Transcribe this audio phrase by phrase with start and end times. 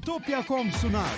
[0.00, 1.10] Bitopya.com sunar.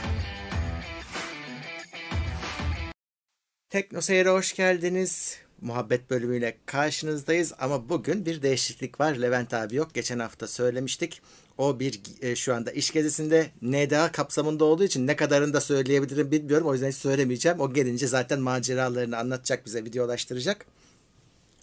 [3.71, 5.39] Tekno Seyir'e hoş geldiniz.
[5.61, 9.15] Muhabbet bölümüyle karşınızdayız ama bugün bir değişiklik var.
[9.15, 9.95] Levent abi yok.
[9.95, 11.23] Geçen hafta söylemiştik.
[11.59, 16.31] O bir e, şu anda iş gezisinde NDA kapsamında olduğu için ne kadarını da söyleyebilirim
[16.31, 16.67] bilmiyorum.
[16.67, 17.61] O yüzden hiç söylemeyeceğim.
[17.61, 20.67] O gelince zaten maceralarını anlatacak bize videolaştıracak.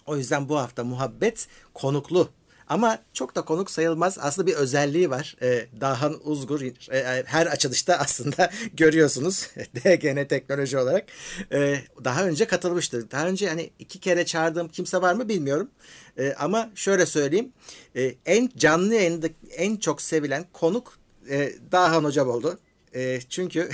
[0.05, 2.29] O yüzden bu hafta muhabbet konuklu
[2.69, 4.17] ama çok da konuk sayılmaz.
[4.21, 5.35] Aslında bir özelliği var.
[5.41, 9.47] E, Dahan Uzgur e, e her açılışta aslında görüyorsunuz.
[9.75, 11.05] DGN teknoloji olarak.
[11.51, 13.11] E, daha önce katılmıştı.
[13.11, 15.69] Daha önce hani iki kere çağırdığım kimse var mı bilmiyorum.
[16.17, 17.53] E, ama şöyle söyleyeyim.
[17.95, 20.99] E, en canlı yayında en çok sevilen konuk
[21.29, 22.59] e, Dahan Hocam oldu.
[22.95, 23.69] E, çünkü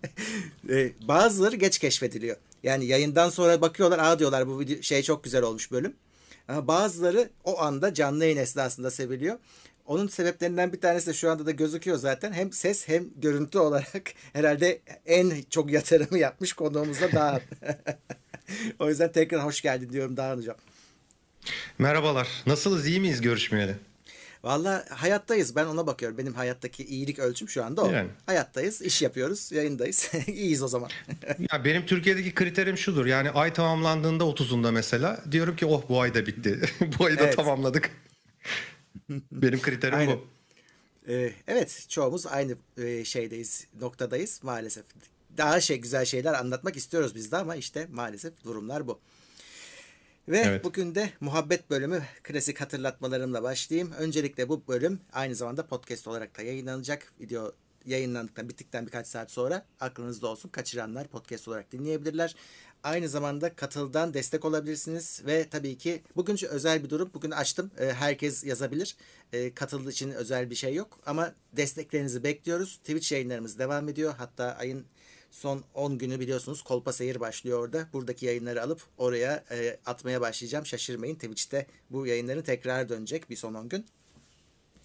[0.70, 2.36] e, bazıları geç keşfediliyor.
[2.62, 5.94] Yani yayından sonra bakıyorlar, aa diyorlar bu video şey çok güzel olmuş bölüm.
[6.50, 9.38] Ama bazıları o anda canlı yayın esnasında seviliyor.
[9.86, 12.32] Onun sebeplerinden bir tanesi de şu anda da gözüküyor zaten.
[12.32, 17.40] Hem ses hem görüntü olarak herhalde en çok yatırımı yapmış konuğumuzda Dağhan.
[18.78, 20.56] o yüzden tekrar hoş geldin diyorum Dağhan Hocam.
[21.78, 22.28] Merhabalar.
[22.46, 22.86] Nasılsınız?
[22.86, 23.76] İyi miyiz görüşmeyeli?
[24.44, 25.56] Valla hayattayız.
[25.56, 26.18] Ben ona bakıyorum.
[26.18, 27.90] Benim hayattaki iyilik ölçüm şu anda o.
[27.90, 28.10] Yani.
[28.26, 30.10] Hayattayız, iş yapıyoruz, yayındayız.
[30.26, 30.90] İyiyiz o zaman.
[31.52, 33.06] ya benim Türkiye'deki kriterim şudur.
[33.06, 36.60] Yani ay tamamlandığında 30'unda mesela diyorum ki oh bu ay da bitti.
[36.98, 37.36] bu ayı da evet.
[37.36, 37.90] tamamladık.
[39.32, 40.16] benim kriterim Aynen.
[40.16, 40.26] bu.
[41.08, 44.84] Ee, evet, çoğumuz aynı e, şeydeyiz, noktadayız maalesef.
[45.36, 49.00] Daha şey güzel şeyler anlatmak istiyoruz biz de ama işte maalesef durumlar bu.
[50.28, 50.64] Ve evet.
[50.64, 53.92] bugün de muhabbet bölümü klasik hatırlatmalarımla başlayayım.
[53.98, 57.12] Öncelikle bu bölüm aynı zamanda podcast olarak da yayınlanacak.
[57.20, 57.52] Video
[57.86, 60.48] yayınlandıktan bittikten birkaç saat sonra aklınızda olsun.
[60.48, 62.34] Kaçıranlar podcast olarak dinleyebilirler.
[62.82, 67.10] Aynı zamanda katıldan destek olabilirsiniz ve tabii ki bugün özel bir durum.
[67.14, 67.70] Bugün açtım.
[67.78, 68.96] Ee, herkes yazabilir.
[69.32, 72.76] Ee, katıldığı için özel bir şey yok ama desteklerinizi bekliyoruz.
[72.76, 74.14] Twitch yayınlarımız devam ediyor.
[74.18, 74.84] Hatta ayın
[75.30, 77.88] Son 10 günü biliyorsunuz Kolpa Seyir başlıyor orada.
[77.92, 80.66] Buradaki yayınları alıp oraya e, atmaya başlayacağım.
[80.66, 83.86] Şaşırmayın Twitch'te bu yayınların tekrar dönecek bir son 10 gün.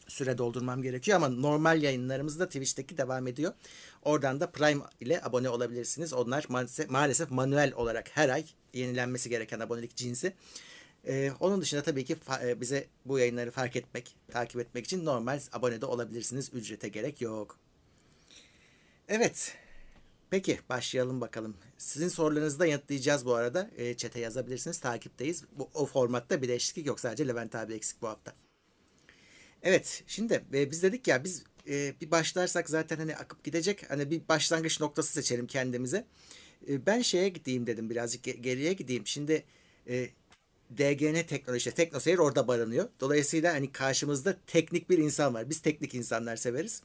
[0.08, 3.54] Süre doldurmam gerekiyor ama normal yayınlarımız da Twitch'teki devam ediyor.
[4.02, 6.14] Oradan da Prime ile abone olabilirsiniz.
[6.14, 10.34] Onlar maalesef, maalesef manuel olarak her ay yenilenmesi gereken abonelik cinsi.
[11.08, 15.40] Ee, onun dışında tabii ki e, bize bu yayınları fark etmek, takip etmek için normal
[15.54, 16.50] abone de olabilirsiniz.
[16.54, 17.60] Ücrete gerek yok.
[19.08, 19.58] Evet,
[20.36, 21.58] Peki başlayalım bakalım.
[21.78, 23.70] Sizin sorularınızı da yanıtlayacağız bu arada.
[23.78, 24.80] E, çete yazabilirsiniz.
[24.80, 25.44] Takipteyiz.
[25.52, 27.00] Bu, o formatta bir değişiklik yok.
[27.00, 28.34] Sadece Levent abi eksik bu hafta.
[29.64, 33.92] Evet şimdi e, biz dedik ya biz e, bir başlarsak zaten hani akıp gidecek.
[33.92, 36.06] Hani bir başlangıç noktası seçelim kendimize.
[36.68, 39.08] E, ben şeye gideyim dedim birazcık geriye gideyim.
[39.08, 39.44] Şimdi
[39.88, 40.10] e,
[40.78, 42.90] DGN teknoloji, teknoseyir orada barınıyor.
[43.00, 45.50] Dolayısıyla hani karşımızda teknik bir insan var.
[45.50, 46.82] Biz teknik insanlar severiz.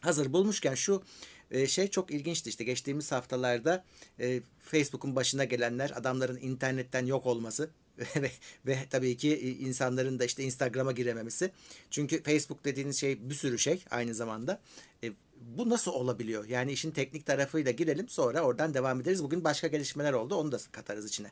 [0.00, 1.02] Hazır bulmuşken şu
[1.50, 3.84] e, şey çok ilginçti işte geçtiğimiz haftalarda
[4.20, 7.70] e, Facebook'un başına gelenler adamların internetten yok olması
[8.16, 8.30] ve,
[8.66, 11.50] ve tabii ki e, insanların da işte Instagram'a girememesi.
[11.90, 14.60] Çünkü Facebook dediğiniz şey bir sürü şey aynı zamanda.
[15.04, 16.44] E, bu nasıl olabiliyor?
[16.48, 19.22] Yani işin teknik tarafıyla girelim sonra oradan devam ederiz.
[19.22, 21.30] Bugün başka gelişmeler oldu onu da katarız içine.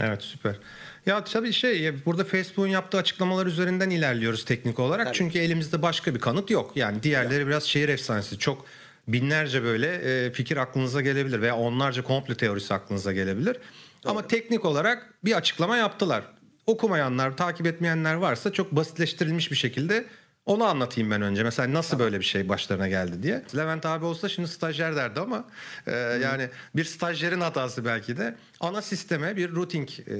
[0.00, 0.58] Evet süper.
[1.06, 5.06] Ya tabii şey burada Facebook'un yaptığı açıklamalar üzerinden ilerliyoruz teknik olarak.
[5.06, 5.16] Tabii.
[5.16, 6.72] Çünkü elimizde başka bir kanıt yok.
[6.76, 7.48] Yani diğerleri yok.
[7.48, 8.38] biraz şehir efsanesi.
[8.38, 8.66] Çok
[9.08, 13.54] binlerce böyle e, fikir aklınıza gelebilir veya onlarca komple teorisi aklınıza gelebilir.
[13.54, 14.10] Doğru.
[14.10, 16.24] Ama teknik olarak bir açıklama yaptılar.
[16.66, 20.04] Okumayanlar, takip etmeyenler varsa çok basitleştirilmiş bir şekilde
[20.46, 21.42] onu anlatayım ben önce.
[21.42, 23.42] Mesela nasıl böyle bir şey başlarına geldi diye.
[23.56, 25.44] Levent abi olsa şimdi stajyer derdi ama
[25.86, 30.16] e, yani bir stajyerin hatası belki de ana sisteme bir routing e,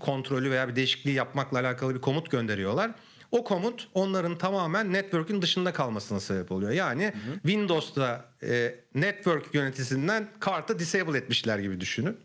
[0.00, 2.90] kontrolü veya bir değişikliği yapmakla alakalı bir komut gönderiyorlar.
[3.34, 6.70] O komut onların tamamen network'ün dışında kalmasına sebep oluyor.
[6.70, 7.34] Yani hı hı.
[7.34, 12.16] Windows'ta e, network yöneticisinden kartı disable etmişler gibi düşünün.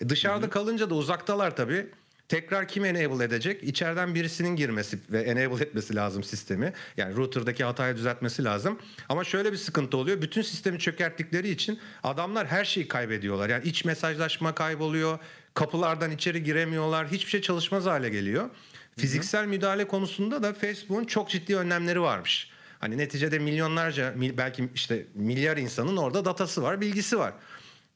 [0.00, 0.50] E, dışarıda hı hı.
[0.50, 1.86] kalınca da uzaktalar tabii.
[2.28, 3.62] Tekrar kim enable edecek?
[3.62, 6.72] İçeriden birisinin girmesi ve enable etmesi lazım sistemi.
[6.96, 8.78] Yani router'daki hatayı düzeltmesi lazım.
[9.08, 10.22] Ama şöyle bir sıkıntı oluyor.
[10.22, 13.48] Bütün sistemi çökerttikleri için adamlar her şeyi kaybediyorlar.
[13.48, 15.18] Yani iç mesajlaşma kayboluyor.
[15.54, 17.08] Kapılardan içeri giremiyorlar.
[17.08, 18.50] Hiçbir şey çalışmaz hale geliyor.
[18.98, 22.50] Fiziksel müdahale konusunda da Facebook'un çok ciddi önlemleri varmış.
[22.78, 27.32] Hani neticede milyonlarca belki işte milyar insanın orada datası var, bilgisi var.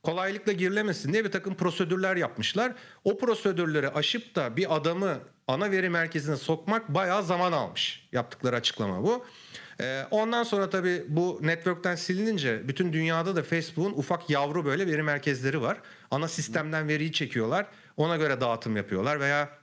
[0.02, 2.72] Kolaylıkla girilemesin diye bir takım prosedürler yapmışlar.
[3.04, 5.18] O prosedürleri aşıp da bir adamı
[5.48, 8.08] ana veri merkezine sokmak bayağı zaman almış.
[8.12, 9.24] Yaptıkları açıklama bu.
[9.80, 15.02] Ee, ondan sonra tabii bu network'ten silinince bütün dünyada da Facebook'un ufak yavru böyle veri
[15.02, 15.78] merkezleri var.
[16.10, 17.66] Ana sistemden veriyi çekiyorlar.
[17.96, 19.61] Ona göre dağıtım yapıyorlar veya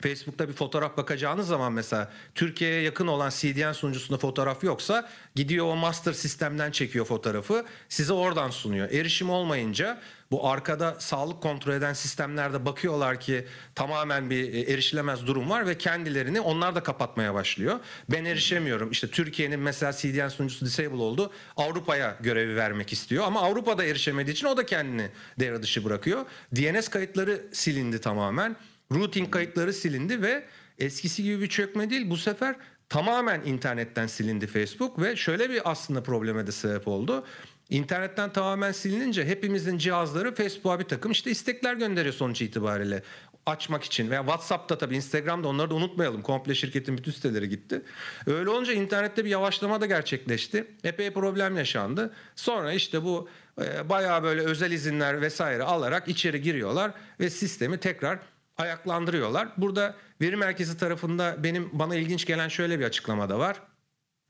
[0.00, 5.76] Facebook'ta bir fotoğraf bakacağınız zaman mesela Türkiye'ye yakın olan CDN sunucusunda fotoğraf yoksa gidiyor o
[5.76, 8.90] master sistemden çekiyor fotoğrafı size oradan sunuyor.
[8.90, 10.00] Erişim olmayınca
[10.30, 15.78] bu arkada sağlık kontrol eden sistemlerde bakıyorlar ki tamamen bir e, erişilemez durum var ve
[15.78, 17.80] kendilerini onlar da kapatmaya başlıyor.
[18.08, 18.90] Ben erişemiyorum.
[18.90, 21.32] İşte Türkiye'nin mesela CDN sunucusu disable oldu.
[21.56, 25.08] Avrupa'ya görevi vermek istiyor ama Avrupa'da erişemediği için o da kendini
[25.40, 26.26] devre dışı bırakıyor.
[26.56, 28.56] DNS kayıtları silindi tamamen.
[28.92, 30.44] Routing kayıtları silindi ve
[30.78, 32.56] eskisi gibi bir çökme değil bu sefer
[32.88, 37.24] tamamen internetten silindi Facebook ve şöyle bir aslında probleme de sebep oldu.
[37.70, 43.02] İnternetten tamamen silinince hepimizin cihazları Facebook'a bir takım işte istekler gönderiyor sonuç itibariyle
[43.46, 46.22] açmak için veya WhatsApp'ta tabii Instagram'da onları da unutmayalım.
[46.22, 47.82] Komple şirketin bütün siteleri gitti.
[48.26, 50.66] Öyle olunca internette bir yavaşlama da gerçekleşti.
[50.84, 52.14] Epey problem yaşandı.
[52.36, 53.28] Sonra işte bu
[53.62, 56.90] e, bayağı böyle özel izinler vesaire alarak içeri giriyorlar
[57.20, 58.18] ve sistemi tekrar
[58.58, 59.48] ayaklandırıyorlar.
[59.56, 63.56] Burada veri merkezi tarafında benim bana ilginç gelen şöyle bir açıklama da var.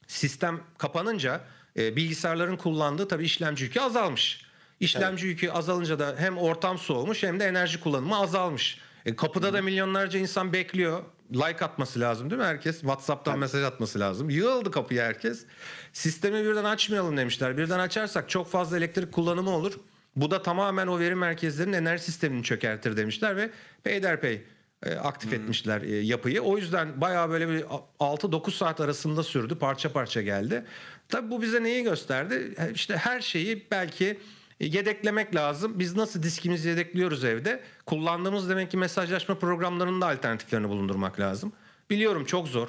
[0.07, 1.41] Sistem kapanınca
[1.77, 4.47] e, bilgisayarların kullandığı tabii işlemci yükü azalmış.
[4.81, 5.43] İşlemci evet.
[5.43, 8.79] yükü azalınca da hem ortam soğumuş hem de enerji kullanımı azalmış.
[9.07, 11.03] E, kapıda da milyonlarca insan bekliyor.
[11.33, 12.81] Like atması lazım değil mi herkes?
[12.81, 13.41] WhatsApp'tan evet.
[13.41, 14.31] mesaj atması lazım.
[14.31, 15.45] Yığıldı kapıya herkes.
[15.93, 17.57] Sistemi birden açmayalım demişler.
[17.59, 19.73] Birden açarsak çok fazla elektrik kullanımı olur.
[20.17, 23.51] Bu da tamamen o veri merkezlerinin enerji sistemini çökertir demişler ve
[23.85, 24.43] peyderpey
[24.83, 25.39] e, aktif hmm.
[25.39, 26.41] etmişler e, yapıyı.
[26.41, 27.63] O yüzden bayağı böyle bir
[28.01, 29.55] 6-9 saat arasında sürdü.
[29.55, 30.65] Parça parça geldi.
[31.09, 32.55] Tabii bu bize neyi gösterdi?
[32.75, 34.19] İşte her şeyi belki
[34.61, 35.79] yedeklemek lazım.
[35.79, 37.61] Biz nasıl diskimizi yedekliyoruz evde?
[37.87, 41.53] Kullandığımız demek ki mesajlaşma programlarının da alternatiflerini bulundurmak lazım.
[41.91, 42.69] Biliyorum çok zor.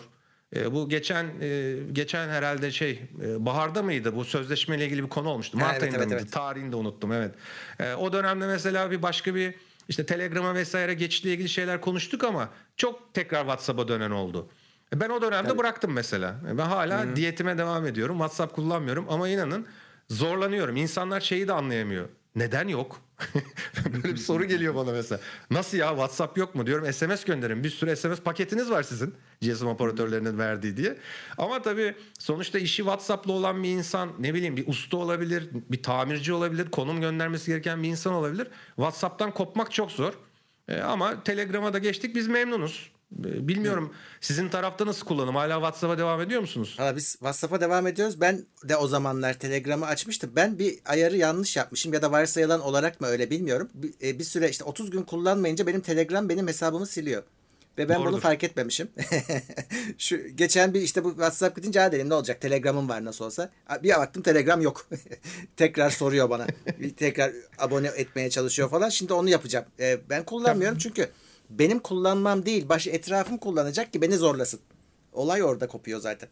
[0.55, 4.15] E, bu geçen e, geçen herhalde şey e, baharda mıydı?
[4.15, 5.57] Bu sözleşmeyle ilgili bir konu olmuştu.
[5.57, 6.21] Mart evet, ayında evet, mıydı?
[6.21, 6.33] Evet.
[6.33, 7.35] Tarihini de unuttum evet.
[7.79, 9.55] E, o dönemde mesela bir başka bir
[9.89, 14.47] işte Telegram'a vesaire geçişle ilgili şeyler konuştuk ama çok tekrar WhatsApp'a dönen oldu.
[14.93, 15.59] E, ben o dönemde Tabii.
[15.59, 16.35] bıraktım mesela.
[16.51, 17.15] E, ben hala Hı-hı.
[17.15, 18.15] diyetime devam ediyorum.
[18.15, 19.67] WhatsApp kullanmıyorum ama inanın
[20.09, 20.75] zorlanıyorum.
[20.75, 22.09] İnsanlar şeyi de anlayamıyor.
[22.35, 23.01] Neden yok?
[23.93, 25.21] Böyle bir soru geliyor bana mesela.
[25.51, 26.93] Nasıl ya WhatsApp yok mu diyorum.
[26.93, 27.63] SMS gönderin.
[27.63, 29.15] Bir sürü SMS paketiniz var sizin.
[29.41, 30.97] GSM operatörlerinin verdiği diye.
[31.37, 36.33] Ama tabii sonuçta işi WhatsApp'la olan bir insan ne bileyim bir usta olabilir, bir tamirci
[36.33, 38.47] olabilir, konum göndermesi gereken bir insan olabilir.
[38.75, 40.13] WhatsApp'tan kopmak çok zor.
[40.67, 42.91] E, ama Telegram'a da geçtik biz memnunuz.
[43.11, 45.35] Ee, bilmiyorum sizin tarafta nasıl kullanım?
[45.35, 46.75] Hala WhatsApp'a devam ediyor musunuz?
[46.77, 48.21] Hala biz WhatsApp'a devam ediyoruz.
[48.21, 50.31] Ben de o zamanlar Telegram'ı açmıştım.
[50.35, 53.69] Ben bir ayarı yanlış yapmışım ya da varsayılan olarak mı öyle bilmiyorum.
[53.73, 57.23] Bir, e, bir süre işte 30 gün kullanmayınca benim Telegram benim hesabımı siliyor.
[57.77, 58.11] Ve ben Doğrudur.
[58.11, 58.87] bunu fark etmemişim.
[59.97, 62.41] Şu geçen bir işte bu WhatsApp gidince ha dedim ne olacak?
[62.41, 63.49] Telegram'ım var nasıl olsa.
[63.83, 64.87] Bir baktım Telegram yok.
[65.57, 66.47] tekrar soruyor bana.
[66.97, 68.89] tekrar abone etmeye çalışıyor falan.
[68.89, 69.65] Şimdi onu yapacağım.
[69.79, 71.09] Ee, ben kullanmıyorum çünkü
[71.49, 74.59] benim kullanmam değil baş etrafım kullanacak ki beni zorlasın.
[75.13, 76.29] Olay orada kopuyor zaten.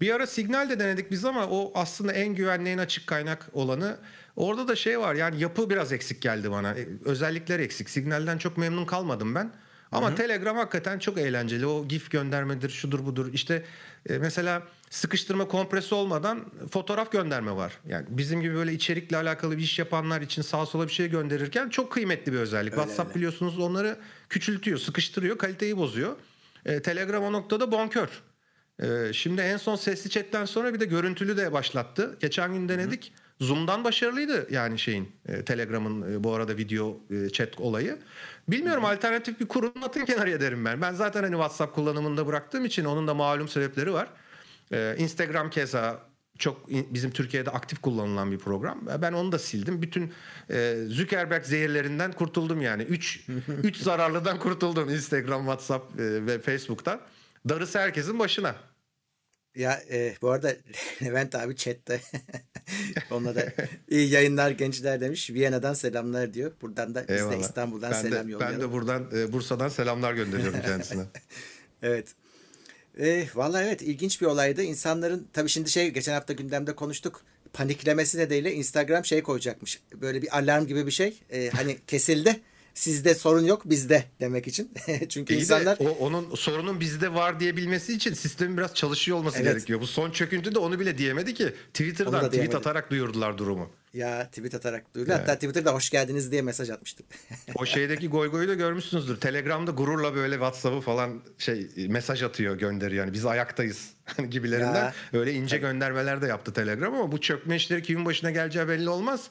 [0.00, 3.96] Bir ara Signal de denedik biz ama o aslında en güvenli en açık kaynak olanı.
[4.36, 6.70] Orada da şey var yani yapı biraz eksik geldi bana.
[6.70, 7.90] E, özellikler eksik.
[7.90, 9.52] Signal'den çok memnun kalmadım ben.
[9.92, 10.16] Ama Hı-hı.
[10.16, 11.66] Telegram hakikaten çok eğlenceli.
[11.66, 13.32] O GIF göndermedir, şudur budur.
[13.32, 13.64] İşte
[14.08, 17.72] e, mesela sıkıştırma kompresi olmadan fotoğraf gönderme var.
[17.88, 21.68] Yani bizim gibi böyle içerikle alakalı bir iş yapanlar için sağa sola bir şey gönderirken
[21.68, 22.72] çok kıymetli bir özellik.
[22.72, 23.16] Öyle WhatsApp öyle.
[23.16, 23.96] biliyorsunuz onları
[24.28, 26.16] küçültüyor, sıkıştırıyor, kaliteyi bozuyor.
[26.64, 28.08] E, Telegram o noktada bonkör.
[28.82, 32.16] E, şimdi en son sesli chatten sonra bir de görüntülü de başlattı.
[32.20, 33.12] Geçen gün denedik.
[33.16, 33.27] Hı.
[33.40, 37.98] Zoom'dan başarılıydı yani şeyin e, Telegram'ın e, bu arada video e, chat olayı.
[38.48, 38.88] Bilmiyorum Hı.
[38.88, 40.80] alternatif bir kurun atın kenarıya derim ben.
[40.80, 44.08] Ben zaten hani WhatsApp kullanımında bıraktığım için onun da malum sebepleri var.
[44.72, 46.08] Ee, Instagram keza
[46.38, 48.80] çok bizim Türkiye'de aktif kullanılan bir program.
[49.02, 49.82] Ben onu da sildim.
[49.82, 50.12] Bütün
[50.50, 52.82] e, Zuckerberg zehirlerinden kurtuldum yani.
[52.82, 53.26] Üç,
[53.62, 57.00] üç zararlıdan kurtuldum Instagram, WhatsApp e, ve Facebook'tan.
[57.48, 58.54] Darısı herkesin başına.
[59.54, 60.56] Ya e, bu arada
[61.02, 62.00] Levent abi chatte
[63.10, 63.52] ona da
[63.90, 65.30] iyi yayınlar gençler demiş.
[65.30, 66.52] Viyana'dan selamlar diyor.
[66.62, 68.60] Buradan da biz de İstanbul'dan ben selam de, yollayalım.
[68.60, 71.02] Ben de buradan e, Bursa'dan selamlar gönderiyorum kendisine.
[71.82, 72.14] evet.
[72.98, 74.62] E, vallahi evet ilginç bir olaydı.
[74.62, 77.22] İnsanların tabii şimdi şey geçen hafta gündemde konuştuk.
[77.52, 79.80] Paniklemesi nedeniyle Instagram şey koyacakmış.
[79.94, 81.20] Böyle bir alarm gibi bir şey.
[81.30, 82.40] E, hani kesildi.
[82.78, 84.70] Sizde sorun yok bizde demek için.
[85.08, 85.78] Çünkü İyi insanlar...
[85.78, 89.54] De, o, onun sorunun bizde var diyebilmesi için sistemin biraz çalışıyor olması evet.
[89.54, 89.80] gerekiyor.
[89.80, 91.54] Bu son çöküntüde onu bile diyemedi ki.
[91.72, 92.56] Twitter'dan tweet diyemedi.
[92.56, 93.70] atarak duyurdular durumu.
[93.94, 95.10] Ya tweet atarak duyurdu.
[95.10, 95.20] Evet.
[95.20, 97.06] Hatta Twitter'da hoş geldiniz diye mesaj atmıştım.
[97.54, 99.20] o şeydeki goy goyu da görmüşsünüzdür.
[99.20, 103.04] Telegram'da gururla böyle WhatsApp'ı falan şey mesaj atıyor gönderiyor.
[103.04, 104.74] Yani biz ayaktayız hani gibilerinden.
[104.74, 104.94] Ya.
[105.12, 105.60] Öyle ince tabii.
[105.60, 109.30] göndermeler de yaptı Telegram ama bu çökme işleri kimin başına geleceği belli olmaz.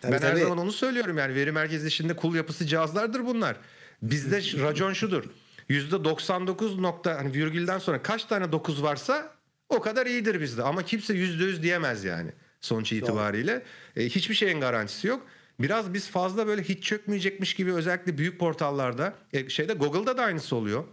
[0.00, 0.30] Tabii, ben tabii.
[0.30, 3.56] her zaman onu söylüyorum yani veri merkezi işinde kul yapısı cihazlardır bunlar.
[4.02, 5.24] Bizde racon şudur.
[5.70, 9.32] %99 nokta hani virgülden sonra kaç tane 9 varsa
[9.68, 10.62] o kadar iyidir bizde.
[10.62, 13.62] Ama kimse %100 diyemez yani sonuç itibariyle.
[13.96, 15.26] E, hiçbir şeyin garantisi yok.
[15.60, 20.56] Biraz biz fazla böyle hiç çökmeyecekmiş gibi özellikle büyük portallarda e, şeyde Google'da da aynısı
[20.56, 20.84] oluyor.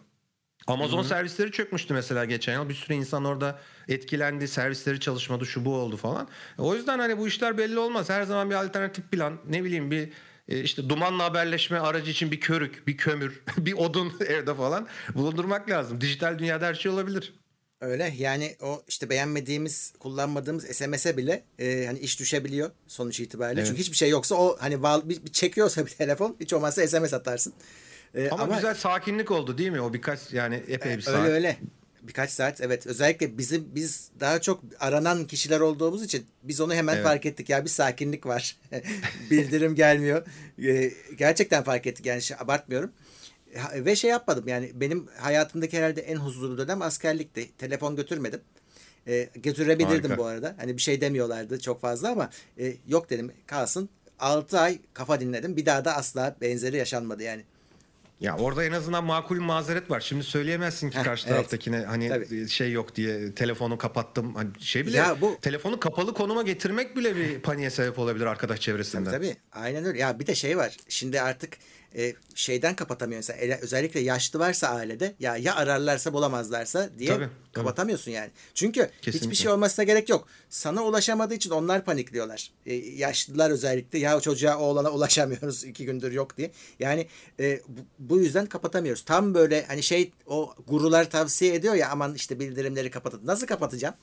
[0.67, 1.07] Amazon Hı-hı.
[1.07, 2.69] servisleri çökmüştü mesela geçen yıl.
[2.69, 6.27] Bir sürü insan orada etkilendi, servisleri çalışmadı, şu bu oldu falan.
[6.57, 8.09] O yüzden hani bu işler belli olmaz.
[8.09, 10.09] Her zaman bir alternatif plan, ne bileyim bir
[10.47, 15.69] e, işte dumanla haberleşme aracı için bir körük, bir kömür, bir odun evde falan bulundurmak
[15.69, 16.01] lazım.
[16.01, 17.33] Dijital dünyada her şey olabilir.
[17.81, 23.59] Öyle yani o işte beğenmediğimiz, kullanmadığımız SMS'e bile e, hani iş düşebiliyor sonuç itibariyle.
[23.59, 23.67] Evet.
[23.67, 27.13] Çünkü hiçbir şey yoksa o hani val, bir, bir çekiyorsa bir telefon hiç olmazsa SMS
[27.13, 27.53] atarsın.
[28.15, 29.81] E, ama, ama güzel sakinlik oldu değil mi?
[29.81, 31.15] O birkaç yani epey bir e, saat.
[31.15, 31.57] Öyle öyle.
[32.01, 32.87] Birkaç saat evet.
[32.87, 37.03] Özellikle bizim biz daha çok aranan kişiler olduğumuz için biz onu hemen evet.
[37.03, 37.49] fark ettik.
[37.49, 38.57] Ya bir sakinlik var.
[39.31, 40.25] Bildirim gelmiyor.
[40.63, 42.91] E, gerçekten fark ettik yani şey, abartmıyorum
[43.75, 47.57] ve şey yapmadım yani benim hayatımdaki herhalde en huzurlu dönem askerlikti.
[47.57, 48.41] Telefon götürmedim.
[49.07, 50.17] E, götürebilirdim Harika.
[50.17, 50.55] bu arada.
[50.57, 52.29] Hani bir şey demiyorlardı çok fazla ama
[52.59, 53.89] e, yok dedim kalsın.
[54.19, 55.57] 6 ay kafa dinledim.
[55.57, 57.43] Bir daha da asla benzeri yaşanmadı yani.
[58.25, 59.99] Ya orada en azından makul bir mazeret var.
[59.99, 61.35] Şimdi söyleyemezsin ki karşı evet.
[61.37, 62.49] taraftakine hani Tabii.
[62.49, 64.35] şey yok diye telefonu kapattım.
[64.35, 68.59] Hani şey bile ya bu, telefonu kapalı konuma getirmek bile bir paniğe sebep olabilir arkadaş
[68.59, 69.11] çevresinden.
[69.11, 69.37] Tabii, tabii.
[69.63, 69.99] Aynen öyle.
[69.99, 70.77] Ya bir de şey var.
[70.89, 71.57] Şimdi artık
[71.95, 78.05] e, şeyden kapatamıyor mesela özellikle yaşlı varsa ailede ya ya ararlarsa bulamazlarsa diye tabii, kapatamıyorsun
[78.05, 78.15] tabii.
[78.15, 78.31] yani.
[78.53, 79.19] Çünkü Kesinlikle.
[79.19, 80.27] hiçbir şey olmasına gerek yok.
[80.49, 82.51] Sana ulaşamadığı için onlar panikliyorlar.
[82.65, 86.51] E, yaşlılar özellikle ya çocuğa oğlana ulaşamıyoruz iki gündür yok diye.
[86.79, 87.07] Yani
[87.39, 89.05] e, bu, bu yüzden kapatamıyoruz.
[89.05, 93.21] Tam böyle hani şey o gurular tavsiye ediyor ya aman işte bildirimleri kapatın.
[93.25, 93.95] Nasıl kapatacağım?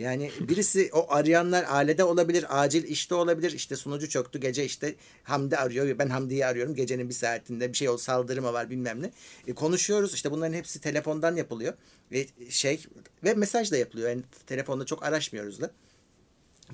[0.00, 3.52] Yani birisi o arayanlar ailede olabilir, acil işte olabilir.
[3.52, 5.98] İşte sunucu çöktü gece işte Hamdi arıyor.
[5.98, 9.10] Ben Hamdi'yi arıyorum gecenin bir saatinde bir şey oldu saldırı mı var bilmem ne.
[9.46, 11.74] E, konuşuyoruz işte bunların hepsi telefondan yapılıyor.
[12.12, 12.82] Ve şey
[13.24, 14.08] ve mesaj da yapılıyor.
[14.08, 15.70] Yani telefonda çok araşmıyoruz da.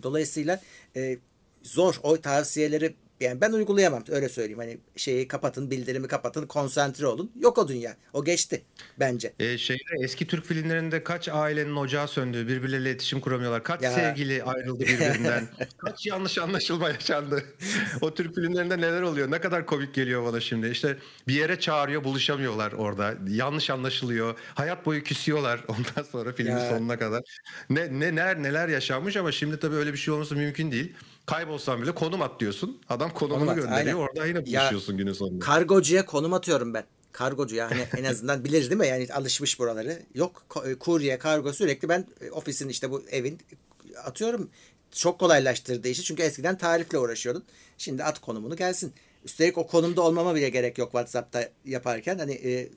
[0.03, 0.61] Dolayısıyla
[0.97, 1.19] e,
[1.63, 4.59] zor o tavsiyeleri yani ben uygulayamam öyle söyleyeyim.
[4.59, 7.33] Hani şeyi kapatın, bildirimi kapatın, konsantre olun.
[7.41, 7.97] Yok o dünya.
[8.13, 8.63] O geçti
[9.01, 9.33] bence.
[9.39, 13.63] E, şeyde eski Türk filmlerinde kaç ailenin ocağı söndü, birbirleriyle iletişim kuramıyorlar.
[13.63, 13.91] Kaç ya.
[13.91, 15.49] sevgili ayrıldı birbirinden.
[15.79, 17.45] kaç yanlış anlaşılma yaşandı.
[18.01, 19.31] o Türk filmlerinde neler oluyor?
[19.31, 20.69] Ne kadar komik geliyor bana şimdi.
[20.69, 20.97] İşte
[21.29, 23.15] bir yere çağırıyor, buluşamıyorlar orada.
[23.29, 24.39] Yanlış anlaşılıyor.
[24.55, 26.71] Hayat boyu küsüyorlar ondan sonra filmin ya.
[26.71, 27.23] sonuna kadar.
[27.71, 30.95] Ne ne neler neler yaşanmış ama şimdi tabii öyle bir şey olması mümkün değil
[31.27, 32.81] kaybolsan bile konum at diyorsun.
[32.89, 33.87] Adam konumunu konum at, gönderiyor.
[33.87, 33.95] Aynen.
[33.95, 35.45] Orada yine buluşuyorsun ya, günün sonunda.
[35.45, 36.85] Kargocuya konum atıyorum ben.
[37.13, 38.87] Kargocu yani en azından bilir değil mi?
[38.87, 40.03] Yani alışmış buraları.
[40.15, 43.39] Yok e, kurye, kargo sürekli ben e, ofisin işte bu evin
[44.05, 44.51] atıyorum.
[44.91, 46.03] Çok kolaylaştırdı işi.
[46.03, 47.45] Çünkü eskiden tarifle uğraşıyordun.
[47.79, 48.93] Şimdi at konumunu gelsin.
[49.25, 52.19] Üstelik o konumda olmama bile gerek yok WhatsApp'ta yaparken.
[52.19, 52.69] Hani e,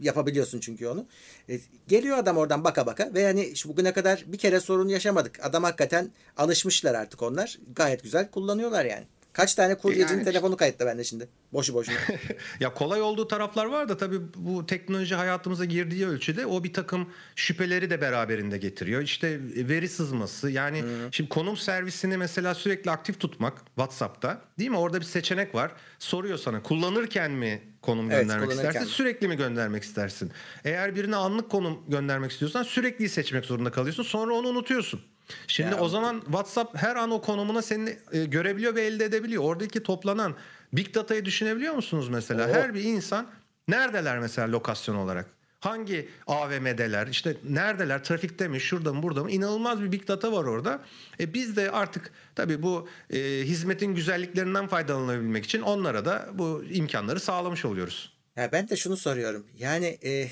[0.00, 1.06] yapabiliyorsun çünkü onu.
[1.48, 5.46] E, geliyor adam oradan baka baka ve yani şu bugüne kadar bir kere sorun yaşamadık.
[5.46, 7.58] Adam hakikaten alışmışlar artık onlar.
[7.76, 9.06] Gayet güzel kullanıyorlar yani.
[9.38, 11.28] Kaç tane kuryecinin yani, telefonu kayıtta bende şimdi.
[11.52, 11.96] Boşu boşuna.
[12.60, 17.12] ya kolay olduğu taraflar var da tabii bu teknoloji hayatımıza girdiği ölçüde o bir takım
[17.36, 19.02] şüpheleri de beraberinde getiriyor.
[19.02, 21.12] İşte veri sızması yani hmm.
[21.12, 24.78] şimdi konum servisini mesela sürekli aktif tutmak WhatsApp'ta değil mi?
[24.78, 25.72] Orada bir seçenek var.
[25.98, 30.32] Soruyor sana kullanırken mi konum evet, göndermek istersin sürekli mi göndermek istersin?
[30.64, 34.02] Eğer birine anlık konum göndermek istiyorsan sürekli seçmek zorunda kalıyorsun.
[34.02, 35.00] Sonra onu unutuyorsun.
[35.46, 35.80] Şimdi ya.
[35.80, 39.42] o zaman WhatsApp her an o konumuna seni e, görebiliyor ve elde edebiliyor.
[39.44, 40.34] Oradaki toplanan
[40.72, 42.48] big data'yı düşünebiliyor musunuz mesela?
[42.48, 42.52] Oo.
[42.52, 43.26] Her bir insan
[43.68, 45.37] neredeler mesela lokasyon olarak?
[45.60, 47.06] Hangi AVM'deler?
[47.06, 48.04] İşte neredeler?
[48.04, 48.60] Trafikte mi?
[48.60, 49.02] Şurada mı?
[49.02, 49.30] Burada mı?
[49.30, 50.82] İnanılmaz bir big data var orada.
[51.20, 57.20] E biz de artık tabii bu e, hizmetin güzelliklerinden faydalanabilmek için onlara da bu imkanları
[57.20, 58.12] sağlamış oluyoruz.
[58.36, 59.46] Ya ben de şunu soruyorum.
[59.58, 60.28] Yani e,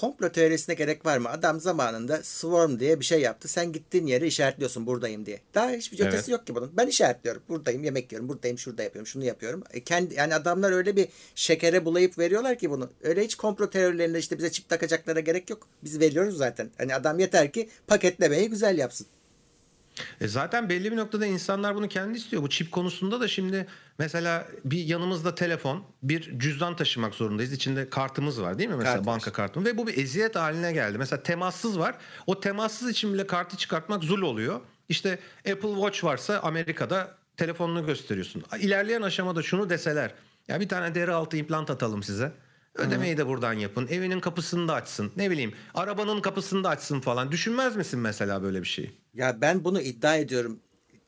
[0.00, 1.28] komplo teorisine gerek var mı?
[1.28, 3.48] Adam zamanında Swarm diye bir şey yaptı.
[3.48, 5.40] Sen gittiğin yeri işaretliyorsun buradayım diye.
[5.54, 6.28] Daha hiçbir ötesi evet.
[6.28, 6.70] yok ki bunun.
[6.76, 7.42] Ben işaretliyorum.
[7.48, 8.28] Buradayım yemek yiyorum.
[8.28, 9.06] Buradayım şurada yapıyorum.
[9.06, 9.62] Şunu yapıyorum.
[9.72, 12.90] E kendi, yani adamlar öyle bir şekere bulayıp veriyorlar ki bunu.
[13.02, 15.68] Öyle hiç komplo teorilerinde işte bize çip takacaklara gerek yok.
[15.84, 16.70] Biz veriyoruz zaten.
[16.78, 19.06] Hani adam yeter ki paketlemeyi güzel yapsın.
[20.20, 22.42] E zaten belli bir noktada insanlar bunu kendi istiyor.
[22.42, 23.66] Bu çip konusunda da şimdi
[23.98, 27.52] mesela bir yanımızda telefon, bir cüzdan taşımak zorundayız.
[27.52, 28.76] İçinde kartımız var değil mi?
[28.76, 30.98] Mesela Kart banka kartım ve bu bir eziyet haline geldi.
[30.98, 31.94] Mesela temassız var.
[32.26, 34.60] O temassız için bile kartı çıkartmak zul oluyor.
[34.88, 38.44] İşte Apple Watch varsa Amerika'da telefonunu gösteriyorsun.
[38.60, 40.14] İlerleyen aşamada şunu deseler.
[40.48, 42.32] Ya bir tane deri altı implant atalım size.
[42.74, 43.86] Ödemeyi de buradan yapın.
[43.90, 45.12] Evinin kapısını da açsın.
[45.16, 47.32] Ne bileyim arabanın kapısını da açsın falan.
[47.32, 48.90] Düşünmez misin mesela böyle bir şey?
[49.14, 50.60] Ya ben bunu iddia ediyorum.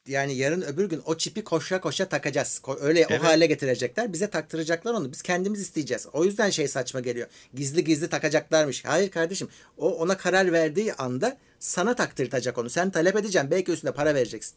[0.06, 2.62] yani yarın öbür gün o çipi koşa koşa takacağız.
[2.80, 3.20] Öyle evet.
[3.20, 4.12] o hale getirecekler.
[4.12, 5.12] Bize taktıracaklar onu.
[5.12, 6.06] Biz kendimiz isteyeceğiz.
[6.12, 7.28] O yüzden şey saçma geliyor.
[7.54, 8.84] Gizli gizli takacaklarmış.
[8.84, 9.48] Hayır kardeşim.
[9.76, 12.70] O ona karar verdiği anda sana taktırtacak onu.
[12.70, 13.50] Sen talep edeceksin.
[13.50, 14.56] Belki üstüne para vereceksin.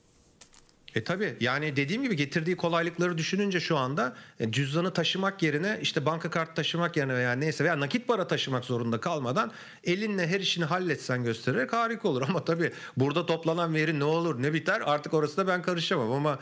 [0.95, 6.05] E tabi yani dediğim gibi getirdiği kolaylıkları düşününce şu anda e, cüzdanı taşımak yerine işte
[6.05, 9.51] banka kart taşımak yerine veya neyse veya nakit para taşımak zorunda kalmadan
[9.83, 12.21] elinle her işini halletsen göstererek harika olur.
[12.29, 16.39] Ama tabi burada toplanan veri ne olur ne biter artık orası da ben karışamam ama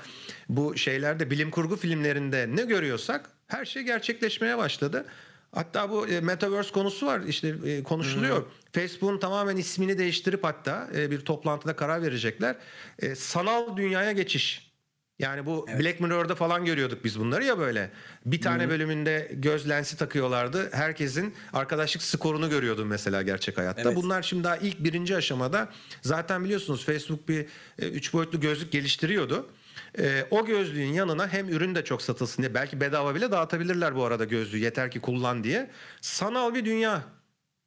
[0.50, 5.06] bu şeylerde bilim kurgu filmlerinde ne görüyorsak her şey gerçekleşmeye başladı.
[5.54, 8.38] Hatta bu e, metaverse konusu var işte e, konuşuluyor.
[8.38, 8.46] Hmm.
[8.72, 12.56] Facebook'un tamamen ismini değiştirip hatta e, bir toplantıda karar verecekler.
[13.00, 14.74] E, sanal dünyaya geçiş.
[15.20, 15.82] Yani bu evet.
[15.82, 17.90] Black Mirror'da falan görüyorduk biz bunları ya böyle.
[18.26, 18.70] Bir tane hmm.
[18.70, 20.70] bölümünde göz lensi takıyorlardı.
[20.72, 23.82] Herkesin arkadaşlık skorunu görüyordun mesela gerçek hayatta.
[23.82, 23.96] Evet.
[23.96, 25.70] Bunlar şimdi daha ilk birinci aşamada.
[26.02, 27.46] Zaten biliyorsunuz Facebook bir
[27.80, 29.50] e, üç boyutlu gözlük geliştiriyordu.
[30.00, 34.04] E, o gözlüğün yanına hem ürün de çok satılsın diye belki bedava bile dağıtabilirler bu
[34.04, 35.70] arada gözlüğü yeter ki kullan diye.
[36.02, 37.04] Sanal bir dünya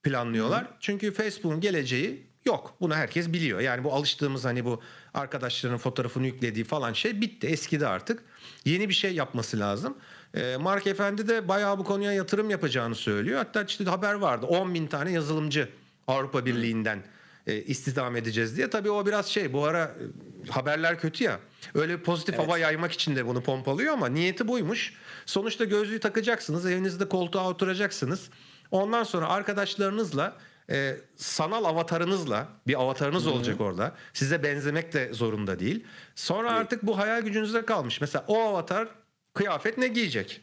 [0.03, 0.65] planlıyorlar.
[0.65, 0.69] Hı.
[0.81, 2.75] Çünkü Facebook'un geleceği yok.
[2.81, 3.61] Bunu herkes biliyor.
[3.61, 4.83] Yani bu alıştığımız hani bu
[5.15, 7.47] arkadaşların fotoğrafını yüklediği falan şey bitti.
[7.47, 8.23] Eskidi artık.
[8.65, 9.97] Yeni bir şey yapması lazım.
[10.35, 13.39] E, Mark Efendi de bayağı bu konuya yatırım yapacağını söylüyor.
[13.39, 14.47] Hatta işte haber vardı.
[14.47, 15.69] 10 bin tane yazılımcı
[16.07, 17.03] Avrupa Birliği'nden
[17.47, 18.71] e, istihdam edeceğiz diye.
[18.71, 21.41] Tabii o biraz şey bu ara e, haberler kötü ya.
[21.75, 22.47] Öyle pozitif evet.
[22.47, 24.93] hava yaymak için de bunu pompalıyor ama niyeti buymuş.
[25.27, 28.31] Sonuçta gözlüğü takacaksınız, evinizde koltuğa oturacaksınız.
[28.71, 30.37] Ondan sonra arkadaşlarınızla
[30.71, 33.33] e, sanal avatarınızla bir avatarınız Hı-hı.
[33.33, 33.95] olacak orada.
[34.13, 35.85] Size benzemek de zorunda değil.
[36.15, 36.61] Sonra evet.
[36.61, 38.01] artık bu hayal gücünüzde kalmış.
[38.01, 38.89] Mesela o avatar
[39.35, 40.41] kıyafet ne giyecek?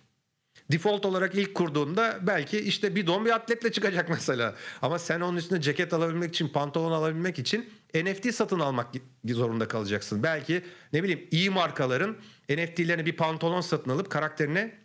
[0.72, 4.56] Default olarak ilk kurduğunda belki işte bir don bir atletle çıkacak mesela.
[4.82, 8.88] Ama sen onun üstüne ceket alabilmek için, pantolon alabilmek için NFT satın almak
[9.26, 10.24] zorunda kalacaksın.
[10.24, 10.62] Belki
[10.94, 12.16] ne bileyim iyi markaların
[12.50, 14.84] NFT'lerini bir pantolon satın alıp karakterine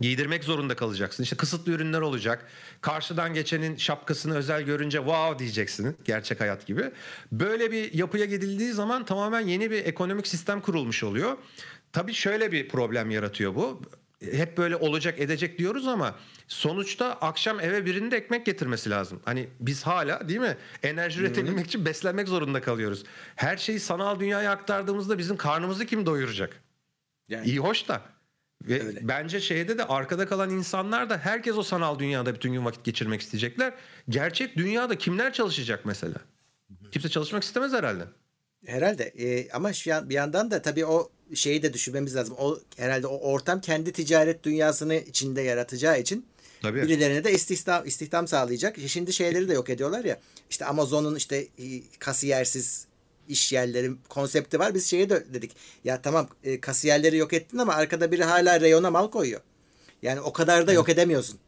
[0.00, 1.22] giydirmek zorunda kalacaksın.
[1.22, 2.48] İşte kısıtlı ürünler olacak.
[2.80, 5.96] Karşıdan geçenin şapkasını özel görünce wow diyeceksin.
[6.04, 6.90] Gerçek hayat gibi.
[7.32, 11.36] Böyle bir yapıya gidildiği zaman tamamen yeni bir ekonomik sistem kurulmuş oluyor.
[11.92, 13.82] Tabii şöyle bir problem yaratıyor bu
[14.32, 16.14] hep böyle olacak edecek diyoruz ama
[16.48, 19.20] sonuçta akşam eve birinin de ekmek getirmesi lazım.
[19.24, 23.04] Hani biz hala değil mi enerji üretebilmek için beslenmek zorunda kalıyoruz.
[23.36, 26.62] Her şeyi sanal dünyaya aktardığımızda bizim karnımızı kim doyuracak?
[27.28, 27.46] Yani.
[27.46, 28.02] İyi hoş da.
[28.62, 29.08] Ve Öyle.
[29.08, 33.20] bence şeyde de arkada kalan insanlar da herkes o sanal dünyada bütün gün vakit geçirmek
[33.20, 33.74] isteyecekler.
[34.08, 36.16] Gerçek dünyada kimler çalışacak mesela?
[36.92, 38.04] Kimse çalışmak istemez herhalde.
[38.66, 42.36] Herhalde ee, ama şu bir yandan da tabii o şeyi de düşünmemiz lazım.
[42.38, 46.26] O herhalde o ortam kendi ticaret dünyasını içinde yaratacağı için
[46.62, 46.82] Tabii.
[46.82, 48.76] birilerine de istihdam, istihdam sağlayacak.
[48.86, 50.20] Şimdi şeyleri de yok ediyorlar ya.
[50.50, 51.64] İşte Amazon'un işte e,
[51.98, 52.86] kasiyersiz
[53.28, 54.74] iş yerleri konsepti var.
[54.74, 55.56] Biz şeye de dedik.
[55.84, 59.40] Ya tamam e, kasiyerleri yok ettin ama arkada biri hala reyona mal koyuyor.
[60.02, 61.38] Yani o kadar da yok edemiyorsun.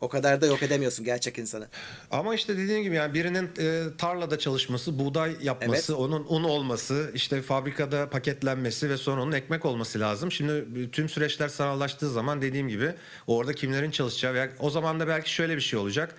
[0.00, 1.68] O kadar da yok edemiyorsun gerçek insanı.
[2.10, 6.00] Ama işte dediğim gibi yani birinin e, tarlada çalışması, buğday yapması, evet.
[6.00, 10.32] onun un olması, işte fabrikada paketlenmesi ve sonra onun ekmek olması lazım.
[10.32, 12.94] Şimdi tüm süreçler sanallaştığı zaman dediğim gibi
[13.26, 16.14] orada kimlerin çalışacağı veya o zaman da belki şöyle bir şey olacak.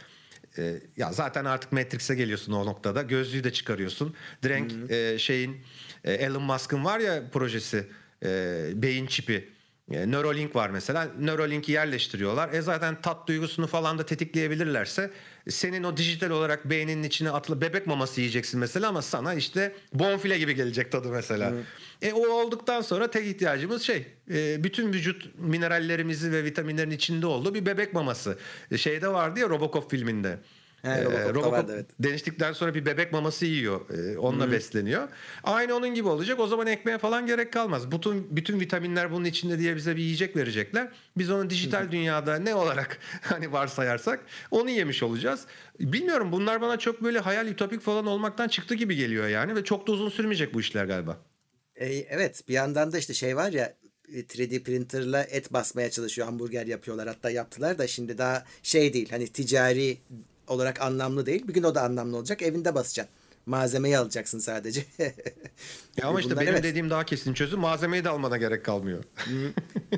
[0.58, 3.02] E, ya zaten artık Matrix'e geliyorsun o noktada.
[3.02, 4.15] Gözlüğü de çıkarıyorsun.
[4.44, 5.58] Direkt e, şeyin
[6.04, 7.88] e, Elon Musk'ın var ya projesi
[8.24, 9.50] e, beyin çipi
[9.89, 11.08] Neuralink var mesela.
[11.19, 12.54] Neuralink'i yerleştiriyorlar.
[12.54, 15.12] E zaten tat duygusunu falan da tetikleyebilirlerse
[15.49, 20.38] senin o dijital olarak beyninin içine atlı bebek maması yiyeceksin mesela ama sana işte bonfile
[20.38, 21.54] gibi gelecek tadı mesela.
[21.54, 21.65] Evet.
[22.02, 27.56] E o olduktan sonra tek ihtiyacımız şey e, bütün vücut minerallerimizi ve vitaminlerin içinde olduğu
[27.56, 28.38] bir bebek maması.
[28.71, 30.39] E, şeyde vardı ya Robocop filminde.
[30.82, 31.86] He, ee, Robocop, Robocop vardı, evet.
[32.00, 33.89] deniştikten sonra bir bebek maması yiyor.
[33.89, 34.52] Ee, onunla hmm.
[34.52, 35.08] besleniyor.
[35.44, 36.39] Aynı onun gibi olacak.
[36.39, 37.92] O zaman ekmeğe falan gerek kalmaz.
[37.92, 40.92] Bütün bütün vitaminler bunun içinde diye bize bir yiyecek verecekler.
[41.18, 44.20] Biz onu dijital dünyada ne olarak hani varsayarsak
[44.52, 45.46] onu yemiş olacağız.
[45.80, 49.88] Bilmiyorum bunlar bana çok böyle hayal ütopik falan olmaktan çıktı gibi geliyor yani ve çok
[49.88, 51.18] da uzun sürmeyecek bu işler galiba.
[51.76, 53.74] E, evet bir yandan da işte şey var ya
[54.13, 56.28] 3D e, printerla et basmaya çalışıyor.
[56.28, 57.08] Hamburger yapıyorlar.
[57.08, 59.10] Hatta yaptılar da şimdi daha şey değil.
[59.10, 59.98] Hani ticari
[60.50, 61.48] olarak anlamlı değil.
[61.48, 62.42] Bir gün o da anlamlı olacak.
[62.42, 63.16] Evinde basacaksın.
[63.46, 64.86] Malzemeyi alacaksın sadece.
[65.98, 66.64] ya ama işte Bunlar, benim evet.
[66.64, 67.60] dediğim daha kesin çözüm.
[67.60, 69.04] Malzemeyi de almana gerek kalmıyor.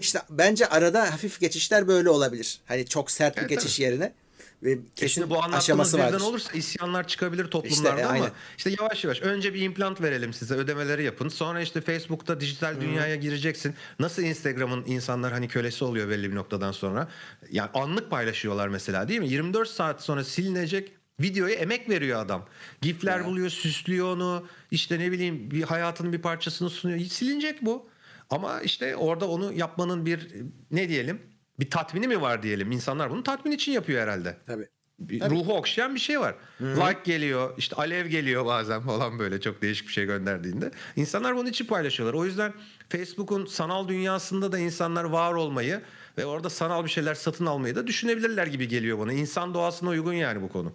[0.01, 2.59] İşte bence arada hafif geçişler böyle olabilir.
[2.65, 3.83] Hani çok sert bir evet, geçiş tabii.
[3.83, 4.13] yerine
[4.63, 9.21] ve kesin bu aşaması birden olursa isyanlar çıkabilir toplumlarda işte, e, ama işte yavaş yavaş
[9.21, 11.29] önce bir implant verelim size ödemeleri yapın.
[11.29, 12.81] Sonra işte Facebook'ta dijital hmm.
[12.81, 13.75] dünyaya gireceksin.
[13.99, 17.07] Nasıl Instagram'ın insanlar hani kölesi oluyor belli bir noktadan sonra.
[17.51, 19.29] Yani anlık paylaşıyorlar mesela değil mi?
[19.29, 22.45] 24 saat sonra silinecek Videoya emek veriyor adam.
[22.81, 23.25] Gifler ya.
[23.25, 24.47] buluyor, süslüyor onu.
[24.71, 26.99] İşte ne bileyim bir hayatının bir parçasını sunuyor.
[26.99, 27.89] Silinecek bu.
[28.29, 30.27] Ama işte orada onu yapmanın bir
[30.71, 31.21] ne diyelim?
[31.59, 32.71] Bir tatmini mi var diyelim.
[32.71, 34.37] İnsanlar bunu tatmin için yapıyor herhalde.
[34.47, 34.67] Tabii.
[34.99, 35.35] Bir Tabii.
[35.35, 36.35] ruhu okşayan bir şey var.
[36.57, 36.79] Hı-hı.
[36.79, 40.71] Like geliyor, işte alev geliyor bazen falan böyle çok değişik bir şey gönderdiğinde.
[40.95, 42.19] İnsanlar bunun için paylaşıyorlar.
[42.19, 42.53] O yüzden
[42.89, 45.81] Facebook'un sanal dünyasında da insanlar var olmayı
[46.17, 49.13] ve orada sanal bir şeyler satın almayı da düşünebilirler gibi geliyor bana.
[49.13, 50.73] İnsan doğasına uygun yani bu konu.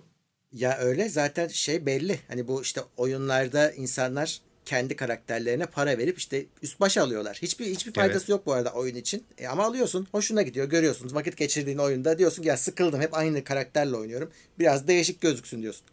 [0.52, 2.18] Ya öyle zaten şey belli.
[2.28, 7.38] Hani bu işte oyunlarda insanlar kendi karakterlerine para verip işte üst baş alıyorlar.
[7.42, 8.28] Hiçbir hiçbir faydası evet.
[8.28, 9.24] yok bu arada oyun için.
[9.38, 10.08] E ama alıyorsun.
[10.12, 10.68] Hoşuna gidiyor.
[10.68, 11.14] Görüyorsunuz.
[11.14, 13.00] Vakit geçirdiğin oyunda diyorsun ki ya sıkıldım.
[13.00, 14.30] Hep aynı karakterle oynuyorum.
[14.58, 15.84] Biraz değişik gözüksün diyorsun.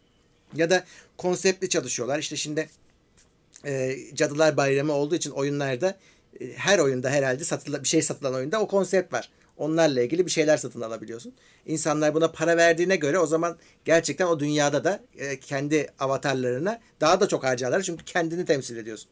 [0.54, 0.84] Ya da
[1.16, 2.18] konseptli çalışıyorlar.
[2.18, 2.68] İşte şimdi
[3.64, 5.98] e, Cadılar Bayramı olduğu için oyunlarda
[6.40, 9.30] e, her oyunda herhalde satılan bir şey satılan oyunda o konsept var.
[9.56, 11.32] Onlarla ilgili bir şeyler satın alabiliyorsun.
[11.66, 17.20] İnsanlar buna para verdiğine göre o zaman gerçekten o dünyada da e, kendi avatarlarına daha
[17.20, 17.82] da çok harcarlar.
[17.82, 19.10] Çünkü kendini temsil ediyorsun.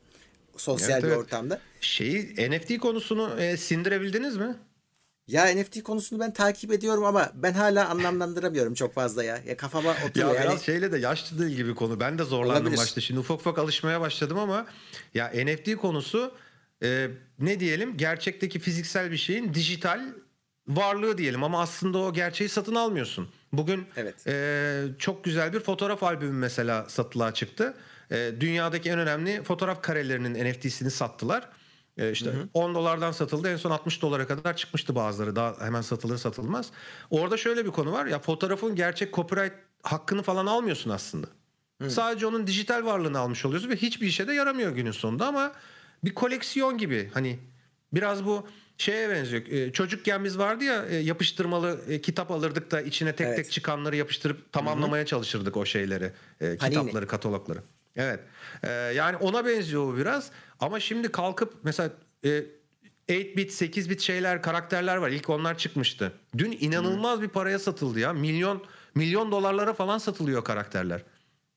[0.57, 1.19] Sosyal evet, bir evet.
[1.19, 1.61] ortamda.
[1.81, 4.57] Şeyi NFT konusunu e, sindirebildiniz mi?
[5.29, 9.39] Ya NFT konusunu ben takip ediyorum ama ben hala anlamlandıramıyorum çok fazla ya.
[9.47, 10.29] Ya kafama oturuyor.
[10.29, 10.51] ya yani.
[10.51, 12.01] biraz şeyle de yaşlı değil gibi konu.
[12.01, 12.79] Ben de zorlandım Olabilir.
[12.79, 13.01] başta.
[13.01, 14.67] Şimdi ufak ufak alışmaya başladım ama
[15.15, 16.35] ya NFT konusu
[16.83, 20.01] e, ne diyelim gerçekteki fiziksel bir şeyin dijital
[20.69, 23.29] varlığı diyelim ama aslında o gerçeği satın almıyorsun.
[23.53, 24.27] Bugün evet.
[24.27, 27.75] e, çok güzel bir fotoğraf albümü mesela satılığa çıktı.
[28.11, 31.49] E, dünyadaki en önemli fotoğraf karelerinin NFT'sini sattılar.
[31.99, 32.49] E, işte hı hı.
[32.55, 36.71] 10 dolardan satıldı en son 60 dolara kadar çıkmıştı bazıları daha hemen satılır satılmaz.
[37.11, 41.27] Orada şöyle bir konu var ya fotoğrafın gerçek copyright hakkını falan almıyorsun aslında.
[41.83, 41.91] Hı.
[41.91, 45.53] Sadece onun dijital varlığını almış oluyorsun ve hiçbir işe de yaramıyor günün sonunda ama
[46.05, 47.39] bir koleksiyon gibi hani
[47.93, 48.47] biraz bu
[48.83, 49.47] şeye benziyor.
[49.47, 53.37] E, çocukken biz vardı ya e, yapıştırmalı e, kitap alırdık da içine tek evet.
[53.37, 55.09] tek çıkanları yapıştırıp tamamlamaya Hı-hı.
[55.09, 56.13] çalışırdık o şeyleri.
[56.41, 57.59] E, kitapları, katalogları.
[57.97, 58.21] Evet.
[58.63, 60.31] E, yani ona benziyor bu biraz.
[60.61, 61.91] Ama şimdi kalkıp mesela
[62.25, 62.43] e,
[63.09, 65.11] 8 bit, 8 bit şeyler, karakterler var.
[65.11, 66.13] İlk onlar çıkmıştı.
[66.39, 67.23] Dün inanılmaz Hı.
[67.23, 68.13] bir paraya satıldı ya.
[68.13, 68.65] Milyon
[68.95, 71.03] milyon dolarlara falan satılıyor karakterler.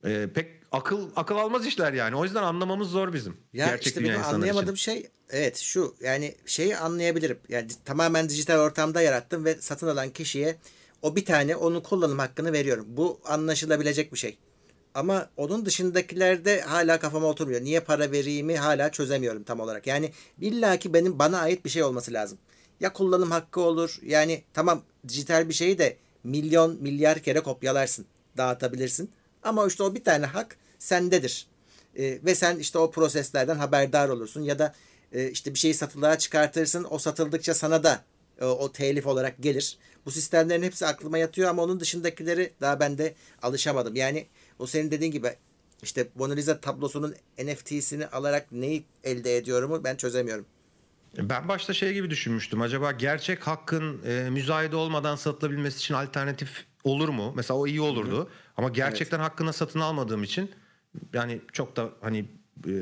[0.06, 2.16] Ee, pek akıl akıl almaz işler yani.
[2.16, 3.38] O yüzden anlamamız zor bizim.
[3.54, 4.92] Ya Gerçek işte benim anlayamadığım için.
[4.92, 7.40] şey evet şu yani şeyi anlayabilirim.
[7.50, 10.56] Yani tamamen dijital ortamda yarattım ve satın alan kişiye
[11.02, 12.86] o bir tane onun kullanım hakkını veriyorum.
[12.90, 14.38] Bu anlaşılabilecek bir şey.
[14.94, 17.62] Ama onun dışındakilerde hala kafama oturmuyor.
[17.62, 19.88] Niye para vereyimi hala çözemiyorum tam olarak.
[19.88, 22.38] Yani illaki benim bana ait bir şey olması lazım.
[22.80, 24.00] Ya kullanım hakkı olur.
[24.06, 28.06] Yani tamam dijital bir şeyi de milyon milyar kere kopyalarsın.
[28.38, 29.12] Dağıtabilirsin.
[29.46, 31.48] Ama işte o bir tane hak sendedir.
[31.96, 34.76] E, ve sen işte o proseslerden haberdar olursun ya da
[35.12, 36.88] e, işte bir şeyi satılığa çıkartırsın.
[36.90, 38.04] O satıldıkça sana da
[38.42, 39.78] e, o telif olarak gelir.
[40.06, 43.96] Bu sistemlerin hepsi aklıma yatıyor ama onun dışındakileri daha ben de alışamadım.
[43.96, 44.28] Yani
[44.60, 45.36] o senin dediğin gibi
[45.84, 50.46] işte Mona Lisa tablosunun NFT'sini alarak neyi elde ediyorumu ben çözemiyorum.
[51.18, 52.62] Ben başta şey gibi düşünmüştüm.
[52.62, 57.34] Acaba gerçek hakkın e, müzayede olmadan satılabilmesi için alternatif olur mu?
[57.36, 58.18] Mesela o iyi olurdu.
[58.18, 58.28] Hı-hı.
[58.58, 59.30] Ama gerçekten evet.
[59.30, 60.52] hakkını satın almadığım için
[61.14, 62.26] yani çok da hani
[62.68, 62.74] e,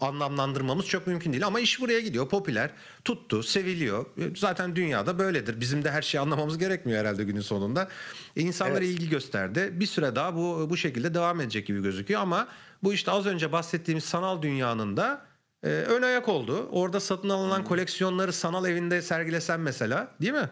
[0.00, 2.70] anlamlandırmamız çok mümkün değil ama iş buraya gidiyor popüler
[3.04, 7.88] tuttu seviliyor e, zaten dünyada böyledir bizim de her şeyi anlamamız gerekmiyor herhalde günün sonunda
[8.36, 8.88] e, insanlara evet.
[8.88, 12.48] ilgi gösterdi bir süre daha bu bu şekilde devam edecek gibi gözüküyor ama
[12.82, 15.26] bu işte az önce bahsettiğimiz sanal dünyanın da
[15.62, 17.64] e, ön ayak oldu orada satın alınan hmm.
[17.64, 20.48] koleksiyonları sanal evinde sergilesen mesela değil mi?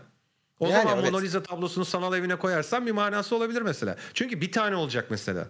[0.61, 1.13] O yani zaman evet.
[1.13, 3.97] Mona Lisa tablosunu sanal evine koyarsan bir manası olabilir mesela.
[4.15, 5.49] Çünkü bir tane olacak mesela.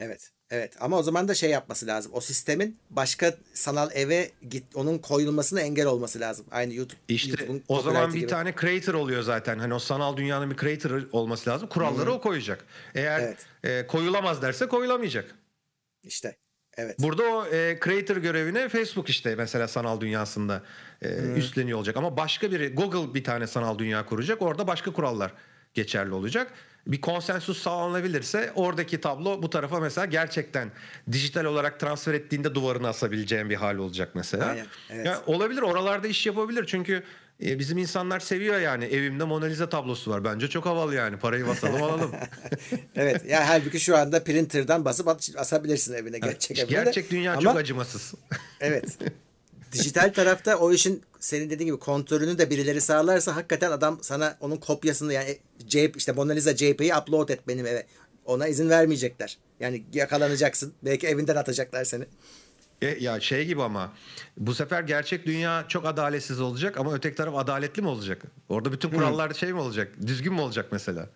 [0.00, 0.30] Evet.
[0.50, 2.12] Evet ama o zaman da şey yapması lazım.
[2.14, 6.46] O sistemin başka sanal eve git onun koyulmasına engel olması lazım.
[6.50, 7.00] Aynı YouTube.
[7.08, 8.26] İşte o zaman bir gibi.
[8.26, 9.58] tane creator oluyor zaten.
[9.58, 11.68] Hani o sanal dünyanın bir creator olması lazım.
[11.68, 12.16] Kuralları hmm.
[12.16, 12.64] o koyacak.
[12.94, 13.46] Eğer evet.
[13.64, 15.34] e, koyulamaz derse koyulamayacak.
[16.02, 16.36] İşte
[16.76, 16.98] Evet.
[16.98, 20.62] Burada o e, creator görevine Facebook işte mesela sanal dünyasında
[21.02, 21.36] e, hmm.
[21.36, 21.96] üstleniyor olacak.
[21.96, 24.42] Ama başka biri Google bir tane sanal dünya kuracak.
[24.42, 25.32] Orada başka kurallar
[25.74, 26.52] geçerli olacak.
[26.86, 30.70] Bir konsensus sağlanabilirse oradaki tablo bu tarafa mesela gerçekten
[31.12, 34.46] dijital olarak transfer ettiğinde duvarını asabileceğin bir hal olacak mesela.
[34.46, 35.06] Aynen, evet.
[35.06, 37.02] yani olabilir oralarda iş yapabilir çünkü
[37.42, 41.46] e, bizim insanlar seviyor yani evimde Mona Lisa tablosu var bence çok havalı yani parayı
[41.46, 42.10] basalım alalım.
[42.96, 47.42] evet ya yani halbuki şu anda printer'dan basıp asabilirsin evine gerçek evine Gerçek dünya Ama,
[47.42, 48.14] çok acımasız.
[48.60, 48.98] evet
[49.74, 54.56] dijital tarafta o işin senin dediğin gibi kontrolünü de birileri sağlarsa hakikaten adam sana onun
[54.56, 57.86] kopyasını yani JP, işte Mona Lisa JP'yi upload et benim eve.
[58.24, 59.38] Ona izin vermeyecekler.
[59.60, 60.72] Yani yakalanacaksın.
[60.82, 62.04] Belki evinden atacaklar seni.
[62.84, 63.92] E, ya şey gibi ama
[64.36, 68.22] bu sefer gerçek dünya çok adaletsiz olacak ama öteki taraf adaletli mi olacak?
[68.48, 69.36] Orada bütün kurallar hmm.
[69.36, 69.92] şey mi olacak?
[70.06, 71.08] Düzgün mü olacak mesela?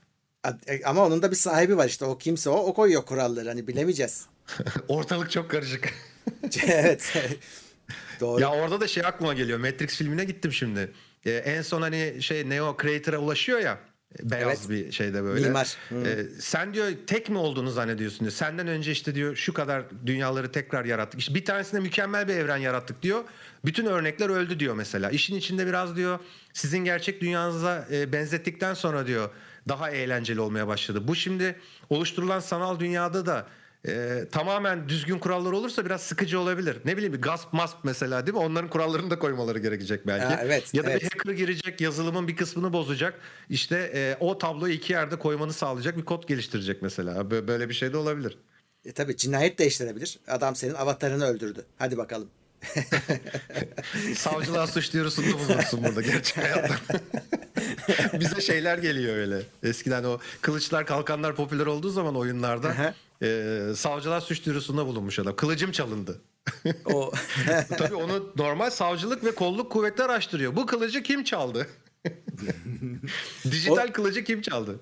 [0.66, 2.04] E, ama onun da bir sahibi var işte.
[2.04, 3.48] O kimse o, o koyuyor kuralları.
[3.48, 4.26] Hani bilemeyeceğiz.
[4.88, 5.94] Ortalık çok karışık.
[6.66, 7.16] evet.
[8.20, 8.40] Doğru.
[8.40, 9.58] Ya orada da şey aklıma geliyor.
[9.58, 10.92] Matrix filmine gittim şimdi.
[11.24, 13.78] Ee, en son hani şey Neo Creator'a ulaşıyor ya.
[14.22, 14.70] Beyaz evet.
[14.70, 15.46] bir şeyde böyle.
[15.46, 15.76] Mimar.
[15.92, 18.32] Ee, sen diyor tek mi olduğunu zannediyorsun diyor.
[18.32, 21.20] Senden önce işte diyor şu kadar dünyaları tekrar yarattık.
[21.20, 23.24] İşte bir tanesinde mükemmel bir evren yarattık diyor.
[23.64, 25.10] Bütün örnekler öldü diyor mesela.
[25.10, 26.18] İşin içinde biraz diyor
[26.52, 29.30] sizin gerçek dünyanıza e, benzettikten sonra diyor
[29.68, 31.08] daha eğlenceli olmaya başladı.
[31.08, 31.56] Bu şimdi
[31.90, 33.46] oluşturulan sanal dünyada da
[33.86, 36.76] e, tamamen düzgün kurallar olursa biraz sıkıcı olabilir.
[36.84, 38.42] Ne bileyim bir gasp masp mesela değil mi?
[38.42, 40.24] Onların kurallarını da koymaları gerekecek belki.
[40.24, 41.02] Ha, evet, ya da evet.
[41.02, 43.20] bir hacker girecek yazılımın bir kısmını bozacak.
[43.50, 47.30] İşte e, o tabloyu iki yerde koymanı sağlayacak bir kod geliştirecek mesela.
[47.30, 48.38] Böyle bir şey de olabilir.
[48.84, 50.18] E tabi cinayet de işlenebilir.
[50.28, 51.66] Adam senin avatarını öldürdü.
[51.78, 52.30] Hadi bakalım.
[54.16, 56.74] Savcılığa suç duyurusunda bulunursun burada gerçek hayatta.
[58.20, 59.42] Bize şeyler geliyor öyle.
[59.62, 65.36] Eskiden o kılıçlar kalkanlar popüler olduğu zaman oyunlarda e, savcılar suç duyurusunda bulunmuş adam.
[65.36, 66.20] Kılıcım çalındı.
[66.84, 67.12] o
[67.78, 70.56] Tabii onu normal savcılık ve kolluk kuvvetler araştırıyor.
[70.56, 71.66] Bu kılıcı kim çaldı?
[73.44, 73.92] Dijital o...
[73.92, 74.80] kılıcı kim çaldı?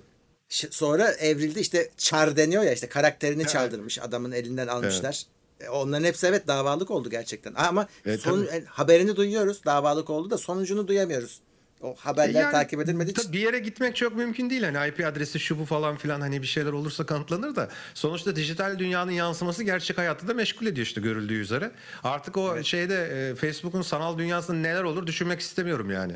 [0.49, 3.53] Sonra evrildi işte çar deniyor ya işte karakterini evet.
[3.53, 5.23] çaldırmış adamın elinden almışlar.
[5.61, 5.71] Evet.
[5.71, 7.55] Onların hepsi evet davalık oldu gerçekten.
[7.55, 11.41] Ama evet, son, haberini duyuyoruz davalık oldu da sonucunu duyamıyoruz.
[11.83, 13.33] O haberler yani, takip edilmediği için.
[13.33, 14.63] Bir yere gitmek çok mümkün değil.
[14.63, 18.79] Hani IP adresi şu bu falan filan hani bir şeyler olursa kanıtlanır da sonuçta dijital
[18.79, 21.71] dünyanın yansıması gerçek hayatı da meşgul ediyor işte görüldüğü üzere.
[22.05, 22.65] Artık o evet.
[22.65, 26.13] şeyde e, Facebook'un sanal dünyasında neler olur düşünmek istemiyorum yani.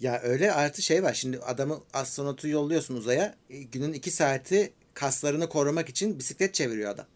[0.00, 1.14] Ya öyle artı şey var.
[1.14, 3.34] Şimdi adamı astronotu yolluyorsun uzaya.
[3.50, 7.06] E, günün iki saati kaslarını korumak için bisiklet çeviriyor adam.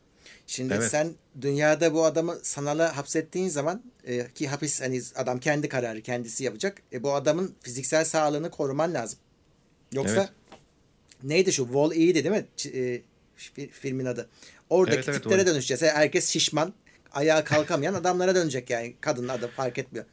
[0.51, 0.91] Şimdi evet.
[0.91, 6.45] sen dünyada bu adamı sanala hapsettiğin zaman e, ki hapis hani adam kendi kararı kendisi
[6.45, 6.83] yapacak.
[6.93, 9.19] E, bu adamın fiziksel sağlığını koruman lazım.
[9.93, 10.31] Yoksa evet.
[11.23, 12.47] neydi şu Wall E'ydi değil mi?
[12.59, 13.03] Ç- e,
[13.69, 14.29] filmin adı.
[14.71, 15.83] Oradaki evet, evet, tiplere dönüşeceğiz.
[15.83, 16.75] Herkes şişman,
[17.13, 18.95] ayağa kalkamayan adamlara dönecek yani.
[19.01, 20.05] Kadın adı fark etmiyor.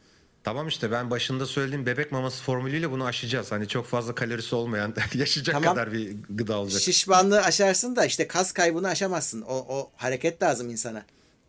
[0.48, 3.52] Tamam işte ben başında söylediğim bebek maması formülüyle bunu aşacağız.
[3.52, 5.74] Hani çok fazla kalorisi olmayan yaşayacak tamam.
[5.74, 6.80] kadar bir gıda olacak.
[6.80, 9.42] Şişmanlığı aşarsın da işte kas kaybını aşamazsın.
[9.42, 11.02] O, o hareket lazım insana.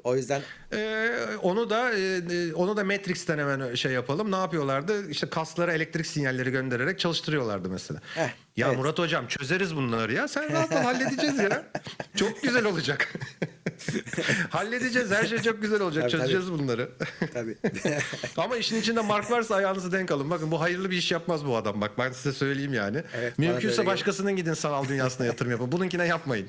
[0.03, 0.41] O yüzden
[0.73, 4.31] ee, onu da e, onu da Matrix'ten hemen şey yapalım.
[4.31, 5.09] Ne yapıyorlardı?
[5.09, 8.01] İşte kaslara elektrik sinyalleri göndererek çalıştırıyorlardı mesela.
[8.15, 8.77] Heh, ya evet.
[8.77, 10.27] Murat hocam çözeriz bunları ya.
[10.27, 11.63] Sen rahat ol halledeceğiz ya.
[12.15, 13.13] Çok güzel olacak.
[14.49, 15.11] halledeceğiz.
[15.11, 16.01] Her şey çok güzel olacak.
[16.03, 16.59] Tabii, Çözeceğiz tabii.
[16.59, 16.89] bunları.
[17.33, 17.57] tabii.
[18.37, 20.29] Ama işin içinde Mark varsa ayağınızı denk alın.
[20.29, 21.81] Bakın bu hayırlı bir iş yapmaz bu adam.
[21.81, 23.03] Bak ben size söyleyeyim yani.
[23.17, 25.71] Evet, Mümkünse başkasının gidin sanal dünyasına yatırım yapın.
[25.71, 26.47] Bununkine yapmayın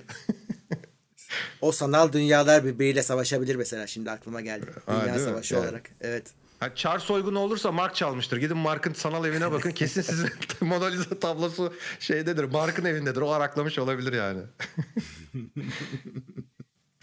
[1.61, 4.67] o sanal dünyalar birbiriyle savaşabilir mesela şimdi aklıma geldi.
[4.89, 5.65] Dünya ha, savaşı yani.
[5.65, 5.91] olarak.
[6.01, 6.25] Evet.
[6.61, 8.37] Ha, Çar soygunu olursa Mark çalmıştır.
[8.37, 9.71] Gidin Mark'ın sanal evine bakın.
[9.71, 12.45] Kesin sizin Mona Lisa tablosu şeydedir.
[12.45, 13.21] Mark'ın evindedir.
[13.21, 14.43] O araklamış olabilir yani.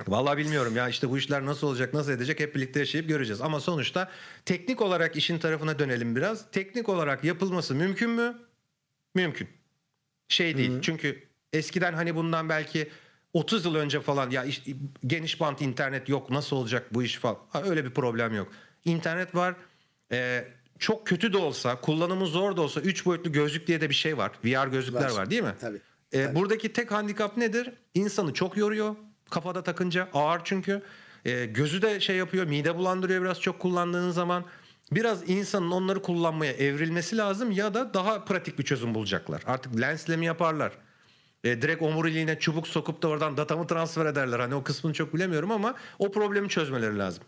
[0.08, 3.42] Vallahi bilmiyorum ya işte bu işler nasıl olacak nasıl edecek hep birlikte yaşayıp göreceğiz.
[3.42, 4.12] Ama sonuçta
[4.46, 6.52] teknik olarak işin tarafına dönelim biraz.
[6.52, 8.38] Teknik olarak yapılması mümkün mü?
[9.16, 9.50] Mümkün.
[10.28, 10.82] Şey değil Hı-hı.
[10.82, 12.90] çünkü eskiden hani bundan belki
[13.38, 14.72] 30 yıl önce falan ya işte,
[15.08, 17.38] geniş bant internet yok nasıl olacak bu iş falan.
[17.50, 18.48] Ha, öyle bir problem yok.
[18.86, 19.56] İnternet var.
[20.12, 20.48] Ee,
[20.80, 24.18] çok kötü de olsa, kullanımı zor da olsa 3 boyutlu gözlük diye de bir şey
[24.18, 24.32] var.
[24.44, 25.56] VR gözlükler var, var değil mi?
[25.62, 25.82] Tabii.
[26.12, 26.36] Tabii.
[26.36, 27.74] Buradaki tek handikap nedir?
[27.94, 28.96] İnsanı çok yoruyor.
[29.30, 30.82] Kafada takınca ağır çünkü.
[31.26, 34.46] Ee, gözü de şey yapıyor, mide bulandırıyor biraz çok kullandığın zaman.
[34.92, 39.44] Biraz insanın onları kullanmaya evrilmesi lazım ya da daha pratik bir çözüm bulacaklar.
[39.46, 40.72] Artık lensle mi yaparlar?
[41.48, 44.40] E, direkt omuriliğine çubuk sokup da oradan datamı transfer ederler.
[44.40, 47.24] Hani o kısmını çok bilemiyorum ama o problemi çözmeleri lazım.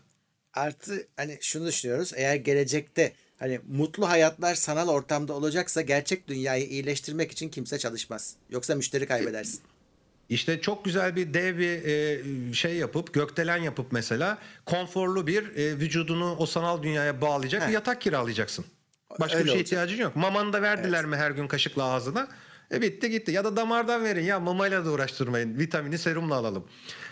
[0.54, 2.12] Artı hani şunu düşünüyoruz.
[2.16, 8.36] Eğer gelecekte hani mutlu hayatlar sanal ortamda olacaksa gerçek dünyayı iyileştirmek için kimse çalışmaz.
[8.50, 9.60] Yoksa müşteri kaybedersin.
[10.28, 15.78] İşte çok güzel bir dev bir e, şey yapıp gökdelen yapıp mesela konforlu bir e,
[15.78, 17.68] vücudunu o sanal dünyaya bağlayacak Heh.
[17.68, 18.64] bir yatak kiralayacaksın.
[19.20, 20.16] Başka Öyle bir şey ihtiyacın yok.
[20.16, 21.10] Mamanı da verdiler evet.
[21.10, 22.28] mi her gün kaşıkla ağzına?
[22.72, 23.32] E bitti gitti.
[23.32, 25.58] Ya da damardan verin ya mamayla da uğraştırmayın.
[25.58, 26.64] Vitamini serumla alalım.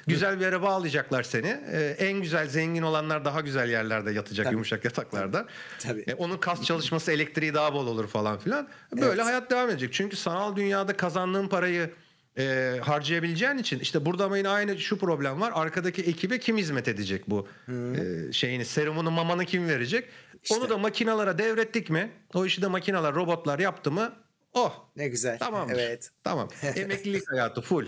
[0.07, 1.61] Güzel bir yere bağlayacaklar seni.
[1.73, 4.55] Ee, en güzel zengin olanlar daha güzel yerlerde yatacak Tabii.
[4.55, 5.47] yumuşak yataklarda.
[5.79, 6.05] Tabii.
[6.07, 8.69] Ee, onun kas çalışması elektriği daha bol olur falan filan.
[8.93, 9.25] Böyle evet.
[9.25, 9.93] hayat devam edecek.
[9.93, 11.91] Çünkü sanal dünyada kazandığın parayı
[12.39, 15.53] e, harcayabileceğin için işte burada ama yine aynı şu problem var.
[15.55, 20.09] Arkadaki ekibe kim hizmet edecek bu e, şeyini serumunu mamanı kim verecek?
[20.43, 20.55] İşte.
[20.55, 22.11] Onu da makinalara devrettik mi?
[22.35, 24.13] O işi de makineler robotlar yaptı mı
[24.59, 24.91] Oh.
[24.97, 25.39] Ne güzel.
[25.39, 25.71] Tamam.
[25.71, 26.11] Evet.
[26.25, 26.49] Tamam.
[26.77, 27.87] Emeklilik hayatı full.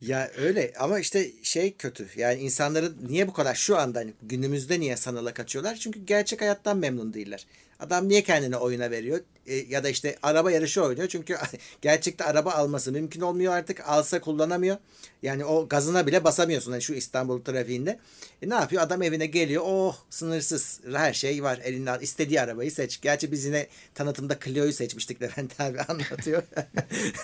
[0.00, 2.08] Ya öyle ama işte şey kötü.
[2.16, 5.76] Yani insanların niye bu kadar şu anda hani günümüzde niye sanala kaçıyorlar?
[5.76, 7.46] Çünkü gerçek hayattan memnun değiller.
[7.80, 9.20] Adam niye kendini oyuna veriyor?
[9.46, 11.08] E, ya da işte araba yarışı oynuyor.
[11.08, 11.36] Çünkü
[11.82, 13.88] gerçekte araba alması mümkün olmuyor artık.
[13.88, 14.76] Alsa kullanamıyor.
[15.22, 17.98] Yani o gazına bile basamıyorsun hani şu İstanbul trafiğinde.
[18.42, 18.82] E, ne yapıyor?
[18.82, 19.62] Adam evine geliyor.
[19.66, 21.98] Oh sınırsız her şey var elinde.
[22.00, 23.00] istediği arabayı seç.
[23.00, 26.42] Gerçi biz yine tanıtımda Clio'yu seçmiştik Levent abi anlatıyor.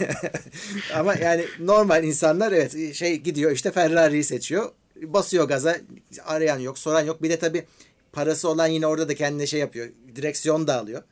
[0.95, 4.73] Ama yani normal insanlar evet şey gidiyor işte Ferrari'yi seçiyor.
[5.03, 5.77] Basıyor gaza
[6.25, 7.23] arayan yok soran yok.
[7.23, 7.65] Bir de tabii
[8.13, 9.89] parası olan yine orada da kendine şey yapıyor.
[10.17, 11.03] Direksiyon da alıyor.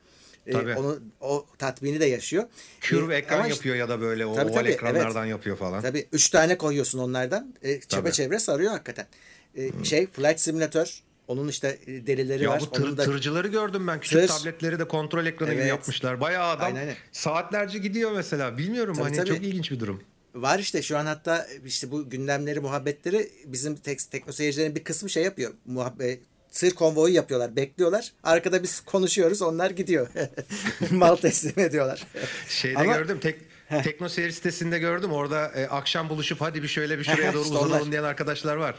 [0.47, 0.75] Ee, tabii.
[0.75, 2.45] onu o tatmini de yaşıyor.
[2.81, 5.31] Curve ee, ekran yapıyor ya da böyle o tabii, oval tabii, ekranlardan evet.
[5.31, 5.83] yapıyor falan.
[5.83, 7.55] Tabii üç tane koyuyorsun onlardan.
[7.63, 7.81] E,
[8.13, 9.07] çevre sarıyor hakikaten.
[9.55, 12.61] E, şey Flight Simulator onun işte e, delileri ya var.
[12.61, 13.05] Bu tır, Onun da...
[13.05, 14.01] tırcıları gördüm ben.
[14.01, 14.29] Küçük tır.
[14.29, 15.61] tabletleri de kontrol ekranı evet.
[15.61, 16.21] gibi yapmışlar.
[16.21, 16.97] Bayağı adam aynen, aynen.
[17.13, 18.59] saatlerce gidiyor mesela.
[18.59, 19.29] Bilmiyorum tabii, hani tabii.
[19.29, 20.03] çok ilginç bir durum.
[20.35, 25.11] Var işte şu an hatta işte bu gündemleri, muhabbetleri bizim tek, tekno seyircilerin bir kısmı
[25.11, 25.53] şey yapıyor.
[25.67, 27.57] Muhabbet, tır konvoyu yapıyorlar.
[27.57, 28.13] Bekliyorlar.
[28.23, 29.43] Arkada biz konuşuyoruz.
[29.43, 30.09] Onlar gidiyor.
[30.91, 32.07] Mal teslim ediyorlar.
[32.49, 33.19] Şeyde Ama, gördüm.
[33.21, 33.41] Tek,
[33.85, 35.13] Tekno seyir sitesinde gördüm.
[35.13, 38.75] Orada e, akşam buluşup hadi bir şöyle bir şuraya doğru uzanalım diyen arkadaşlar var.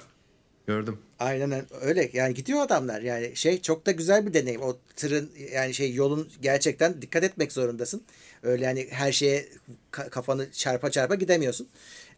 [0.67, 0.97] Gördüm.
[1.19, 2.09] Aynen öyle.
[2.13, 3.01] Yani gidiyor adamlar.
[3.01, 4.61] Yani şey çok da güzel bir deneyim.
[4.61, 8.03] O tırın yani şey yolun gerçekten dikkat etmek zorundasın.
[8.43, 9.45] Öyle yani her şeye
[9.91, 11.67] kafanı çarpa çarpa gidemiyorsun.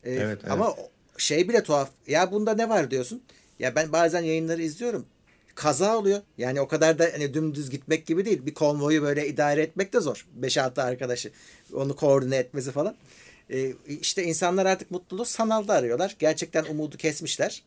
[0.03, 0.51] Ee, evet, evet.
[0.51, 0.75] Ama
[1.17, 1.89] şey bile tuhaf.
[2.07, 3.23] Ya bunda ne var diyorsun.
[3.59, 5.05] Ya ben bazen yayınları izliyorum
[5.55, 6.21] kaza oluyor.
[6.37, 8.45] Yani o kadar da hani dümdüz gitmek gibi değil.
[8.45, 10.27] Bir konvoyu böyle idare etmek de zor.
[10.41, 11.31] 5-6 arkadaşı
[11.73, 12.95] onu koordine etmesi falan.
[13.49, 16.15] Ee, işte insanlar artık mutluluğu sanalda arıyorlar.
[16.19, 17.63] Gerçekten umudu kesmişler.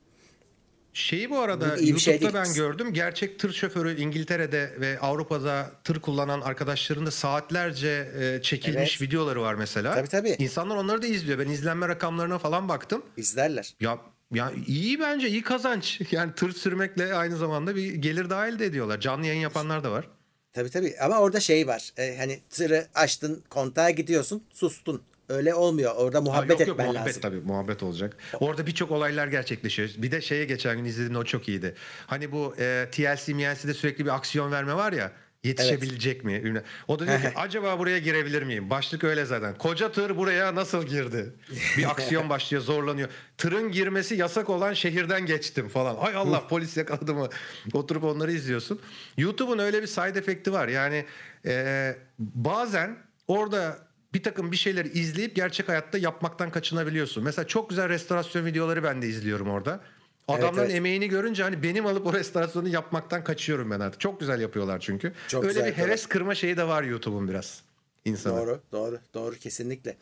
[0.93, 2.93] Şeyi bu arada bu YouTube'da şey ben gördüm.
[2.93, 9.03] Gerçek tır şoförü İngiltere'de ve Avrupa'da tır kullanan arkadaşların da saatlerce e, çekilmiş evet.
[9.03, 9.95] videoları var mesela.
[9.95, 10.37] Tabii tabii.
[10.39, 11.39] İnsanlar onları da izliyor.
[11.39, 13.03] Ben izlenme rakamlarına falan baktım.
[13.17, 13.75] İzlerler.
[13.81, 13.99] Ya
[14.35, 16.01] ya iyi bence iyi kazanç.
[16.11, 19.01] Yani tır sürmekle aynı zamanda bir gelir dahil de ediyorlar.
[19.01, 20.09] Canlı yayın yapanlar da var.
[20.53, 21.91] Tabii tabii ama orada şey var.
[21.97, 25.03] E, hani tırı açtın kontağa gidiyorsun sustun.
[25.29, 25.95] Öyle olmuyor.
[25.97, 27.23] Orada muhabbet ha, yok, yok, etmen muhabbet, lazım.
[27.23, 28.17] Tabii muhabbet olacak.
[28.41, 29.91] Orada birçok olaylar gerçekleşiyor.
[29.97, 31.75] Bir de şeye geçen gün izledim o çok iyiydi.
[32.07, 35.13] Hani bu e, TLC MLC'de sürekli bir aksiyon verme var ya.
[35.45, 36.45] Yetişebilecek evet.
[36.45, 36.63] mi?
[36.89, 38.71] O da diyor ki acaba buraya girebilir miyim?
[38.71, 39.59] Başlık öyle zaten.
[39.59, 41.33] Koca tır buraya nasıl girdi?
[41.77, 43.09] Bir aksiyon başlıyor zorlanıyor.
[43.39, 45.97] Tırın girmesi yasak olan şehirden geçtim falan.
[46.01, 47.29] Ay Allah polis yakaladı mı?
[47.73, 48.81] Oturup onları izliyorsun.
[49.17, 50.69] YouTube'un öyle bir side efekti var.
[50.69, 51.05] Yani
[51.47, 52.97] e, bazen
[53.29, 53.79] orada
[54.15, 57.25] bir takım bir şeyleri izleyip gerçek hayatta yapmaktan kaçınabiliyorsun.
[57.25, 59.81] Mesela çok güzel restorasyon videoları ben de izliyorum orada.
[60.29, 60.77] Adamların evet, evet.
[60.77, 64.01] emeğini görünce hani benim alıp o restorasyonu yapmaktan kaçıyorum ben artık.
[64.01, 65.13] Çok güzel yapıyorlar çünkü.
[65.29, 67.63] Çok Öyle bir heves kırma şeyi de var YouTube'un biraz
[68.05, 68.37] insana.
[68.37, 69.97] Doğru, doğru, doğru kesinlikle.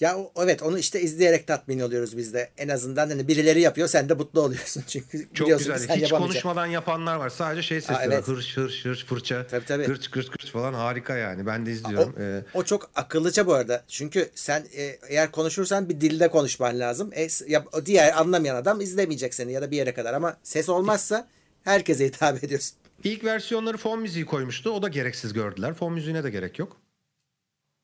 [0.00, 2.50] Ya evet onu işte izleyerek tatmin oluyoruz biz de.
[2.58, 5.78] En azından hani birileri yapıyor sen de mutlu oluyorsun çünkü Çok güzel.
[5.78, 7.28] Sen Hiç konuşmadan yapanlar var.
[7.28, 8.28] Sadece şey sesleri evet.
[8.28, 9.46] hırş hırş hırş fırça.
[9.46, 9.84] Tabii, tabii.
[9.84, 11.46] Hırç kırç kırç falan harika yani.
[11.46, 12.14] Ben de izliyorum.
[12.18, 13.84] O, ee, o çok akıllıca bu arada.
[13.88, 17.10] Çünkü sen e, eğer konuşursan bir dilde konuşman lazım.
[17.14, 21.28] E, ya, diğer anlamayan adam izlemeyecek seni ya da bir yere kadar ama ses olmazsa
[21.64, 22.76] herkese hitap ediyorsun.
[23.04, 24.70] İlk versiyonları fon müziği koymuştu.
[24.70, 25.74] O da gereksiz gördüler.
[25.74, 26.76] Fon müziğine de gerek yok.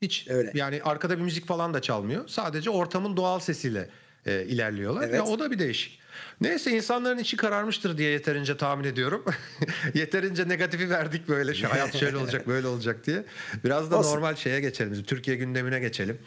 [0.05, 0.51] Hiç Öyle.
[0.55, 2.29] yani arkada bir müzik falan da çalmıyor.
[2.29, 3.89] Sadece ortamın doğal sesiyle
[4.27, 5.03] e, ilerliyorlar.
[5.03, 5.15] Evet.
[5.15, 5.99] Ya o da bir değişik.
[6.41, 9.25] Neyse insanların içi kararmıştır diye yeterince tahmin ediyorum.
[9.95, 13.25] yeterince negatifi verdik böyle şu hayat şöyle olacak böyle olacak diye.
[13.65, 14.11] Biraz da Olsun.
[14.11, 15.03] normal şeye geçelim.
[15.03, 16.19] Türkiye gündemine geçelim.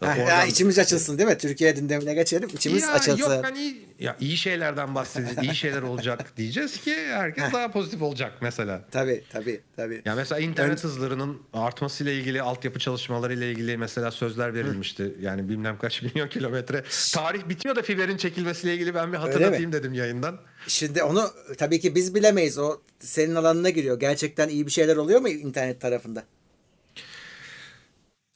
[0.00, 0.16] Oradan...
[0.16, 1.38] ya içimiz açılsın değil mi?
[1.38, 2.48] Türkiye gündemine geçelim.
[2.54, 3.30] İçimiz ya, açılsın.
[3.30, 5.42] Yok hani ya iyi şeylerden bahsedeceğiz.
[5.42, 8.84] iyi şeyler olacak diyeceğiz ki herkes daha pozitif olacak mesela.
[8.90, 10.02] Tabii tabii tabii.
[10.04, 10.88] Ya mesela internet ben...
[10.88, 15.04] hızlarının artmasıyla ilgili altyapı çalışmaları ile ilgili mesela sözler verilmişti.
[15.04, 15.12] Hı.
[15.20, 16.84] Yani bilmem kaç milyon kilometre.
[17.14, 19.18] Tarih bitiyor da fiberin çekilmesiyle ilgili ben bir
[19.56, 20.38] hatırlatayım dedim yayından.
[20.68, 22.58] Şimdi onu tabii ki biz bilemeyiz.
[22.58, 24.00] O senin alanına giriyor.
[24.00, 26.24] Gerçekten iyi bir şeyler oluyor mu internet tarafında?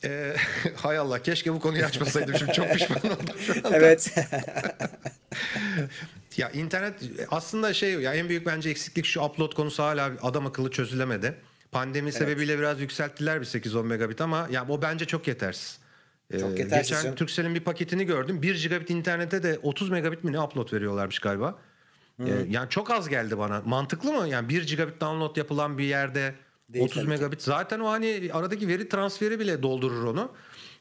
[0.05, 0.37] Ee,
[0.77, 3.69] hay Allah keşke bu konuyu açmasaydım şimdi çok pişman oldum şu anda.
[3.77, 4.15] Evet.
[6.37, 6.95] ya internet
[7.31, 11.35] aslında şey ya en büyük bence eksiklik şu upload konusu hala adam akıllı çözülemedi.
[11.73, 12.19] Pandemi evet.
[12.19, 15.79] sebebiyle biraz yükselttiler bir 8-10 megabit ama ya o bence çok yetersiz.
[16.33, 16.97] Çok ee, yetersiz.
[16.97, 18.43] Geçen Turkcell'in bir paketini gördüm.
[18.43, 21.59] 1 gigabit internete de 30 megabit mi ne upload veriyorlarmış galiba.
[22.19, 23.63] Ee, yani çok az geldi bana.
[23.65, 24.29] Mantıklı mı?
[24.29, 26.35] Yani 1 gigabit download yapılan bir yerde
[26.69, 27.43] Değil 30 megabit.
[27.43, 30.33] Zaten o hani aradaki veri transferi bile doldurur onu.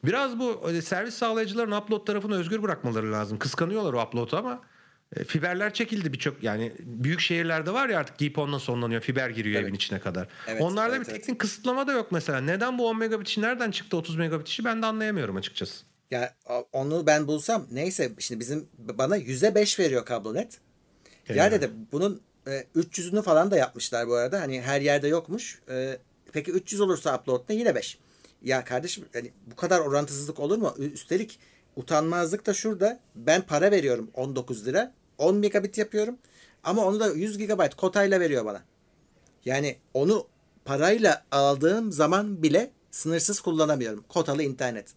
[0.05, 3.39] Biraz bu e, servis sağlayıcıların upload tarafını özgür bırakmaları lazım.
[3.39, 4.61] Kıskanıyorlar o upload'u ama
[5.27, 9.65] fiberler çekildi birçok yani büyük şehirlerde var ya artık GPON'la sonlanıyor fiber giriyor evet.
[9.65, 10.27] evin içine kadar.
[10.47, 11.37] Evet, Onlarda evet, bir teknik evet.
[11.37, 12.41] kısıtlama da yok mesela.
[12.41, 15.85] Neden bu 10 megabit işi nereden çıktı 30 megabit işi ben de anlayamıyorum açıkçası.
[16.11, 16.35] Ya
[16.73, 20.59] onu ben bulsam neyse şimdi bizim bana yüze beş veriyor kablonet.
[21.29, 21.51] Ya yani.
[21.51, 24.41] dedi bunun e, 300'ünü falan da yapmışlar bu arada.
[24.41, 25.59] Hani her yerde yokmuş.
[25.69, 25.97] E,
[26.31, 27.97] peki 300 olursa upload ne yine 5.
[28.43, 30.75] Ya kardeşim hani bu kadar orantısızlık olur mu?
[30.77, 31.39] Üstelik
[31.75, 32.99] utanmazlık da şurada.
[33.15, 34.93] Ben para veriyorum 19 lira.
[35.19, 36.17] 10 megabit yapıyorum.
[36.63, 38.63] Ama onu da 100 GB kotayla veriyor bana.
[39.45, 40.27] Yani onu
[40.65, 44.03] parayla aldığım zaman bile sınırsız kullanamıyorum.
[44.09, 44.87] Kotalı internet.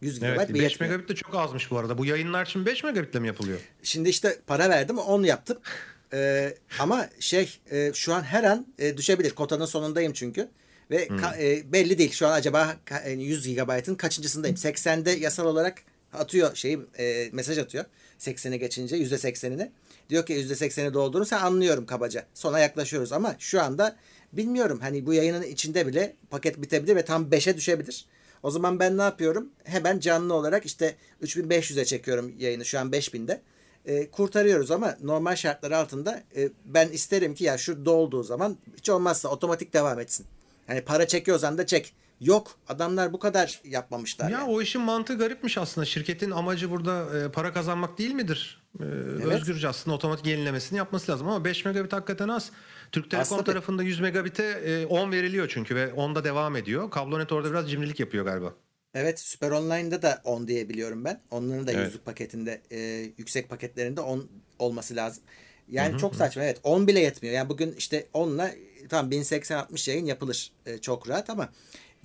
[0.00, 0.90] 100 GB evet, 5 yetmiyor.
[0.90, 1.98] megabit de çok azmış bu arada.
[1.98, 3.60] Bu yayınlar için 5 megabitle mi yapılıyor?
[3.82, 5.58] Şimdi işte para verdim 10 yaptım.
[6.12, 9.30] Ee, ama şey e, şu an her an e, düşebilir.
[9.30, 10.48] Kotanın sonundayım çünkü.
[10.90, 11.18] Ve hmm.
[11.18, 12.12] e, belli değil.
[12.12, 14.56] Şu an acaba 100 GB'ın kaçıncısındayım?
[14.56, 17.84] 80'de yasal olarak atıyor şeyi e, mesaj atıyor.
[18.18, 19.70] 80'e geçince %80'ini.
[20.10, 22.26] Diyor ki %80'i doldurursa anlıyorum kabaca.
[22.34, 23.96] Sona yaklaşıyoruz ama şu anda
[24.32, 24.78] bilmiyorum.
[24.82, 28.06] Hani bu yayının içinde bile paket bitebilir ve tam 5'e düşebilir.
[28.42, 29.48] O zaman ben ne yapıyorum?
[29.64, 33.40] Hemen canlı olarak işte 3500'e çekiyorum yayını şu an 5000'de.
[33.86, 38.88] E, kurtarıyoruz ama normal şartlar altında e, ben isterim ki ya şu dolduğu zaman hiç
[38.88, 40.26] olmazsa otomatik devam etsin.
[40.66, 41.94] Hani para çekiyorsan da çek.
[42.20, 44.30] Yok adamlar bu kadar yapmamışlar.
[44.30, 44.50] Ya yani.
[44.50, 45.84] o işin mantığı garipmiş aslında.
[45.84, 48.62] Şirketin amacı burada e, para kazanmak değil midir?
[48.80, 49.26] E, evet.
[49.26, 52.50] Özgürce aslında otomatik yenilemesini yapması lazım ama 5 megabit hakikaten az.
[52.92, 56.90] Türk Telekom aslında tarafında 100 megabite e, 10 veriliyor çünkü ve 10'da devam ediyor.
[56.90, 58.54] Kablonet orada biraz cimrilik yapıyor galiba.
[58.94, 61.20] Evet Süper Online'da da 10 diye biliyorum ben.
[61.30, 61.86] Onların da evet.
[61.86, 62.78] yüzlük paketinde e,
[63.18, 65.22] yüksek paketlerinde 10 olması lazım.
[65.68, 65.98] Yani Hı-hı.
[65.98, 67.34] çok saçma evet 10 bile yetmiyor.
[67.34, 68.50] Yani bugün işte 10'la
[68.88, 71.48] tam 1080-60 yayın yapılır e, çok rahat ama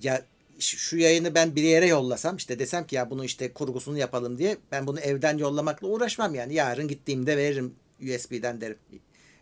[0.02, 0.24] ya
[0.58, 4.56] şu yayını ben bir yere yollasam işte desem ki ya bunu işte kurgusunu yapalım diye
[4.72, 6.54] ben bunu evden yollamakla uğraşmam yani.
[6.54, 8.78] Yarın gittiğimde veririm USB'den derim.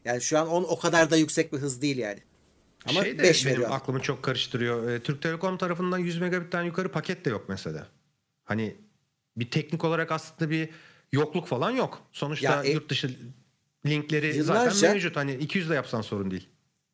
[0.05, 2.19] Yani şu an on o kadar da yüksek bir hız değil yani.
[2.87, 3.71] Ama şey de 5 benim veriyor.
[3.73, 4.91] aklımı çok karıştırıyor.
[4.91, 7.89] Ee, Türk Telekom tarafından 100 megabitten yukarı paket de yok mesela.
[8.45, 8.77] Hani
[9.37, 10.69] bir teknik olarak aslında bir
[11.13, 12.03] yokluk falan yok.
[12.13, 13.17] Sonuçta ya, e, yurt dışı
[13.87, 15.17] linkleri yıllarca, zaten mevcut.
[15.17, 16.49] Hani 200 de yapsan sorun değil.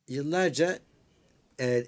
[0.09, 0.79] Yıllarca
[1.61, 1.85] e,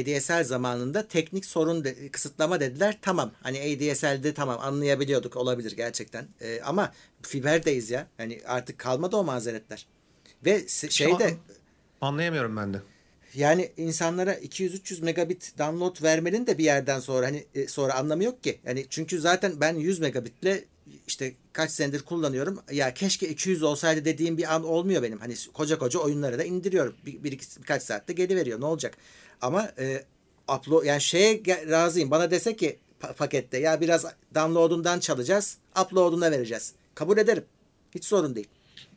[0.00, 2.98] ADSL zamanında teknik sorun de, kısıtlama dediler.
[3.02, 3.32] Tamam.
[3.42, 6.26] Hani ADSL'de tamam anlayabiliyorduk olabilir gerçekten.
[6.40, 8.06] E, ama fiberdeyiz ya.
[8.18, 9.86] Yani artık kalmadı o mazeretler.
[10.44, 11.34] Ve şeyde
[12.00, 12.78] anlayamıyorum ben de.
[13.34, 18.44] Yani insanlara 200-300 megabit download vermenin de bir yerden sonra hani e, sonra anlamı yok
[18.44, 18.60] ki.
[18.64, 20.64] Yani çünkü zaten ben 100 megabitle
[21.06, 22.62] işte kaç senedir kullanıyorum.
[22.72, 25.18] Ya keşke 200 olsaydı dediğim bir an olmuyor benim.
[25.18, 26.94] Hani koca koca oyunları da indiriyorum.
[27.06, 28.60] Bir, bir iki, birkaç saatte geri veriyor.
[28.60, 28.96] Ne olacak?
[29.40, 30.04] Ama e,
[30.56, 32.10] upload yani şeye razıyım.
[32.10, 32.78] Bana dese ki
[33.16, 35.56] pakette ya biraz download'undan çalacağız.
[35.84, 36.72] Upload'una vereceğiz.
[36.94, 37.44] Kabul ederim.
[37.94, 38.48] Hiç sorun değil.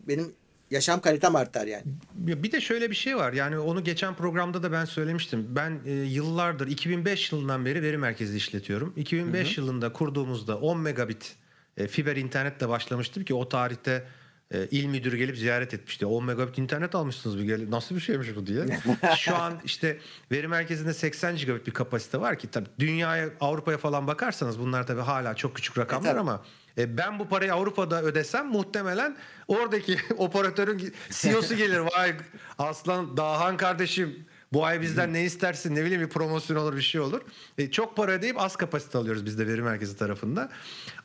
[0.08, 0.34] Benim
[0.72, 1.84] yaşam kalitem artar yani.
[2.14, 3.34] Bir de şöyle bir şey var.
[3.34, 5.47] Yani onu geçen programda da ben söylemiştim.
[5.49, 8.93] Ben e, yıllardır 2005 yılından beri veri merkezi işletiyorum.
[8.97, 9.62] 2005 hı hı.
[9.62, 11.36] yılında kurduğumuzda 10 megabit
[11.78, 14.07] e, fiber internetle başlamıştım ki o tarihte
[14.51, 16.05] e, il müdürü gelip ziyaret etmişti.
[16.05, 18.80] 10 megabit internet almışsınız bir nasıl bir şeymiş bu diye.
[19.17, 19.99] Şu an işte
[20.32, 25.01] veri merkezinde 80 gigabit bir kapasite var ki tabii dünyaya Avrupa'ya falan bakarsanız bunlar tabii
[25.01, 26.43] hala çok küçük rakamlar e, ama
[26.78, 29.17] e, ben bu parayı Avrupa'da ödesem muhtemelen
[29.47, 31.80] oradaki operatörün CEO'su gelir.
[31.80, 32.15] Vay
[32.57, 37.01] aslan Dahan kardeşim bu ay bizden ne istersin ne bileyim bir promosyon olur bir şey
[37.01, 37.21] olur.
[37.57, 40.49] E, çok para ödeyip az kapasite alıyoruz biz de veri merkezi tarafında.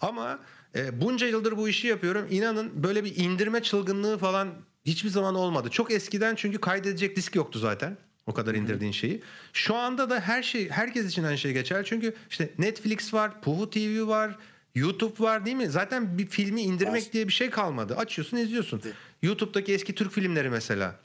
[0.00, 0.38] Ama
[0.76, 2.26] e, bunca yıldır bu işi yapıyorum.
[2.30, 4.48] İnanın böyle bir indirme çılgınlığı falan
[4.84, 5.68] hiçbir zaman olmadı.
[5.70, 7.96] Çok eskiden çünkü kaydedecek disk yoktu zaten.
[8.26, 9.22] O kadar indirdiğin şeyi.
[9.52, 11.84] Şu anda da her şey herkes için aynı şey geçer.
[11.84, 14.36] Çünkü işte Netflix var, Puhu TV var,
[14.74, 15.68] YouTube var değil mi?
[15.68, 17.12] Zaten bir filmi indirmek var.
[17.12, 17.96] diye bir şey kalmadı.
[17.96, 18.82] Açıyorsun, izliyorsun.
[19.22, 20.96] YouTube'daki eski Türk filmleri mesela.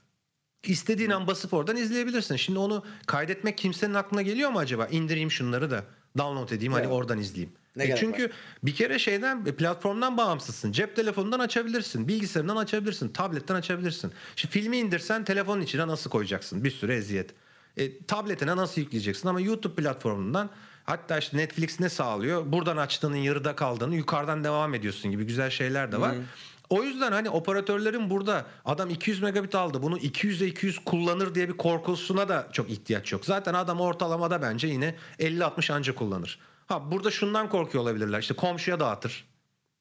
[0.64, 2.36] İstediğin an basıp oradan izleyebilirsin.
[2.36, 4.88] Şimdi onu kaydetmek kimsenin aklına geliyor mu acaba?
[4.88, 5.84] İndireyim şunları da
[6.18, 6.86] download edeyim evet.
[6.86, 7.54] hani oradan izleyeyim.
[7.78, 8.32] Ne e çünkü var?
[8.64, 10.72] bir kere şeyden e, platformdan bağımsızsın.
[10.72, 14.12] Cep telefonundan açabilirsin, bilgisayarından açabilirsin, tabletten açabilirsin.
[14.36, 16.64] Şimdi filmi indirsen telefonun içine nasıl koyacaksın?
[16.64, 17.34] Bir sürü eziyet.
[17.78, 19.28] E, tabletine nasıl yükleyeceksin?
[19.28, 20.50] Ama YouTube platformundan
[20.84, 22.52] hatta işte Netflix ne sağlıyor?
[22.52, 26.16] Buradan açtığının yarıda kaldığını yukarıdan devam ediyorsun gibi güzel şeyler de var.
[26.16, 26.24] Hmm.
[26.70, 31.58] O yüzden hani operatörlerin burada adam 200 megabit aldı bunu 200'e 200 kullanır diye bir
[31.58, 33.26] korkusuna da çok ihtiyaç yok.
[33.26, 36.40] Zaten adam ortalamada bence yine 50-60 anca kullanır.
[36.68, 38.20] Ha burada şundan korkuyor olabilirler.
[38.20, 39.28] İşte komşuya dağıtır.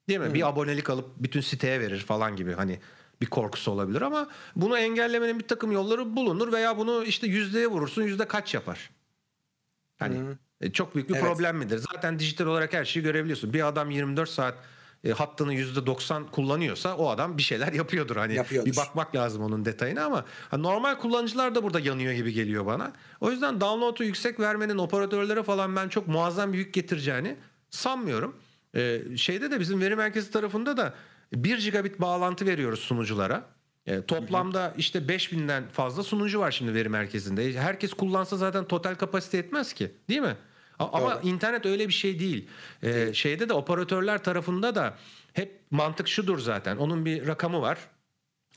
[0.09, 0.27] Değil mi?
[0.27, 0.35] Hmm.
[0.35, 2.81] Bir abonelik alıp bütün siteye verir falan gibi hani
[3.21, 8.03] bir korkusu olabilir ama bunu engellemenin bir takım yolları bulunur veya bunu işte yüzdeye vurursun
[8.03, 8.91] yüzde kaç yapar?
[9.99, 10.71] Hani hmm.
[10.71, 11.25] çok büyük bir evet.
[11.25, 11.79] problem midir?
[11.93, 13.53] Zaten dijital olarak her şeyi görebiliyorsun.
[13.53, 14.55] Bir adam 24 saat
[15.05, 18.17] e, hattını %90 kullanıyorsa o adam bir şeyler yapıyordur.
[18.17, 18.71] Hani Yapıyordur.
[18.71, 22.93] bir bakmak lazım onun detayına ama hani normal kullanıcılar da burada yanıyor gibi geliyor bana.
[23.21, 27.37] O yüzden download'u yüksek vermenin operatörlere falan ben çok muazzam bir yük getireceğini
[27.71, 28.37] sanmıyorum.
[28.75, 30.95] E, şeyde de bizim veri merkezi tarafında da
[31.33, 33.45] 1 gigabit bağlantı veriyoruz sunuculara.
[33.87, 37.53] E, toplamda işte 5000'den fazla sunucu var şimdi veri merkezinde.
[37.53, 40.37] Herkes kullansa zaten total kapasite etmez ki değil mi?
[40.79, 41.29] Ama Doğru.
[41.29, 42.49] internet öyle bir şey değil.
[42.83, 44.97] Ee, şeyde de operatörler tarafında da
[45.33, 46.77] hep mantık şudur zaten.
[46.77, 47.79] Onun bir rakamı var.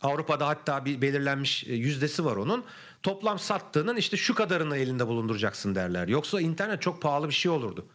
[0.01, 2.63] Avrupa'da hatta bir belirlenmiş e, yüzdesi var onun.
[3.03, 6.07] Toplam sattığının işte şu kadarını elinde bulunduracaksın derler.
[6.07, 7.85] Yoksa internet çok pahalı bir şey olurdu.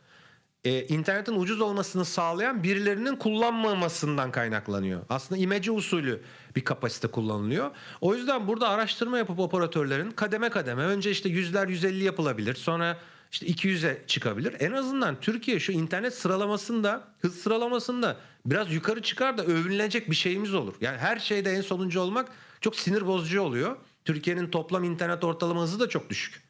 [0.65, 5.01] Ee, internetin ucuz olmasını sağlayan birilerinin kullanmamasından kaynaklanıyor.
[5.09, 6.23] Aslında imece usulü
[6.57, 7.71] bir kapasite kullanılıyor.
[8.01, 12.55] O yüzden burada araştırma yapıp operatörlerin kademe kademe önce işte yüzler 150 yapılabilir.
[12.55, 12.99] Sonra
[13.35, 14.55] işte 200'e çıkabilir.
[14.61, 18.17] En azından Türkiye şu internet sıralamasında, hız sıralamasında
[18.47, 20.75] biraz yukarı çıkar da övünülecek bir şeyimiz olur.
[20.81, 22.29] Yani her şeyde en sonuncu olmak
[22.61, 23.77] çok sinir bozucu oluyor.
[24.05, 26.43] Türkiye'nin toplam internet ortalama hızı da çok düşük.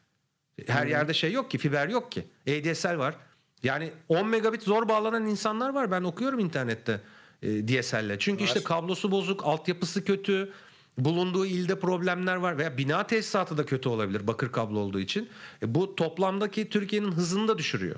[0.67, 0.89] Her hmm.
[0.89, 2.27] yerde şey yok ki, fiber yok ki.
[2.49, 3.15] ADSL var.
[3.63, 5.91] Yani 10 megabit zor bağlanan insanlar var.
[5.91, 7.01] Ben okuyorum internette
[7.41, 8.17] e, DSL'le.
[8.19, 8.47] Çünkü var.
[8.47, 10.53] işte kablosu bozuk, altyapısı kötü,
[10.97, 15.29] bulunduğu ilde problemler var veya bina tesisatı da kötü olabilir bakır kablo olduğu için.
[15.61, 17.95] E, bu toplamdaki Türkiye'nin hızını da düşürüyor.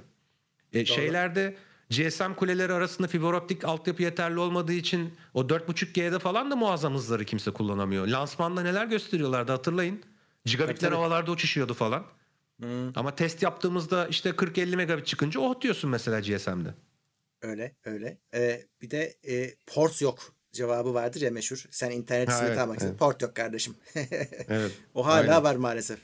[0.73, 1.57] E, şeylerde
[1.89, 7.25] GSM kuleleri arasında fiber optik altyapı yeterli olmadığı için o 4.5G'de falan da muazzam hızları
[7.25, 8.07] kimse kullanamıyor.
[8.07, 10.03] Lansmanda neler gösteriyorlardı hatırlayın.
[10.45, 12.03] Gigabitler havalarda uçuşuyordu falan.
[12.59, 12.97] Hmm.
[12.97, 16.73] Ama test yaptığımızda işte 40-50 megabit çıkınca oh diyorsun mesela GSM'de.
[17.41, 18.17] Öyle öyle.
[18.33, 21.65] Ee, bir de e, port yok cevabı vardır ya meşhur.
[21.71, 22.99] Sen internet hizmeti evet, almak evet.
[22.99, 23.75] Port yok kardeşim.
[24.49, 24.71] evet.
[24.95, 25.43] O hala aynen.
[25.43, 25.99] var maalesef.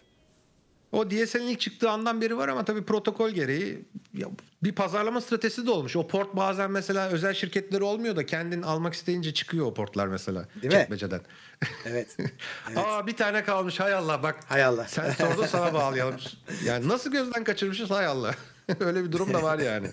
[0.93, 3.85] O DSL'in ilk çıktığı andan beri var ama tabii protokol gereği
[4.63, 5.95] bir pazarlama stratejisi de olmuş.
[5.95, 10.47] O port bazen mesela özel şirketleri olmuyor da kendin almak isteyince çıkıyor o portlar mesela.
[10.61, 11.19] Değil çekmeceden.
[11.19, 11.25] mi?
[11.85, 12.07] Evet.
[12.19, 12.77] evet.
[12.77, 14.39] Aa bir tane kalmış hay Allah bak.
[14.45, 14.87] Hay Allah.
[14.87, 16.15] Sen sordun sana bağlayalım.
[16.65, 18.35] Yani nasıl gözden kaçırmışız hay Allah.
[18.79, 19.87] Öyle bir durum da var yani.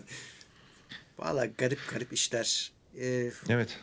[1.18, 2.72] Valla garip garip işler.
[3.00, 3.78] Ee, evet.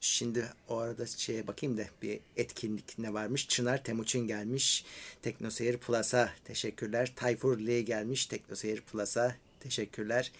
[0.00, 3.48] Şimdi o arada şeye bakayım da bir etkinlik ne varmış.
[3.48, 4.84] Çınar Temuçin gelmiş.
[5.22, 7.12] Teknoseyir Plus'a teşekkürler.
[7.16, 8.26] Tayfur Lee gelmiş.
[8.26, 10.32] Teknoseyir Plus'a teşekkürler.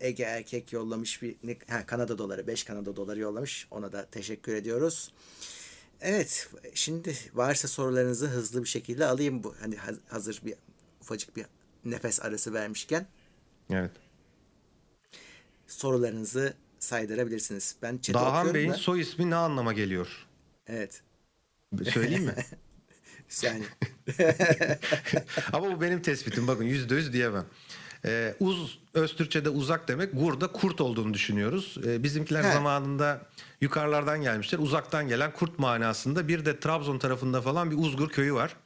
[0.00, 1.36] Ege Erkek yollamış bir
[1.68, 3.66] ha, Kanada doları 5 Kanada doları yollamış.
[3.70, 5.12] Ona da teşekkür ediyoruz.
[6.00, 9.54] Evet şimdi varsa sorularınızı hızlı bir şekilde alayım bu.
[9.60, 9.76] Hani
[10.08, 10.54] hazır bir
[11.00, 11.46] ufacık bir
[11.84, 13.06] nefes arası vermişken.
[13.70, 13.90] Evet.
[15.66, 17.76] Sorularınızı saydırabilirsiniz.
[17.82, 18.74] Ben chat'e Dahan Bey'in da...
[18.74, 20.26] soy ismi ne anlama geliyor?
[20.66, 21.02] Evet.
[21.92, 22.34] Söyleyeyim mi?
[23.42, 23.64] yani.
[25.52, 26.48] Ama bu benim tespitim.
[26.48, 27.46] Bakın yüzde yüz diyemem.
[28.04, 30.10] Ee, uz Öztürkçe'de uzak demek.
[30.12, 31.78] Gur'da kurt olduğunu düşünüyoruz.
[31.86, 32.52] Ee, bizimkiler He.
[32.52, 33.26] zamanında
[33.60, 34.58] yukarılardan gelmişler.
[34.58, 36.28] Uzaktan gelen kurt manasında.
[36.28, 38.56] Bir de Trabzon tarafında falan bir Uzgur köyü var.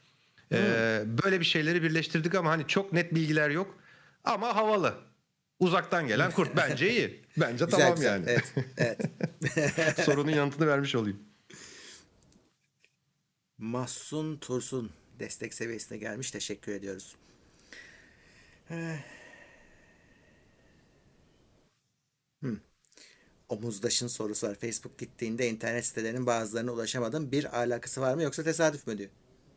[0.51, 3.75] Ee, böyle bir şeyleri birleştirdik ama hani çok net bilgiler yok.
[4.23, 4.93] Ama havalı.
[5.59, 7.26] Uzaktan gelen kurt bence iyi.
[7.37, 8.11] Bence güzel, tamam güzel.
[8.11, 8.25] yani.
[8.27, 8.53] Evet.
[8.77, 9.99] evet.
[10.05, 11.19] Sorunun yanıtını vermiş olayım.
[13.57, 16.31] Mahsun Tursun destek seviyesine gelmiş.
[16.31, 17.15] Teşekkür ediyoruz.
[22.39, 22.59] Hmm.
[23.49, 24.55] Omuzdaş'ın sorusu var.
[24.55, 27.31] Facebook gittiğinde internet sitelerinin bazılarına ulaşamadım.
[27.31, 29.09] Bir alakası var mı yoksa tesadüf mü diyor?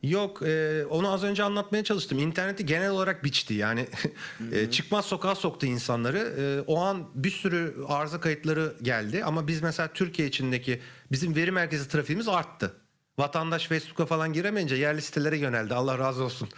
[0.03, 2.19] Yok e, onu az önce anlatmaya çalıştım.
[2.19, 3.89] İnterneti genel olarak biçti yani
[4.53, 6.19] e, çıkmaz sokağa soktu insanları.
[6.19, 10.81] E, o an bir sürü arıza kayıtları geldi ama biz mesela Türkiye içindeki
[11.13, 12.73] bizim veri merkezi trafiğimiz arttı.
[13.19, 15.75] Vatandaş Facebook'a falan giremeyince yerli sitelere yöneldi.
[15.75, 16.49] Allah razı olsun.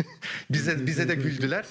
[0.50, 1.64] bize bize de güldüler.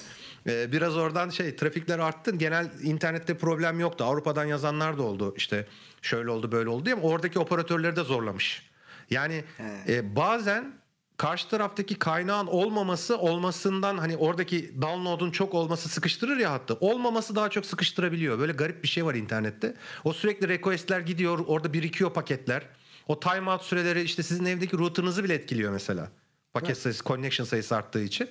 [0.46, 2.36] Ee, biraz oradan şey trafikler arttı.
[2.36, 4.04] Genel internette problem yoktu.
[4.04, 5.34] Avrupa'dan yazanlar da oldu.
[5.36, 5.66] İşte
[6.02, 8.70] şöyle oldu böyle oldu diye ama oradaki operatörleri de zorlamış.
[9.10, 9.44] Yani
[9.88, 10.81] e, bazen
[11.16, 16.74] karşı taraftaki kaynağın olmaması olmasından hani oradaki download'un çok olması sıkıştırır ya hatta.
[16.74, 18.38] Olmaması daha çok sıkıştırabiliyor.
[18.38, 19.74] Böyle garip bir şey var internette.
[20.04, 21.44] O sürekli request'ler gidiyor.
[21.46, 22.62] Orada birikiyor paketler.
[23.08, 26.10] O timeout süreleri işte sizin evdeki router'ınızı bile etkiliyor mesela.
[26.52, 26.78] Paket evet.
[26.78, 28.28] sayısı, connection sayısı arttığı için.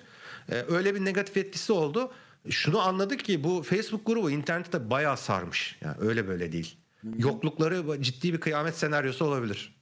[0.52, 2.12] Ee, öyle bir negatif etkisi oldu.
[2.50, 5.78] Şunu anladık ki bu Facebook grubu internette bayağı sarmış.
[5.82, 6.78] Yani öyle böyle değil.
[7.18, 9.81] Yoklukları ciddi bir kıyamet senaryosu olabilir.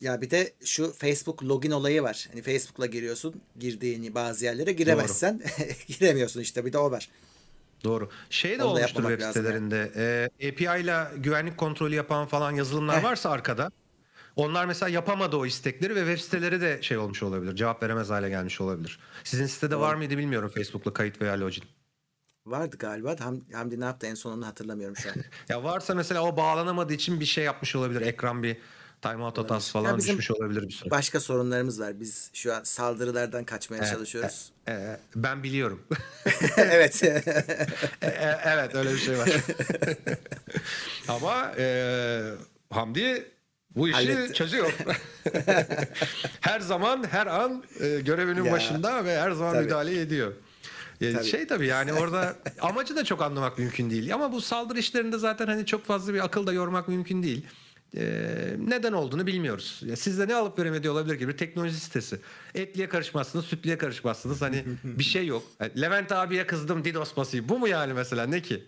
[0.00, 2.28] Ya bir de şu Facebook login olayı var.
[2.30, 3.34] Hani Facebook'la giriyorsun.
[3.58, 5.42] Girdiğin bazı yerlere giremezsen
[5.86, 7.08] giremiyorsun işte bir de o var.
[7.84, 8.10] Doğru.
[8.30, 9.76] Şey de Onu olmuştur web sitelerinde.
[9.76, 9.90] Yani.
[9.96, 13.04] Ee, API ile güvenlik kontrolü yapan falan yazılımlar Heh.
[13.04, 13.70] varsa arkada.
[14.36, 17.56] Onlar mesela yapamadı o istekleri ve web siteleri de şey olmuş olabilir.
[17.56, 18.98] Cevap veremez hale gelmiş olabilir.
[19.24, 19.80] Sizin sitede Doğru.
[19.80, 21.64] var mıydı bilmiyorum Facebook'la kayıt veya login.
[22.46, 23.16] Vardı galiba.
[23.20, 25.14] Ham, Hamdi ne yaptı en sonunu hatırlamıyorum şu an.
[25.48, 28.00] ya varsa mesela o bağlanamadığı için bir şey yapmış olabilir.
[28.00, 28.56] Ekran bir
[29.04, 30.90] Timeout hatası falan ya düşmüş olabilir bir süre.
[30.90, 32.00] Başka sorunlarımız var.
[32.00, 34.52] Biz şu an saldırılardan kaçmaya e, çalışıyoruz.
[34.66, 35.82] E, e, ben biliyorum.
[36.56, 37.02] evet.
[37.04, 37.08] e,
[38.02, 39.28] e, evet öyle bir şey var.
[41.08, 42.22] Ama e,
[42.70, 43.30] Hamdi
[43.76, 44.34] bu işi Halletti.
[44.34, 44.72] çözüyor.
[46.40, 49.64] her zaman her an e, görevinin ya, başında ve her zaman tabii.
[49.64, 50.32] müdahale ediyor.
[51.00, 51.24] E, tabii.
[51.24, 54.14] Şey tabii yani orada amacı da çok anlamak mümkün değil.
[54.14, 57.46] Ama bu saldırı işlerinde zaten hani çok fazla bir akıl da yormak mümkün değil.
[58.58, 59.82] Neden olduğunu bilmiyoruz.
[59.86, 62.18] Ya sizde ne alıp veremediği olabilir ki bir teknoloji sitesi.
[62.54, 64.42] Etliye karışmazsınız, sütlüye karışmazsınız.
[64.42, 65.42] Hani bir şey yok.
[65.60, 67.48] Yani Levent abiye kızdım DDoS basayım.
[67.48, 68.64] Bu mu yani mesela ne ki?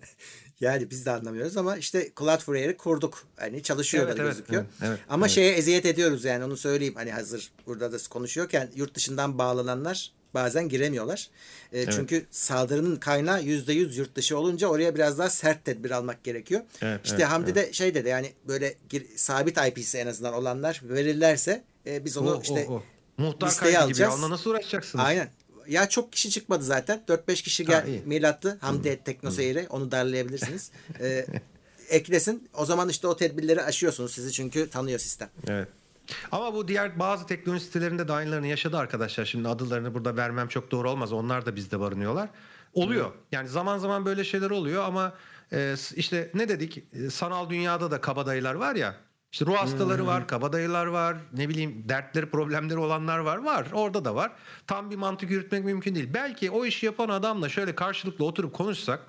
[0.60, 3.26] yani biz de anlamıyoruz ama işte Cloudflare'i kurduk.
[3.36, 4.62] Hani çalışıyor evet, evet, gözüküyor.
[4.62, 5.34] Evet, evet, ama evet.
[5.34, 6.94] şeye eziyet ediyoruz yani onu söyleyeyim.
[6.96, 11.28] Hani hazır burada da konuşuyorken yurt dışından bağlananlar bazen giremiyorlar.
[11.72, 11.92] E, evet.
[11.96, 16.60] Çünkü saldırının kaynağı yüzde yüz yurt dışı olunca oraya biraz daha sert tedbir almak gerekiyor.
[16.82, 17.68] Evet, işte evet, Hamdi evet.
[17.68, 22.34] de şey dedi yani böyle gir, sabit IP'si en azından olanlar verirlerse e, biz onu
[22.34, 22.82] oh, işte oh, oh.
[23.16, 24.10] Muhtar listeye alacağız.
[24.10, 24.20] Gibi.
[24.20, 25.04] Onunla nasıl uğraşacaksınız?
[25.04, 25.28] Aynen.
[25.68, 27.02] Ya çok kişi çıkmadı zaten.
[27.08, 28.58] 4-5 kişi gel, ha, mail attı.
[28.60, 29.04] Hamdi hmm.
[29.04, 29.66] Teknoseyir'e.
[29.68, 30.70] Onu darlayabilirsiniz.
[31.00, 31.26] ee,
[31.88, 32.48] eklesin.
[32.54, 35.28] O zaman işte o tedbirleri aşıyorsunuz sizi çünkü tanıyor sistem.
[35.48, 35.68] Evet.
[36.32, 39.24] Ama bu diğer bazı teknoloji sitelerinde de aynılarını yaşadı arkadaşlar.
[39.24, 41.12] Şimdi adlarını burada vermem çok doğru olmaz.
[41.12, 42.28] Onlar da bizde barınıyorlar.
[42.74, 43.10] Oluyor.
[43.32, 45.12] Yani zaman zaman böyle şeyler oluyor ama
[45.52, 46.84] e, işte ne dedik?
[46.92, 48.96] E, sanal dünyada da kabadayılar var ya.
[49.32, 53.36] İşte ruh hastaları var, kabadayılar var, ne bileyim dertleri, problemleri olanlar var.
[53.36, 54.32] Var, orada da var.
[54.66, 56.10] Tam bir mantık yürütmek mümkün değil.
[56.14, 59.00] Belki o işi yapan adamla şöyle karşılıklı oturup konuşsak,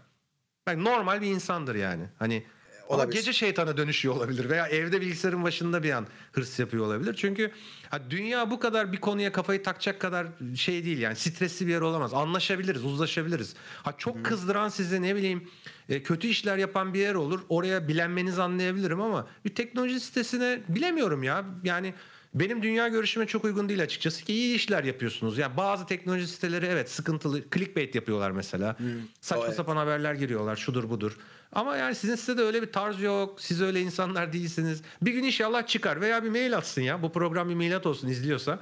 [0.67, 2.03] yani normal bir insandır yani.
[2.19, 2.43] Hani
[2.91, 3.03] Olabilir.
[3.03, 7.15] Ama gece şeytana dönüşüyor olabilir veya evde bilgisayarın başında bir an hırs yapıyor olabilir.
[7.17, 7.51] Çünkü
[7.89, 11.81] ha, dünya bu kadar bir konuya kafayı takacak kadar şey değil yani stresli bir yer
[11.81, 12.13] olamaz.
[12.13, 13.55] Anlaşabiliriz, uzlaşabiliriz.
[13.83, 14.23] Ha çok hmm.
[14.23, 15.49] kızdıran size ne bileyim
[15.89, 17.39] e, kötü işler yapan bir yer olur.
[17.49, 21.45] Oraya bilenmenizi anlayabilirim ama bir teknoloji sitesine bilemiyorum ya.
[21.63, 21.93] Yani
[22.33, 25.37] benim dünya görüşüme çok uygun değil açıkçası ki iyi işler yapıyorsunuz.
[25.37, 28.79] Yani bazı teknoloji siteleri evet sıkıntılı clickbait yapıyorlar mesela.
[28.79, 28.87] Hmm.
[29.21, 29.55] Saçma evet.
[29.55, 31.17] sapan haberler giriyorlar şudur budur.
[31.53, 33.41] Ama yani sizin size de öyle bir tarz yok.
[33.41, 34.81] Siz öyle insanlar değilsiniz.
[35.01, 37.01] Bir gün inşallah çıkar veya bir mail atsın ya.
[37.01, 38.59] Bu program bir mail at olsun izliyorsa.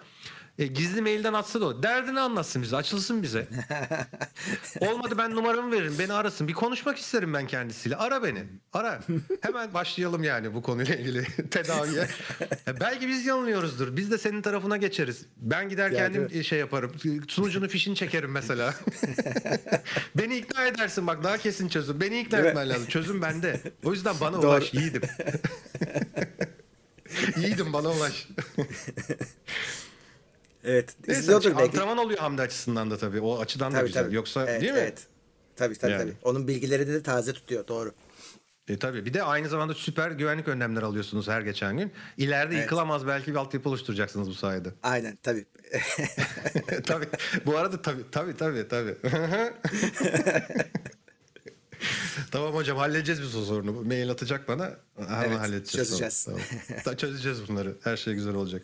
[0.60, 1.84] E, gizli mailden atsa da o.
[1.84, 2.76] Derdini anlatsın bize.
[2.76, 3.48] Açılsın bize.
[4.80, 5.96] Olmadı ben numaramı veririm.
[6.00, 6.48] Beni arasın.
[6.48, 7.96] Bir konuşmak isterim ben kendisiyle.
[7.96, 8.44] Ara beni.
[8.74, 9.00] Ara.
[9.42, 12.08] Hemen başlayalım yani bu konuyla ilgili tedaviye.
[12.68, 13.98] E, belki biz yanılıyoruzdur.
[13.98, 15.26] Biz de senin tarafına geçeriz.
[15.38, 16.92] Ben gider kendim yani, şey yaparım.
[17.28, 18.76] Sunucunun fişini çekerim mesela.
[20.16, 22.02] beni ikna edersin bak daha kesin çözüm.
[22.02, 22.88] Beni ikna etmen lazım.
[22.88, 23.62] Çözüm bende.
[23.84, 24.48] O yüzden bana Doğru.
[24.48, 25.02] ulaş yiğidim.
[27.38, 28.28] yiğidim bana ulaş.
[30.64, 30.96] Evet.
[31.08, 31.64] Neyse, izliyordur belki.
[31.64, 33.20] Antrenman oluyor Hamdi açısından da tabii.
[33.20, 34.04] O açıdan tabii, da güzel.
[34.04, 34.16] Tabii.
[34.16, 34.80] Yoksa evet, değil mi?
[34.80, 35.08] Evet.
[35.56, 36.02] Tabii tabii yani.
[36.02, 36.14] tabii.
[36.24, 37.68] Onun bilgileri de taze tutuyor.
[37.68, 37.94] Doğru.
[38.70, 41.92] E tabii bir de aynı zamanda süper güvenlik önlemleri alıyorsunuz her geçen gün.
[42.18, 42.64] İleride evet.
[42.64, 44.70] yıkılamaz belki bir altyapı oluşturacaksınız bu sayede.
[44.84, 45.46] Aynen tabii.
[46.86, 47.06] tabii.
[47.46, 48.96] Bu arada tabii tabii tabii tabii.
[52.32, 53.72] tamam hocam halledeceğiz biz o sorunu.
[53.72, 54.78] Mail atacak bana.
[54.98, 55.90] Hemen evet, halledeceğiz.
[55.90, 56.28] Çözeceğiz.
[56.84, 56.98] Tamam.
[56.98, 57.78] çözeceğiz bunları.
[57.84, 58.64] Her şey güzel olacak.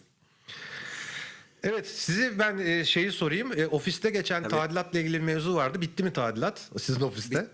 [1.65, 3.59] Evet sizi ben e, şeyi sorayım.
[3.59, 4.51] E, ofiste geçen Tabii.
[4.51, 5.81] tadilatla ilgili mevzu vardı.
[5.81, 7.47] Bitti mi tadilat sizin ofiste?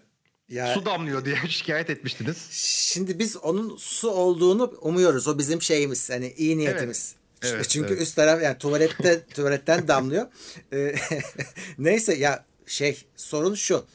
[0.50, 2.48] Ya, su damlıyor diye şikayet etmiştiniz.
[2.52, 5.28] Şimdi biz onun su olduğunu umuyoruz.
[5.28, 6.10] O bizim şeyimiz.
[6.10, 7.16] Hani iyi niyetimiz.
[7.16, 7.54] Evet.
[7.56, 8.02] Evet, Çünkü evet.
[8.02, 10.28] üst taraf yani tuvalette tuvaletten damlıyor.
[10.74, 10.96] E,
[11.78, 13.86] neyse ya şey sorun şu.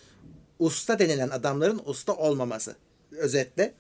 [0.59, 2.77] Usta denilen adamların usta olmaması.
[3.13, 3.75] Özetle.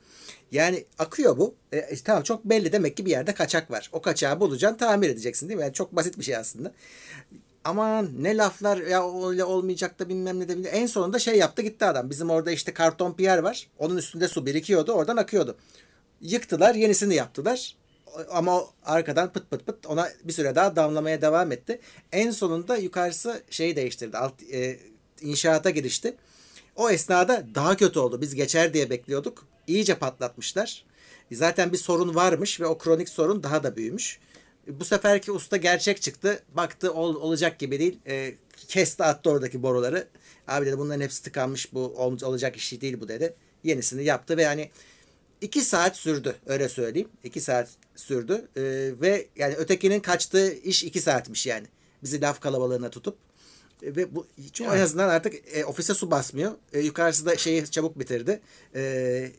[0.53, 1.55] Yani akıyor bu.
[1.73, 3.91] E, işte tamam çok belli demek ki bir yerde kaçak var.
[3.93, 5.63] O kaçağı bulacaksın tamir edeceksin değil mi?
[5.63, 6.73] Yani çok basit bir şey aslında.
[7.65, 10.73] Aman ne laflar ya öyle olmayacak da bilmem ne de bilmem.
[10.75, 12.11] En sonunda şey yaptı gitti adam.
[12.11, 13.69] Bizim orada işte karton piyer var.
[13.79, 14.93] Onun üstünde su birikiyordu.
[14.93, 15.57] Oradan akıyordu.
[16.21, 17.77] Yıktılar yenisini yaptılar.
[18.31, 21.81] Ama arkadan pıt pıt pıt ona bir süre daha damlamaya devam etti.
[22.13, 24.19] En sonunda yukarısı şeyi değiştirdi.
[24.19, 24.79] Alt, e,
[25.21, 26.15] inşaata girişti.
[26.77, 28.21] O esnada daha kötü oldu.
[28.21, 30.85] Biz geçer diye bekliyorduk iyice patlatmışlar.
[31.33, 34.19] Zaten bir sorun varmış ve o kronik sorun daha da büyümüş.
[34.67, 36.43] Bu seferki usta gerçek çıktı.
[36.55, 37.99] Baktı ol, olacak gibi değil.
[38.07, 38.35] E,
[38.69, 40.09] kesti attı oradaki boruları.
[40.49, 41.73] Abi dedi bunların hepsi tıkanmış.
[41.73, 43.35] Bu ol, olacak iş değil bu dedi.
[43.65, 44.71] Yenisini yaptı ve yani
[45.41, 47.09] iki saat sürdü öyle söyleyeyim.
[47.25, 48.49] iki saat sürdü.
[48.57, 48.63] E,
[49.01, 51.67] ve yani ötekinin kaçtığı iş iki saatmiş yani.
[52.03, 53.19] Bizi laf kalabalığına tutup
[53.83, 54.79] ve bu hiç yani.
[54.79, 56.53] en azından artık e, ofise su basmıyor.
[56.73, 58.41] E, yukarısı da şeyi çabuk bitirdi.
[58.75, 59.33] E,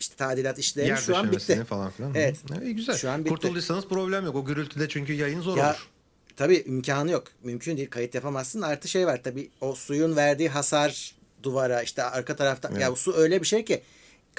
[0.00, 1.64] işte tadilat işleri şu an bitti.
[1.64, 2.14] falan filan.
[2.14, 2.36] Evet.
[2.62, 2.96] İyi güzel.
[2.96, 3.30] Şu an bitti.
[3.30, 4.36] Kurtulduysanız problem yok.
[4.36, 5.88] O gürültüde çünkü yayın zor ya, olur.
[6.36, 7.24] Tabii imkanı yok.
[7.42, 7.90] Mümkün değil.
[7.90, 8.62] Kayıt yapamazsın.
[8.62, 12.80] Artı şey var tabii o suyun verdiği hasar duvara işte arka tarafta evet.
[12.80, 13.82] ya su öyle bir şey ki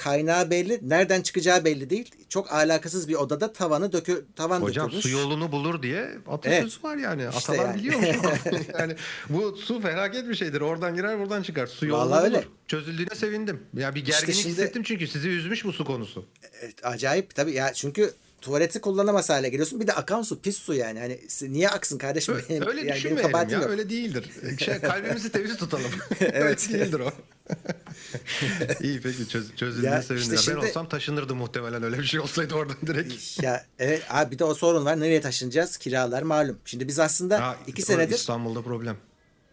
[0.00, 0.80] kaynağı belli.
[0.82, 2.10] Nereden çıkacağı belli değil.
[2.28, 5.02] Çok alakasız bir odada tavanı dökü tavan Hocam dökülmüş.
[5.02, 6.84] su yolunu bulur diye atasözü evet.
[6.84, 7.22] var yani.
[7.36, 7.78] İşte Atalar yani.
[7.78, 8.08] biliyormuş.
[8.78, 8.96] yani
[9.28, 10.60] bu su felaket bir şeydir.
[10.60, 11.66] Oradan girer buradan çıkar.
[11.66, 12.36] Su yolunu Vallahi bulur.
[12.36, 12.44] Öyle.
[12.66, 13.60] Çözüldüğüne sevindim.
[13.74, 16.26] Ya bir gerginlik işte şimdi, hissettim çünkü sizi üzmüş bu su konusu.
[16.62, 19.80] Evet, acayip tabii ya çünkü tuvaleti kullanamaz hale geliyorsun.
[19.80, 20.98] Bir de akan su pis su yani.
[20.98, 22.34] Hani niye aksın kardeşim?
[22.34, 23.58] Öyle, benim, öyle yani düşünmeyelim benim ya.
[23.58, 23.70] Yok.
[23.70, 24.30] Öyle değildir.
[24.58, 25.90] Şey, kalbimizi temiz tutalım.
[26.20, 26.68] evet.
[26.70, 27.12] öyle değildir o.
[28.80, 30.34] İyi peki çöz, çözüldüğüne sevindim.
[30.34, 33.42] Işte şimdi, ben olsam taşınırdım muhtemelen öyle bir şey olsaydı oradan direkt.
[33.42, 35.00] Ya evet abi bir de o sorun var.
[35.00, 35.76] Nereye taşınacağız?
[35.76, 36.58] Kiralar malum.
[36.64, 38.96] Şimdi biz aslında ha, iki senedir İstanbul'da problem.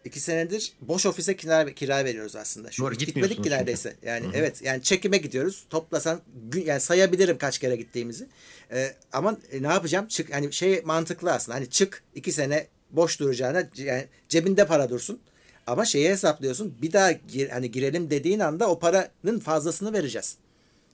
[0.08, 2.72] İki senedir boş ofise kira, kira veriyoruz aslında.
[2.72, 3.95] Şu Doğru, gitmedik ki neredeyse.
[4.05, 4.32] Yani Hı-hı.
[4.36, 5.66] evet yani çekime gidiyoruz.
[5.70, 6.22] Toplasan
[6.55, 8.28] yani sayabilirim kaç kere gittiğimizi.
[8.72, 10.08] Ee, ama e, ne yapacağım?
[10.08, 11.58] Çık hani şey mantıklı aslında.
[11.58, 15.20] Hani çık iki sene boş duracağına yani cebinde para dursun.
[15.68, 16.76] Ama şeyi hesaplıyorsun.
[16.82, 20.38] Bir daha gir, hani girelim dediğin anda o paranın fazlasını vereceğiz.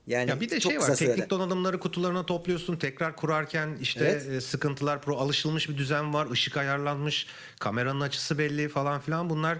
[0.07, 4.29] Yani ya bir de şey var teknik donanımları kutularına topluyorsun tekrar kurarken işte evet.
[4.29, 7.27] E, sıkıntılar pro alışılmış bir düzen var ışık ayarlanmış
[7.59, 9.29] kameranın açısı belli falan filan.
[9.29, 9.57] Bunlar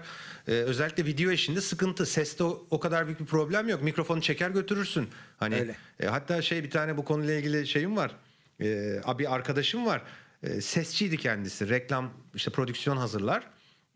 [0.48, 2.06] e, özellikle video işinde sıkıntı.
[2.06, 3.82] Seste o, o kadar büyük bir problem yok.
[3.82, 5.08] Mikrofonu çeker götürürsün.
[5.36, 5.76] Hani Öyle.
[6.00, 8.16] E, hatta şey bir tane bu konuyla ilgili şeyim var.
[8.60, 10.02] E, abi arkadaşım var.
[10.42, 11.68] E, sesçiydi kendisi.
[11.68, 13.46] Reklam işte prodüksiyon hazırlar.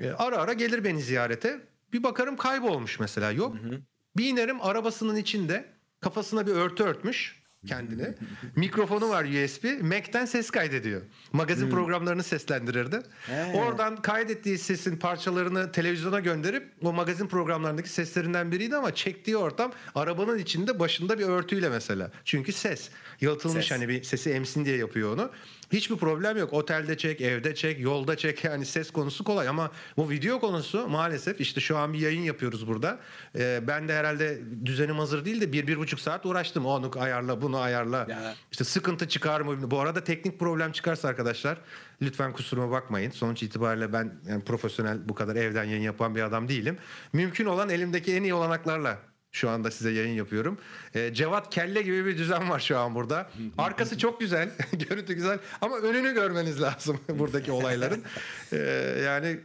[0.01, 1.61] E, ara ara gelir beni ziyarete.
[1.93, 3.31] Bir bakarım kaybolmuş mesela.
[3.33, 3.81] Yok hı hı.
[4.17, 8.15] bir inerim arabasının içinde Kafasına bir örtü örtmüş kendini.
[8.57, 9.83] Mikrofonu var USB.
[9.83, 11.03] Mac'ten ses kaydediyor.
[11.33, 11.71] Magazin hmm.
[11.71, 13.01] programlarını seslendirirdi.
[13.27, 13.53] He.
[13.55, 20.39] Oradan kaydettiği sesin parçalarını televizyona gönderip o magazin programlarındaki seslerinden biriydi ama çektiği ortam arabanın
[20.39, 22.11] içinde başında bir örtüyle mesela.
[22.25, 22.91] Çünkü ses.
[23.21, 23.79] Yalıtılmış ses.
[23.79, 25.31] hani bir sesi emsin diye yapıyor onu.
[25.73, 26.53] Hiçbir problem yok.
[26.53, 28.45] Otelde çek, evde çek, yolda çek.
[28.49, 32.66] Yani ses konusu kolay ama bu video konusu maalesef işte şu an bir yayın yapıyoruz
[32.66, 32.99] burada.
[33.39, 36.66] Ee, ben de herhalde düzenim hazır değil de bir, bir buçuk saat uğraştım.
[36.66, 38.07] Onu ayarla, bunu ayarla.
[38.09, 38.35] Ya.
[38.53, 39.71] İşte sıkıntı çıkar mı?
[39.71, 41.59] Bu arada teknik problem çıkarsa arkadaşlar
[42.03, 43.11] lütfen kusuruma bakmayın.
[43.11, 46.79] Sonuç itibariyle ben yani profesyonel bu kadar evden yayın yapan bir adam değilim.
[47.12, 48.99] Mümkün olan elimdeki en iyi olanaklarla
[49.33, 50.59] şu anda size yayın yapıyorum.
[50.95, 53.31] E, Cevat Kelle gibi bir düzen var şu an burada.
[53.59, 58.03] Arkası çok güzel, görüntü güzel ama önünü görmeniz lazım buradaki olayların.
[58.53, 58.57] E,
[59.05, 59.41] yani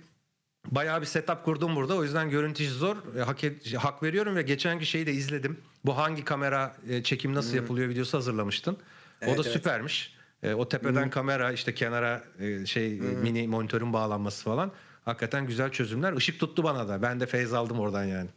[0.71, 1.95] bayağı bir setup kurdum burada.
[1.95, 2.97] O yüzden görüntü zor.
[3.17, 3.39] E, hak,
[3.77, 5.57] hak veriyorum ve geçenki şeyi de izledim.
[5.85, 8.77] Bu hangi kamera e, çekim nasıl yapılıyor videosu hazırlamıştın.
[9.21, 9.57] Evet, o da evet.
[9.57, 10.15] süpermiş.
[10.43, 11.09] E, o tepeden hmm.
[11.09, 13.07] kamera işte kenara e, şey hmm.
[13.07, 14.71] mini monitörün bağlanması falan.
[15.05, 16.13] Hakikaten güzel çözümler.
[16.13, 17.01] Işık tuttu bana da.
[17.01, 18.29] Ben de feyz aldım oradan yani.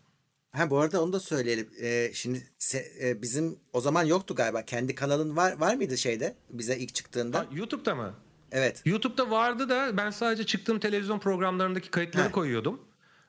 [0.56, 1.68] Ha bu arada onu da söyleyelim.
[1.82, 4.62] Ee, şimdi se, e, bizim o zaman yoktu galiba.
[4.62, 7.38] Kendi kanalın var var mıydı şeyde bize ilk çıktığında?
[7.38, 8.14] Ha, YouTube'da mı?
[8.52, 8.82] Evet.
[8.84, 12.32] YouTube'da vardı da ben sadece çıktığım televizyon programlarındaki kayıtları ha.
[12.32, 12.80] koyuyordum.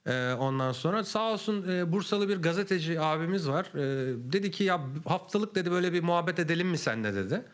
[0.06, 3.66] Ee, ondan sonra sağ olsun e, Bursalı bir gazeteci abimiz var.
[3.76, 7.46] E, dedi ki ya haftalık dedi böyle bir muhabbet edelim mi senle dedi.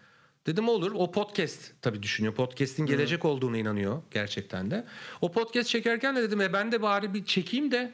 [0.48, 0.92] Dedim olur.
[0.96, 2.36] O podcast tabii düşünüyor.
[2.36, 3.30] Podcast'in gelecek hmm.
[3.30, 4.86] olduğunu inanıyor gerçekten de.
[5.22, 7.94] O podcast çekerken de dedim e ben de bari bir çekeyim de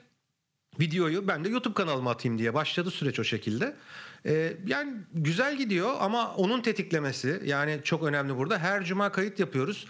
[0.79, 3.75] videoyu ben de YouTube kanalıma atayım diye başladı süreç o şekilde.
[4.25, 8.57] Ee, yani güzel gidiyor ama onun tetiklemesi yani çok önemli burada.
[8.59, 9.87] Her cuma kayıt yapıyoruz.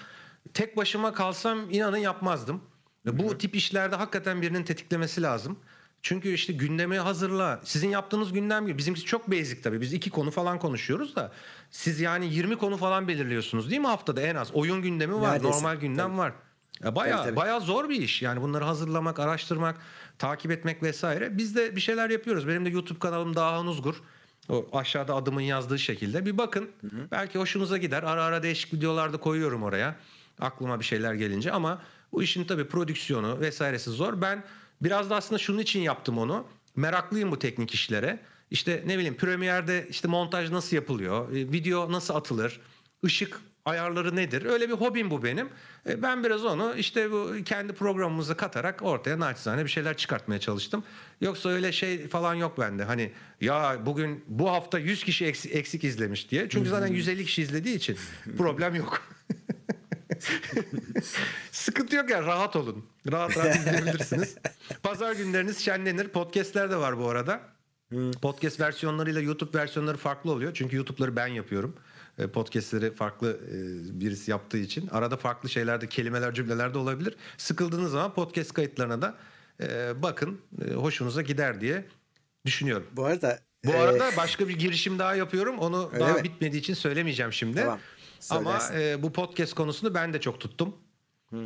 [0.54, 2.62] Tek başıma kalsam inanın yapmazdım.
[3.06, 3.38] Bu Hı-hı.
[3.38, 5.60] tip işlerde hakikaten birinin tetiklemesi lazım.
[6.02, 7.60] Çünkü işte gündemi hazırla.
[7.64, 8.78] Sizin yaptığınız gündem gibi.
[8.78, 9.82] Bizimki çok basic tabii.
[9.82, 11.32] Biz iki konu falan konuşuyoruz da.
[11.72, 14.52] Siz yani 20 konu falan belirliyorsunuz değil mi haftada en az?
[14.54, 15.58] Oyun gündemi var, Neredeyse.
[15.58, 16.18] normal gündem tabii.
[16.18, 16.34] var.
[16.84, 17.36] Ya bayağı, tabii, tabii.
[17.36, 18.22] bayağı zor bir iş.
[18.22, 19.78] Yani bunları hazırlamak, araştırmak,
[20.20, 21.38] takip etmek vesaire.
[21.38, 22.48] Biz de bir şeyler yapıyoruz.
[22.48, 24.02] Benim de YouTube kanalım Daha Uzgur.
[24.50, 26.26] O aşağıda adımın yazdığı şekilde.
[26.26, 26.70] Bir bakın.
[26.82, 27.08] Hı hı.
[27.12, 28.04] Belki hoşunuza gider.
[28.04, 29.96] Ara ara değişik videolarda koyuyorum oraya.
[30.40, 34.22] Aklıma bir şeyler gelince ama bu işin tabii prodüksiyonu vesairesi zor.
[34.22, 34.44] Ben
[34.82, 36.46] biraz da aslında şunun için yaptım onu.
[36.76, 38.20] Meraklıyım bu teknik işlere.
[38.52, 41.32] İşte ne bileyim Premiere'de işte montaj nasıl yapılıyor?
[41.32, 42.60] E, video nasıl atılır?
[43.06, 44.46] ışık ayarları nedir?
[44.46, 45.50] Öyle bir hobim bu benim.
[45.90, 50.84] E, ben biraz onu işte bu kendi programımıza katarak ortaya naçizane bir şeyler çıkartmaya çalıştım.
[51.22, 52.84] Yoksa öyle şey falan yok bende.
[52.84, 56.50] Hani ya bugün bu hafta 100 kişi eksik, eksik izlemiş diye.
[56.50, 57.98] Çünkü zaten 150 kişi izlediği için
[58.38, 59.02] problem yok.
[61.52, 62.86] Sıkıntı yok ya rahat olun.
[63.12, 64.36] Rahat rahat izleyebilirsiniz.
[64.84, 66.08] Pazar günleriniz şenlenir.
[66.08, 67.42] Podcast'ler de var bu arada.
[68.22, 70.54] Podcast versiyonlarıyla YouTube versiyonları farklı oluyor.
[70.54, 71.76] Çünkü YouTube'ları ben yapıyorum.
[72.20, 73.56] E, podcastleri farklı e,
[74.00, 74.88] birisi yaptığı için.
[74.88, 77.16] Arada farklı şeylerde kelimeler cümleler de olabilir.
[77.38, 79.16] Sıkıldığınız zaman podcast kayıtlarına da
[79.62, 80.42] e, bakın
[80.76, 81.86] hoşunuza gider diye
[82.46, 82.88] düşünüyorum.
[82.92, 85.60] Bu arada bu arada başka bir girişim daha yapıyorum.
[85.60, 86.24] Onu daha mi?
[86.24, 87.60] bitmediği için söylemeyeceğim şimdi.
[87.60, 87.80] Tamam.
[88.20, 88.74] Söylersin.
[88.94, 90.76] Ama bu podcast konusunu ben de çok tuttum.
[91.30, 91.38] Hı.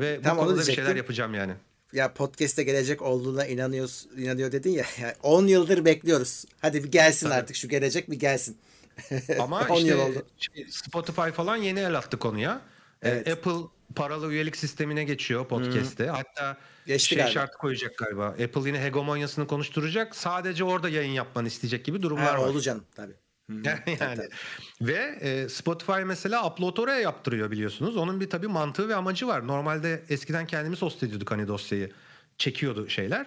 [0.00, 1.52] ve bu Tam konuda bir şeyler yapacağım yani.
[1.92, 4.84] ya podcast'e gelecek olduğuna inanıyoruz, inanıyor dedin ya.
[5.00, 6.44] Yani 10 yıldır bekliyoruz.
[6.60, 7.38] Hadi bir gelsin Tabii.
[7.38, 8.56] artık şu gelecek bir gelsin.
[9.40, 10.22] Ama işte.
[10.38, 12.60] Şey, Spotify falan yeni el attı konuya.
[13.02, 13.28] Ee, evet.
[13.28, 16.06] Apple paralı üyelik sistemine geçiyor podcast'te.
[16.06, 16.14] Hmm.
[16.14, 17.32] Hatta Geçti şey galiba.
[17.32, 18.26] şart koyacak galiba.
[18.26, 20.16] Apple yine hegemonyasını konuşturacak.
[20.16, 22.48] Sadece orada yayın yapmanı isteyecek gibi durumlar ha, var.
[22.48, 23.14] Oldu canım tabii.
[23.64, 24.28] yani tabii.
[24.80, 27.96] ve e, Spotify mesela upload oraya yaptırıyor biliyorsunuz.
[27.96, 29.46] Onun bir tabii mantığı ve amacı var.
[29.46, 31.90] Normalde eskiden kendimiz host ediyorduk hani dosyayı.
[32.38, 33.26] Çekiyordu şeyler.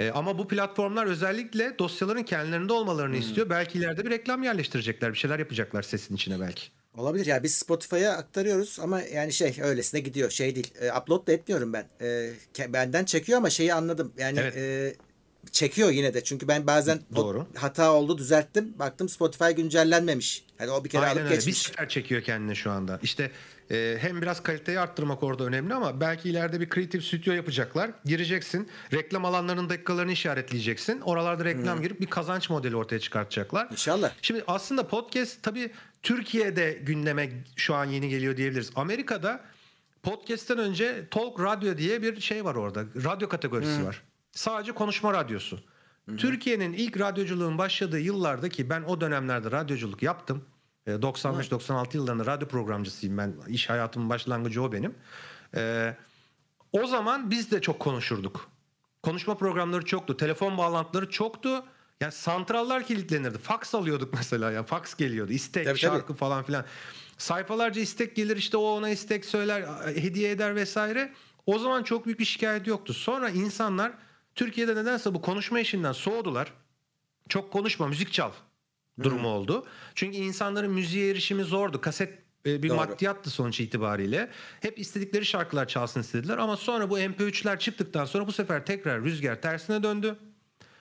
[0.00, 3.22] E, ama bu platformlar özellikle dosyaların kendilerinde olmalarını hmm.
[3.22, 3.50] istiyor.
[3.50, 5.12] Belki ileride bir reklam yerleştirecekler.
[5.12, 6.62] Bir şeyler yapacaklar sesin içine belki.
[6.96, 10.74] Olabilir ya biz Spotify'a aktarıyoruz ama yani şey öylesine gidiyor şey değil.
[10.80, 11.86] E, upload da etmiyorum ben.
[12.00, 12.32] E,
[12.72, 14.12] benden çekiyor ama şeyi anladım.
[14.18, 14.56] Yani evet.
[14.56, 14.94] e,
[15.52, 16.24] çekiyor yine de.
[16.24, 17.46] Çünkü ben bazen Doğru.
[17.54, 18.74] hata oldu düzelttim.
[18.78, 20.44] Baktım Spotify güncellenmemiş.
[20.58, 21.34] Hani o bir kere Aynen alıp öyle.
[21.34, 21.64] geçmiş.
[21.64, 23.00] Bir sefer çekiyor kendine şu anda.
[23.02, 23.30] İşte
[23.70, 27.90] e, hem biraz kaliteyi arttırmak orada önemli ama belki ileride bir Creative Studio yapacaklar.
[28.04, 28.68] Gireceksin.
[28.92, 31.00] Reklam alanlarının dakikalarını işaretleyeceksin.
[31.00, 31.82] Oralarda reklam hmm.
[31.82, 33.68] girip bir kazanç modeli ortaya çıkartacaklar.
[33.70, 34.10] İnşallah.
[34.22, 35.70] Şimdi aslında podcast tabii
[36.02, 38.70] Türkiye'de gündeme şu an yeni geliyor diyebiliriz.
[38.76, 39.40] Amerika'da
[40.02, 42.84] podcast'ten önce Talk Radio diye bir şey var orada.
[43.04, 43.86] Radyo kategorisi hmm.
[43.86, 44.02] var.
[44.32, 45.60] Sadece konuşma radyosu.
[46.16, 50.44] Türkiye'nin ilk radyoculuğun başladığı yıllardaki ben o dönemlerde radyoculuk yaptım.
[50.86, 53.34] 95-96 ee, yıllarında radyo programcısıyım ben.
[53.48, 54.94] İş hayatımın başlangıcı o benim.
[55.56, 55.96] Ee,
[56.72, 58.50] o zaman biz de çok konuşurduk.
[59.02, 60.16] Konuşma programları çoktu.
[60.16, 61.64] Telefon bağlantıları çoktu.
[62.00, 63.38] Yani santrallar kilitlenirdi.
[63.38, 64.62] Fax alıyorduk mesela ya.
[64.62, 65.32] Fax geliyordu.
[65.32, 66.18] İstek, tabii, şarkı tabii.
[66.18, 66.64] falan filan.
[67.18, 71.12] Sayfalarca istek gelir işte o ona istek söyler, hediye eder vesaire.
[71.46, 72.94] O zaman çok büyük bir şikayet yoktu.
[72.94, 73.92] Sonra insanlar
[74.34, 76.52] Türkiye'de nedense bu konuşma işinden soğudular.
[77.28, 78.30] Çok konuşma, müzik çal
[79.02, 79.26] durumu hmm.
[79.26, 79.66] oldu.
[79.94, 81.80] Çünkü insanların müziğe erişimi zordu.
[81.80, 82.76] Kaset e, bir Doğru.
[82.76, 84.30] maddiyattı sonuç itibariyle.
[84.60, 89.42] Hep istedikleri şarkılar çalsın istediler ama sonra bu MP3'ler çıktıktan sonra bu sefer tekrar rüzgar
[89.42, 90.16] tersine döndü.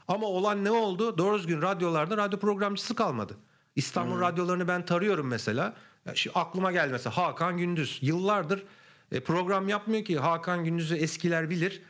[0.07, 1.17] Ama olan ne oldu?
[1.17, 3.37] Doğru düzgün radyolarda radyo programcısı kalmadı.
[3.75, 4.21] İstanbul hmm.
[4.21, 5.75] radyolarını ben tarıyorum mesela.
[6.15, 7.99] Şu aklıma geldi mesela Hakan Gündüz.
[8.01, 8.63] Yıllardır
[9.11, 11.81] e, program yapmıyor ki Hakan Gündüz'ü eskiler bilir.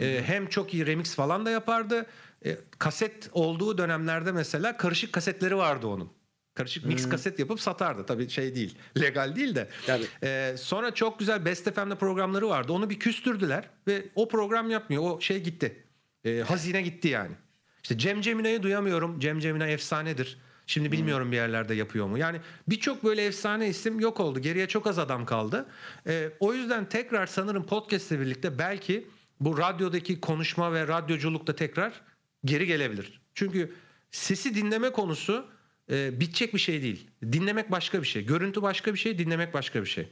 [0.00, 2.06] E, hem çok iyi remix falan da yapardı.
[2.46, 6.18] E, kaset olduğu dönemlerde mesela karışık kasetleri vardı onun.
[6.58, 7.10] Karışık mix hmm.
[7.10, 8.06] kaset yapıp satardı.
[8.06, 8.74] Tabii şey değil.
[9.00, 9.68] Legal değil de.
[9.86, 10.06] Tabii.
[10.22, 12.72] Ee, sonra çok güzel Best FM'de programları vardı.
[12.72, 15.02] Onu bir küstürdüler ve o program yapmıyor.
[15.02, 15.84] O şey gitti.
[16.24, 17.34] Ee, hazine gitti yani.
[17.82, 19.20] İşte Cem Cemina'yı duyamıyorum.
[19.20, 20.38] Cem Cemina efsanedir.
[20.66, 21.32] Şimdi bilmiyorum hmm.
[21.32, 22.18] bir yerlerde yapıyor mu.
[22.18, 24.38] Yani birçok böyle efsane isim yok oldu.
[24.40, 25.66] Geriye çok az adam kaldı.
[26.06, 29.06] Ee, o yüzden tekrar sanırım podcast'le birlikte belki
[29.40, 31.92] bu radyodaki konuşma ve radyoculuk da tekrar
[32.44, 33.20] geri gelebilir.
[33.34, 33.74] Çünkü
[34.10, 35.46] sesi dinleme konusu
[35.90, 37.10] e, bitecek bir şey değil.
[37.22, 38.24] Dinlemek başka bir şey.
[38.24, 40.08] Görüntü başka bir şey, dinlemek başka bir şey.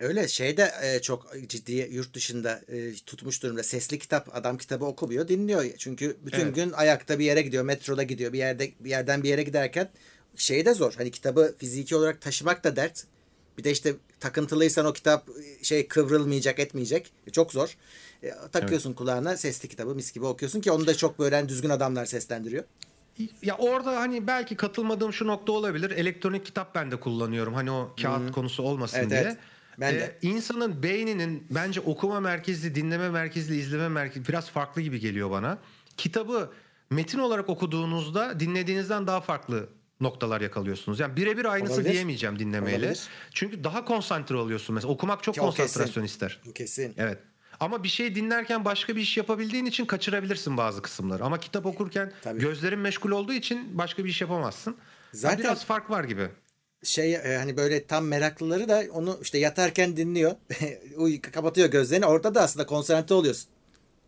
[0.00, 3.62] Öyle şeyde e, çok ciddi yurt dışında e, tutmuş durumda.
[3.62, 5.64] Sesli kitap adam kitabı okumuyor, dinliyor.
[5.78, 6.54] Çünkü bütün evet.
[6.54, 8.32] gün ayakta bir yere gidiyor, metroda gidiyor.
[8.32, 9.90] Bir yerde bir yerden bir yere giderken
[10.36, 10.94] şey de zor.
[10.96, 13.04] Hani kitabı fiziki olarak taşımak da dert.
[13.58, 15.28] Bir de işte takıntılıysan o kitap
[15.62, 17.12] şey kıvrılmayacak, etmeyecek.
[17.32, 17.76] Çok zor.
[18.22, 18.98] E, takıyorsun evet.
[18.98, 22.64] kulağına sesli kitabı mis gibi okuyorsun ki onu da çok böyle düzgün adamlar seslendiriyor.
[23.42, 25.90] Ya orada hani belki katılmadığım şu nokta olabilir.
[25.90, 27.54] Elektronik kitap ben de kullanıyorum.
[27.54, 28.32] Hani o kağıt hmm.
[28.32, 29.20] konusu olmasın evet, diye.
[29.20, 29.36] Evet.
[29.80, 30.18] Ben de.
[30.22, 35.58] Ee, insanın beyninin bence okuma merkezli, dinleme merkezli, izleme merkezli biraz farklı gibi geliyor bana.
[35.96, 36.52] Kitabı
[36.90, 39.68] metin olarak okuduğunuzda dinlediğinizden daha farklı
[40.00, 41.00] noktalar yakalıyorsunuz.
[41.00, 41.92] Yani birebir aynısı Olabilir.
[41.92, 42.86] diyemeyeceğim dinlemeyle.
[42.86, 43.08] Olabilir.
[43.34, 44.92] Çünkü daha konsantre oluyorsun mesela.
[44.92, 46.02] Okumak çok, konsantrasyon kesin.
[46.02, 46.40] ister.
[46.54, 46.94] Kesin.
[46.96, 47.18] Evet.
[47.60, 51.24] Ama bir şey dinlerken başka bir iş yapabildiğin için kaçırabilirsin bazı kısımları.
[51.24, 52.40] Ama kitap okurken Tabii.
[52.40, 54.76] gözlerin meşgul olduğu için başka bir iş yapamazsın.
[55.12, 56.28] Zaten yani biraz fark var gibi.
[56.82, 60.32] Şey e, hani böyle tam meraklıları da onu işte yatarken dinliyor.
[61.32, 62.06] kapatıyor gözlerini.
[62.06, 63.50] Orada da aslında konsantre oluyorsun.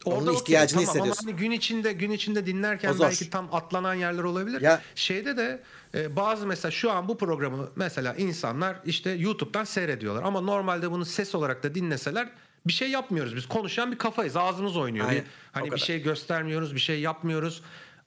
[0.05, 1.27] Orada Onun ihtiyacını okay, tamam, hissediyorsun.
[1.29, 4.61] Ama hani gün içinde gün içinde dinlerken belki tam atlanan yerler olabilir.
[4.61, 5.63] Ya, Şeyde de
[5.95, 11.05] e, bazı mesela şu an bu programı mesela insanlar işte YouTube'dan seyrediyorlar ama normalde bunu
[11.05, 12.29] ses olarak da dinleseler
[12.67, 13.47] bir şey yapmıyoruz biz.
[13.47, 14.37] Konuşan bir kafayız.
[14.37, 15.09] Ağzımız oynuyor.
[15.09, 17.63] Aynen, bir, hani bir şey göstermiyoruz, bir şey yapmıyoruz.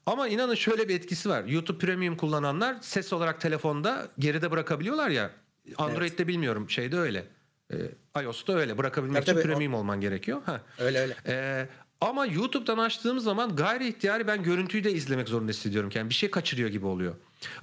[0.06, 1.44] Ama inanın şöyle bir etkisi var.
[1.46, 5.32] YouTube Premium kullananlar ses olarak telefonda geride bırakabiliyorlar ya.
[5.78, 6.28] Android'de evet.
[6.28, 6.70] bilmiyorum.
[6.70, 7.26] Şeyde öyle.
[7.74, 8.78] Ee, iOS'ta öyle.
[8.78, 9.78] Bırakabilmek tabii, için tabii, premium o...
[9.78, 10.42] olman gerekiyor.
[10.46, 10.62] Ha.
[10.80, 11.16] Öyle öyle.
[11.28, 11.70] Ee,
[12.02, 15.92] ama YouTube'dan açtığım zaman gayri ihtiyari ben görüntüyü de izlemek zorunda hissediyorum.
[15.94, 17.16] Yani bir şey kaçırıyor gibi oluyor.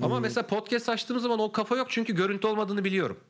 [0.02, 0.22] Ama hmm.
[0.22, 3.20] mesela podcast açtığım zaman o kafa yok çünkü görüntü olmadığını biliyorum.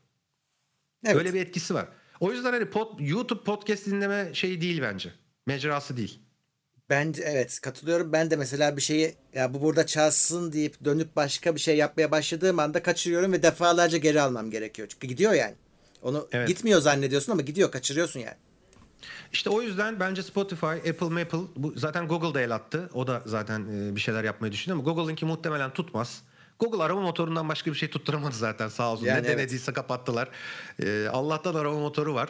[1.05, 1.15] Evet.
[1.15, 1.87] Öyle bir etkisi var.
[2.23, 5.11] O yüzden hani pod, YouTube podcast dinleme şeyi değil bence.
[5.45, 6.19] Mecrası değil.
[6.89, 8.13] Ben evet katılıyorum.
[8.13, 12.11] Ben de mesela bir şeyi ya bu burada çalsın deyip dönüp başka bir şey yapmaya
[12.11, 14.87] başladığım anda kaçırıyorum ve defalarca geri almam gerekiyor.
[14.91, 15.53] Çünkü gidiyor yani.
[16.01, 16.47] Onu evet.
[16.47, 18.37] gitmiyor zannediyorsun ama gidiyor kaçırıyorsun yani.
[19.33, 22.89] İşte o yüzden bence Spotify, Apple, Maple bu zaten Google da el attı.
[22.93, 26.23] O da zaten bir şeyler yapmayı düşünüyor ama Google'ınki muhtemelen tutmaz.
[26.63, 29.05] Google arama motorundan başka bir şey tutturamadı zaten sağ olsun.
[29.05, 29.37] Yani ne evet.
[29.37, 30.29] denediyse kapattılar.
[30.83, 32.29] Ee, Allah'tan arama motoru var.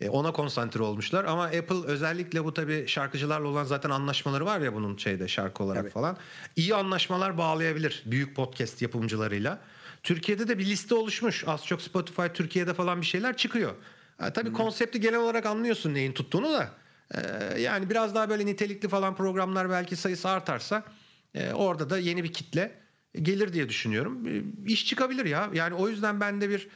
[0.00, 4.74] Ee, ona konsantre olmuşlar ama Apple özellikle bu tabii şarkıcılarla olan zaten anlaşmaları var ya
[4.74, 5.90] bunun şeyde şarkı olarak tabii.
[5.92, 6.16] falan.
[6.56, 9.58] İyi anlaşmalar bağlayabilir büyük podcast yapımcılarıyla.
[10.02, 11.44] Türkiye'de de bir liste oluşmuş.
[11.46, 13.74] Az çok Spotify Türkiye'de falan bir şeyler çıkıyor.
[14.18, 14.56] Ha, tabii hmm.
[14.56, 16.70] konsepti genel olarak anlıyorsun neyin tuttuğunu da.
[17.14, 20.84] Ee, yani biraz daha böyle nitelikli falan programlar belki sayısı artarsa
[21.34, 22.83] e, orada da yeni bir kitle
[23.22, 24.26] gelir diye düşünüyorum.
[24.26, 25.50] E, iş çıkabilir ya.
[25.54, 26.68] Yani o yüzden ben de bir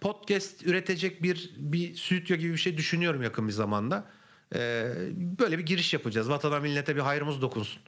[0.00, 4.10] podcast üretecek bir bir stüdyo gibi bir şey düşünüyorum yakın bir zamanda.
[4.54, 6.28] Ee, böyle bir giriş yapacağız.
[6.28, 7.82] Vatana millete bir hayrımız dokunsun.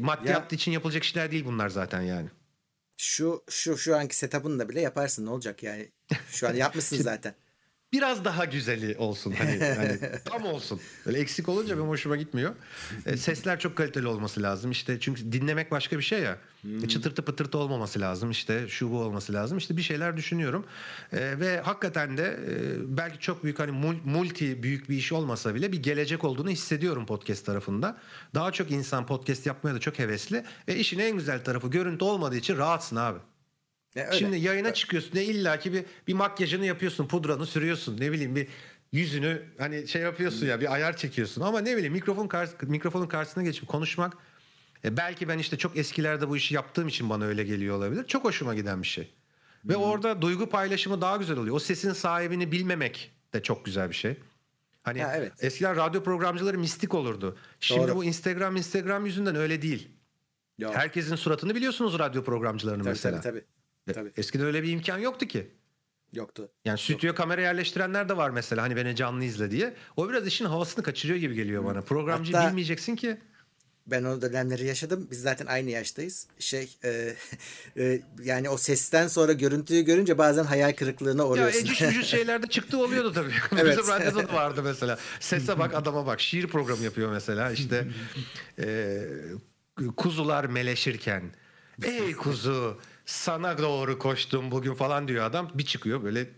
[0.00, 2.28] Maddiyat ya, için yapılacak işler değil bunlar zaten yani.
[2.96, 5.88] Şu şu şu anki setup'ını da bile yaparsın ne olacak yani.
[6.30, 7.34] Şu an yapmışsın zaten
[7.92, 10.80] biraz daha güzeli olsun hani, hani tam olsun.
[11.06, 12.54] Böyle eksik olunca benim hoşuma gitmiyor.
[13.06, 14.70] E, sesler çok kaliteli olması lazım.
[14.70, 16.38] İşte çünkü dinlemek başka bir şey ya.
[16.60, 16.86] Hmm.
[16.86, 18.30] Çıtırtı pıtırtı olmaması lazım.
[18.30, 19.58] İşte şu bu olması lazım.
[19.58, 20.66] İşte bir şeyler düşünüyorum.
[21.12, 22.52] E, ve hakikaten de e,
[22.96, 27.46] belki çok büyük hani multi büyük bir iş olmasa bile bir gelecek olduğunu hissediyorum podcast
[27.46, 27.98] tarafında.
[28.34, 30.44] Daha çok insan podcast yapmaya da çok hevesli.
[30.68, 33.18] Ve işin en güzel tarafı görüntü olmadığı için rahatsın abi.
[33.94, 34.18] Ya öyle.
[34.18, 34.76] Şimdi yayına evet.
[34.76, 38.00] çıkıyorsun ne illaki bir bir makyajını yapıyorsun, pudranı sürüyorsun.
[38.00, 38.48] Ne bileyim bir
[38.92, 43.42] yüzünü hani şey yapıyorsun ya bir ayar çekiyorsun ama ne bileyim mikrofon karşı, mikrofonun karşısına
[43.42, 44.16] geçip konuşmak
[44.84, 48.04] e, belki ben işte çok eskilerde bu işi yaptığım için bana öyle geliyor olabilir.
[48.06, 49.10] Çok hoşuma giden bir şey.
[49.64, 49.82] Ve hmm.
[49.82, 51.56] orada duygu paylaşımı daha güzel oluyor.
[51.56, 54.16] O sesin sahibini bilmemek de çok güzel bir şey.
[54.82, 55.32] Hani ha, evet.
[55.40, 57.36] eskiden radyo programcıları mistik olurdu.
[57.60, 57.96] Şimdi Doğru.
[57.96, 59.88] bu Instagram Instagram yüzünden öyle değil.
[60.58, 60.74] Yok.
[60.74, 63.20] Herkesin suratını biliyorsunuz radyo programcılarını tabii, mesela.
[63.20, 63.44] Tabii tabii.
[63.94, 64.12] Tabii.
[64.16, 65.50] Eskiden öyle bir imkan yoktu ki.
[66.12, 66.50] Yoktu.
[66.64, 67.16] Yani stüdyo Yok.
[67.16, 69.74] kamera yerleştirenler de var mesela hani beni canlı izle diye.
[69.96, 71.80] O biraz işin havasını kaçırıyor gibi geliyor bana.
[71.80, 73.18] Programcı Hatta bilmeyeceksin ki.
[73.86, 75.08] Ben o dönemleri yaşadım.
[75.10, 76.26] Biz zaten aynı yaştayız.
[76.38, 77.16] Şey e,
[77.76, 81.58] e, yani o sesten sonra görüntüyü görünce bazen hayal kırıklığına uğruyorsun.
[81.58, 83.32] Ya ecüş bücüş şeylerde çıktı oluyordu tabii.
[83.60, 83.78] evet.
[83.78, 84.98] Bizim radyoda da vardı mesela.
[85.20, 86.20] Sese bak adama bak.
[86.20, 87.50] Şiir programı yapıyor mesela.
[87.50, 87.86] İşte
[88.58, 89.02] e,
[89.96, 91.22] kuzular meleşirken.
[91.82, 95.50] Ey kuzu sana doğru koştum bugün falan diyor adam.
[95.54, 96.28] Bir çıkıyor böyle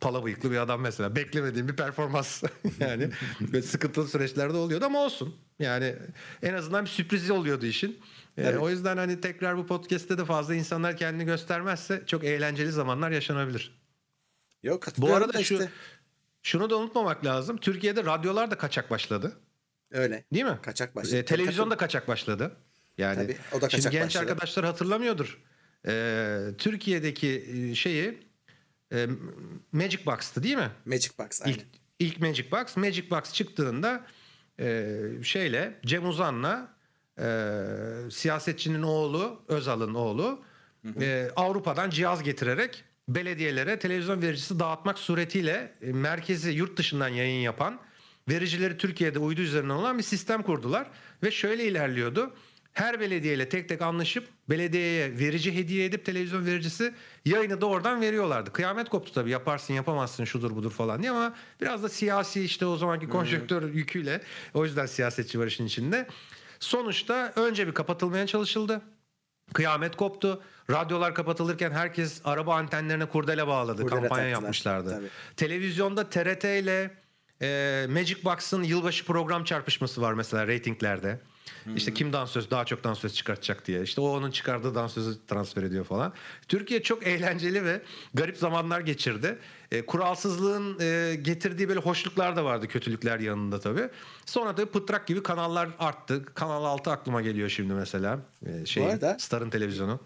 [0.00, 1.16] pala bıyıklı bir adam mesela.
[1.16, 2.42] Beklemediğim bir performans.
[2.80, 3.10] yani
[3.40, 5.36] böyle sıkıntılı süreçlerde oluyordu ama olsun.
[5.58, 5.96] Yani
[6.42, 8.00] en azından bir sürprizi oluyordu işin.
[8.38, 13.10] Ee, o yüzden hani tekrar bu podcast'te de fazla insanlar kendini göstermezse çok eğlenceli zamanlar
[13.10, 13.80] yaşanabilir.
[14.62, 15.70] Yok Bu arada şu işte.
[16.42, 17.56] şunu da unutmamak lazım.
[17.56, 19.36] Türkiye'de radyolar da kaçak başladı.
[19.90, 20.24] Öyle.
[20.32, 20.58] Değil mi?
[20.62, 21.16] Kaçak başladı.
[21.16, 22.56] Ee, televizyon da kaçak başladı.
[22.98, 24.30] Yani Tabii, o da kaçak şimdi genç başladı.
[24.30, 25.38] arkadaşlar hatırlamıyordur
[25.86, 28.18] e, Türkiye'deki şeyi
[28.92, 29.06] e,
[29.72, 30.70] Magic Box'tı değil mi?
[30.84, 31.54] Magic Box aynen.
[31.54, 31.64] İlk,
[31.98, 32.76] ilk Magic Box.
[32.76, 34.06] Magic Box çıktığında
[34.60, 36.76] e, şeyle Cem Uzan'la
[37.18, 37.26] e,
[38.10, 40.44] siyasetçinin oğlu Özal'ın oğlu
[41.00, 47.80] E, Avrupa'dan cihaz getirerek belediyelere televizyon vericisi dağıtmak suretiyle e, merkezi yurt dışından yayın yapan
[48.28, 50.86] vericileri Türkiye'de uydu üzerinden olan bir sistem kurdular
[51.22, 52.34] ve şöyle ilerliyordu
[52.76, 58.52] her belediyeyle tek tek anlaşıp belediyeye verici hediye edip televizyon vericisi yayını da oradan veriyorlardı.
[58.52, 62.76] Kıyamet koptu tabii yaparsın yapamazsın şudur budur falan diye ama biraz da siyasi işte o
[62.76, 63.72] zamanki konjonktör hmm.
[63.72, 64.20] yüküyle
[64.54, 66.06] o yüzden siyasetçi var işin içinde.
[66.60, 68.80] Sonuçta önce bir kapatılmaya çalışıldı.
[69.52, 70.42] Kıyamet koptu.
[70.70, 73.82] Radyolar kapatılırken herkes araba antenlerine kurdele bağladı.
[73.82, 74.28] Kurdele kampanya taktılar.
[74.28, 74.90] yapmışlardı.
[74.90, 75.08] Tabii.
[75.36, 76.90] Televizyonda TRT ile
[77.42, 81.20] e, Magic Box'ın yılbaşı program çarpışması var mesela reytinglerde.
[81.64, 81.76] Hmm.
[81.76, 83.82] İşte kim dansöz daha çok dansöz çıkartacak diye.
[83.82, 86.12] İşte o onun çıkardığı dansözü transfer ediyor falan.
[86.48, 87.82] Türkiye çok eğlenceli ve
[88.14, 89.38] garip zamanlar geçirdi.
[89.72, 93.88] E, kuralsızlığın e, getirdiği böyle hoşluklar da vardı kötülükler yanında tabii.
[94.26, 96.24] Sonra da pıtrak gibi kanallar arttı.
[96.34, 98.18] Kanal 6 aklıma geliyor şimdi mesela.
[98.46, 100.00] E, şey, arada, Star'ın televizyonu.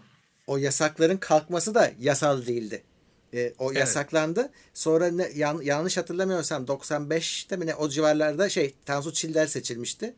[0.47, 2.83] O yasakların kalkması da yasal değildi.
[3.33, 3.79] E, o evet.
[3.79, 4.51] yasaklandı.
[4.73, 10.15] Sonra ne, yan, yanlış hatırlamıyorsam 95'te mi ne o civarlarda şey Tansu Çiller seçilmişti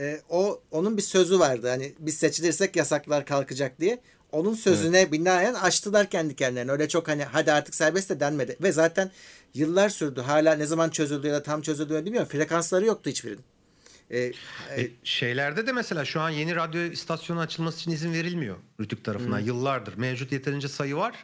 [0.00, 1.68] e, o onun bir sözü vardı.
[1.68, 4.00] Hani biz seçilirsek yasaklar kalkacak diye.
[4.32, 5.12] Onun sözüne evet.
[5.12, 6.72] binaen açtılar kendi kendilerine.
[6.72, 8.56] Öyle çok hani hadi artık serbest de denmedi.
[8.62, 9.10] Ve zaten
[9.54, 10.20] yıllar sürdü.
[10.20, 12.28] Hala ne zaman çözüldü ya da tam çözüldü bilmiyorum.
[12.28, 13.44] Frekansları yoktu hiçbirinin.
[14.10, 14.18] Ee,
[14.76, 19.38] e, şeylerde de mesela şu an yeni radyo istasyonu açılması için izin verilmiyor Rütük tarafından.
[19.38, 19.46] Hmm.
[19.46, 19.98] Yıllardır.
[19.98, 21.14] Mevcut yeterince sayı var.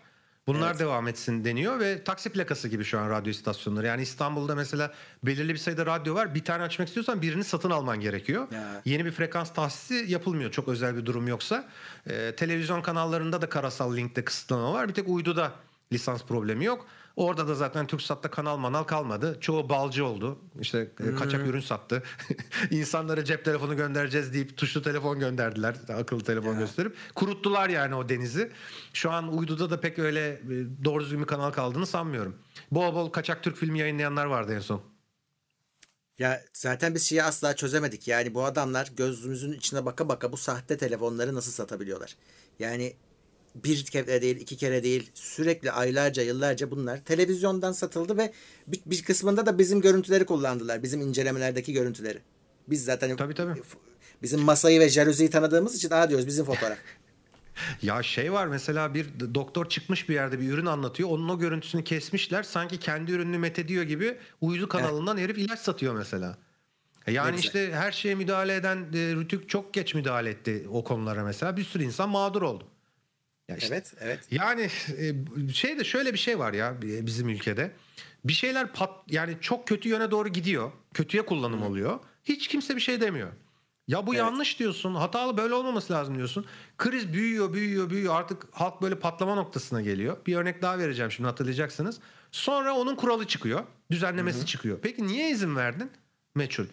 [0.47, 0.81] Bunlar evet.
[0.81, 3.87] devam etsin deniyor ve taksi plakası gibi şu an radyo istasyonları.
[3.87, 4.93] Yani İstanbul'da mesela
[5.23, 6.35] belirli bir sayıda radyo var.
[6.35, 8.53] Bir tane açmak istiyorsan birini satın alman gerekiyor.
[8.53, 8.83] Ya.
[8.85, 11.69] Yeni bir frekans tahsisi yapılmıyor çok özel bir durum yoksa.
[12.11, 14.89] Ee, televizyon kanallarında da karasal linkte kısıtlama var.
[14.89, 15.53] Bir tek uyduda
[15.93, 16.87] Lisans problemi yok.
[17.17, 19.39] Orada da zaten TürkSat'ta kanal manal kalmadı.
[19.41, 20.39] Çoğu balcı oldu.
[20.61, 21.17] İşte e, hmm.
[21.17, 22.03] kaçak ürün sattı.
[22.71, 25.77] İnsanlara cep telefonu göndereceğiz deyip tuşlu telefon gönderdiler.
[25.89, 26.59] Akıllı telefon ya.
[26.59, 26.97] gösterip.
[27.15, 28.53] Kuruttular yani o denizi.
[28.93, 32.37] Şu an uyduda da pek öyle e, doğru düzgün bir kanal kaldığını sanmıyorum.
[32.71, 34.83] Bol bol kaçak Türk filmi yayınlayanlar vardı en son.
[36.19, 38.09] Ya zaten biz şeyi asla çözemedik.
[38.09, 42.17] Yani bu adamlar gözümüzün içine baka baka bu sahte telefonları nasıl satabiliyorlar?
[42.59, 42.97] Yani
[43.65, 48.33] bir kere değil, iki kere değil, sürekli aylarca, yıllarca bunlar televizyondan satıldı ve
[48.67, 50.83] bir, bir kısmında da bizim görüntüleri kullandılar.
[50.83, 52.19] Bizim incelemelerdeki görüntüleri.
[52.69, 53.63] Biz zaten tabii, tabii.
[54.23, 56.79] bizim masayı ve jaluziyi tanıdığımız için daha diyoruz bizim fotoğraf.
[57.83, 61.09] Ya şey var mesela bir doktor çıkmış bir yerde bir ürün anlatıyor.
[61.09, 62.43] Onun o görüntüsünü kesmişler.
[62.43, 66.39] Sanki kendi ürününü methediyor gibi uydu kanalından herif ilaç satıyor mesela.
[67.07, 71.25] E yani işte her şeye müdahale eden e, Rütük çok geç müdahale etti o konulara
[71.25, 71.57] mesela.
[71.57, 72.65] Bir sürü insan mağdur oldu.
[73.49, 74.21] Ya işte, evet, evet.
[74.31, 74.69] Yani
[74.99, 77.73] e, şey de şöyle bir şey var ya bizim ülkede.
[78.25, 80.73] Bir şeyler pat yani çok kötü yöne doğru gidiyor.
[80.95, 81.65] Kötüye kullanım Hı.
[81.65, 82.01] oluyor.
[82.25, 83.33] Hiç kimse bir şey demiyor.
[83.89, 84.19] Ya bu evet.
[84.19, 84.95] yanlış diyorsun.
[84.95, 86.47] Hatalı böyle olmaması lazım diyorsun.
[86.79, 88.15] Kriz büyüyor, büyüyor, büyüyor.
[88.15, 90.17] Artık halk böyle patlama noktasına geliyor.
[90.27, 92.01] Bir örnek daha vereceğim şimdi hatırlayacaksınız.
[92.33, 93.65] Sonra onun kuralı çıkıyor.
[93.91, 94.47] Düzenlemesi Hı-hı.
[94.47, 94.79] çıkıyor.
[94.83, 95.91] Peki niye izin verdin?
[96.35, 96.65] Meçhul.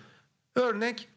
[0.55, 1.09] Örnek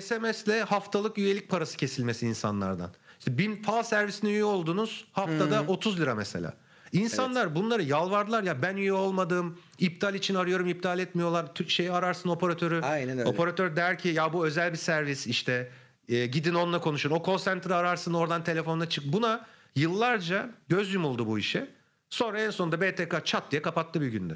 [0.00, 2.90] SMS'le haftalık üyelik parası kesilmesi insanlardan.
[3.18, 5.68] İşte bin PAL servisine üye oldunuz haftada hmm.
[5.68, 6.54] 30 lira mesela.
[6.92, 7.56] İnsanlar evet.
[7.56, 9.58] bunları yalvardılar ya ben üye olmadım.
[9.78, 11.46] iptal için arıyorum iptal etmiyorlar.
[11.68, 12.80] Şey ararsın operatörü.
[12.80, 13.28] Aynen öyle.
[13.28, 15.70] Operatör der ki ya bu özel bir servis işte
[16.08, 17.10] e, gidin onunla konuşun.
[17.10, 19.12] O call center'ı ararsın oradan telefonla çık.
[19.12, 19.46] Buna
[19.76, 21.68] yıllarca göz yumuldu bu işe.
[22.10, 24.34] Sonra en sonunda BTK çat diye kapattı bir günde.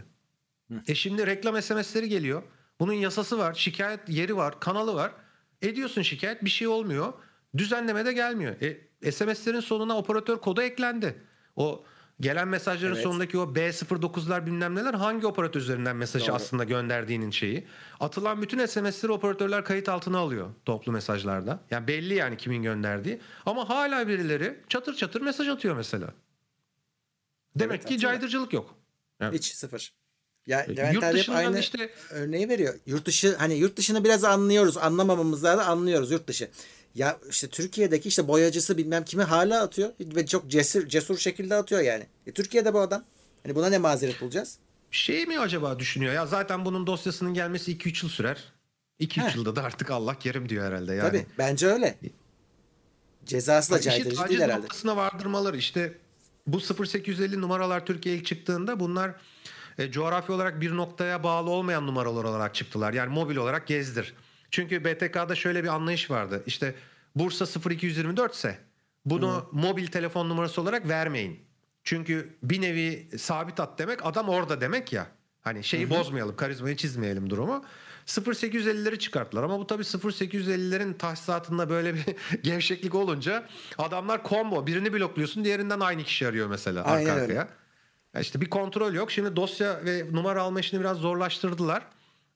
[0.70, 0.83] Hı.
[0.89, 2.43] E şimdi reklam SMS'leri geliyor.
[2.81, 5.12] Bunun yasası var, şikayet yeri var, kanalı var.
[5.62, 7.12] Ediyorsun şikayet bir şey olmuyor.
[7.57, 8.57] Düzenleme de gelmiyor.
[9.03, 11.15] E, SMS'lerin sonuna operatör kodu eklendi.
[11.57, 11.85] O
[12.21, 13.03] gelen mesajların evet.
[13.03, 16.35] sonundaki o B09'lar bilmem neler hangi operatör üzerinden mesajı Doğru.
[16.35, 17.67] aslında gönderdiğinin şeyi.
[18.01, 21.61] Atılan bütün SMS'leri operatörler kayıt altına alıyor toplu mesajlarda.
[21.71, 23.21] Yani belli yani kimin gönderdiği.
[23.47, 26.15] Ama hala birileri çatır çatır mesaj atıyor mesela.
[27.57, 28.75] Demek evet, ki caydırıcılık yok.
[29.21, 29.35] Evet.
[29.35, 29.93] Hiç sıfır.
[30.47, 31.91] Ya Levent yurt hep aynı işte...
[32.11, 32.75] örneği veriyor.
[32.87, 34.77] Yurt dışı hani yurt dışını biraz anlıyoruz.
[34.77, 36.51] Anlamamamızda da anlıyoruz yurt dışı.
[36.95, 41.80] Ya işte Türkiye'deki işte boyacısı bilmem kimi hala atıyor ve çok cesur cesur şekilde atıyor
[41.80, 42.07] yani.
[42.26, 43.05] E, Türkiye'de bu adam.
[43.43, 44.59] Hani buna ne mazeret bulacağız?
[44.91, 48.53] Şey mi acaba düşünüyor ya zaten bunun dosyasının gelmesi 2-3 yıl sürer.
[49.01, 51.09] 2-3 yılda da artık Allah kerim diyor herhalde yani.
[51.09, 51.99] Tabii bence öyle.
[53.26, 54.62] Cezası da caydırıcı değil herhalde.
[54.62, 55.99] noktasına vardırmaları işte
[56.47, 59.14] bu 0850 numaralar Türkiye'ye ilk çıktığında bunlar
[59.78, 62.93] e, coğrafi olarak bir noktaya bağlı olmayan numaralar olarak çıktılar.
[62.93, 64.14] Yani mobil olarak gezdir.
[64.51, 66.43] Çünkü BTK'da şöyle bir anlayış vardı.
[66.47, 66.75] İşte
[67.15, 68.59] Bursa 0224 ise
[69.05, 69.45] bunu Hı.
[69.53, 71.41] mobil telefon numarası olarak vermeyin.
[71.85, 75.07] Çünkü bir nevi sabit hat demek adam orada demek ya.
[75.41, 75.99] Hani şeyi Hı-hı.
[75.99, 77.65] bozmayalım, karizmayı çizmeyelim durumu.
[78.07, 82.05] 0850'leri çıkarttılar ama bu tabii 0850'lerin tahsisatında böyle bir
[82.43, 83.47] gevşeklik olunca
[83.79, 87.49] adamlar combo birini blokluyorsun diğerinden aynı kişi arıyor mesela Aynen arka arkaya.
[88.15, 88.23] Öyle.
[88.23, 89.11] İşte bir kontrol yok.
[89.11, 91.83] Şimdi dosya ve numara alma işini biraz zorlaştırdılar.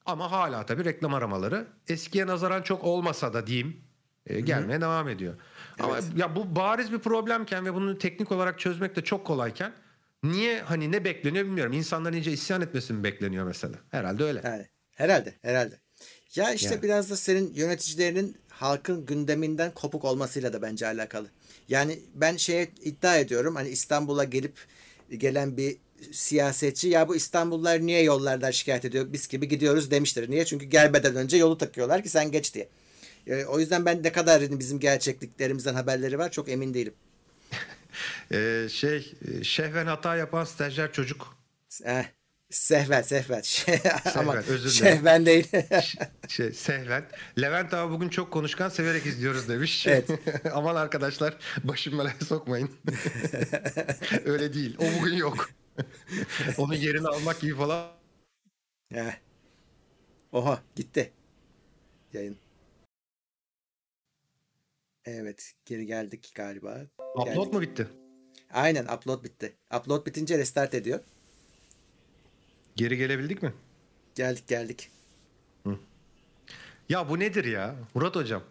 [0.07, 3.81] Ama hala tabii reklam aramaları eskiye nazaran çok olmasa da diyeyim
[4.27, 4.81] e, gelmeye Hı-hı.
[4.81, 5.35] devam ediyor.
[5.79, 5.85] Evet.
[5.85, 9.73] Ama ya bu bariz bir problemken ve bunu teknik olarak çözmek de çok kolayken
[10.23, 11.73] niye hani ne bekleniyor bilmiyorum.
[11.73, 13.77] İnsanların iyice isyan etmesi mi bekleniyor mesela?
[13.91, 14.41] Herhalde öyle.
[14.45, 15.79] Yani, herhalde, herhalde.
[16.35, 16.83] Ya işte yani.
[16.83, 21.27] biraz da senin yöneticilerinin halkın gündeminden kopuk olmasıyla da bence alakalı.
[21.69, 24.59] Yani ben şeye iddia ediyorum hani İstanbul'a gelip
[25.11, 25.77] gelen bir
[26.13, 30.31] siyasetçi ya bu İstanbullular niye yollardan şikayet ediyor biz gibi gidiyoruz demiştir.
[30.31, 30.45] Niye?
[30.45, 32.69] Çünkü gelmeden önce yolu takıyorlar ki sen geç diye.
[33.27, 36.95] E, o yüzden ben ne kadar bizim gerçekliklerimizden haberleri var çok emin değilim.
[38.33, 41.37] ee, şey şehven hata yapan stajyer çocuk.
[41.85, 42.05] Eh,
[42.51, 43.41] sehven sehven.
[43.45, 44.97] sehven Ama özür dilerim.
[44.97, 45.49] Şehven değil.
[46.29, 47.05] şey, sehven.
[47.41, 49.87] Levent abi bugün çok konuşkan severek izliyoruz demiş.
[49.87, 50.09] Evet.
[50.53, 52.71] Aman arkadaşlar başım belaya sokmayın.
[54.25, 54.77] Öyle değil.
[54.79, 55.51] O bugün yok.
[56.59, 57.91] Onun yerini almak gibi falan.
[58.91, 59.17] Ya.
[60.33, 61.13] Oha gitti.
[62.13, 62.37] Yayın.
[65.05, 66.87] Evet geri geldik galiba.
[66.99, 67.53] Upload geldik.
[67.53, 67.89] mu bitti?
[68.53, 69.57] Aynen upload bitti.
[69.77, 71.01] Upload bitince restart ediyor.
[72.77, 73.53] Geri gelebildik mi?
[74.15, 74.91] Geldik geldik.
[75.67, 75.79] Hı.
[76.89, 78.43] Ya bu nedir ya Murat hocam?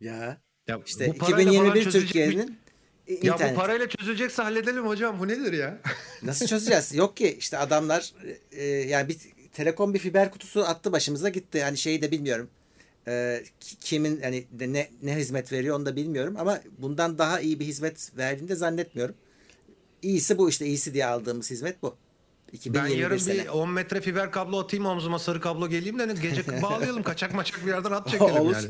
[0.00, 2.58] Ya, ya işte 2021 Türkiye'nin
[3.06, 3.40] İnternet.
[3.40, 5.20] Ya bu parayla çözülecekse halledelim hocam.
[5.20, 5.78] Bu nedir ya?
[6.22, 6.94] Nasıl çözeceğiz?
[6.94, 8.12] Yok ki işte adamlar
[8.52, 9.16] e, yani bir
[9.52, 11.62] Telekom bir fiber kutusu attı başımıza gitti.
[11.62, 12.48] Hani şeyi de bilmiyorum.
[13.08, 13.44] E,
[13.80, 18.12] kimin hani ne ne hizmet veriyor onu da bilmiyorum ama bundan daha iyi bir hizmet
[18.16, 19.14] verdiğini de zannetmiyorum.
[20.02, 21.96] iyisi bu işte iyisi diye aldığımız hizmet bu.
[22.52, 23.44] 2021 ben yarın sene.
[23.44, 27.66] bir 10 metre fiber kablo atayım omzuma sarı kablo geleyim de gece bağlayalım kaçak maçak
[27.66, 28.54] bir yerden at çekelim Olur.
[28.54, 28.68] yani.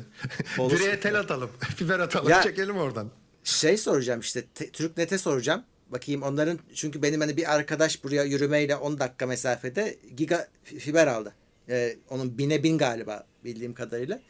[0.58, 0.78] Olur.
[0.78, 1.50] Direğe tel atalım.
[1.76, 3.10] fiber atalım ya, çekelim oradan.
[3.46, 5.64] Şey soracağım işte Türknet'e soracağım.
[5.88, 11.34] Bakayım onların çünkü benim hani bir arkadaş buraya yürümeyle 10 dakika mesafede giga fiber aldı.
[11.68, 14.20] Ee, onun bine bin galiba bildiğim kadarıyla.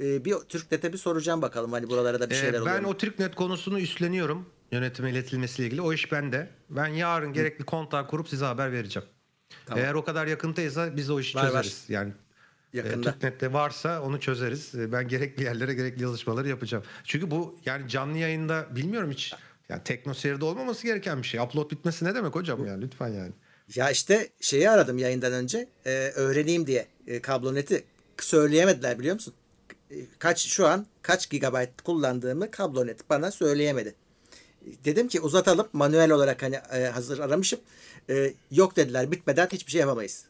[0.00, 2.78] Ee, bir Türknet'e bir soracağım bakalım hani buralara da bir ee, şeyler ee, ben oluyor.
[2.78, 4.46] Ben o Türknet konusunu üstleniyorum.
[4.72, 5.80] Yönetime iletilmesiyle ilgili.
[5.80, 6.48] O iş bende.
[6.70, 9.08] Ben yarın gerekli kontağı kurup size haber vereceğim.
[9.66, 9.84] Tamam.
[9.84, 11.84] Eğer o kadar yakıntaysa biz o işi var, çözeriz.
[11.90, 11.94] Var.
[11.94, 12.12] Yani
[12.74, 13.14] Yakında.
[13.42, 14.74] E, varsa onu çözeriz.
[14.74, 16.84] E, ben gerekli yerlere gerekli yazışmaları yapacağım.
[17.04, 19.34] Çünkü bu yani canlı yayında bilmiyorum hiç
[19.68, 21.40] yani teknoseyirde olmaması gereken bir şey.
[21.40, 23.32] Upload bitmesi ne demek hocam yani lütfen yani.
[23.74, 25.68] Ya işte şeyi aradım yayından önce.
[25.86, 27.84] E, öğreneyim diye e, kabloneti
[28.18, 29.34] söyleyemediler biliyor musun?
[30.18, 33.94] Kaç şu an kaç gigabayt kullandığımı kablonet bana söyleyemedi.
[34.84, 37.60] Dedim ki uzatalım manuel olarak hani e, hazır aramışım.
[38.10, 40.24] E, yok dediler bitmeden hiçbir şey yapamayız.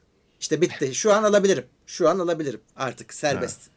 [0.45, 0.95] İşte bitti.
[0.95, 1.65] Şu an alabilirim.
[1.87, 2.61] Şu an alabilirim.
[2.77, 3.61] Artık serbest.
[3.61, 3.71] Ha.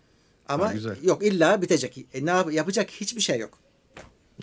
[0.53, 0.73] Ama ha,
[1.03, 1.97] yok illa bitecek.
[2.13, 3.59] E, ne yap yapacak hiçbir şey yok.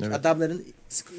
[0.02, 0.14] Evet.
[0.14, 0.64] Adamların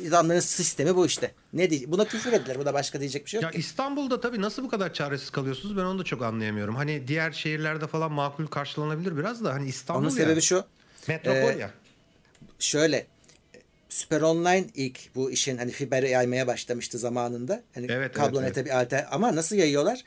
[0.07, 1.31] adamların sistemi bu işte.
[1.53, 2.59] Ne diye buna küfür ettiler.
[2.59, 3.43] Bu da başka diyecek bir şey yok.
[3.43, 3.57] Ya ki.
[3.57, 5.77] İstanbul'da tabii nasıl bu kadar çaresiz kalıyorsunuz?
[5.77, 6.75] Ben onu da çok anlayamıyorum.
[6.75, 10.63] Hani diğer şehirlerde falan makul karşılanabilir biraz da hani İstanbul Onun sebebi şu.
[11.07, 11.71] Metropol e, ya.
[12.59, 13.07] Şöyle
[13.89, 17.63] Süper Online ilk bu işin hani fiber yaymaya başlamıştı zamanında.
[17.75, 18.65] Hani evet, kablonete evet, evet.
[18.65, 20.03] bir alter ama nasıl yayıyorlar?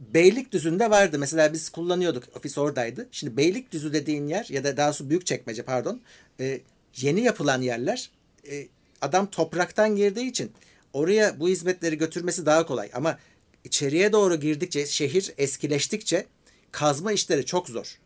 [0.00, 1.18] Beylikdüzü'nde vardı.
[1.18, 2.24] Mesela biz kullanıyorduk.
[2.36, 3.08] Ofis oradaydı.
[3.12, 6.00] Şimdi Beylikdüzü dediğin yer ya da daha sonra büyük çekmece pardon.
[6.40, 6.60] E,
[6.96, 8.10] yeni yapılan yerler
[8.50, 8.66] e,
[9.00, 10.52] adam topraktan girdiği için
[10.92, 12.90] oraya bu hizmetleri götürmesi daha kolay.
[12.94, 13.18] Ama
[13.64, 16.26] içeriye doğru girdikçe şehir eskileştikçe
[16.72, 17.98] kazma işleri çok zor.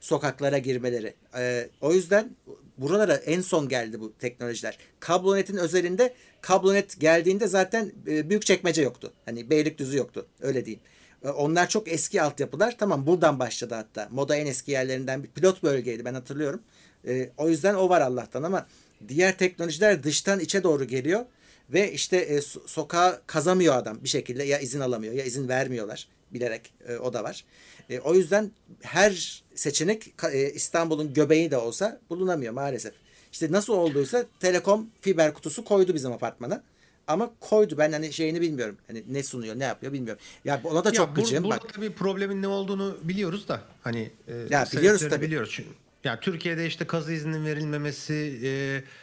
[0.00, 1.14] Sokaklara girmeleri.
[1.36, 2.30] E, o yüzden
[2.78, 4.78] buralara en son geldi bu teknolojiler.
[5.00, 9.12] Kablonetin özelinde kablonet geldiğinde zaten e, büyük çekmece yoktu.
[9.24, 10.26] Hani Beylikdüzü yoktu.
[10.40, 10.82] Öyle diyeyim.
[11.24, 12.78] E, onlar çok eski altyapılar.
[12.78, 14.08] Tamam buradan başladı hatta.
[14.10, 16.62] Moda en eski yerlerinden bir pilot bölgeydi ben hatırlıyorum.
[17.06, 18.66] E, o yüzden o var Allah'tan ama
[19.08, 21.24] diğer teknolojiler dıştan içe doğru geliyor
[21.70, 26.72] ve işte e, sokağa kazamıyor adam bir şekilde ya izin alamıyor ya izin vermiyorlar bilerek
[26.88, 27.44] e, o da var.
[27.90, 28.50] E, o yüzden
[28.82, 30.14] her seçenek
[30.54, 32.94] İstanbul'un göbeği de olsa bulunamıyor maalesef.
[33.32, 36.62] İşte nasıl olduysa Telekom fiber kutusu koydu bizim apartmana.
[37.08, 38.76] Ama koydu ben hani şeyini bilmiyorum.
[38.86, 40.22] Hani ne sunuyor, ne yapıyor bilmiyorum.
[40.44, 41.44] Ya ona da çok ya, gıcığım.
[41.44, 41.74] Burada bak.
[41.74, 45.26] tabii problemin ne olduğunu biliyoruz da hani e, ya biliyoruz tabii.
[45.26, 45.50] biliyoruz.
[45.52, 45.68] Çünkü
[46.04, 48.50] yani Türkiye'de işte kazı izninin verilmemesi, e,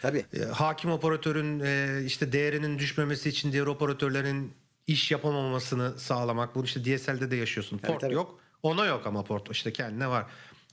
[0.02, 0.26] Tabii.
[0.34, 4.53] E, hakim operatörün e, işte değerinin düşmemesi için diğer operatörlerin
[4.88, 6.56] iş yapamamasını sağlamak.
[6.56, 7.77] Bunu işte DSL'de de yaşıyorsun.
[7.77, 8.14] Port tabii.
[8.14, 8.40] yok.
[8.64, 10.26] Ona yok ama port işte kendine var.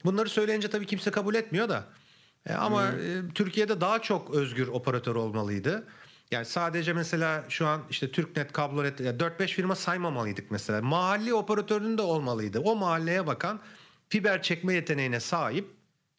[0.04, 1.84] Bunları söyleyince tabii kimse kabul etmiyor da.
[2.46, 3.28] E, ama hmm.
[3.28, 5.86] e, Türkiye'de daha çok özgür operatör olmalıydı.
[6.32, 10.82] Yani sadece mesela şu an işte Türknet, Kablonet, 4-5 firma saymamalıydık mesela.
[10.82, 12.60] Mahalli operatörünün de olmalıydı.
[12.60, 13.60] O mahalleye bakan
[14.08, 15.70] fiber çekme yeteneğine sahip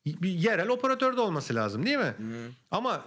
[0.06, 2.14] bir yerel operatör de olması lazım değil mi?
[2.18, 2.36] Hmm.
[2.72, 3.06] Ama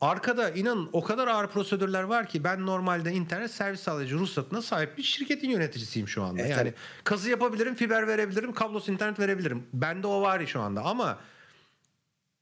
[0.00, 4.98] arkada inan o kadar ağır prosedürler var ki ben normalde internet servis sağlayıcı ruhsatına sahip
[4.98, 6.40] bir şirketin yöneticisiyim şu anda.
[6.40, 6.74] Evet, yani tabii.
[7.04, 9.66] kazı yapabilirim, fiber verebilirim, kablosuz internet verebilirim.
[9.72, 11.18] Bende o var şu anda ama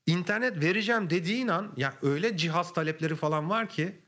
[0.07, 4.01] internet vereceğim dediğin an ya öyle cihaz talepleri falan var ki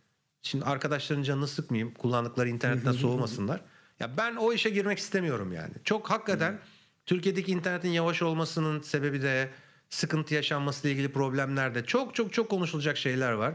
[0.43, 1.95] şimdi arkadaşların canını sıkmayayım.
[1.95, 3.61] Kullandıkları internetten soğumasınlar.
[4.01, 5.73] Ya ben o işe girmek istemiyorum yani.
[5.85, 6.59] Çok hakikaten
[7.07, 9.51] Türkiye'deki internetin yavaş olmasının sebebi de
[9.91, 13.55] sıkıntı yaşanmasıyla ilgili problemlerde çok çok çok konuşulacak şeyler var.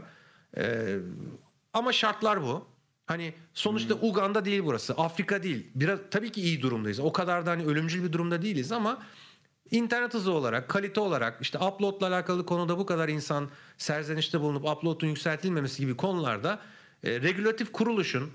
[0.56, 0.96] Ee,
[1.72, 2.66] ama şartlar bu.
[3.06, 4.08] Hani sonuçta hmm.
[4.08, 4.94] Uganda değil burası.
[4.94, 5.70] Afrika değil.
[5.74, 7.00] Biraz tabii ki iyi durumdayız.
[7.00, 9.02] O kadar da hani ölümcül bir durumda değiliz ama
[9.70, 15.06] internet hızı olarak, kalite olarak işte upload'la alakalı konuda bu kadar insan serzenişte bulunup upload'un
[15.06, 16.60] yükseltilmemesi gibi konularda
[17.04, 18.30] e, regülatif kuruluşun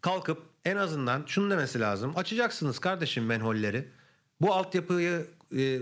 [0.00, 2.12] kalkıp en azından şunu demesi lazım.
[2.16, 3.88] Açacaksınız kardeşim menholleri.
[4.40, 5.26] Bu altyapıyı
[5.56, 5.78] e,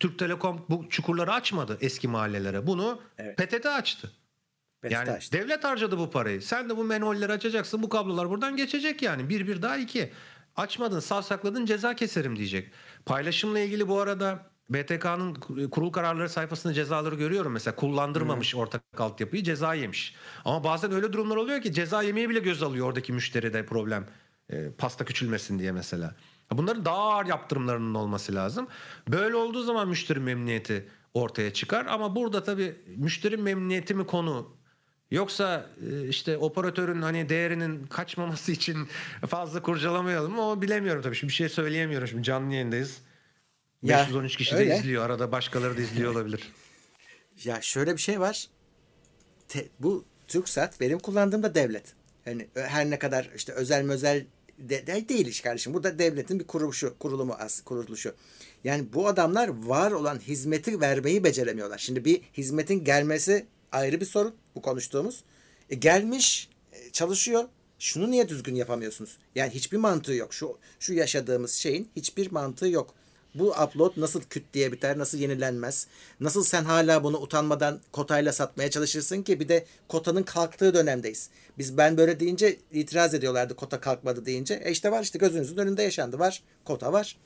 [0.00, 2.66] Türk Telekom bu çukurları açmadı eski mahallelere.
[2.66, 3.38] Bunu evet.
[3.38, 4.12] PTT açtı.
[4.82, 5.38] PTT yani açtı.
[5.38, 6.42] devlet harcadı bu parayı.
[6.42, 7.82] Sen de bu menholleri açacaksın.
[7.82, 9.28] Bu kablolar buradan geçecek yani.
[9.28, 10.12] Bir bir daha iki.
[10.56, 12.72] Açmadın, sağ sakladın ceza keserim diyecek.
[13.08, 14.38] Paylaşımla ilgili bu arada
[14.70, 15.34] BTK'nın
[15.70, 17.52] kurul kararları sayfasında cezaları görüyorum.
[17.52, 18.60] Mesela kullandırmamış hmm.
[18.60, 20.14] ortak altyapıyı ceza yemiş.
[20.44, 24.06] Ama bazen öyle durumlar oluyor ki ceza yemeği bile göz alıyor oradaki müşteride problem.
[24.50, 26.14] E, pasta küçülmesin diye mesela.
[26.52, 28.68] Bunların daha ağır yaptırımlarının olması lazım.
[29.08, 31.86] Böyle olduğu zaman müşteri memnuniyeti ortaya çıkar.
[31.86, 34.57] Ama burada tabii müşteri memnuniyeti mi konu
[35.10, 38.88] Yoksa e, işte operatörün hani değerinin kaçmaması için
[39.28, 41.16] fazla kurcalamayalım ama bilemiyorum tabii.
[41.16, 42.08] Şimdi bir şey söyleyemiyorum.
[42.08, 42.98] Şimdi canlı yayındayız.
[43.82, 44.70] Ya, 513 kişi öyle.
[44.70, 45.04] de izliyor.
[45.04, 46.52] Arada başkaları da izliyor olabilir.
[47.44, 48.46] Ya şöyle bir şey var.
[49.48, 51.94] Te, bu TürkSat benim kullandığımda devlet.
[52.24, 54.26] hani her ne kadar işte özel mözel
[54.58, 55.74] de, de değil iş kardeşim.
[55.74, 58.14] Burada devletin bir kuruluşu, kurulumu az kuruluşu.
[58.64, 61.78] Yani bu adamlar var olan hizmeti vermeyi beceremiyorlar.
[61.78, 65.24] Şimdi bir hizmetin gelmesi ayrı bir sorun bu konuştuğumuz.
[65.70, 67.44] E, gelmiş, e, çalışıyor.
[67.78, 69.16] Şunu niye düzgün yapamıyorsunuz?
[69.34, 70.34] Yani hiçbir mantığı yok.
[70.34, 72.94] Şu şu yaşadığımız şeyin hiçbir mantığı yok.
[73.34, 75.86] Bu upload nasıl küt diye biter, nasıl yenilenmez?
[76.20, 81.30] Nasıl sen hala bunu utanmadan kotayla satmaya çalışırsın ki bir de kotanın kalktığı dönemdeyiz.
[81.58, 84.60] Biz ben böyle deyince itiraz ediyorlardı kota kalkmadı deyince.
[84.64, 86.42] E işte var işte gözünüzün önünde yaşandı var.
[86.64, 87.16] Kota var.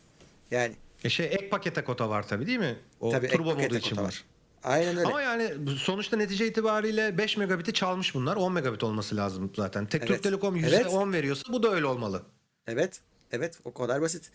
[0.50, 0.74] Yani.
[1.04, 2.76] E şey ek pakete kota var tabii değil mi?
[3.00, 4.02] O tabii, turbo modu için var.
[4.02, 4.24] var.
[4.64, 5.08] Aynen öyle.
[5.08, 8.36] Ama yani sonuçta netice itibariyle 5 megabit'i çalmış bunlar.
[8.36, 9.86] 10 megabit olması lazım zaten.
[9.86, 10.08] Tek evet.
[10.08, 11.12] Türk Telekom %10 evet.
[11.12, 12.22] veriyorsa bu da öyle olmalı.
[12.66, 13.00] Evet.
[13.32, 14.30] Evet o kadar basit.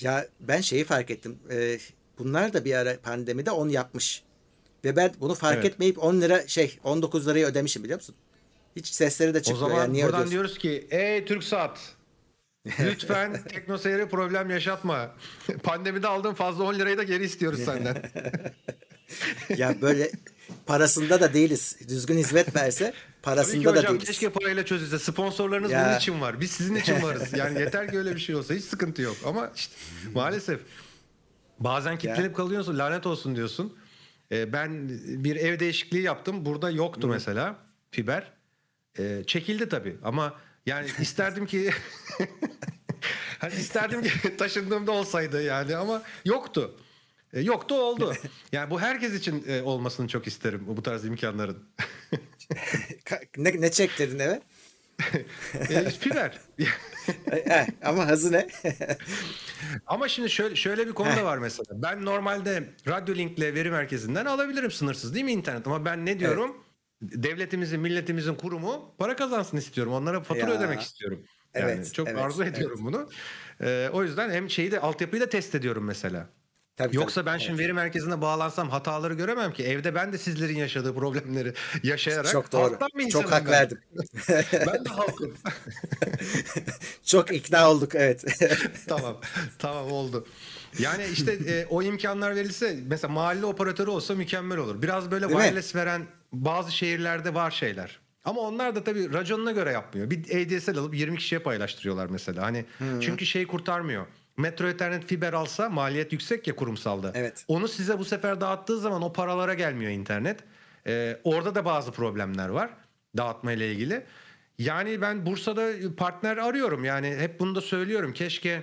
[0.00, 1.38] Ya ben şeyi fark ettim.
[1.50, 1.78] Ee,
[2.18, 4.22] bunlar da bir ara pandemide 10 yapmış.
[4.84, 5.72] Ve ben bunu fark evet.
[5.72, 8.14] etmeyip 10 lira şey 19 lirayı ödemişim biliyor musun?
[8.76, 9.66] Hiç sesleri de çıkmıyor.
[9.66, 10.32] O zaman yani niye buradan ödüyorsun?
[10.32, 11.78] diyoruz ki ey Türk Saat
[12.80, 15.14] lütfen teknoseyre problem yaşatma.
[15.62, 18.02] Pandemide aldığın fazla 10 lirayı da geri istiyoruz senden.
[19.56, 20.10] ya böyle
[20.66, 21.76] parasında da değiliz.
[21.88, 22.92] Düzgün hizmet verse
[23.22, 24.06] parasında Tabii ki da değiliz.
[24.06, 24.98] Keşke parayla çözülse.
[24.98, 25.86] Sponsorlarınız ya.
[25.86, 26.40] bunun için var.
[26.40, 27.32] Biz sizin için varız.
[27.32, 29.16] Yani yeter ki öyle bir şey olsa hiç sıkıntı yok.
[29.26, 29.74] Ama işte
[30.14, 30.60] maalesef
[31.58, 33.76] bazen kilitlenip kalıyorsun lanet olsun diyorsun.
[34.32, 34.88] Ee, ben
[35.24, 36.44] bir ev değişikliği yaptım.
[36.44, 37.10] Burada yoktu Hı.
[37.10, 37.56] mesela
[37.90, 38.32] fiber.
[38.98, 40.34] Ee, çekildi tabii ama
[40.70, 41.70] yani isterdim ki
[43.38, 46.76] hani isterdim ki taşındığımda olsaydı yani ama yoktu.
[47.32, 48.14] E, yoktu oldu.
[48.52, 51.68] Yani bu herkes için e, olmasını çok isterim bu tarz imkanların.
[53.36, 54.42] ne, ne çektirdin eve?
[55.54, 56.38] e, fiber.
[57.32, 58.48] E, ama hızı ne?
[59.86, 61.82] Ama şimdi şöyle şöyle bir konu da var mesela.
[61.82, 65.66] Ben normalde Radyo Link'le veri merkezinden alabilirim sınırsız değil mi internet?
[65.66, 66.50] Ama ben ne diyorum?
[66.56, 66.69] Evet.
[67.02, 69.92] Devletimizin, milletimizin kurumu para kazansın istiyorum.
[69.92, 70.58] Onlara fatura ya.
[70.58, 71.24] ödemek istiyorum.
[71.54, 72.92] Yani evet, çok evet, arzu ediyorum evet.
[72.92, 73.08] bunu.
[73.60, 76.28] Ee, o yüzden hem şeyi de altyapıyı da test ediyorum mesela.
[76.76, 77.32] Tabii, Yoksa tabii.
[77.32, 77.64] ben şimdi evet.
[77.64, 79.64] veri merkezine bağlansam hataları göremem ki.
[79.64, 82.78] Evde ben de sizlerin yaşadığı problemleri yaşayarak Çok doğru.
[83.10, 83.52] Çok hak ben.
[83.52, 83.78] verdim.
[84.52, 85.34] ben de halkım.
[87.04, 88.24] Çok ikna olduk evet.
[88.88, 89.20] tamam.
[89.58, 90.26] Tamam oldu.
[90.78, 94.82] Yani işte e, o imkanlar verilse mesela mahalle operatörü olsa mükemmel olur.
[94.82, 95.80] Biraz böyle Değil wireless mi?
[95.80, 97.98] veren bazı şehirlerde var şeyler.
[98.24, 100.10] Ama onlar da tabii raconuna göre yapmıyor.
[100.10, 102.42] Bir ADSL alıp 20 kişiye paylaştırıyorlar mesela.
[102.42, 103.00] Hani hmm.
[103.00, 104.06] çünkü şey kurtarmıyor.
[104.36, 107.12] Metro Ethernet fiber alsa maliyet yüksek ya kurumsalda.
[107.14, 107.44] Evet.
[107.48, 110.40] Onu size bu sefer dağıttığı zaman o paralara gelmiyor internet.
[110.86, 112.70] Ee, orada da bazı problemler var
[113.16, 114.04] dağıtma ile ilgili.
[114.58, 116.84] Yani ben Bursa'da partner arıyorum.
[116.84, 118.12] Yani hep bunu da söylüyorum.
[118.12, 118.62] Keşke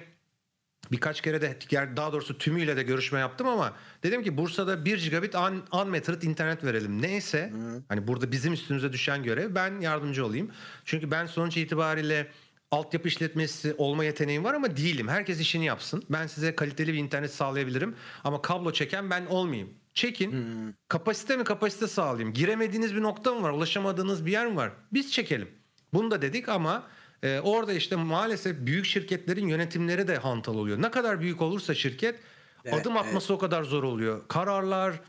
[0.91, 1.57] birkaç kere de
[1.97, 3.73] daha doğrusu tümüyle de görüşme yaptım ama
[4.03, 7.01] dedim ki Bursa'da 1 gigabit un, unmetered internet verelim.
[7.01, 7.83] Neyse Hı.
[7.89, 10.51] hani burada bizim üstümüze düşen görev ben yardımcı olayım.
[10.85, 12.31] Çünkü ben sonuç itibariyle
[12.71, 15.07] altyapı işletmesi olma yeteneğim var ama değilim.
[15.07, 16.03] Herkes işini yapsın.
[16.09, 19.69] Ben size kaliteli bir internet sağlayabilirim ama kablo çeken ben olmayayım.
[19.93, 20.31] Çekin.
[20.31, 20.73] Hmm.
[20.87, 22.33] Kapasite mi kapasite sağlayayım.
[22.33, 23.51] Giremediğiniz bir nokta mı var?
[23.51, 24.71] Ulaşamadığınız bir yer mi var?
[24.93, 25.49] Biz çekelim.
[25.93, 26.83] Bunu da dedik ama
[27.23, 30.81] e, orada işte maalesef büyük şirketlerin yönetimleri de hantal oluyor.
[30.81, 32.19] Ne kadar büyük olursa şirket
[32.65, 33.37] evet, adım atması evet.
[33.37, 34.27] o kadar zor oluyor.
[34.27, 34.99] Kararlar,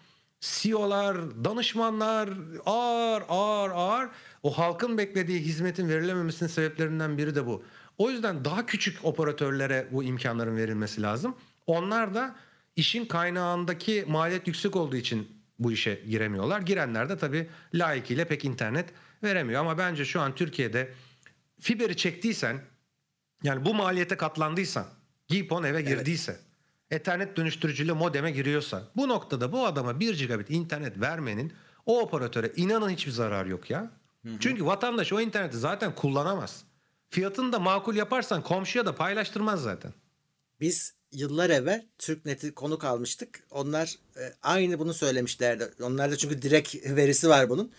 [0.40, 2.28] CEO'lar, danışmanlar
[2.66, 4.08] ağır ağır ağır
[4.42, 7.62] o halkın beklediği hizmetin verilememesinin sebeplerinden biri de bu.
[7.98, 11.36] O yüzden daha küçük operatörlere bu imkanların verilmesi lazım.
[11.66, 12.36] Onlar da
[12.76, 15.28] işin kaynağındaki maliyet yüksek olduğu için
[15.58, 16.60] bu işe giremiyorlar.
[16.60, 18.88] Girenler de tabii layıkıyla pek internet
[19.22, 19.60] veremiyor.
[19.60, 20.92] Ama bence şu an Türkiye'de
[21.60, 22.60] fiberi çektiysen
[23.42, 24.86] yani bu maliyete katlandıysan
[25.28, 26.42] GPON eve girdiyse evet.
[26.90, 31.52] Ethernet dönüştürücüyle modeme giriyorsa bu noktada bu adama 1 gigabit internet vermenin
[31.86, 33.90] o operatöre inanın hiçbir zararı yok ya.
[34.22, 34.36] Hı hı.
[34.40, 36.64] Çünkü vatandaş o interneti zaten kullanamaz.
[37.10, 39.92] Fiyatını da makul yaparsan komşuya da paylaştırmaz zaten.
[40.60, 43.40] Biz yıllar evvel TürkNet'i konuk almıştık.
[43.50, 45.70] Onlar e, aynı bunu söylemişlerdi.
[45.82, 47.72] Onlarda çünkü direkt verisi var bunun.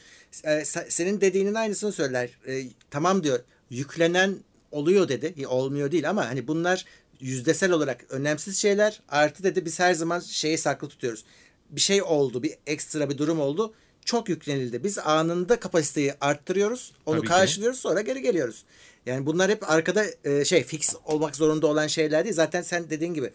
[0.43, 2.29] E, senin dediğinin aynısını söyler.
[2.47, 3.39] E, tamam diyor
[3.69, 4.35] yüklenen
[4.71, 5.47] oluyor dedi.
[5.47, 6.85] Olmuyor değil ama hani bunlar
[7.19, 9.01] yüzdesel olarak önemsiz şeyler.
[9.09, 11.23] Artı dedi biz her zaman şeyi saklı tutuyoruz.
[11.69, 13.73] Bir şey oldu, bir ekstra bir durum oldu.
[14.05, 14.83] Çok yüklenildi.
[14.83, 16.93] Biz anında kapasiteyi arttırıyoruz.
[17.05, 17.81] Onu Tabii karşılıyoruz ki.
[17.81, 18.63] sonra geri geliyoruz.
[19.05, 22.35] Yani bunlar hep arkada e, şey fix olmak zorunda olan şeyler değil.
[22.35, 23.31] Zaten sen dediğin gibi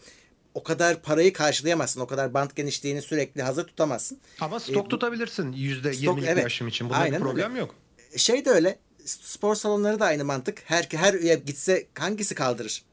[0.53, 2.01] o kadar parayı karşılayamazsın.
[2.01, 4.19] O kadar bant genişliğini sürekli hazır tutamazsın.
[4.39, 6.89] Ama stok e, tutabilirsin %20'lik evet, bir aşım için.
[6.89, 7.59] Bunda bir problem öyle.
[7.59, 7.75] yok.
[8.17, 8.79] Şey de öyle.
[9.05, 10.63] Spor salonları da aynı mantık.
[10.65, 12.83] Her her üye gitse hangisi kaldırır?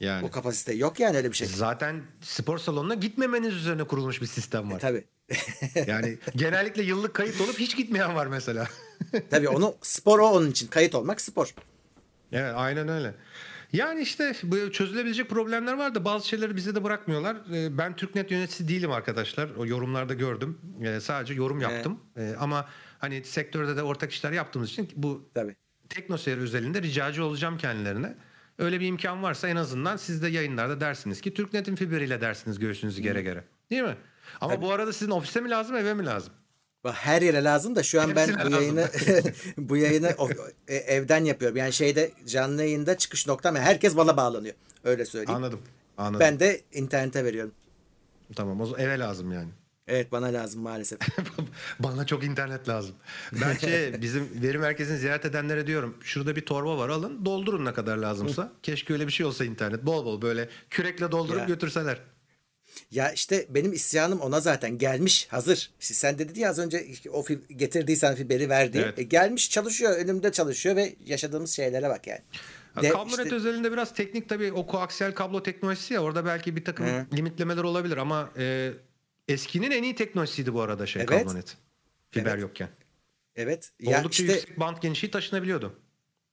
[0.00, 0.26] Yani.
[0.26, 1.48] O kapasite yok yani öyle bir şey.
[1.48, 4.76] Zaten spor salonuna gitmemeniz üzerine kurulmuş bir sistem var.
[4.76, 5.04] E, tabii.
[5.86, 8.68] yani genellikle yıllık kayıt olup hiç gitmeyen var mesela.
[9.30, 10.66] tabii onu spor o onun için.
[10.66, 11.54] Kayıt olmak spor.
[12.32, 13.14] Evet aynen öyle.
[13.72, 17.36] Yani işte bu çözülebilecek problemler var da bazı şeyleri bize de bırakmıyorlar.
[17.54, 19.50] Ee, ben Türknet yöneticisi değilim arkadaşlar.
[19.58, 20.58] O yorumlarda gördüm.
[20.84, 22.00] Ee, sadece yorum yaptım.
[22.16, 22.36] Evet.
[22.40, 22.68] Ama
[22.98, 25.56] hani sektörde de ortak işler yaptığımız için bu Tabii.
[25.88, 28.14] teknoseyir özelinde ricacı olacağım kendilerine.
[28.58, 33.02] Öyle bir imkan varsa en azından siz de yayınlarda dersiniz ki Türknet'in fiberiyle dersiniz göğsünüzü
[33.02, 33.44] gere gere.
[33.70, 33.96] Değil mi?
[34.40, 34.64] Ama Tabii.
[34.64, 36.32] bu arada sizin ofise mi lazım eve mi lazım?
[36.92, 38.88] Her yere lazım da şu an Hepsine ben bu yayını
[39.58, 40.16] bu yayını
[40.68, 41.56] e, evden yapıyorum.
[41.56, 44.54] Yani şeyde canlı yayında çıkış noktam herkes bana bağlanıyor.
[44.84, 45.36] Öyle söyleyeyim.
[45.36, 45.60] Anladım.
[45.98, 46.20] Anladım.
[46.20, 47.52] Ben de internete veriyorum.
[48.36, 49.48] Tamam o eve lazım yani.
[49.88, 50.98] Evet bana lazım maalesef.
[51.80, 52.94] bana çok internet lazım.
[53.32, 55.96] Ben şey bizim veri merkezini ziyaret edenlere diyorum.
[56.02, 58.52] Şurada bir torba var alın doldurun ne kadar lazımsa.
[58.62, 59.86] Keşke öyle bir şey olsa internet.
[59.86, 61.44] Bol bol böyle kürekle doldurup ya.
[61.46, 62.00] götürseler.
[62.90, 65.70] Ya işte benim isyanım ona zaten gelmiş hazır.
[65.80, 68.78] Sen de dedi ya az önce o fi- getirdiysen fiberi verdi.
[68.84, 68.98] Evet.
[68.98, 72.20] E, gelmiş çalışıyor önümde çalışıyor ve yaşadığımız şeylere bak yani.
[72.82, 76.64] De, Kablonet işte, özelinde biraz teknik tabii o koaksiyel kablo teknolojisi ya orada belki bir
[76.64, 77.06] takım hı.
[77.16, 78.72] limitlemeler olabilir ama e,
[79.28, 81.10] eskinin en iyi teknolojisiydi bu arada şey evet.
[81.10, 81.56] kablonet.
[82.10, 82.42] Fiber evet.
[82.42, 82.68] yokken.
[83.36, 83.70] Evet.
[83.80, 85.76] Ya Oldukça işte, yüksek band genişliği taşınabiliyordu.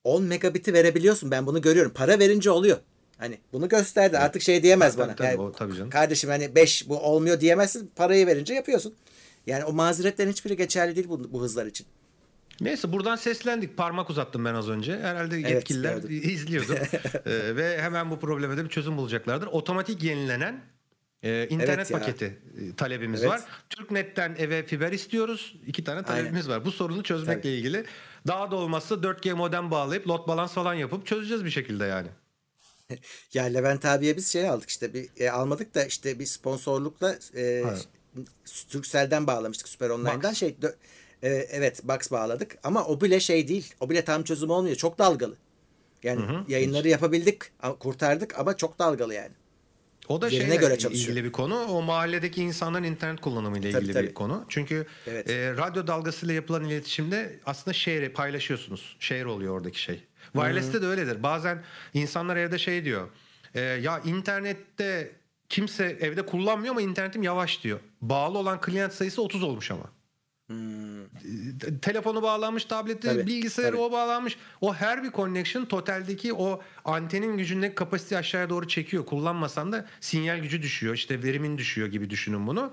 [0.03, 1.91] 10 megabit'i verebiliyorsun ben bunu görüyorum.
[1.93, 2.77] Para verince oluyor.
[3.17, 4.17] Hani bunu gösterdi.
[4.17, 5.15] Artık şey diyemez tabii, bana.
[5.15, 5.89] Tabii, yani, o, tabii canım.
[5.89, 7.91] Kardeşim hani 5 bu olmuyor diyemezsin.
[7.95, 8.95] Parayı verince yapıyorsun.
[9.47, 11.87] Yani o mazeretlerin hiçbiri geçerli değil bu, bu hızlar için.
[12.61, 13.77] Neyse buradan seslendik.
[13.77, 14.99] Parmak uzattım ben az önce.
[14.99, 16.73] Herhalde yetkililer evet, izliyordu.
[17.25, 19.47] ee, ve hemen bu probleme de bir çözüm bulacaklardır.
[19.47, 20.61] Otomatik yenilenen
[21.25, 23.31] e, internet evet paketi e, talebimiz evet.
[23.31, 23.41] var.
[23.69, 25.55] Türknet'ten eve fiber istiyoruz.
[25.67, 26.59] İki tane talebimiz Aynen.
[26.59, 26.65] var.
[26.65, 27.49] Bu sorunu çözmekle Tabii.
[27.49, 27.85] ilgili.
[28.27, 32.07] Daha da olmazsa 4G modem bağlayıp lot balans falan yapıp çözeceğiz bir şekilde yani.
[33.33, 37.63] ya Levent abiye biz şey aldık işte bir e, almadık da işte bir sponsorlukla e,
[38.69, 40.37] Turkcell'den bağlamıştık Süper Online'dan Box.
[40.37, 40.69] şey dö,
[41.23, 43.73] e, evet Box bağladık ama o bile şey değil.
[43.79, 44.75] O bile tam çözüm olmuyor.
[44.75, 45.35] Çok dalgalı.
[46.03, 46.43] Yani hı hı.
[46.47, 47.41] yayınları yapabildik,
[47.79, 49.31] kurtardık ama çok dalgalı yani.
[50.09, 51.07] O da şeyle göre çalışıyor.
[51.07, 51.65] ilgili bir konu.
[51.65, 54.07] O mahalledeki insanların internet kullanımı ile ilgili tabii.
[54.07, 54.45] bir konu.
[54.49, 55.29] Çünkü evet.
[55.29, 58.95] e, radyo dalgasıyla yapılan iletişimde aslında şehri paylaşıyorsunuz.
[58.99, 60.03] Şehir oluyor oradaki şey.
[60.33, 61.23] Wireless'te de öyledir.
[61.23, 61.63] Bazen
[61.93, 63.09] insanlar evde şey diyor.
[63.53, 65.11] E, ya internette
[65.49, 67.79] kimse evde kullanmıyor ama internetim yavaş diyor.
[68.01, 69.94] Bağlı olan klient sayısı 30 olmuş ama.
[70.47, 71.79] Hmm.
[71.81, 73.81] Telefonu bağlanmış, tableti, tabii, bilgisayarı tabii.
[73.81, 74.37] o bağlanmış.
[74.61, 79.05] O her bir connection totaldeki o antenin gücündeki kapasiteyi aşağıya doğru çekiyor.
[79.05, 80.93] Kullanmasan da sinyal gücü düşüyor.
[80.93, 82.71] işte verimin düşüyor gibi düşünün bunu.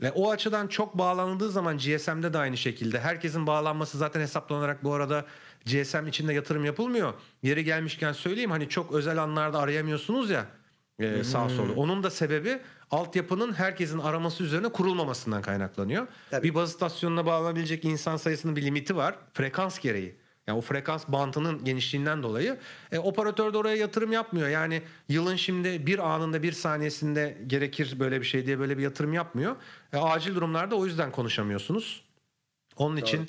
[0.00, 3.00] Ve o açıdan çok bağlanıldığı zaman GSM'de de aynı şekilde.
[3.00, 5.24] Herkesin bağlanması zaten hesaplanarak bu arada
[5.66, 7.14] GSM içinde yatırım yapılmıyor.
[7.42, 10.46] Yeri gelmişken söyleyeyim hani çok özel anlarda arayamıyorsunuz ya
[10.98, 11.56] e, sağ hmm.
[11.56, 11.72] solu.
[11.74, 12.58] Onun da sebebi
[12.92, 16.06] altyapının herkesin araması üzerine kurulmamasından kaynaklanıyor.
[16.30, 16.48] Tabii.
[16.48, 19.14] Bir baz istasyonuna bağlanabilecek insan sayısının bir limiti var.
[19.34, 20.16] Frekans gereği.
[20.46, 22.58] Yani o frekans bantının genişliğinden dolayı
[22.92, 24.48] e, operatör de oraya yatırım yapmıyor.
[24.48, 29.12] Yani yılın şimdi bir anında bir saniyesinde gerekir böyle bir şey diye böyle bir yatırım
[29.12, 29.56] yapmıyor.
[29.92, 32.04] E, acil durumlarda o yüzden konuşamıyorsunuz.
[32.76, 33.04] Onun Doğru.
[33.04, 33.28] için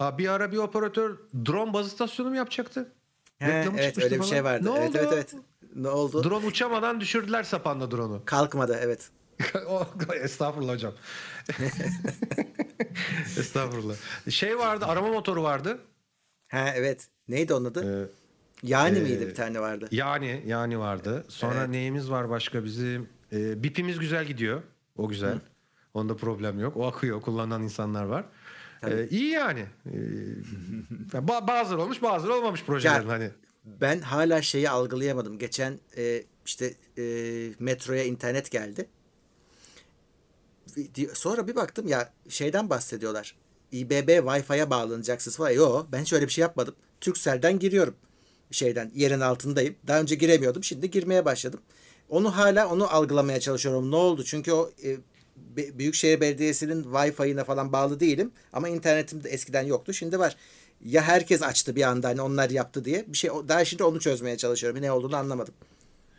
[0.00, 1.16] bir ara bir operatör
[1.46, 2.92] drone baz istasyonu mu yapacaktı?
[3.38, 4.74] He, evet öyle bir şey vardı.
[4.74, 4.98] Ne evet, oldu?
[5.00, 5.34] evet evet
[5.74, 6.24] ne oldu?
[6.24, 8.22] Drone uçamadan düşürdüler sapanda drone'u.
[8.24, 9.10] Kalkmadı evet.
[10.22, 10.92] Estağfurullah hocam.
[13.38, 13.94] Estağfurullah.
[14.30, 15.78] Şey vardı arama motoru vardı.
[16.48, 17.08] Ha evet.
[17.28, 18.04] Neydi onun adı?
[18.04, 18.08] Ee,
[18.62, 19.88] yani e, miydi bir tane vardı?
[19.90, 21.24] Yani yani vardı.
[21.28, 21.68] Sonra evet.
[21.68, 23.08] neyimiz var başka bizim?
[23.32, 24.62] E, bipimiz güzel gidiyor.
[24.96, 25.34] O güzel.
[25.34, 25.40] Hı.
[25.94, 26.76] Onda problem yok.
[26.76, 27.22] O akıyor.
[27.22, 28.24] Kullanan insanlar var.
[28.86, 29.66] Ee, iyi yani.
[29.86, 33.30] Ee, bazıları olmuş bazıları olmamış projelerin ya, hani
[33.64, 35.38] ben hala şeyi algılayamadım.
[35.38, 37.04] Geçen e, işte e,
[37.58, 38.88] metroya internet geldi.
[41.14, 43.36] Sonra bir baktım ya şeyden bahsediyorlar.
[43.72, 45.50] İBB Wi-Fi'ye bağlanacaksınız falan.
[45.50, 46.74] Yo ben hiç öyle bir şey yapmadım.
[47.00, 47.94] Turkcell'den giriyorum.
[48.50, 49.76] Şeyden yerin altındayım.
[49.86, 50.64] Daha önce giremiyordum.
[50.64, 51.60] Şimdi girmeye başladım.
[52.08, 53.90] Onu hala onu algılamaya çalışıyorum.
[53.90, 54.24] Ne oldu?
[54.24, 54.96] Çünkü o e,
[55.56, 58.32] Büyükşehir Belediyesi'nin Wi-Fi'ine falan bağlı değilim.
[58.52, 59.92] Ama internetim de eskiden yoktu.
[59.92, 60.36] Şimdi var
[60.84, 64.36] ya herkes açtı bir anda hani onlar yaptı diye bir şey daha şimdi onu çözmeye
[64.36, 64.82] çalışıyorum.
[64.82, 65.54] Ne olduğunu anlamadım.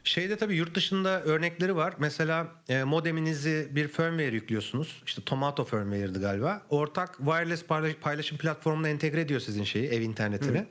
[0.03, 1.93] Şeyde tabii yurt dışında örnekleri var.
[1.99, 5.01] Mesela e, modeminizi bir firmware yüklüyorsunuz.
[5.05, 6.61] İşte Tomato firmware'di galiba.
[6.69, 7.63] Ortak wireless
[8.01, 10.59] paylaşım platformuna entegre ediyor sizin şeyi, ev internetini.
[10.59, 10.65] Hı.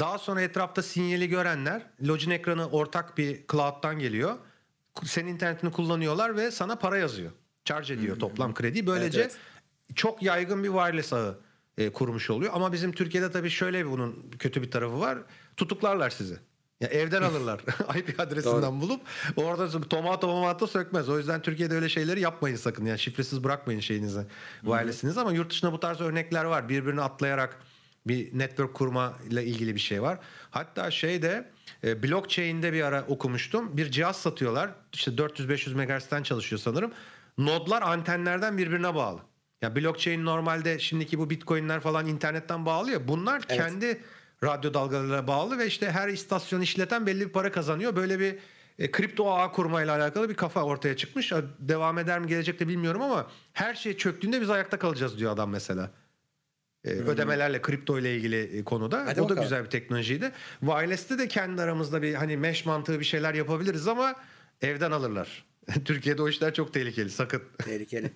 [0.00, 4.36] Daha sonra etrafta sinyali görenler login ekranı ortak bir cloud'dan geliyor.
[5.04, 7.30] Senin internetini kullanıyorlar ve sana para yazıyor.
[7.64, 8.20] Charge ediyor Hı.
[8.20, 8.86] toplam kredi.
[8.86, 9.36] Böylece evet,
[9.86, 9.96] evet.
[9.96, 11.38] çok yaygın bir wireless ağı
[11.78, 12.52] e, kurmuş oluyor.
[12.54, 15.18] Ama bizim Türkiye'de tabii şöyle bunun kötü bir tarafı var.
[15.56, 16.36] Tutuklarlar sizi.
[16.80, 17.60] Ya evden alırlar.
[17.96, 18.80] IP adresinden Doğru.
[18.80, 19.00] bulup
[19.36, 21.08] orada tomato tomato sökmez.
[21.08, 22.86] O yüzden Türkiye'de öyle şeyleri yapmayın sakın.
[22.86, 24.26] Yani şifresiz bırakmayın şeyinizi,
[24.60, 26.68] wireless'inizi ama yurt dışında bu tarz örnekler var.
[26.68, 27.58] Birbirini atlayarak
[28.06, 30.18] bir network kurma ile ilgili bir şey var.
[30.50, 31.50] Hatta şeyde
[31.84, 33.76] e, blockchain'de bir ara okumuştum.
[33.76, 34.70] Bir cihaz satıyorlar.
[34.92, 36.92] İşte 400-500 MHz'den çalışıyor sanırım.
[37.38, 39.20] Nodlar antenlerden birbirine bağlı.
[39.62, 43.08] Ya blockchain normalde şimdiki bu bitcoin'ler falan internetten bağlı ya.
[43.08, 43.60] Bunlar evet.
[43.60, 44.00] kendi
[44.44, 47.96] radyo dalgalarına bağlı ve işte her istasyon işleten belli bir para kazanıyor.
[47.96, 48.38] Böyle bir
[48.78, 51.32] e, kripto ağ kurmayla alakalı bir kafa ortaya çıkmış.
[51.58, 55.90] Devam eder mi gelecekte bilmiyorum ama her şey çöktüğünde biz ayakta kalacağız diyor adam mesela.
[56.84, 59.06] E, ödemelerle kripto ile ilgili e, konuda.
[59.06, 59.36] Hadi o bakalım.
[59.36, 60.32] da güzel bir teknolojiydi.
[60.60, 64.14] Wireless'te de kendi aramızda bir hani mesh mantığı bir şeyler yapabiliriz ama
[64.62, 65.51] evden alırlar.
[65.84, 67.42] Türkiye'de o işler çok tehlikeli sakın.
[67.58, 68.12] Tehlikeli.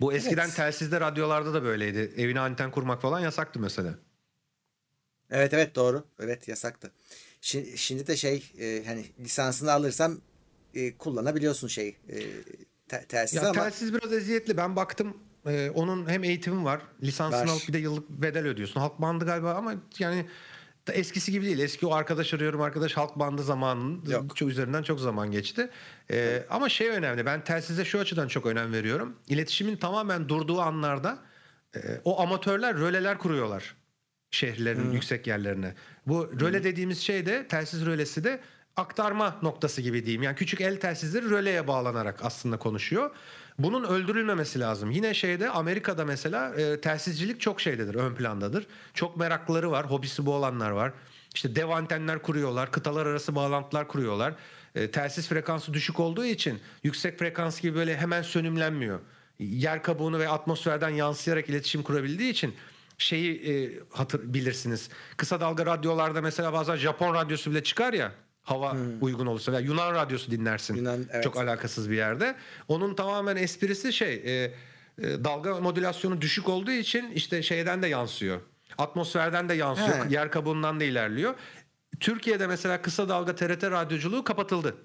[0.00, 0.56] Bu eskiden evet.
[0.56, 2.12] telsizde radyolarda da böyleydi.
[2.16, 3.98] Evine anten kurmak falan yasaktı mesela.
[5.30, 6.04] Evet evet doğru.
[6.20, 6.92] Evet yasaktı.
[7.40, 10.20] Şimdi, şimdi de şey e, hani lisansını alırsam
[10.74, 12.16] e, kullanabiliyorsun şey e,
[12.88, 13.52] te, telsiz ya, ama.
[13.52, 14.56] Telsiz biraz eziyetli.
[14.56, 15.16] Ben baktım
[15.46, 16.82] e, onun hem eğitimi var.
[17.02, 17.46] Lisansını var.
[17.46, 18.80] alıp bir de yıllık bedel ödüyorsun.
[18.80, 20.26] Halk bandı galiba ama yani
[20.92, 21.58] eskisi gibi değil.
[21.58, 25.70] Eski o arkadaş arıyorum arkadaş halk bandı zamanının çok üzerinden çok zaman geçti.
[26.10, 27.26] Ee, ama şey önemli.
[27.26, 29.16] Ben telsize şu açıdan çok önem veriyorum.
[29.28, 31.18] İletişimin tamamen durduğu anlarda
[31.76, 33.74] e, o amatörler röleler kuruyorlar
[34.30, 34.92] şehirlerin hmm.
[34.92, 35.74] yüksek yerlerine.
[36.06, 36.64] Bu röle hmm.
[36.64, 38.40] dediğimiz şey de telsiz rölesi de
[38.76, 40.22] aktarma noktası gibi diyeyim.
[40.22, 43.10] Yani küçük el telsizleri röleye bağlanarak aslında konuşuyor.
[43.58, 44.90] Bunun öldürülmemesi lazım.
[44.90, 48.66] Yine şeyde Amerika'da mesela e, telsizcilik çok şeydedir, ön plandadır.
[48.94, 50.92] Çok meraklıları var, hobisi bu olanlar var.
[51.34, 54.34] İşte dev antenler kuruyorlar, kıtalar arası bağlantılar kuruyorlar.
[54.74, 59.00] E, telsiz frekansı düşük olduğu için yüksek frekans gibi böyle hemen sönümlenmiyor.
[59.38, 62.54] Yer kabuğunu ve atmosferden yansıyarak iletişim kurabildiği için
[62.98, 64.88] şeyi e, hatır bilirsiniz.
[65.16, 68.12] Kısa dalga radyolarda mesela bazen Japon radyosu bile çıkar ya
[68.50, 69.02] hava hmm.
[69.02, 70.74] uygun olursa veya Yunan radyosu dinlersin.
[70.74, 71.24] Yunan, evet.
[71.24, 72.36] Çok alakasız bir yerde.
[72.68, 74.54] Onun tamamen esprisi şey e,
[74.98, 78.40] e, dalga modülasyonu düşük olduğu için işte şeyden de yansıyor.
[78.78, 80.06] Atmosferden de yansıyor.
[80.06, 80.14] He.
[80.14, 81.34] Yer kabuğundan da ilerliyor.
[82.00, 84.76] Türkiye'de mesela kısa dalga TRT radyoculuğu kapatıldı.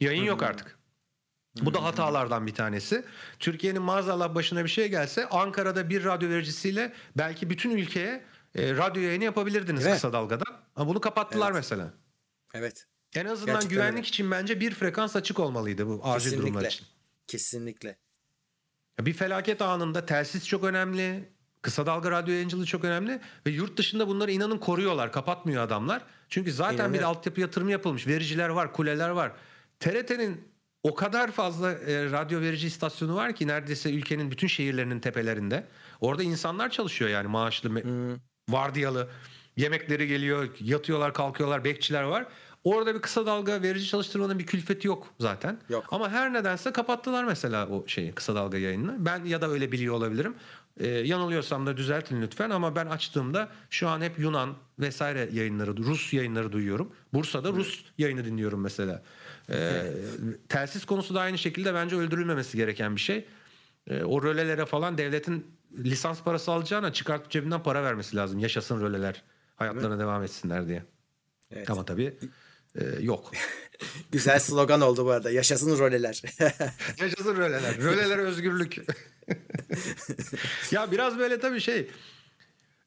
[0.00, 0.28] Yayın hmm.
[0.28, 0.78] yok artık.
[1.62, 3.04] Bu da hatalardan bir tanesi.
[3.38, 8.24] Türkiye'nin maazallah başına bir şey gelse Ankara'da bir radyo vericisiyle belki bütün ülkeye
[8.54, 9.94] e, radyo yayını yapabilirdiniz evet.
[9.94, 10.56] kısa dalgadan.
[10.76, 11.56] Ama bunu kapattılar evet.
[11.56, 11.92] mesela.
[12.54, 12.86] Evet.
[13.14, 14.08] En azından Gerçekten güvenlik öyle.
[14.08, 16.42] için bence bir frekans açık olmalıydı bu acil Kesinlikle.
[16.42, 16.86] durumlar için.
[17.26, 17.98] Kesinlikle.
[19.00, 21.28] Bir felaket anında telsiz çok önemli.
[21.62, 26.02] Kısa dalga radyo yayıncılığı çok önemli ve yurt dışında bunları inanın koruyorlar, kapatmıyor adamlar.
[26.28, 26.94] Çünkü zaten İnanın.
[26.94, 28.06] bir altyapı yatırımı yapılmış.
[28.06, 29.32] Vericiler var, kuleler var.
[29.80, 30.48] TRT'nin
[30.82, 35.66] o kadar fazla e, radyo verici istasyonu var ki neredeyse ülkenin bütün şehirlerinin tepelerinde.
[36.00, 38.16] Orada insanlar çalışıyor yani maaşlı, hmm.
[38.48, 39.08] vardiyalı.
[39.56, 42.26] Yemekleri geliyor, yatıyorlar, kalkıyorlar, bekçiler var.
[42.66, 45.58] Orada bir kısa dalga verici çalıştırmanın bir külfeti yok zaten.
[45.68, 45.84] Yok.
[45.90, 48.96] Ama her nedense kapattılar mesela o şeyi kısa dalga yayınını.
[48.98, 50.34] Ben ya da öyle biliyor olabilirim.
[50.80, 56.12] Ee, yanılıyorsam da düzeltin lütfen ama ben açtığımda şu an hep Yunan vesaire yayınları, Rus
[56.12, 56.92] yayınları duyuyorum.
[57.12, 57.58] Bursa'da evet.
[57.58, 59.02] Rus yayını dinliyorum mesela.
[59.50, 59.82] Ee,
[60.48, 63.26] telsiz konusu da aynı şekilde bence öldürülmemesi gereken bir şey.
[63.86, 65.46] Ee, o rölelere falan devletin
[65.78, 68.38] lisans parası alacağına çıkartıp cebinden para vermesi lazım.
[68.38, 69.22] Yaşasın röleler.
[69.56, 70.00] Hayatlarına evet.
[70.00, 70.82] devam etsinler diye.
[71.50, 71.70] Evet.
[71.70, 72.18] Ama tabii
[72.80, 73.30] e, yok.
[74.12, 75.30] Güzel slogan oldu bu arada.
[75.30, 76.22] Yaşasın röleler.
[77.00, 77.76] Yaşasın röleler.
[77.76, 78.76] Röleler özgürlük.
[80.70, 81.90] ya biraz böyle tabii şey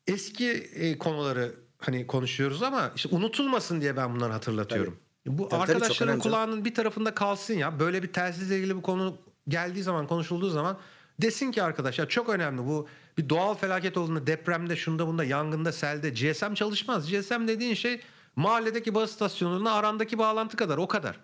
[0.07, 4.93] eski e, konuları hani konuşuyoruz ama işte unutulmasın diye ben bunları hatırlatıyorum.
[5.25, 5.37] Tabii.
[5.37, 7.79] Bu tabii, arkadaşların tabii, kulağının bir tarafında kalsın ya.
[7.79, 9.17] Böyle bir telsizle ilgili bir konu
[9.47, 10.79] geldiği zaman, konuşulduğu zaman
[11.21, 12.87] desin ki arkadaşlar çok önemli bu
[13.17, 17.11] bir doğal felaket olduğunda depremde, şunda bunda, yangında, selde GSM çalışmaz.
[17.11, 18.01] GSM dediğin şey
[18.35, 21.19] mahalledeki baz istasyonuna arandaki bağlantı kadar o kadar.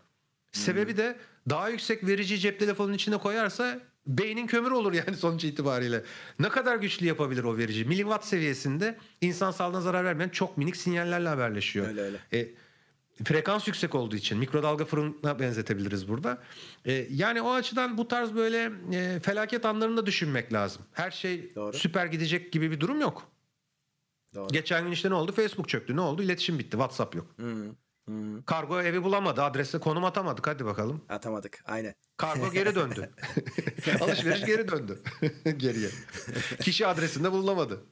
[0.51, 0.97] Sebebi hmm.
[0.97, 1.17] de
[1.49, 6.03] daha yüksek verici cep telefonunun içine koyarsa beynin kömür olur yani sonuç itibariyle.
[6.39, 7.85] Ne kadar güçlü yapabilir o verici?
[7.85, 11.87] Miliwatt seviyesinde insan sağlığına zarar vermeyen çok minik sinyallerle haberleşiyor.
[11.87, 12.17] Öyle öyle.
[12.33, 12.47] E,
[13.23, 16.37] frekans yüksek olduğu için mikrodalga fırına benzetebiliriz burada.
[16.85, 20.81] E, yani o açıdan bu tarz böyle e, felaket anlarında düşünmek lazım.
[20.93, 21.77] Her şey Doğru.
[21.77, 23.34] süper gidecek gibi bir durum yok.
[24.35, 24.47] Doğru.
[24.47, 25.31] Geçen gün işte ne oldu?
[25.31, 25.95] Facebook çöktü.
[25.95, 26.23] Ne oldu?
[26.23, 26.71] İletişim bitti.
[26.71, 27.27] WhatsApp yok.
[27.39, 27.75] Hı.
[28.09, 28.45] Hı.
[28.45, 29.43] Kargo evi bulamadı.
[29.43, 30.47] Adrese konum atamadık.
[30.47, 31.01] Hadi bakalım.
[31.09, 31.63] Atamadık.
[31.65, 31.95] Aynen.
[32.17, 33.09] Kargo geri döndü.
[34.01, 35.01] Alışveriş geri döndü.
[35.57, 35.89] Geriye.
[36.61, 37.85] Kişi adresinde bulunamadı.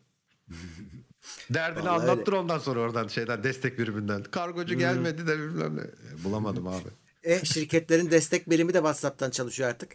[1.50, 2.42] Derdini Vallahi anlattır öyle.
[2.42, 4.24] ondan sonra oradan şeyden destek biriminden.
[4.24, 4.80] Kargocu hmm.
[4.80, 5.82] gelmedi de bilmem ne.
[5.82, 6.90] E, bulamadım abi.
[7.24, 9.92] E şirketlerin destek birimi de WhatsApp'tan çalışıyor artık.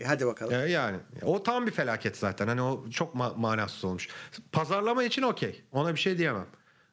[0.00, 0.54] E hadi bakalım.
[0.54, 2.48] E yani o tam bir felaket zaten.
[2.48, 4.08] Hani o çok ma- manasız olmuş.
[4.52, 5.64] Pazarlama için okey.
[5.72, 6.46] Ona bir şey diyemem.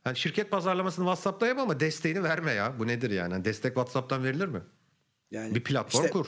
[0.03, 2.79] Hani şirket pazarlamasını WhatsApp'ta yap ama desteğini verme ya.
[2.79, 3.33] Bu nedir yani?
[3.33, 4.61] Hani destek WhatsApp'tan verilir mi?
[5.31, 6.27] Yani bir platform işte, kur.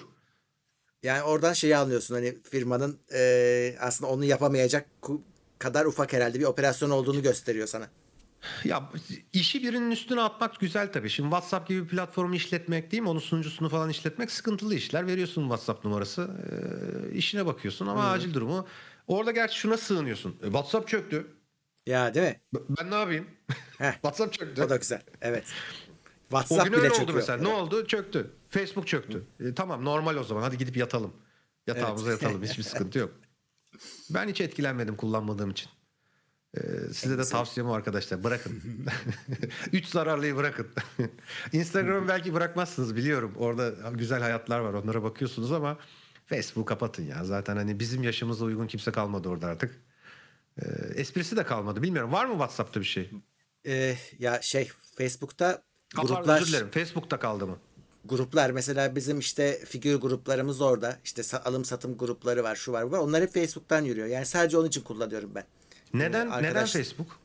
[1.03, 4.85] Yani oradan şeyi anlıyorsun hani firmanın e, aslında onu yapamayacak
[5.59, 7.87] kadar ufak herhalde bir operasyon olduğunu gösteriyor sana.
[8.63, 8.89] Ya
[9.33, 11.09] işi birinin üstüne atmak güzel tabii.
[11.09, 13.09] Şimdi WhatsApp gibi bir platformu işletmek değil mi?
[13.09, 15.07] Onun sunucusunu falan işletmek sıkıntılı işler.
[15.07, 16.29] Veriyorsun WhatsApp numarası.
[17.11, 18.11] E, işine bakıyorsun ama hmm.
[18.11, 18.67] acil durumu.
[19.07, 20.35] Orada gerçi şuna sığınıyorsun.
[20.41, 21.27] E, WhatsApp çöktü.
[21.87, 22.39] Ya değil mi?
[22.53, 23.27] Ben ne yapayım?
[23.77, 24.63] WhatsApp çöktü.
[24.63, 25.01] O da güzel.
[25.21, 25.45] Evet.
[26.29, 27.43] WhatsApp o gün öyle oldu mesela.
[27.43, 27.87] Ne oldu?
[27.87, 28.31] Çöktü.
[28.49, 29.23] Facebook çöktü.
[29.39, 30.41] E, tamam normal o zaman.
[30.41, 31.13] Hadi gidip yatalım.
[31.67, 32.21] Yatağımıza evet.
[32.21, 32.43] yatalım.
[32.43, 33.11] Hiçbir sıkıntı yok.
[34.09, 35.69] Ben hiç etkilenmedim kullanmadığım için.
[36.57, 36.61] Ee,
[36.93, 38.23] size de tavsiyem arkadaşlar.
[38.23, 38.61] Bırakın.
[39.73, 40.67] Üç zararlıyı bırakın.
[41.53, 43.33] Instagram'ı belki bırakmazsınız biliyorum.
[43.37, 44.73] Orada güzel hayatlar var.
[44.73, 45.77] Onlara bakıyorsunuz ama
[46.25, 47.23] Facebook kapatın ya.
[47.23, 49.81] Zaten hani bizim yaşımıza uygun kimse kalmadı orada artık.
[50.61, 50.65] Ee,
[50.95, 51.81] esprisi de kalmadı.
[51.81, 52.11] Bilmiyorum.
[52.11, 53.11] Var mı WhatsApp'ta bir şey?
[53.65, 55.63] Ee, ya şey Facebook'ta
[55.95, 56.41] gruplar...
[56.41, 56.71] Özür dilerim.
[56.71, 57.57] Facebook'ta kaldı mı?
[58.05, 60.99] gruplar mesela bizim işte figür gruplarımız orada.
[61.03, 62.99] İşte alım satım grupları var, şu var, bu var.
[62.99, 64.07] Onlar hep Facebook'tan yürüyor.
[64.07, 65.43] Yani sadece onun için kullanıyorum ben.
[65.93, 67.19] Neden ee, arkadaş, neden Facebook?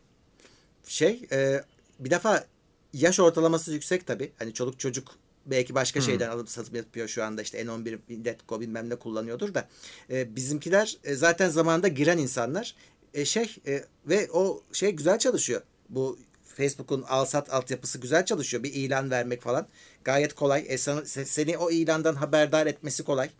[0.87, 1.65] Şey, e,
[1.99, 2.45] bir defa
[2.93, 4.33] yaş ortalaması yüksek tabii.
[4.39, 6.07] Hani çoluk çocuk belki başka hmm.
[6.07, 9.69] şeyden alıp satım yapıyor şu anda işte N11 Letgo bilmem ne kullanıyordur da
[10.11, 12.75] e, bizimkiler e, zaten zamanında giren insanlar
[13.15, 15.63] e, şey e, ve o şey güzel çalışıyor.
[15.89, 18.63] Bu Facebook'un al-sat altyapısı güzel çalışıyor.
[18.63, 19.67] Bir ilan vermek falan
[20.05, 20.65] gayet kolay.
[20.69, 23.31] E, sana, seni o ilandan haberdar etmesi kolay.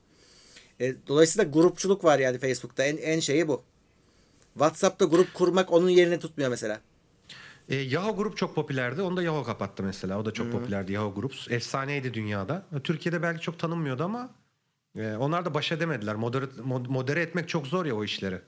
[0.81, 2.85] E, dolayısıyla grupçuluk var yani Facebook'ta.
[2.85, 3.63] En, en şeyi bu.
[4.55, 6.81] WhatsApp'ta grup kurmak onun yerini tutmuyor mesela.
[7.69, 9.03] E, Yahoo Grup çok popülerdi.
[9.03, 10.19] Onu da Yahoo kapattı mesela.
[10.19, 10.53] O da çok Hı-hı.
[10.53, 11.51] popülerdi Yahoo Groups.
[11.51, 12.67] Efsaneydi dünyada.
[12.85, 14.31] Türkiye'de belki çok tanınmıyordu ama
[14.99, 16.15] e, onlar da baş edemediler.
[16.15, 16.47] Modere,
[16.89, 18.41] modere etmek çok zor ya o işleri.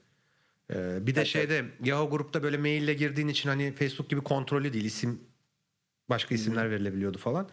[0.70, 1.72] Ee, bir de evet, şeyde evet.
[1.84, 5.20] Yahoo grupta böyle maille girdiğin için hani Facebook gibi kontrollü değil isim
[6.08, 6.70] başka isimler Hı-hı.
[6.70, 7.48] verilebiliyordu falan.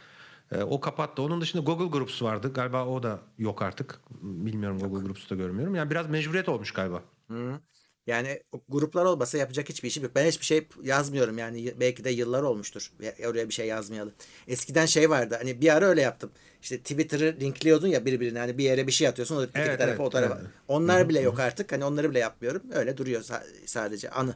[0.52, 1.22] Ee, o kapattı.
[1.22, 2.54] Onun dışında Google Groups vardı.
[2.54, 4.00] Galiba o da yok artık.
[4.22, 4.90] Bilmiyorum yok.
[4.90, 5.76] Google Groups'ta görmüyorum.
[5.76, 7.04] Yani biraz mecburiyet olmuş galiba.
[7.28, 7.60] Hı.
[8.08, 10.12] Yani gruplar olmasa yapacak hiçbir işim yok.
[10.16, 12.92] Ben hiçbir şey yazmıyorum yani belki de yıllar olmuştur
[13.28, 14.12] oraya bir şey yazmayalı.
[14.48, 16.32] Eskiden şey vardı hani bir ara öyle yaptım.
[16.62, 20.00] İşte Twitter'ı linkliyordun ya birbirine hani bir yere bir şey atıyorsun o evet, tarafa evet,
[20.00, 20.38] o tarafa.
[20.42, 20.52] Evet.
[20.68, 22.62] Onlar bile yok artık hani onları bile yapmıyorum.
[22.74, 23.24] Öyle duruyor
[23.66, 24.36] sadece anı.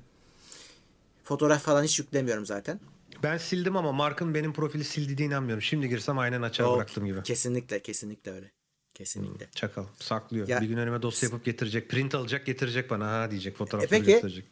[1.23, 2.79] Fotoğraf falan hiç yüklemiyorum zaten.
[3.23, 5.61] Ben sildim ama Mark'ın benim profili sildiğine inanmıyorum.
[5.61, 7.23] Şimdi girsem aynen açar o, bıraktım gibi.
[7.23, 8.51] Kesinlikle kesinlikle öyle.
[8.97, 9.47] Kesinlikle.
[9.55, 10.47] Çakal saklıyor.
[10.47, 11.89] Ya, bir gün önüme dosya yapıp getirecek.
[11.89, 14.45] Print alacak getirecek bana ha diyecek fotoğrafları e peki, gösterecek.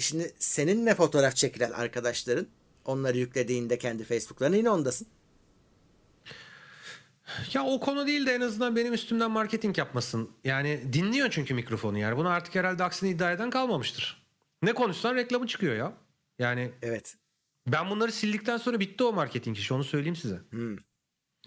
[0.00, 2.46] Şimdi seninle fotoğraf çekilen arkadaşların
[2.84, 5.06] onları yüklediğinde kendi Facebook'larına yine ondasın.
[7.52, 10.30] Ya o konu değil de en azından benim üstümden marketing yapmasın.
[10.44, 12.16] Yani dinliyor çünkü mikrofonu yani.
[12.16, 14.26] Bunu artık herhalde aksini iddia eden kalmamıştır.
[14.62, 15.92] Ne konuşsan reklamı çıkıyor ya.
[16.38, 17.16] Yani Evet.
[17.66, 20.40] Ben bunları sildikten sonra bitti o marketing işi onu söyleyeyim size.
[20.50, 20.76] Hmm.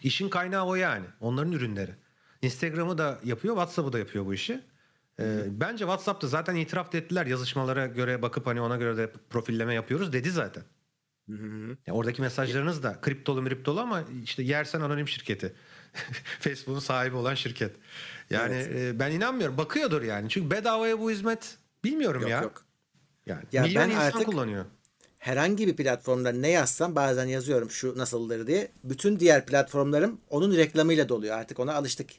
[0.01, 1.05] İşin kaynağı o yani.
[1.19, 2.02] Onların ürünleri.
[2.43, 4.61] Instagram'ı da yapıyor, WhatsApp'ı da yapıyor bu işi.
[5.19, 10.13] Ee, bence WhatsApp'ta zaten itiraf ettiler yazışmalara göre bakıp hani ona göre de profilleme yapıyoruz
[10.13, 10.63] dedi zaten.
[11.29, 11.33] Hı
[11.87, 15.53] Yani oradaki mesajlarınız da kriptolu mriptolu ama işte yersen anonim şirketi.
[16.39, 17.75] Facebook'un sahibi olan şirket.
[18.29, 18.95] Yani evet.
[18.95, 19.57] e, ben inanmıyorum.
[19.57, 20.29] Bakıyordur yani.
[20.29, 22.41] Çünkü bedavaya bu hizmet bilmiyorum yok, ya.
[22.41, 22.65] Yok.
[23.25, 24.65] Yani ya milyon ben insan artık kullanıyor.
[25.19, 28.71] Herhangi bir platformda ne yazsam bazen yazıyorum şu nasıldır diye.
[28.83, 31.37] Bütün diğer platformlarım onun reklamıyla doluyor.
[31.37, 32.09] Artık ona alıştık.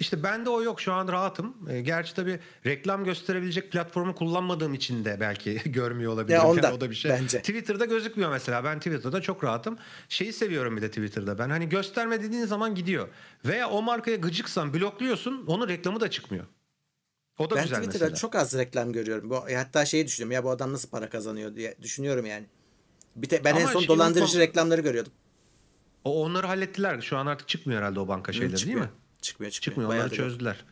[0.00, 1.56] İşte bende o yok şu an rahatım.
[1.70, 6.40] E, gerçi tabii reklam gösterebilecek platformu kullanmadığım için de belki görmüyor olabilirim.
[6.40, 7.10] Ya ondan, yani o da bir şey.
[7.10, 7.38] Bence.
[7.38, 8.64] Twitter'da gözükmüyor mesela.
[8.64, 9.78] Ben Twitter'da çok rahatım.
[10.08, 11.50] Şeyi seviyorum bir de Twitter'da ben.
[11.50, 13.08] Hani gösterme dediğin zaman gidiyor.
[13.44, 16.44] Veya o markaya gıcıksan blokluyorsun onun reklamı da çıkmıyor.
[17.38, 18.16] O da ben güzel Twitter'da mesela.
[18.16, 19.30] çok az reklam görüyorum.
[19.30, 22.46] Bu, hatta şeyi düşünüyorum ya bu adam nasıl para kazanıyor diye düşünüyorum yani.
[23.16, 24.42] Bir te, ben Ama en son dolandırıcı unutmam.
[24.42, 25.12] reklamları görüyordum.
[26.04, 27.00] O onları hallettiler.
[27.00, 28.90] Şu an artık çıkmıyor herhalde o banka şeyleri değil mi?
[29.24, 29.90] Çıkmıyor çıkmıyor.
[29.90, 30.64] Çıkmıyor onları çözdüler.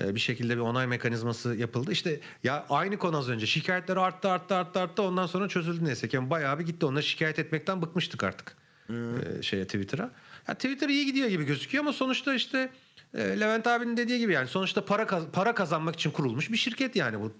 [0.00, 1.92] Ee, bir şekilde bir onay mekanizması yapıldı.
[1.92, 3.46] İşte ya aynı konu az önce.
[3.46, 5.02] Şikayetler arttı arttı arttı arttı.
[5.02, 6.16] Ondan sonra çözüldü neyse ki.
[6.16, 6.86] Yani bayağı bir gitti.
[6.86, 8.56] Onları şikayet etmekten bıkmıştık artık.
[8.86, 9.16] Hmm.
[9.16, 10.10] Ee, şeye Twitter'a.
[10.48, 12.70] Ya Twitter iyi gidiyor gibi gözüküyor ama sonuçta işte
[13.14, 17.20] e, Levent abinin dediği gibi yani sonuçta para para kazanmak için kurulmuş bir şirket yani
[17.20, 17.32] bu.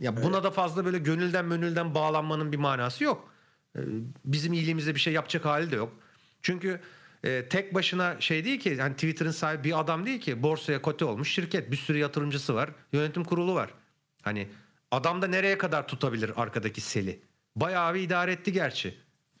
[0.00, 0.44] Ya buna evet.
[0.44, 3.32] da fazla böyle gönülden mönülden bağlanmanın bir manası yok.
[3.76, 3.80] Ee,
[4.24, 5.92] bizim iyiliğimize bir şey yapacak hali de yok.
[6.42, 6.80] Çünkü
[7.24, 11.04] e, tek başına şey değil ki hani Twitter'ın sahibi bir adam değil ki borsaya kote
[11.04, 13.70] olmuş şirket bir sürü yatırımcısı var yönetim kurulu var.
[14.22, 14.48] Hani
[14.90, 17.20] adam da nereye kadar tutabilir arkadaki seli?
[17.56, 18.94] Bayağı bir idare etti gerçi.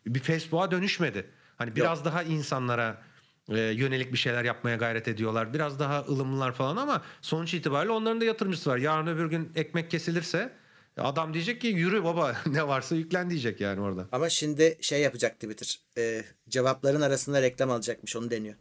[0.06, 1.26] Bir Facebook'a dönüşmedi.
[1.56, 2.06] Hani biraz Yok.
[2.06, 3.02] daha insanlara
[3.48, 5.54] e, yönelik bir şeyler yapmaya gayret ediyorlar.
[5.54, 8.76] Biraz daha ılımlılar falan ama sonuç itibariyle onların da yatırımcısı var.
[8.76, 10.52] Yarın öbür gün ekmek kesilirse
[10.96, 14.08] Adam diyecek ki yürü baba ne varsa yüklen diyecek yani orada.
[14.12, 15.80] Ama şimdi şey yapacak Twitter.
[15.98, 18.54] E, cevapların arasında reklam alacakmış onu deniyor.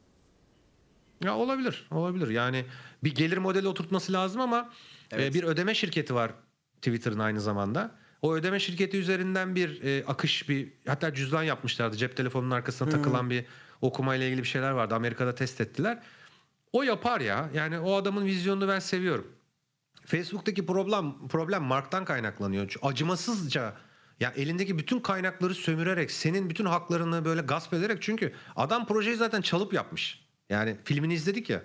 [1.23, 2.65] Ya olabilir olabilir yani
[3.03, 4.69] bir gelir modeli oturtması lazım ama
[5.11, 5.31] e, evet.
[5.31, 6.31] e, bir ödeme şirketi var
[6.75, 7.95] Twitter'ın aynı zamanda.
[8.21, 11.97] O ödeme şirketi üzerinden bir e, akış bir hatta cüzdan yapmışlardı.
[11.97, 12.97] Cep telefonunun arkasına hmm.
[12.97, 13.45] takılan bir
[13.81, 14.95] okuma ile ilgili bir şeyler vardı.
[14.95, 15.99] Amerika'da test ettiler.
[16.73, 17.49] O yapar ya.
[17.53, 19.27] Yani o adamın vizyonunu ben seviyorum.
[20.05, 22.73] Facebook'taki problem problem Mark'tan kaynaklanıyor.
[22.81, 23.73] Acımasızca
[24.19, 29.41] ya elindeki bütün kaynakları sömürerek senin bütün haklarını böyle gasp ederek çünkü adam projeyi zaten
[29.41, 30.25] çalıp yapmış.
[30.49, 31.61] Yani filmini izledik ya.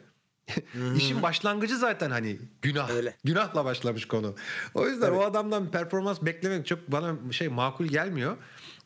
[0.96, 2.90] İşin başlangıcı zaten hani günah.
[2.90, 3.16] Öyle.
[3.24, 4.34] Günahla başlamış konu.
[4.74, 5.16] O yüzden Tabii.
[5.16, 8.36] o adamdan performans beklemek çok bana şey makul gelmiyor.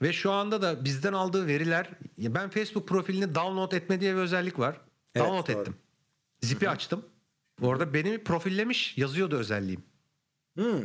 [0.03, 4.59] Ve şu anda da bizden aldığı veriler ben Facebook profilini download etme diye bir özellik
[4.59, 4.81] var.
[5.15, 5.61] Evet, download doğru.
[5.61, 5.77] ettim.
[6.43, 6.75] Zipi Hı-hı.
[6.75, 7.05] açtım.
[7.63, 9.83] Orada beni profillemiş yazıyordu özelliğim.
[10.57, 10.83] Hmm.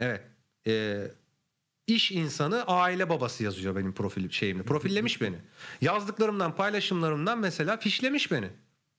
[0.00, 0.22] Evet.
[0.66, 1.10] Ee,
[1.86, 4.62] iş insanı aile babası yazıyor benim profil şeyimde.
[4.62, 5.36] Profillemiş beni.
[5.80, 8.50] Yazdıklarımdan, paylaşımlarımdan mesela fişlemiş beni.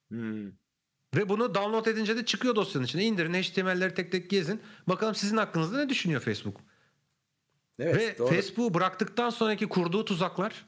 [0.09, 0.47] Hmm.
[1.15, 3.03] Ve bunu download edince de çıkıyor dosyanın içine.
[3.03, 4.61] İndirin HTML'leri tek tek gezin.
[4.87, 6.61] Bakalım sizin hakkınızda ne düşünüyor Facebook?
[7.79, 8.27] Evet, Ve doğru.
[8.27, 10.65] Facebook'u bıraktıktan sonraki kurduğu tuzaklar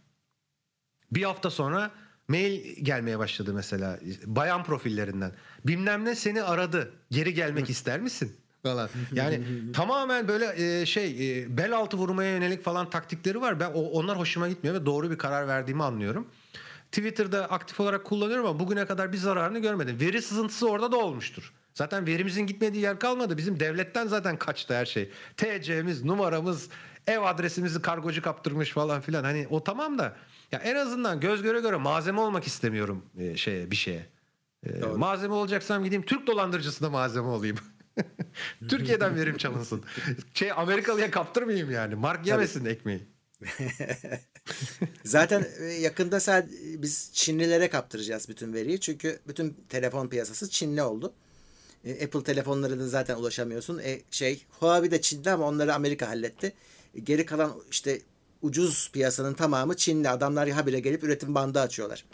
[1.11, 1.91] bir hafta sonra
[2.27, 5.31] mail gelmeye başladı mesela bayan profillerinden.
[5.65, 6.93] Bilmem ne seni aradı.
[7.11, 8.35] Geri gelmek ister misin?
[8.65, 8.89] falan.
[9.13, 9.41] Yani
[9.73, 13.59] tamamen böyle e, şey e, bel altı vurmaya yönelik falan taktikleri var.
[13.59, 16.27] Ben o, onlar hoşuma gitmiyor ve doğru bir karar verdiğimi anlıyorum.
[16.91, 19.99] Twitter'da aktif olarak kullanıyorum ama bugüne kadar bir zararını görmedim.
[19.99, 21.53] Veri sızıntısı orada da olmuştur.
[21.73, 23.37] Zaten verimizin gitmediği yer kalmadı.
[23.37, 25.09] Bizim devletten zaten kaçtı her şey.
[25.37, 26.69] TC'miz, numaramız,
[27.07, 29.23] ev adresimizi kargocu kaptırmış falan filan.
[29.23, 30.15] Hani o tamam da
[30.51, 34.05] ya en azından göz göre göre malzeme olmak istemiyorum e, şeye bir şeye.
[34.65, 37.57] E, malzeme olacaksam gideyim Türk dolandırıcısına malzeme olayım.
[38.69, 39.83] Türkiye'den verim çalınsın.
[40.33, 41.95] Şey Amerikalıya kaptırmayayım yani.
[41.95, 42.69] Mark yemesin Tabii.
[42.69, 43.07] ekmeği.
[45.03, 48.79] Zaten e, yakında sen, biz Çinlilere kaptıracağız bütün veriyi.
[48.79, 51.13] Çünkü bütün telefon piyasası Çinli oldu.
[51.85, 53.79] E, Apple telefonlarına zaten ulaşamıyorsun.
[53.79, 56.53] E, şey Huawei de Çinli ama onları Amerika halletti.
[57.03, 58.01] Geri kalan işte
[58.41, 60.09] ucuz piyasanın tamamı Çinli.
[60.09, 62.05] Adamlar habire gelip üretim bandı açıyorlar.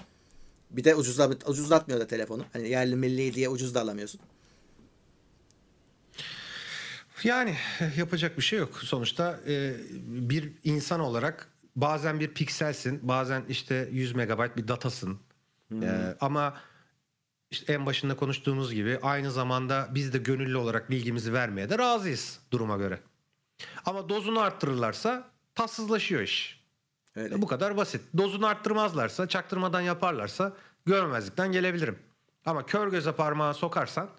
[0.72, 2.45] Bir de ucuzlat, ucuzlatmıyor da telefonu.
[2.53, 4.22] Hani yerli milli diye ucuz da alamıyorsun.
[7.24, 7.56] Yani
[7.98, 8.78] yapacak bir şey yok.
[8.84, 9.76] Sonuçta e,
[10.06, 15.20] bir insan olarak bazen bir pikselsin, bazen işte 100 megabayt bir datasın.
[15.68, 15.84] Hmm.
[15.84, 16.58] E, ama
[17.52, 22.40] işte en başında konuştuğumuz gibi aynı zamanda biz de gönüllü olarak bilgimizi vermeye de razıyız
[22.52, 22.99] duruma göre.
[23.85, 26.61] Ama dozunu arttırırlarsa tatsızlaşıyor iş.
[27.15, 27.41] Öyle.
[27.41, 28.01] Bu kadar basit.
[28.17, 30.53] Dozunu arttırmazlarsa, çaktırmadan yaparlarsa
[30.85, 31.99] görmezlikten gelebilirim.
[32.45, 34.09] Ama kör göze parmağı sokarsan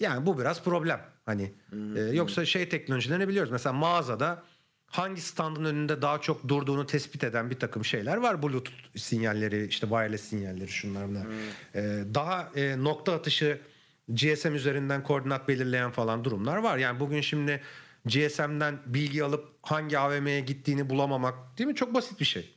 [0.00, 1.00] yani bu biraz problem.
[1.26, 1.96] Hani hmm.
[1.96, 3.52] e, yoksa şey teknolojilerini biliyoruz.
[3.52, 4.42] Mesela mağazada
[4.86, 8.42] hangi standın önünde daha çok durduğunu tespit eden bir takım şeyler var.
[8.42, 11.24] Bluetooth sinyalleri, işte wireless sinyalleri şunlar bunlar.
[11.24, 11.32] Hmm.
[11.74, 13.60] Ee, daha e, nokta atışı
[14.08, 16.78] GSM üzerinden koordinat belirleyen falan durumlar var.
[16.78, 17.62] Yani bugün şimdi
[18.06, 21.74] GSM'den bilgi alıp hangi AVM'ye gittiğini bulamamak değil mi?
[21.74, 22.56] Çok basit bir şey.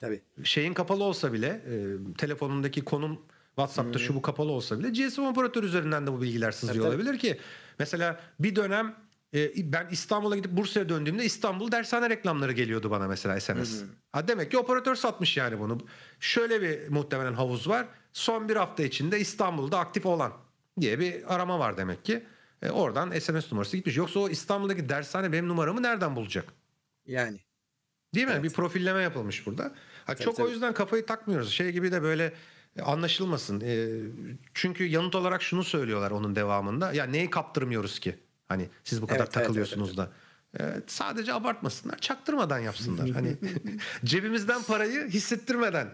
[0.00, 0.22] Tabii.
[0.44, 1.74] Şeyin kapalı olsa bile e,
[2.18, 4.06] telefonundaki konum WhatsApp'ta hmm.
[4.06, 7.38] şu bu kapalı olsa bile GSM operatör üzerinden de bu bilgiler sızıyor evet, olabilir ki.
[7.78, 8.94] Mesela bir dönem
[9.34, 13.80] e, ben İstanbul'a gidip Bursa'ya döndüğümde İstanbul dershane reklamları geliyordu bana mesela SMS.
[13.80, 15.78] Hı Ha demek ki operatör satmış yani bunu.
[16.20, 17.86] Şöyle bir muhtemelen havuz var.
[18.12, 20.32] Son bir hafta içinde İstanbul'da aktif olan
[20.80, 22.22] diye bir arama var demek ki.
[22.62, 23.96] E, oradan SMS numarası gitmiş.
[23.96, 26.52] Yoksa o İstanbul'daki dershane benim numaramı nereden bulacak?
[27.06, 27.40] Yani.
[28.14, 28.32] Değil mi?
[28.32, 28.42] Evet.
[28.42, 29.64] Bir profilleme yapılmış burada.
[29.64, 29.72] Ha,
[30.06, 30.46] tabii, çok tabii.
[30.46, 31.52] o yüzden kafayı takmıyoruz.
[31.52, 32.32] Şey gibi de böyle
[32.82, 33.60] anlaşılmasın.
[33.60, 34.00] E,
[34.54, 36.92] çünkü yanıt olarak şunu söylüyorlar onun devamında.
[36.92, 38.18] Ya neyi kaptırmıyoruz ki?
[38.48, 40.08] Hani siz bu kadar evet, takılıyorsunuz evet,
[40.54, 40.70] evet.
[40.70, 40.78] da.
[40.78, 41.98] E, sadece abartmasınlar.
[41.98, 43.10] Çaktırmadan yapsınlar.
[43.10, 43.36] hani
[44.04, 45.88] cebimizden parayı hissettirmeden.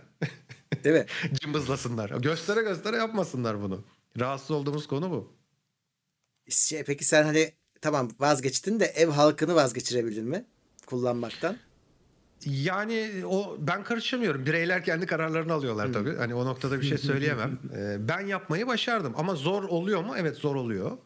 [0.85, 1.07] Değil mi?
[1.41, 2.11] Cımbızlasınlar.
[2.11, 3.85] Göstere göstere yapmasınlar bunu.
[4.19, 5.38] Rahatsız olduğumuz konu bu.
[6.49, 10.45] Şey, peki sen hani tamam vazgeçtin de ev halkını vazgeçirebildin mi
[10.87, 11.57] kullanmaktan?
[12.47, 14.47] Yani o ben karışamıyorum.
[14.47, 16.17] Bireyler kendi kararlarını alıyorlar tabii.
[16.17, 17.59] Hani o noktada bir şey söyleyemem.
[17.77, 20.15] Ee, ben yapmayı başardım ama zor oluyor mu?
[20.19, 20.99] Evet zor oluyor.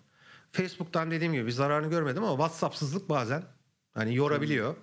[0.51, 3.43] Facebook'tan dediğim gibi zararını görmedim ama WhatsApp'sızlık bazen
[3.95, 4.77] hani yorabiliyor.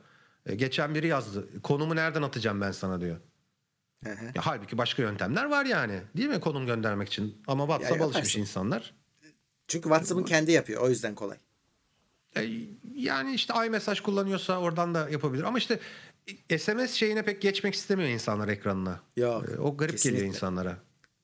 [0.46, 1.62] Ee, geçen biri yazdı.
[1.62, 3.18] Konumu nereden atacağım ben sana diyor.
[4.06, 6.02] ya, halbuki başka yöntemler var yani.
[6.18, 7.42] Değil mi konum göndermek için?
[7.48, 8.99] Ama WhatsApp alışmış insanlar.
[9.70, 10.82] Çünkü WhatsApp'ın kendi yapıyor.
[10.82, 11.38] O yüzden kolay.
[12.38, 12.50] E,
[12.96, 15.44] yani işte iMessage kullanıyorsa oradan da yapabilir.
[15.44, 15.80] Ama işte
[16.58, 19.00] SMS şeyine pek geçmek istemiyor insanlar ekranına.
[19.18, 19.46] Yok.
[19.50, 20.18] Ee, o garip kesinlikle.
[20.18, 20.78] geliyor insanlara.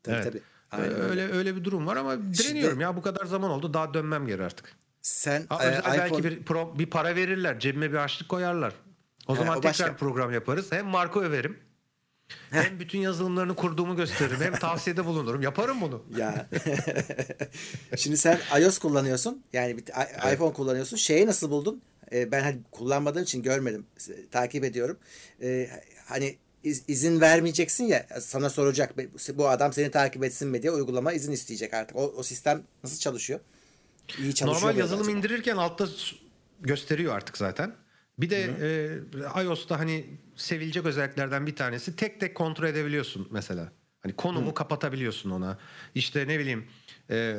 [0.03, 0.26] Tabii evet.
[0.26, 0.41] tabii.
[0.72, 3.93] Aynen öyle öyle bir durum var ama direniyorum Şimdi, ya bu kadar zaman oldu daha
[3.93, 4.76] dönmem geri artık.
[5.01, 5.97] Sen A, e, iPhone...
[5.97, 8.73] belki bir pro, bir para verirler, cebime bir açlık koyarlar.
[9.27, 9.95] O zaman o tekrar başka.
[9.95, 10.72] program yaparız.
[10.72, 11.59] Hem marka överim.
[12.52, 14.41] Hem bütün yazılımlarını kurduğumu gösteririm.
[14.41, 15.41] Hem tavsiyede bulunurum.
[15.41, 16.03] Yaparım bunu.
[16.18, 16.49] Ya.
[17.97, 19.43] Şimdi sen iOS kullanıyorsun.
[19.53, 20.34] Yani bir evet.
[20.34, 20.97] iPhone kullanıyorsun.
[20.97, 21.81] Şeyi nasıl buldun?
[22.11, 23.85] Ee, ben hani kullanmadığım için görmedim.
[24.31, 24.97] Takip ediyorum.
[25.41, 25.69] Ee,
[26.06, 28.93] hani iz, izin vermeyeceksin ya sana soracak
[29.34, 31.97] bu adam seni takip etsin mi diye uygulama izin isteyecek artık.
[31.97, 33.39] O, o sistem nasıl çalışıyor?
[34.19, 34.61] İyi çalışıyor.
[34.61, 35.18] Normal yazılım acaba?
[35.18, 35.88] indirirken altta
[36.61, 37.76] gösteriyor artık zaten.
[38.19, 38.49] Bir de
[39.35, 40.05] e, iOS'ta hani
[40.35, 43.71] sevilecek özelliklerden bir tanesi tek tek kontrol edebiliyorsun mesela.
[44.01, 44.53] Hani konumu Hı.
[44.53, 45.57] kapatabiliyorsun ona.
[45.95, 46.65] İşte ne bileyim
[47.09, 47.35] e,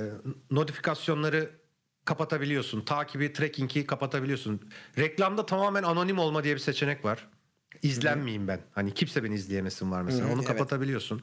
[0.51, 1.51] notifikasyonları
[2.05, 2.81] kapatabiliyorsun.
[2.81, 4.61] Takibi, tracking'i kapatabiliyorsun.
[4.99, 7.29] Reklamda tamamen anonim olma diye bir seçenek var.
[7.83, 8.61] İzlenmeyeyim ben.
[8.73, 10.25] Hani kimse beni izleyemesin var mesela.
[10.25, 10.49] Hı, Onu evet.
[10.49, 11.23] kapatabiliyorsun.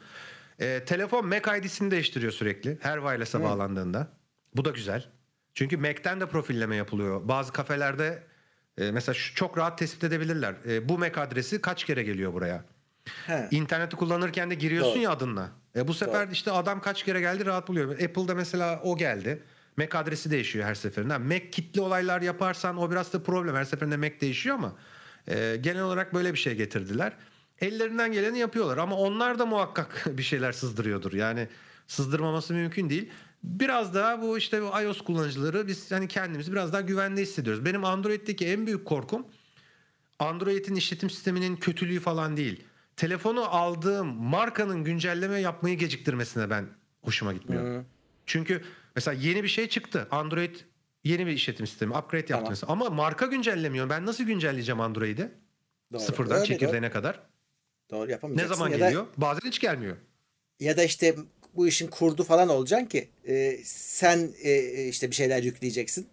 [0.60, 2.78] E, telefon Mac ID'sini değiştiriyor sürekli.
[2.82, 4.08] Her wireless'a bağlandığında.
[4.56, 5.10] Bu da güzel.
[5.54, 7.28] Çünkü Mac'ten de profilleme yapılıyor.
[7.28, 8.24] Bazı kafelerde
[8.78, 10.56] e, mesela şu, çok rahat tespit edebilirler.
[10.66, 12.66] E, bu MAC adresi kaç kere geliyor buraya?
[13.28, 13.48] He.
[13.52, 15.04] İnterneti kullanırken de giriyorsun Doğru.
[15.04, 15.52] ya adınla.
[15.76, 16.34] E, bu sefer Doğru.
[16.34, 18.00] işte adam kaç kere geldi rahat buluyor.
[18.00, 19.44] Apple'da mesela o geldi.
[19.78, 21.18] MAC adresi değişiyor her seferinde.
[21.18, 23.56] Mac kitli olaylar yaparsan o biraz da problem.
[23.56, 24.76] Her seferinde Mac değişiyor ama
[25.28, 27.14] e, genel olarak böyle bir şey getirdiler.
[27.62, 31.14] Ellerinden geleni yapıyorlar ama onlar da muhakkak bir şeyler sızdırıyordur.
[31.14, 31.48] Yani
[31.88, 33.10] sızdırmaması mümkün değil
[33.44, 37.66] biraz daha bu işte bu iOS kullanıcıları biz hani kendimizi biraz daha güvende hissediyoruz.
[37.66, 39.28] Benim Android'deki en büyük korkum
[40.20, 42.64] Android'in işletim sisteminin kötülüğü falan değil.
[42.98, 46.66] Telefonu aldığım markanın güncelleme yapmayı geciktirmesine ben
[47.02, 47.78] hoşuma gitmiyor.
[47.78, 47.86] Hmm.
[48.26, 48.64] Çünkü
[48.96, 50.08] mesela yeni bir şey çıktı.
[50.12, 50.56] Android
[51.04, 52.42] yeni bir işletim sistemi upgrade tamam.
[52.42, 52.64] yaptınız.
[52.68, 53.90] Ama marka güncellemiyor.
[53.90, 55.32] Ben nasıl güncelleyeceğim Android'i?
[55.98, 56.94] Sıfırdan Öyle çekirdeğine doğru.
[56.94, 57.20] kadar.
[57.92, 58.52] Doğru yapamayacaksın.
[58.52, 59.04] Ne zaman ya geliyor?
[59.06, 59.98] Da, Bazen hiç gelmiyor.
[60.60, 61.16] Ya da işte
[61.56, 66.08] bu işin kurdu falan olacaksın ki e, sen e, e, işte bir şeyler yükleyeceksin.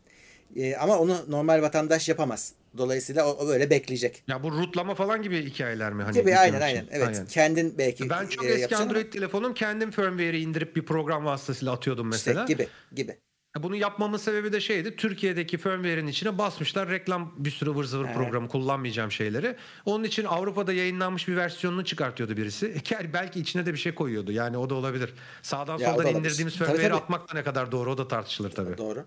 [0.57, 2.53] E, ama onu normal vatandaş yapamaz.
[2.79, 4.23] Dolayısıyla o, o böyle bekleyecek.
[4.29, 6.03] Ya bu rootlama falan gibi hikayeler mi?
[6.03, 6.87] Hani gibi aynen aynen.
[6.91, 7.09] Evet.
[7.09, 7.27] Aynen.
[7.27, 9.11] Kendin belki Ben çok e, eski Android ama.
[9.11, 12.43] telefonum kendim firmware'i indirip bir program vasıtasıyla atıyordum mesela.
[12.43, 13.17] İşte gibi gibi.
[13.59, 14.97] Bunu yapmamın sebebi de şeydi.
[14.97, 19.57] Türkiye'deki firmware'in içine basmışlar reklam bir sürü vır zıvır programı kullanmayacağım şeyleri.
[19.85, 22.75] Onun için Avrupa'da yayınlanmış bir versiyonunu çıkartıyordu birisi.
[22.93, 24.33] E, belki içine de bir şey koyuyordu.
[24.33, 25.15] Yani o da olabilir.
[25.43, 28.79] Sağdan ya, soldan indirdiğimiz firmware'i atmak da ne kadar doğru o da tartışılır tabii.
[28.79, 29.05] Doğru.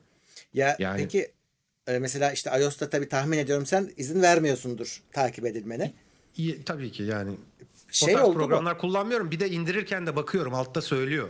[0.54, 0.98] Ya yani...
[0.98, 1.32] peki
[1.88, 5.94] e, mesela işte iOS'ta tabii tahmin ediyorum sen izin vermiyorsundur takip edilmene.
[6.38, 7.32] İyi, tabii ki yani.
[7.92, 8.78] Şey o tarz programlar mu?
[8.78, 9.32] kullanmıyorum.
[9.32, 11.30] Bir de indirirken de bakıyorum altta söylüyor.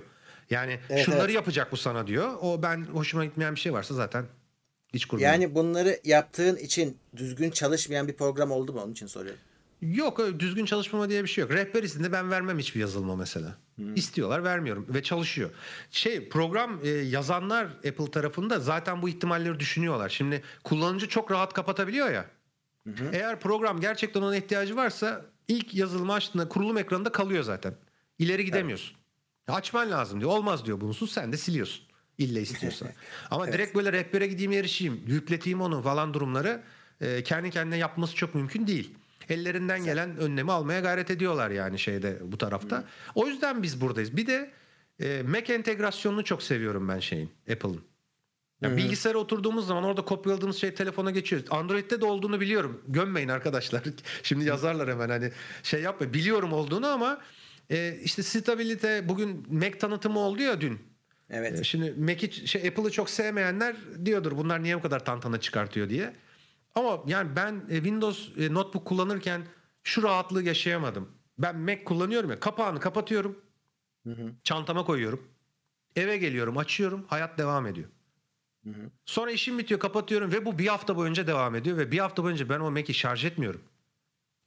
[0.54, 1.36] Yani evet, şunları evet.
[1.36, 2.34] yapacak bu sana diyor.
[2.42, 4.26] O ben hoşuma gitmeyen bir şey varsa zaten
[4.94, 5.42] hiç kurmuyorum.
[5.42, 9.40] Yani bunları yaptığın için düzgün çalışmayan bir program oldu mu onun için soruyorum.
[9.82, 11.52] Yok düzgün çalışmama diye bir şey yok.
[11.52, 13.58] Rehber izni ben vermem hiçbir yazılıma mesela.
[13.76, 13.96] Hmm.
[13.96, 15.50] İstiyorlar vermiyorum ve çalışıyor.
[15.92, 20.10] Şey program e, yazanlar Apple tarafında zaten bu ihtimalleri düşünüyorlar.
[20.10, 22.26] Şimdi kullanıcı çok rahat kapatabiliyor ya.
[22.88, 27.74] Hı Eğer program gerçekten ona ihtiyacı varsa ilk yazılımı açtığında kurulum ekranında kalıyor zaten.
[28.20, 28.92] İleri gidemiyorsun.
[28.96, 29.03] Evet.
[29.48, 30.32] Açman lazım diyor.
[30.32, 31.86] Olmaz diyor bunsuz sen de siliyorsun.
[32.18, 32.90] İlle istiyorsan.
[33.32, 33.54] Ama evet.
[33.54, 36.64] direkt böyle rehbere gideyim erişeyim, yükleteyim onu falan durumları
[37.02, 38.94] e, kendi kendine yapması çok mümkün değil.
[39.30, 39.86] Ellerinden sen...
[39.86, 42.78] gelen önlemi almaya gayret ediyorlar yani şeyde bu tarafta.
[42.78, 42.86] Hı.
[43.16, 44.18] O yüzden biz buradayız.
[44.18, 44.52] Bir de
[45.00, 47.82] e, Mac entegrasyonunu çok seviyorum ben şeyin, Apple'ın.
[48.62, 51.42] Yani bilgisayara oturduğumuz zaman orada kopyaladığımız şey telefona geçiyor.
[51.50, 52.82] Android'de de olduğunu biliyorum.
[52.88, 53.84] Gömmeyin arkadaşlar.
[54.24, 55.32] Şimdi yazarlar hemen hani
[55.64, 56.14] şey yapma.
[56.14, 57.22] Biliyorum olduğunu ama
[57.70, 60.80] e, işte stabilite bugün Mac tanıtımı oldu ya dün.
[61.30, 61.60] Evet.
[61.60, 63.76] E, şimdi Mac'i şey Apple'ı çok sevmeyenler
[64.06, 66.14] diyordur bunlar niye bu kadar tantana çıkartıyor diye.
[66.76, 69.42] Ama yani ben e, Windows e, notebook kullanırken
[69.84, 71.10] şu rahatlığı yaşayamadım.
[71.38, 73.40] Ben Mac kullanıyorum ya kapağını kapatıyorum.
[74.04, 74.32] Hı hı.
[74.44, 75.28] Çantama koyuyorum.
[75.96, 77.90] Eve geliyorum açıyorum hayat devam ediyor.
[78.64, 78.90] Hı hı.
[79.06, 82.50] Sonra işim bitiyor kapatıyorum ve bu bir hafta boyunca devam ediyor ve bir hafta boyunca
[82.50, 83.62] ben o Mac'i şarj etmiyorum.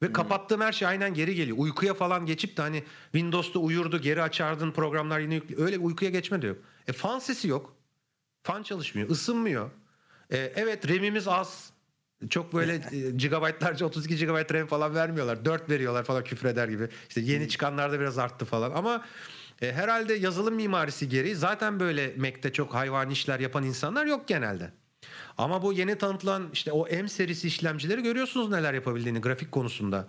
[0.03, 0.13] Ve hmm.
[0.13, 1.57] kapattığım her şey aynen geri geliyor.
[1.61, 5.63] Uykuya falan geçip de hani Windows'ta uyurdu geri açardın programlar yine yükle.
[5.63, 6.57] Öyle uykuya geçme diyor.
[6.89, 7.77] E fan sesi yok.
[8.43, 9.11] Fan çalışmıyor.
[9.11, 9.71] ısınmıyor.
[10.31, 11.71] E, evet RAM'imiz az.
[12.31, 15.45] Çok böyle e, gigabaytlarca 32 GB RAM falan vermiyorlar.
[15.45, 16.89] 4 veriyorlar falan küfreder gibi.
[17.09, 19.05] İşte yeni çıkanlarda biraz arttı falan ama
[19.63, 24.71] e, herhalde yazılım mimarisi gereği zaten böyle Mac'te çok hayvani işler yapan insanlar yok genelde.
[25.39, 30.09] Ama bu yeni tanıtılan işte o M serisi işlemcileri görüyorsunuz neler yapabildiğini grafik konusunda.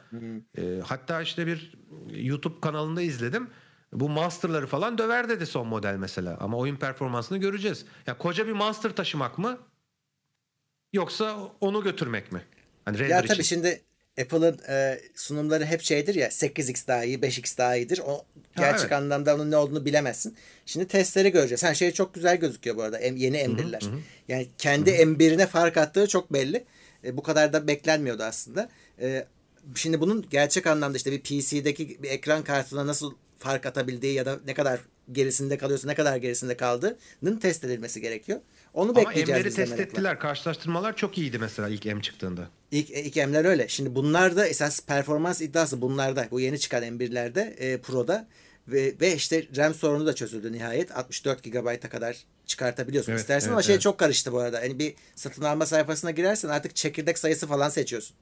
[0.57, 1.73] E, hatta işte bir
[2.09, 3.49] YouTube kanalında izledim.
[3.93, 6.37] Bu Monster'ları falan döver dedi son model mesela.
[6.39, 7.85] Ama oyun performansını göreceğiz.
[8.07, 9.57] Ya koca bir Monster taşımak mı?
[10.93, 12.41] Yoksa onu götürmek mi?
[12.85, 13.43] Hani ya tabii için.
[13.43, 13.81] şimdi
[14.21, 18.01] Apple'ın e, sunumları hep şeydir ya 8x daha iyi 5x daha iyidir.
[18.07, 18.25] O
[18.57, 18.91] gerçek evet.
[18.91, 20.35] anlamda onun ne olduğunu bilemezsin.
[20.65, 21.63] Şimdi testleri göreceğiz.
[21.63, 22.99] Her şey çok güzel gözüküyor bu arada.
[22.99, 23.83] M, yeni M1'ler.
[24.27, 26.65] Yani kendi hı M1'ine fark attığı çok belli.
[27.03, 28.69] E, bu kadar da beklenmiyordu aslında.
[29.01, 29.25] E,
[29.75, 34.39] şimdi bunun gerçek anlamda işte bir PC'deki bir ekran kartına nasıl fark atabildiği ya da
[34.45, 34.79] ne kadar
[35.11, 38.39] gerisinde kalıyorsa ne kadar gerisinde kaldığının test edilmesi gerekiyor.
[38.73, 40.19] Onu Ama bekleyeceğiz M'leri test ettiler.
[40.19, 42.49] Karşılaştırmalar çok iyiydi mesela ilk M çıktığında.
[42.71, 43.67] İlk, ilk M'ler öyle.
[43.67, 46.27] Şimdi bunlar da esas performans iddiası bunlarda.
[46.31, 48.27] Bu yeni çıkan M1'lerde e, Pro'da
[48.67, 50.97] ve, ve işte RAM sorunu da çözüldü nihayet.
[50.97, 53.81] 64 GB'a kadar çıkartabiliyorsun evet, istersen evet, ama şey evet.
[53.81, 54.61] çok karıştı bu arada.
[54.61, 58.15] Yani bir satın alma sayfasına girersen artık çekirdek sayısı falan seçiyorsun.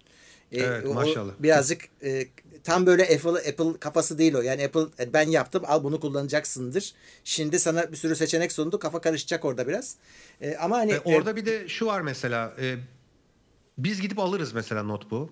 [0.52, 1.32] E, evet maşallah.
[1.40, 2.28] Birazcık e,
[2.66, 4.42] tam böyle Apple Apple kafası değil o.
[4.42, 6.94] Yani Apple e, ben yaptım al bunu kullanacaksındır.
[7.24, 8.80] Şimdi sana bir sürü seçenek sundu.
[8.80, 9.96] Kafa karışacak orada biraz.
[10.42, 12.76] E, ama hani e, orada e, bir de şu var mesela e,
[13.78, 15.30] biz gidip alırız mesela notebook.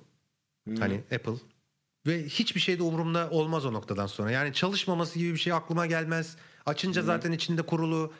[0.68, 0.76] Hmm.
[0.76, 1.36] Hani Apple
[2.08, 4.32] ve hiçbir şey de umurumda olmaz o noktadan sonra.
[4.32, 6.36] Yani çalışmaması gibi bir şey aklıma gelmez.
[6.66, 7.08] Açınca hmm.
[7.08, 8.14] zaten içinde kurulu.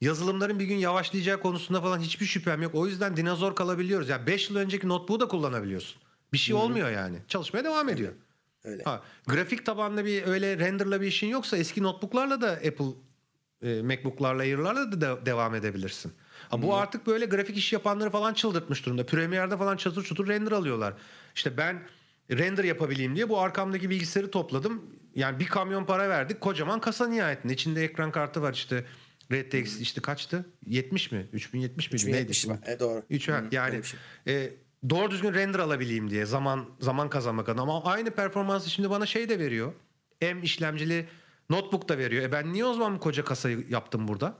[0.00, 2.74] Yazılımların bir gün yavaşlayacağı konusunda falan hiçbir şüphem yok.
[2.74, 4.08] O yüzden dinozor kalabiliyoruz.
[4.08, 6.02] Yani 5 yıl önceki notebook'u da kullanabiliyorsun.
[6.32, 6.62] Bir şey hmm.
[6.62, 7.18] olmuyor yani.
[7.28, 8.12] Çalışmaya devam ediyor.
[8.64, 8.82] Öyle.
[8.82, 12.92] Ha, grafik tabanlı bir öyle renderla bir işin yoksa eski notebook'larla da Apple
[13.62, 16.12] e, MacBook'larla Air'larla da de, devam edebilirsin.
[16.48, 16.72] Ha, bu hmm.
[16.72, 19.06] artık böyle grafik iş yapanları falan çıldırtmış durumda.
[19.06, 20.94] Premiere'de falan çatır çutur render alıyorlar.
[21.34, 21.82] İşte ben
[22.30, 24.82] render yapabileyim diye bu arkamdaki bilgisayarı topladım.
[25.14, 26.40] Yani bir kamyon para verdik.
[26.40, 27.52] Kocaman kasa nihayetinde.
[27.52, 28.84] İçinde ekran kartı var işte.
[29.32, 30.44] RTX işte kaçtı?
[30.66, 31.26] 70 mi?
[31.32, 31.94] 3070 mi?
[31.94, 32.60] 3070 Neydi?
[32.66, 33.02] E, doğru.
[33.10, 34.00] 3 hmm, yani şey.
[34.34, 34.50] e,
[34.90, 39.28] doğru düzgün render alabileyim diye zaman zaman kazanmak adına ama aynı performansı şimdi bana şey
[39.28, 39.72] de veriyor.
[40.22, 41.08] M işlemcili
[41.50, 42.22] notebook da veriyor.
[42.22, 44.38] E ben niye o zaman koca kasayı yaptım burada?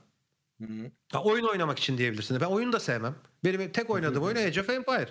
[0.60, 0.90] Hı hı.
[1.12, 2.40] Ha, oyun oynamak için diyebilirsin.
[2.40, 3.14] Ben oyun da sevmem.
[3.44, 5.08] Benim tek oynadığım oyun Age of Empire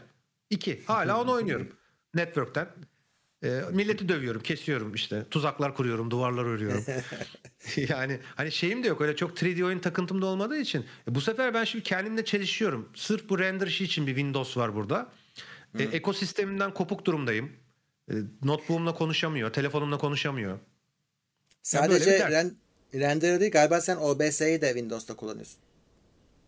[0.50, 0.84] 2.
[0.86, 1.68] Hala onu oynuyorum.
[2.14, 2.68] Network'ten.
[3.44, 5.26] E, milleti dövüyorum, kesiyorum işte.
[5.32, 6.84] Tuzaklar kuruyorum, duvarlar örüyorum.
[7.90, 9.02] yani hani şeyim de yok.
[9.02, 10.86] Öyle çok 3D oyun takıntım da olmadığı için.
[11.08, 12.90] E, bu sefer ben şimdi kendimle çelişiyorum.
[12.96, 15.10] Sırf bu render işi için bir Windows var burada.
[15.80, 17.52] E, ekosisteminden kopuk durumdayım.
[18.12, 18.14] E,
[18.44, 20.60] notebook'umla konuşamıyor, telefonumla konuşamıyor.
[21.64, 22.56] Sadece yani ren,
[22.94, 25.60] render değil galiba sen OBS'yi de Windows'ta kullanıyorsun.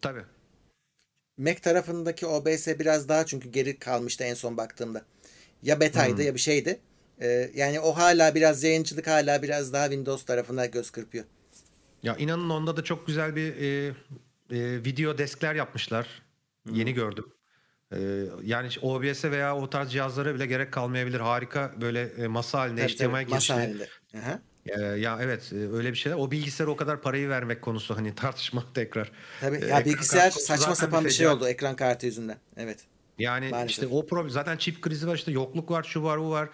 [0.01, 0.23] Tabii.
[1.37, 5.05] Mac tarafındaki OBS biraz daha çünkü geri kalmıştı en son baktığımda.
[5.63, 6.25] Ya betaydı hmm.
[6.25, 6.79] ya bir şeydi.
[7.21, 11.25] Ee, yani o hala biraz yayıncılık hala biraz daha Windows tarafına göz kırpıyor.
[12.03, 16.23] Ya inanın onda da çok güzel bir e, e, video deskler yapmışlar.
[16.63, 16.75] Hmm.
[16.75, 17.34] Yeni gördüm.
[17.95, 21.19] Ee, yani OBS'e veya o tarz cihazlara bile gerek kalmayabilir.
[21.19, 23.53] Harika böyle e, masa halinde tabii, HDMI tabii, girişli.
[23.53, 23.89] halinde.
[24.65, 26.17] Ee, ya evet e, öyle bir şeyler.
[26.17, 29.11] O bilgisayar o kadar parayı vermek konusu hani tartışma tekrar.
[29.41, 32.37] Tabii ee, ya bilgisayar saçma sapan bir şey oldu ekran kartı yüzünden.
[32.57, 32.79] Evet.
[33.19, 33.69] Yani Maalesef.
[33.69, 36.49] işte o problem zaten çip krizi var işte yokluk var şu var bu var.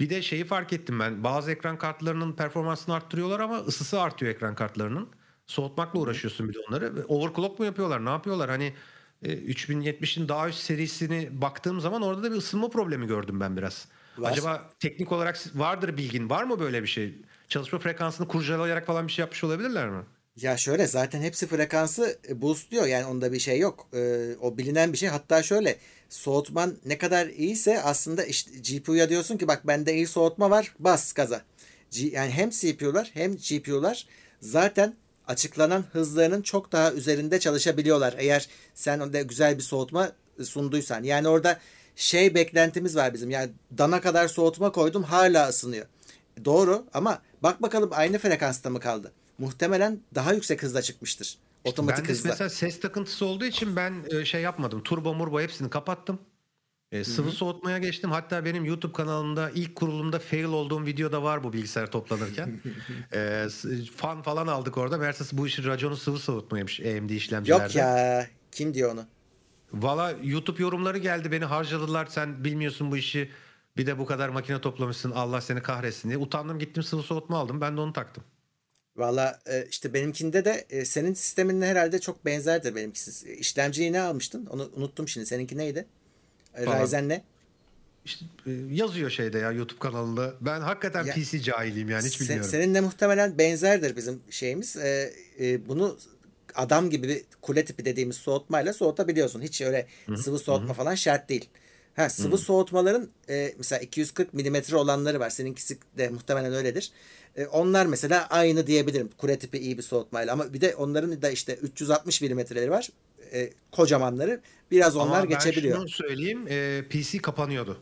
[0.00, 1.24] Bir de şeyi fark ettim ben.
[1.24, 5.08] Bazı ekran kartlarının performansını arttırıyorlar ama ısısı artıyor ekran kartlarının.
[5.46, 7.04] Soğutmakla uğraşıyorsun bir de onları.
[7.08, 8.04] Overclock mu yapıyorlar?
[8.04, 8.50] Ne yapıyorlar?
[8.50, 8.74] Hani
[9.22, 13.88] 3070'in e, daha üst serisini baktığım zaman orada da bir ısınma problemi gördüm ben biraz.
[14.18, 14.32] Var.
[14.32, 17.14] Acaba teknik olarak vardır bilgin var mı böyle bir şey?
[17.48, 20.02] Çalışma frekansını kurcalayarak falan bir şey yapmış olabilirler mi?
[20.36, 23.88] Ya şöyle zaten hepsi frekansı e, boostluyor yani onda bir şey yok.
[23.94, 25.08] Ee, o bilinen bir şey.
[25.08, 25.76] Hatta şöyle
[26.08, 31.12] soğutman ne kadar iyiyse aslında işte GPU'ya diyorsun ki bak bende iyi soğutma var bas
[31.12, 31.42] gaza.
[31.90, 34.06] G- yani hem CPU'lar hem GPU'lar
[34.40, 34.94] zaten
[35.28, 38.14] açıklanan hızlarının çok daha üzerinde çalışabiliyorlar.
[38.18, 41.02] Eğer sen onda güzel bir soğutma sunduysan.
[41.02, 41.60] Yani orada
[41.96, 43.30] şey beklentimiz var bizim.
[43.30, 45.86] Yani dana kadar soğutma koydum hala ısınıyor.
[46.44, 49.12] Doğru ama bak bakalım aynı frekansta mı kaldı?
[49.38, 51.38] Muhtemelen daha yüksek hızda çıkmıştır.
[51.64, 52.28] Otomatik ben hızla.
[52.28, 54.82] mesela ses takıntısı olduğu için ben e, şey yapmadım.
[54.82, 56.18] Turbo murbo hepsini kapattım.
[56.94, 57.34] E, sıvı Hı-hı.
[57.36, 58.10] soğutmaya geçtim.
[58.10, 62.60] Hatta benim YouTube kanalımda ilk kurulumda fail olduğum videoda var bu bilgisayar toplanırken.
[63.12, 63.46] e,
[63.96, 64.98] fan falan aldık orada.
[64.98, 67.62] Meğerse bu işin raconu sıvı soğutmaymış AMD işlemcilerde.
[67.62, 68.26] Yok ya.
[68.52, 69.04] Kim diyor onu?
[69.72, 71.32] Valla YouTube yorumları geldi.
[71.32, 72.06] Beni harcadılar.
[72.06, 73.30] Sen bilmiyorsun bu işi.
[73.76, 75.10] Bir de bu kadar makine toplamışsın.
[75.10, 76.18] Allah seni kahretsin diye.
[76.18, 77.60] Utandım gittim sıvı soğutma aldım.
[77.60, 78.24] Ben de onu taktım.
[78.96, 83.34] Valla e, işte benimkinde de e, senin sisteminle herhalde çok benzerdir benimkisi.
[83.34, 84.46] İşlemciyi ne almıştın?
[84.46, 85.26] Onu unuttum şimdi.
[85.26, 85.86] Seninki neydi?
[86.56, 87.24] Ryzen ne?
[88.04, 90.34] İşte e, yazıyor şeyde ya YouTube kanalında.
[90.40, 92.50] Ben hakikaten ya, PC cahiliyim yani hiç bilmiyorum.
[92.50, 94.76] Seninle muhtemelen benzerdir bizim şeyimiz.
[94.76, 95.98] Ee, e, bunu
[96.54, 99.42] adam gibi bir kule tipi dediğimiz soğutmayla soğutabiliyorsun.
[99.42, 100.18] Hiç öyle Hı-hı.
[100.18, 100.76] sıvı soğutma Hı-hı.
[100.76, 101.48] falan şart değil.
[101.96, 102.38] Ha sıvı Hı-hı.
[102.38, 105.30] soğutmaların e, mesela 240 milimetre olanları var.
[105.30, 106.92] Seninkisi de muhtemelen öyledir.
[107.36, 109.10] E, onlar mesela aynı diyebilirim.
[109.18, 112.90] Kule tipi iyi bir soğutmayla ama bir de onların da işte 360 milimetreleri var
[113.32, 114.40] e, kocamanları
[114.70, 115.76] biraz onlar Ama geçebiliyor.
[115.76, 117.78] Ama ben şunu söyleyeyim e, PC kapanıyordu.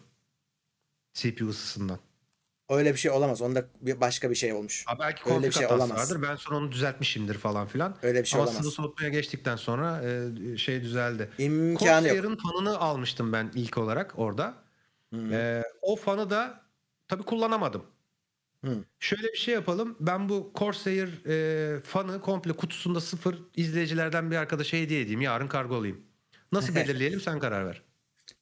[1.14, 1.98] CPU ısısından.
[2.69, 3.43] Öyle bir şey olamaz.
[3.43, 4.85] Onda bir başka bir şey olmuş.
[4.86, 5.90] Ha, belki Öyle bir şey olamaz.
[5.90, 6.23] vardır.
[6.23, 7.97] Ben sonra onu düzeltmişimdir falan filan.
[8.02, 8.62] Öyle bir şey Ama olamaz.
[8.64, 11.31] sıvı soğutmaya geçtikten sonra e, şey düzeldi.
[11.39, 14.55] İmkanı Corsair'ın fanını almıştım ben ilk olarak orada.
[15.10, 15.32] Hmm.
[15.32, 16.60] E, o fanı da
[17.09, 17.85] tabii kullanamadım.
[18.99, 19.97] Şöyle bir şey yapalım.
[20.01, 25.21] Ben bu Corsair e, fanı komple kutusunda sıfır izleyicilerden bir arkadaşa hediye edeyim.
[25.21, 26.01] Yarın kargo alayım.
[26.53, 27.83] Nasıl belirleyelim sen karar ver.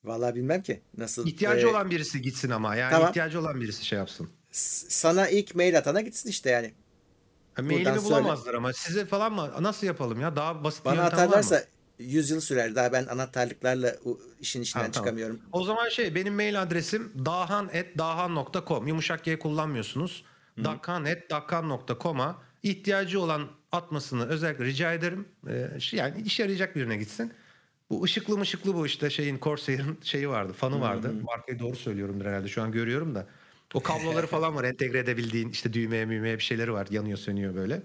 [0.04, 0.82] Vallahi bilmem ki.
[0.96, 1.26] Nasıl?
[1.26, 2.76] İhtiyacı ee, olan birisi gitsin ama.
[2.76, 3.08] Yani tamam.
[3.08, 4.30] ihtiyacı olan birisi şey yapsın.
[4.50, 6.74] sana ilk mail atana gitsin işte yani.
[7.54, 9.50] Ha, mailimi bulamazlar ama size falan mı?
[9.60, 10.36] Nasıl yapalım ya?
[10.36, 11.66] Daha basit Bana bir yöntem atarlarsa var mı?
[12.00, 12.74] 100 yıl sürer.
[12.74, 13.96] Daha ben anahtarlıklarla
[14.40, 15.36] işin içinden ha, çıkamıyorum.
[15.36, 15.50] Tamam.
[15.52, 18.86] O zaman şey benim mail adresim dahan.dahan.com.
[18.86, 20.24] Yumuşak G kullanmıyorsunuz.
[20.64, 25.28] Dahan.dahan.com'a ihtiyacı olan atmasını özellikle rica ederim.
[25.48, 27.32] Ee, yani işe yarayacak birine gitsin.
[27.90, 31.10] Bu ışıklı mışıklı bu işte şeyin Corsair'ın şeyi vardı, fanı vardı.
[31.10, 31.22] Hmm.
[31.22, 32.48] Markayı doğru söylüyorumdur herhalde.
[32.48, 33.26] Şu an görüyorum da.
[33.74, 36.86] O kabloları falan var entegre edebildiğin işte düğmeye müğmeye bir şeyleri var.
[36.90, 37.82] Yanıyor sönüyor böyle.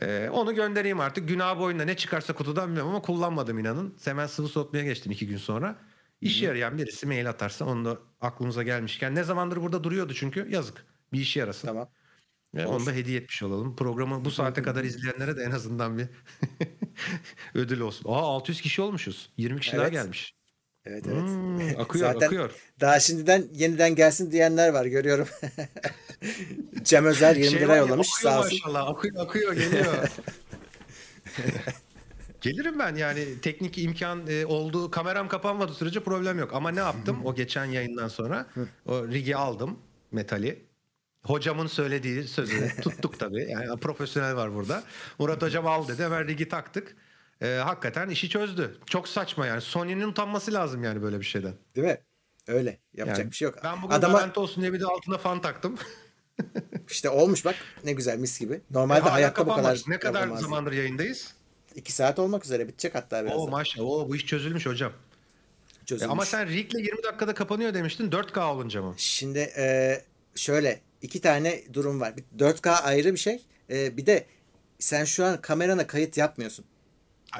[0.00, 1.28] Ee, onu göndereyim artık.
[1.28, 3.96] Günah boyunda ne çıkarsa kutudan bilmiyorum ama kullanmadım inanın.
[4.04, 5.78] Hemen sıvı soğutmaya geçtim iki gün sonra.
[6.20, 9.14] İş yarayan birisi mail atarsa onu da aklımıza gelmişken.
[9.14, 10.86] Ne zamandır burada duruyordu çünkü yazık.
[11.12, 11.68] Bir işe yarasın.
[11.68, 11.88] Tamam.
[12.54, 13.76] Ve onu da hediye etmiş olalım.
[13.76, 16.08] Programı bu saate kadar izleyenlere de en azından bir
[17.54, 18.10] ödül olsun.
[18.10, 19.32] Aa 600 kişi olmuşuz.
[19.36, 19.80] 20 kişi evet.
[19.80, 20.34] daha gelmiş.
[20.86, 21.22] Evet evet.
[21.22, 22.50] Hmm, akıyor Zaten akıyor.
[22.80, 25.28] Daha şimdiden yeniden gelsin diyenler var görüyorum.
[26.82, 28.58] Cem Özer 20 şey lira yollamış sağ olsun.
[28.64, 29.86] Maşallah akıyor akıyor geliyor.
[32.40, 36.54] Gelirim ben yani teknik imkan e, olduğu kameram kapanmadı sürece problem yok.
[36.54, 38.46] Ama ne yaptım o geçen yayından sonra
[38.86, 39.78] o rigi aldım
[40.12, 40.72] metali
[41.22, 43.50] Hocamın söylediği sözü tuttuk tabii.
[43.50, 44.82] Yani profesyonel var burada.
[45.18, 46.02] Murat hocam al dedi.
[46.02, 46.96] Hemen rigi taktık.
[47.42, 48.78] Ee, hakikaten işi çözdü.
[48.86, 49.60] Çok saçma yani.
[49.60, 51.54] Sony'nin utanması lazım yani böyle bir şeyden.
[51.76, 51.98] Değil mi?
[52.46, 52.78] Öyle.
[52.94, 53.58] Yapacak yani, bir şey yok.
[53.64, 54.18] Ben bugün Adama...
[54.18, 55.78] garanti olsun diye bir de altına fan taktım.
[56.90, 57.54] İşte olmuş bak
[57.84, 58.60] ne güzel mis gibi.
[58.70, 60.44] Normalde e, hayatta bu kadar Ne kadar yapamazdı.
[60.44, 61.34] zamandır yayındayız?
[61.74, 63.36] İki saat olmak üzere bitecek hatta biraz.
[63.36, 63.86] Oo maşallah.
[63.86, 64.92] Oo, bu iş çözülmüş hocam.
[65.86, 66.08] Çözülmüş.
[66.08, 68.10] E, ama sen Rig'le 20 dakikada kapanıyor demiştin.
[68.10, 68.94] 4K olunca mı?
[68.96, 69.96] Şimdi e,
[70.34, 72.14] şöyle iki tane durum var.
[72.38, 73.42] 4K ayrı bir şey.
[73.70, 74.26] Ee, bir de
[74.78, 76.64] sen şu an kamerana kayıt yapmıyorsun.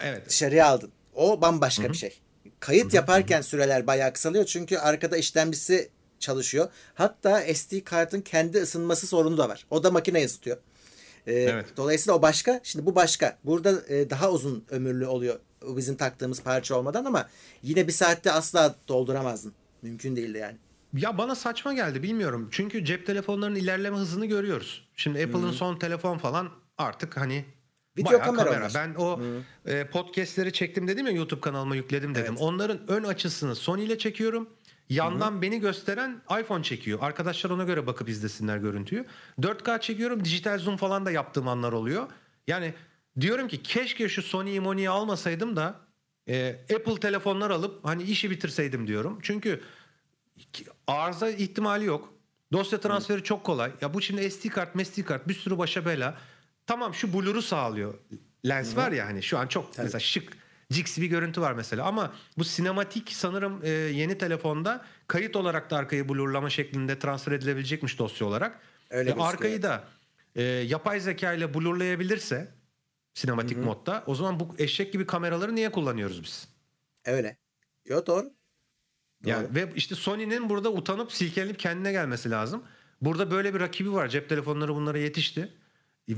[0.01, 0.28] Evet.
[0.28, 0.90] Dışarıya aldın.
[1.14, 1.93] O bambaşka Hı-hı.
[1.93, 2.20] bir şey.
[2.60, 2.97] Kayıt Hı-hı.
[2.97, 6.69] yaparken süreler bayağı kısalıyor çünkü arkada işlemcisi çalışıyor.
[6.94, 9.66] Hatta SD kartın kendi ısınması sorunu da var.
[9.70, 10.56] O da makine ısıtıyor.
[11.27, 11.66] Ee, evet.
[11.77, 12.60] Dolayısıyla o başka.
[12.62, 13.39] Şimdi bu başka.
[13.44, 17.28] Burada e, daha uzun ömürlü oluyor bizim taktığımız parça olmadan ama
[17.62, 19.52] yine bir saatte asla dolduramazdın.
[19.82, 20.56] Mümkün değildi yani.
[20.97, 22.48] Ya bana saçma geldi bilmiyorum.
[22.51, 24.89] Çünkü cep telefonlarının ilerleme hızını görüyoruz.
[24.97, 27.44] Şimdi Apple'ın son telefon falan artık hani
[27.97, 28.44] Video bayağı kamera.
[28.44, 28.69] kamera.
[28.74, 29.24] Ben o hmm.
[29.66, 32.27] e, podcastleri çektim dedim ya YouTube kanalıma yükledim dedim.
[32.28, 32.43] Evet.
[32.43, 34.48] Onların ön açısını Sony ile çekiyorum.
[34.89, 35.43] Yandan hmm.
[35.43, 36.98] beni gösteren iPhone çekiyor.
[37.02, 39.05] Arkadaşlar ona göre bakıp izlesinler görüntüyü.
[39.40, 40.24] 4K çekiyorum.
[40.24, 42.06] Dijital zoom falan da yaptığım anlar oluyor.
[42.47, 42.74] Yani
[43.20, 45.81] diyorum ki keşke şu Sony'yi Moni'yi almasaydım da
[46.28, 49.19] e, Apple telefonlar alıp hani işi bitirseydim diyorum.
[49.23, 49.60] Çünkü
[50.86, 52.12] arıza ihtimali yok.
[52.52, 53.24] Dosya transferi Hı.
[53.24, 53.73] çok kolay.
[53.81, 56.19] Ya bu şimdi SD kart, SD kart bir sürü başa bela.
[56.66, 57.94] Tamam şu blur'u sağlıyor.
[58.48, 58.76] Lens Hı.
[58.76, 59.84] var ya hani şu an çok Tabii.
[59.84, 60.32] mesela şık
[60.72, 65.76] Cix bir görüntü var mesela ama bu sinematik sanırım e, yeni telefonda kayıt olarak da
[65.76, 68.60] arkayı blurlama şeklinde transfer edilebilecekmiş dosya olarak.
[68.90, 69.84] Öyle e, arkayı da
[70.34, 72.55] e, yapay zeka ile blurlayabilirse
[73.14, 73.64] sinematik Hı-hı.
[73.64, 76.48] modda o zaman bu eşek gibi kameraları niye kullanıyoruz biz?
[77.05, 77.36] Öyle.
[77.86, 78.32] Yo doğru.
[79.24, 82.62] Yani ve işte Sony'nin burada utanıp silkelenip kendine gelmesi lazım.
[83.01, 84.09] Burada böyle bir rakibi var.
[84.09, 85.52] Cep telefonları bunlara yetişti.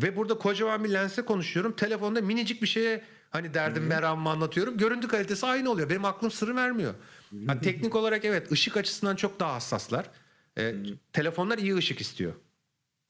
[0.03, 1.77] Ve burada kocaman bir lense konuşuyorum.
[1.77, 4.77] Telefonda minicik bir şeye hani derdim meramımı anlatıyorum.
[4.77, 5.91] Görüntü kalitesi aynı oluyor.
[5.91, 6.95] Benim aklım sırrı vermiyor.
[7.33, 10.11] Yani teknik olarak evet ışık açısından çok daha hassaslar.
[10.59, 10.75] Ee,
[11.13, 12.33] telefonlar iyi ışık istiyor.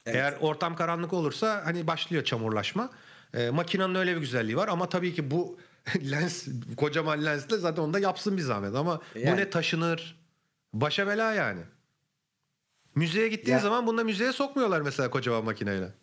[0.07, 0.17] Evet.
[0.17, 2.91] Eğer ortam karanlık olursa hani başlıyor çamurlaşma.
[3.35, 5.59] Ee, makinenin öyle bir güzelliği var ama tabii ki bu
[6.11, 9.33] lens kocaman lensle zaten onu da yapsın bir zahmet ama yani.
[9.33, 10.25] bu ne taşınır?
[10.73, 11.61] Başa bela yani.
[12.95, 13.63] Müzeye gittiğin ya.
[13.63, 15.95] zaman bunda müzeye sokmuyorlar mesela kocaman makineyle.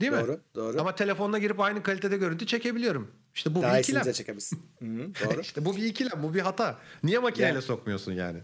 [0.00, 0.38] Değil doğru, mi?
[0.54, 0.80] Doğru.
[0.80, 3.10] Ama telefonla girip aynı kalitede görüntü çekebiliyorum.
[3.34, 4.12] İşte bu Daha bir ikilem.
[4.12, 4.60] çekebilirsin.
[5.24, 5.40] doğru.
[5.40, 6.78] İşte bu bir ikilem, bu bir hata.
[7.02, 7.62] Niye makineyle yani.
[7.62, 8.38] sokmuyorsun yani?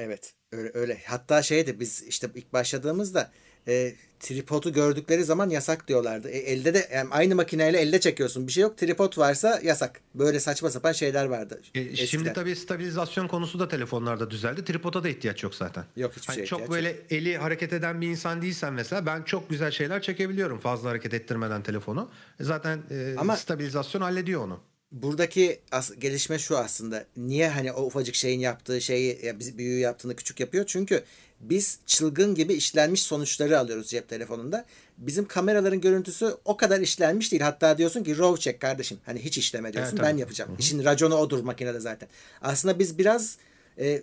[0.00, 1.02] Evet, öyle öyle.
[1.06, 3.30] Hatta şeydi biz işte ilk başladığımızda
[3.68, 6.28] e, tripodu gördükleri zaman yasak diyorlardı.
[6.28, 8.46] E, elde de yani aynı makineyle elde çekiyorsun.
[8.46, 8.78] Bir şey yok.
[8.78, 10.00] Tripod varsa yasak.
[10.14, 11.60] Böyle saçma sapan şeyler vardı.
[11.74, 14.64] E, şimdi tabii stabilizasyon konusu da telefonlarda düzeldi.
[14.64, 15.84] Tripoda da ihtiyaç yok zaten.
[15.96, 16.98] Yok hiçbir hani şey Çok böyle yok.
[17.10, 21.62] eli hareket eden bir insan değilsen mesela ben çok güzel şeyler çekebiliyorum fazla hareket ettirmeden
[21.62, 22.10] telefonu.
[22.40, 24.60] E, zaten e, Ama stabilizasyon hallediyor onu
[24.92, 27.04] buradaki as- gelişme şu aslında.
[27.16, 30.64] Niye hani o ufacık şeyin yaptığı şeyi ya biz büyüğü yaptığını küçük yapıyor?
[30.66, 31.02] Çünkü
[31.40, 34.64] biz çılgın gibi işlenmiş sonuçları alıyoruz cep telefonunda.
[34.98, 37.42] Bizim kameraların görüntüsü o kadar işlenmiş değil.
[37.42, 38.98] Hatta diyorsun ki RAW çek kardeşim.
[39.06, 39.96] Hani hiç işleme diyorsun.
[39.96, 40.50] Evet, ben yapacağım.
[40.50, 40.58] Hı-hı.
[40.60, 42.08] İşin raconu odur makinede zaten.
[42.42, 43.36] Aslında biz biraz
[43.78, 44.02] e,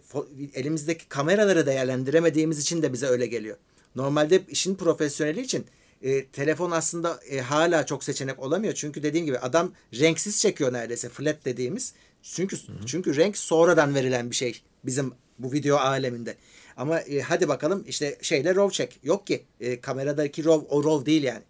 [0.53, 3.57] elimizdeki kameraları değerlendiremediğimiz için de bize öyle geliyor.
[3.95, 5.65] Normalde işin profesyoneli için
[6.01, 8.73] e, telefon aslında e, hala çok seçenek olamıyor.
[8.73, 11.93] Çünkü dediğim gibi adam renksiz çekiyor neredeyse flat dediğimiz.
[12.23, 12.85] Çünkü hı hı.
[12.85, 16.35] çünkü renk sonradan verilen bir şey bizim bu video aleminde.
[16.77, 18.99] Ama e, hadi bakalım işte şeyle RAW çek.
[19.03, 21.43] Yok ki e, kameradaki RAW o RAW değil yani.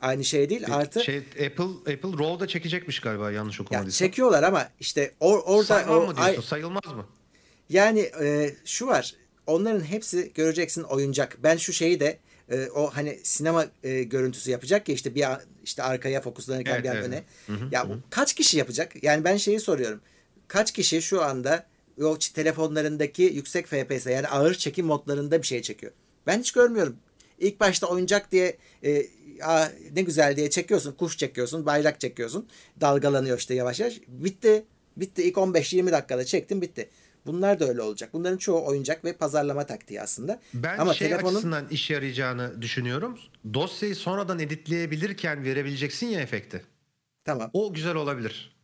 [0.00, 0.74] Aynı şey değil.
[0.74, 4.06] Artı şey Apple Apple RAW da çekecekmiş galiba yanlış okumadıysam.
[4.06, 6.34] Ya çekiyorlar ama işte or, orada Saymam o, mı diyorsun?
[6.36, 7.06] Ay, sayılmaz mı?
[7.68, 9.14] Yani e, şu var.
[9.46, 11.38] Onların hepsi göreceksin oyuncak.
[11.42, 12.18] Ben şu şeyi de
[12.50, 15.26] e, o hani sinema e, görüntüsü yapacak ya işte bir
[15.64, 17.04] işte arkaya fokuslanırken evet, bir evet.
[17.04, 17.24] öne.
[17.46, 17.98] Hı hı, ya hı.
[18.10, 19.02] kaç kişi yapacak?
[19.02, 20.00] Yani ben şeyi soruyorum.
[20.48, 21.66] Kaç kişi şu anda
[22.04, 25.92] o telefonlarındaki yüksek FPS yani ağır çekim modlarında bir şey çekiyor?
[26.26, 26.96] Ben hiç görmüyorum.
[27.38, 29.06] İlk başta oyuncak diye e,
[29.42, 30.92] Aa, ne güzel diye çekiyorsun.
[30.92, 32.48] Kuş çekiyorsun, bayrak çekiyorsun.
[32.80, 34.00] Dalgalanıyor işte yavaş yavaş.
[34.08, 34.64] Bitti.
[34.96, 35.22] Bitti.
[35.22, 36.88] İlk 15-20 dakikada çektim bitti.
[37.26, 38.10] Bunlar da öyle olacak.
[38.12, 40.40] Bunların çoğu oyuncak ve pazarlama taktiği aslında.
[40.54, 41.34] Ben Ama şey telefonun...
[41.34, 43.18] açısından iş yarayacağını düşünüyorum.
[43.54, 46.64] Dosyayı sonradan editleyebilirken verebileceksin ya efekti.
[47.24, 47.50] Tamam.
[47.52, 48.57] O güzel olabilir.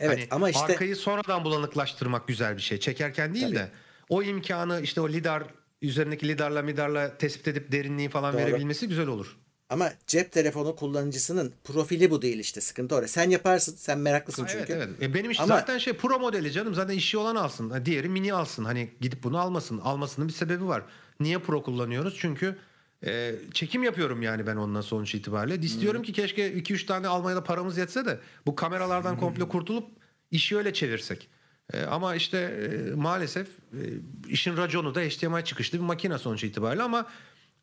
[0.00, 2.80] Evet hani ama işte arkayı sonradan bulanıklaştırmak güzel bir şey.
[2.80, 3.56] Çekerken değil Tabii.
[3.56, 3.70] de
[4.08, 5.42] o imkanı işte o lidar
[5.82, 8.42] üzerindeki lidarla midarla tespit edip derinliği falan Doğru.
[8.42, 9.36] verebilmesi güzel olur.
[9.70, 13.08] Ama cep telefonu kullanıcısının profili bu değil işte sıkıntı orada.
[13.08, 14.72] Sen yaparsın, sen meraklısın çünkü.
[14.72, 15.02] Evet evet.
[15.02, 16.74] E benim iş Ama, zaten şey pro modeli canım.
[16.74, 17.84] Zaten işi olan alsın.
[17.84, 18.64] Diğeri mini alsın.
[18.64, 19.78] Hani gidip bunu almasın.
[19.78, 20.82] Almasının bir sebebi var.
[21.20, 22.16] Niye pro kullanıyoruz?
[22.18, 22.58] Çünkü
[23.06, 25.66] e, çekim yapıyorum yani ben ondan sonuç itibariyle.
[25.66, 26.04] İstiyorum hmm.
[26.04, 29.90] ki keşke 2-3 tane almaya da paramız yetse de bu kameralardan komple kurtulup
[30.30, 31.28] işi öyle çevirsek.
[31.72, 33.80] E, ama işte e, maalesef e,
[34.28, 37.06] işin raconu da HDMI çıkışlı bir makine sonuç itibariyle ama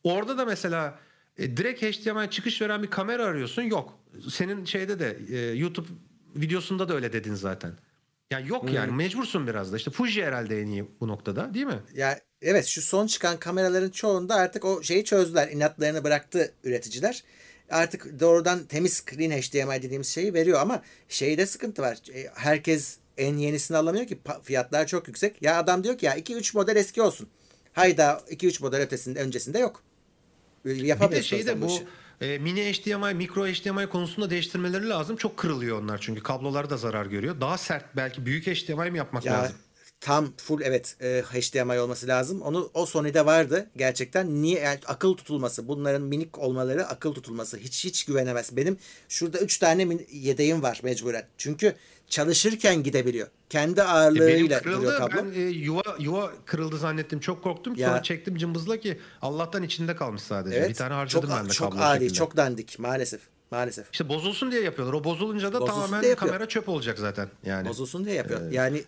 [0.03, 0.99] orada da mesela
[1.38, 3.99] e, direkt HDMI çıkış veren bir kamera arıyorsun yok.
[4.30, 5.88] Senin şeyde de e, YouTube
[6.35, 7.72] videosunda da öyle dedin zaten.
[8.32, 8.74] Yani yok hmm.
[8.74, 9.78] yani mecbursun biraz da.
[9.78, 11.80] İşte Fuji herhalde en iyi bu noktada değil mi?
[11.95, 15.48] Ya evet şu son çıkan kameraların çoğunda artık o şeyi çözdüler.
[15.48, 17.24] İnatlarını bıraktı üreticiler.
[17.70, 21.98] Artık doğrudan temiz clean HDMI dediğimiz şeyi veriyor ama şeyde sıkıntı var.
[22.14, 25.41] E, herkes en yenisini alamıyor ki fiyatlar çok yüksek.
[25.41, 27.28] Ya adam diyor ki ya 2-3 model eski olsun.
[27.74, 29.84] Hayda 2-3 model ötesinde öncesinde yok.
[30.66, 31.12] Yapamıyorsun.
[31.12, 31.80] Bir de şeyde bu, bu
[32.22, 35.15] e, mini HDMI, mikro HDMI konusunda değiştirmeleri lazım.
[35.15, 37.41] Çok kırılıyor onlar çünkü kablolar da zarar görüyor.
[37.41, 39.56] Daha sert belki büyük HDMI mi yapmak ya, lazım?
[39.99, 42.41] Tam full evet e, HDMI olması lazım.
[42.41, 44.41] Onu o Sony'de vardı gerçekten.
[44.41, 48.57] Niye yani akıl tutulması bunların minik olmaları akıl tutulması hiç hiç güvenemez.
[48.57, 48.77] Benim
[49.10, 51.27] şurada 3 tane yedeğim var mecburen.
[51.38, 51.76] Çünkü
[52.12, 53.28] çalışırken gidebiliyor.
[53.50, 54.98] Kendi ağırlığıyla e kırıldı.
[54.98, 55.18] kablo.
[55.18, 57.20] Ben e, yuva yuva kırıldı zannettim.
[57.20, 57.76] Çok korktum.
[57.76, 57.88] Ya.
[57.90, 60.56] Sonra çektim cımbızla ki Allah'tan içinde kalmış sadece.
[60.56, 62.14] Evet, bir tane harcadım çok, ben de Çok adi, şekilde.
[62.14, 63.22] çok dandik maalesef.
[63.52, 63.88] Maalesef.
[63.92, 64.94] İşte bozulsun diye yapıyorlar.
[64.94, 67.30] O bozulunca da bozulsun tamamen kamera çöp olacak zaten.
[67.46, 67.70] Yani.
[67.70, 68.52] Bozulsun diye yapıyor.
[68.52, 68.84] Ee, yani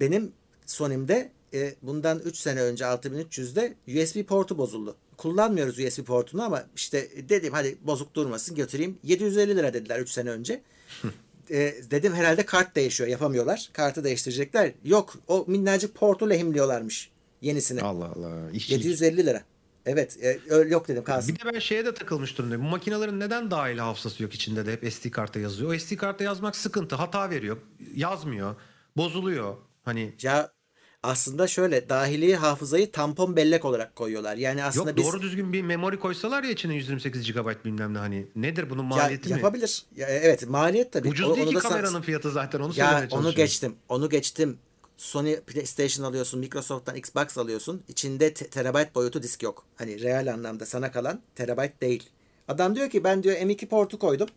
[0.00, 0.32] benim
[0.66, 4.96] Sony'mde e, bundan 3 sene önce 6300'de USB portu bozuldu.
[5.16, 8.98] Kullanmıyoruz USB portunu ama işte dedim hadi bozuk durmasın götüreyim.
[9.02, 10.62] 750 lira dediler 3 sene önce.
[11.50, 13.70] e, dedim herhalde kart değişiyor yapamıyorlar.
[13.72, 14.72] Kartı değiştirecekler.
[14.84, 17.10] Yok o minnacık portu lehimliyorlarmış
[17.42, 17.82] yenisini.
[17.82, 18.50] Allah Allah.
[18.52, 18.84] İşçilik.
[18.84, 19.42] 750 lira.
[19.86, 21.34] Evet e, öyle yok dedim kalsın.
[21.34, 22.64] Bir de ben şeye de takılmış durumdayım.
[22.64, 25.74] Bu makinelerin neden dahili hafızası yok içinde de hep SD karta yazıyor.
[25.74, 26.96] O SD karta yazmak sıkıntı.
[26.96, 27.56] Hata veriyor.
[27.94, 28.56] Yazmıyor.
[28.96, 29.56] Bozuluyor.
[29.84, 30.50] Hani ya
[31.02, 34.36] aslında şöyle dahili hafızayı tampon bellek olarak koyuyorlar.
[34.36, 35.06] Yani aslında Yok biz...
[35.06, 39.30] doğru düzgün bir memori koysalar ya içine 128 GB bilmem ne hani nedir bunun maliyeti
[39.30, 39.42] ya, mi?
[39.42, 39.82] Yapabilir.
[39.96, 41.08] Ya, evet maliyet tabii.
[41.08, 42.02] Ucuz o, değil ki kameranın san...
[42.02, 43.74] fiyatı zaten onu ya, Onu geçtim.
[43.88, 44.58] Onu geçtim.
[44.96, 47.82] Sony PlayStation alıyorsun, Microsoft'tan Xbox alıyorsun.
[47.88, 49.64] İçinde te- terabayt boyutu disk yok.
[49.76, 52.10] Hani real anlamda sana kalan terabayt değil.
[52.48, 54.28] Adam diyor ki ben diyor M2 portu koydum.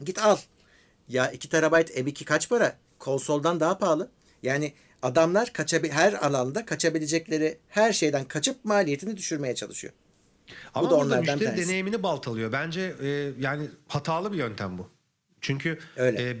[0.00, 0.36] Git al.
[1.08, 2.76] Ya 2 terabayt M2 kaç para?
[2.98, 4.10] Konsoldan daha pahalı.
[4.42, 4.72] Yani
[5.02, 9.92] adamlar kaçabi her alanda kaçabilecekleri her şeyden kaçıp maliyetini düşürmeye çalışıyor.
[10.74, 11.68] Ama bu da burada müşteri tanesi.
[11.68, 12.52] deneyimini baltalıyor.
[12.52, 13.08] Bence e,
[13.38, 14.90] yani hatalı bir yöntem bu.
[15.40, 16.30] Çünkü Öyle.
[16.30, 16.36] E,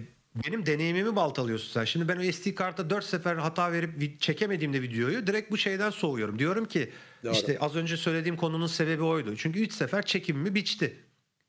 [0.46, 1.84] benim deneyimimi baltalıyorsun sen.
[1.84, 6.38] Şimdi ben o SD karta 4 sefer hata verip çekemediğimde videoyu direkt bu şeyden soğuyorum.
[6.38, 6.90] Diyorum ki
[7.24, 7.32] Doğru.
[7.32, 9.36] işte az önce söylediğim konunun sebebi oydu.
[9.36, 10.96] Çünkü 3 sefer çekimimi biçti.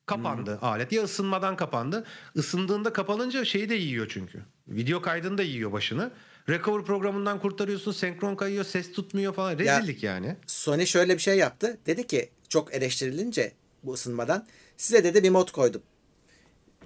[0.05, 0.67] Kapandı hmm.
[0.67, 0.91] alet.
[0.91, 2.05] Ya ısınmadan kapandı.
[2.35, 4.39] Isındığında kapanınca şeyi de yiyor çünkü.
[4.67, 6.11] Video kaydını da yiyor başını.
[6.49, 7.91] Recover programından kurtarıyorsun.
[7.91, 8.65] Senkron kayıyor.
[8.65, 9.59] Ses tutmuyor falan.
[9.59, 10.35] Rezillik ya, yani.
[10.47, 11.77] Sony şöyle bir şey yaptı.
[11.85, 13.51] Dedi ki çok eleştirilince
[13.83, 14.47] bu ısınmadan
[14.77, 15.81] size dedi bir mod koydum.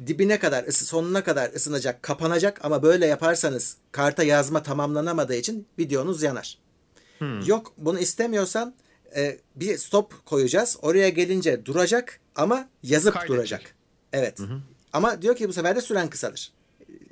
[0.08, 6.24] Dibine kadar, ısı, sonuna kadar ısınacak, kapanacak ama böyle yaparsanız karta yazma tamamlanamadığı için videonuz
[6.24, 6.58] yanar.
[7.20, 7.42] Hmm.
[7.46, 8.76] Yok bunu istemiyorsan
[9.16, 10.78] e, bir stop koyacağız.
[10.82, 13.38] Oraya gelince duracak ama yazıp Kaydedecek.
[13.38, 13.76] duracak.
[14.14, 14.40] Evet.
[14.40, 14.62] Hı hı.
[14.94, 16.52] Ama diyor ki bu sefer de süren kısalır.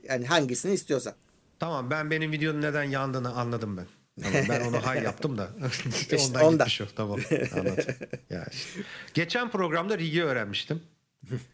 [0.03, 1.13] Yani hangisini istiyorsan.
[1.59, 3.85] Tamam ben benim videonun neden yandığını anladım ben.
[4.23, 5.49] Tamam, ben onu hay yaptım da.
[5.89, 6.85] işte ondan, ondan gitmiş o.
[6.95, 7.19] Tamam
[7.53, 7.85] anladım.
[8.29, 8.81] Ya işte.
[9.13, 10.83] Geçen programda Rigi öğrenmiştim.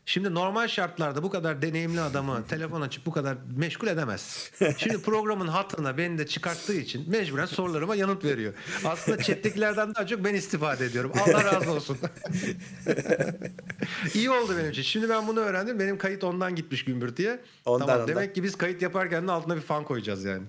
[0.05, 4.51] Şimdi normal şartlarda bu kadar deneyimli adamı telefon açıp bu kadar meşgul edemez.
[4.77, 8.53] Şimdi programın hatırına beni de çıkarttığı için mecburen sorularıma yanıt veriyor.
[8.85, 11.11] Aslında chat'tekilerden daha çok ben istifade ediyorum.
[11.21, 11.97] Allah razı olsun.
[14.13, 14.81] İyi oldu benim için.
[14.81, 15.79] Şimdi ben bunu öğrendim.
[15.79, 17.39] Benim kayıt ondan gitmiş gümbürtüye.
[17.65, 18.15] Ondan, tamam, ondan.
[18.15, 20.43] Demek ki biz kayıt yaparken de altına bir fan koyacağız yani.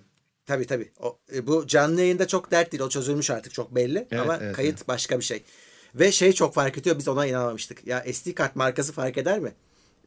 [0.47, 0.93] Tabii tabii.
[1.01, 2.82] O, e, bu canlı yayında çok dert değil.
[2.82, 4.09] O çözülmüş artık çok belli.
[4.11, 4.89] Evet, Ama evet, kayıt evet.
[4.89, 5.43] başka bir şey.
[5.94, 6.98] Ve şey çok fark ediyor.
[6.98, 7.86] Biz ona inanamamıştık.
[7.86, 9.52] Ya SD kart markası fark eder mi?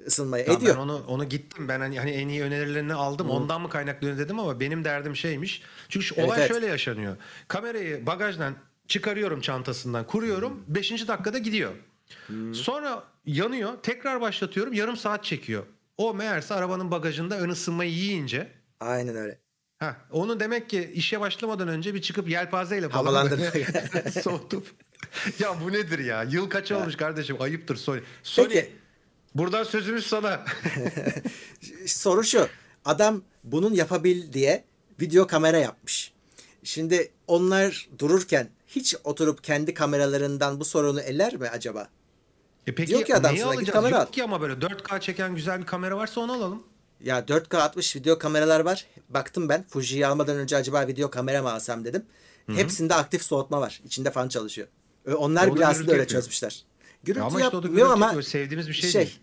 [0.05, 0.75] Isınmayı ya ediyor.
[0.75, 1.67] Ben onu onu gittim.
[1.67, 3.27] Ben hani, hani en iyi önerilerini aldım.
[3.27, 3.33] Hmm.
[3.35, 5.61] Ondan mı kaynaklanıyor dedim ama benim derdim şeymiş.
[5.89, 7.17] Çünkü şu olay evet, şöyle yaşanıyor.
[7.47, 8.55] Kamerayı bagajdan
[8.87, 10.63] çıkarıyorum çantasından, kuruyorum.
[10.67, 11.71] Beşinci dakikada gidiyor.
[12.27, 12.55] Hmm.
[12.55, 13.73] Sonra yanıyor.
[13.83, 14.73] Tekrar başlatıyorum.
[14.73, 15.63] Yarım saat çekiyor.
[15.97, 18.51] O meğerse arabanın bagajında ön ısınmayı yiyince.
[18.79, 19.44] Aynen öyle.
[19.79, 23.27] Ha, onu demek ki işe başlamadan önce bir çıkıp yelpazeyle falan
[24.23, 24.67] soğutup
[25.39, 26.23] ya bu nedir ya?
[26.23, 27.41] Yıl kaç olmuş kardeşim?
[27.41, 27.99] Ayıptır Sony.
[28.23, 28.71] Sony Peki.
[29.35, 30.45] buradan sözümüz sana.
[31.85, 32.47] Soru şu.
[32.85, 34.63] Adam bunun yapabil diye
[35.01, 36.13] video kamera yapmış.
[36.63, 41.87] Şimdi onlar dururken hiç oturup kendi kameralarından bu sorunu eller mi acaba?
[42.67, 43.69] E peki Diyor ki adam neyi alacağız?
[43.69, 46.63] Kamera Yok ki ama böyle 4K çeken güzel bir kamera varsa onu alalım.
[47.05, 48.85] Ya 4K 60 video kameralar var.
[49.09, 52.05] Baktım ben Fuji'yi almadan önce acaba video kamera mı alsam dedim.
[52.45, 52.55] Hı-hı.
[52.55, 53.81] Hepsinde aktif soğutma var.
[53.85, 54.67] İçinde fan çalışıyor.
[55.17, 56.21] Onlar o bile aslında öyle yapıyor.
[56.21, 56.63] çözmüşler.
[57.03, 58.23] Gürültü ama işte yapmıyor ama yapıyor.
[58.23, 59.19] sevdiğimiz bir şey, şey değil.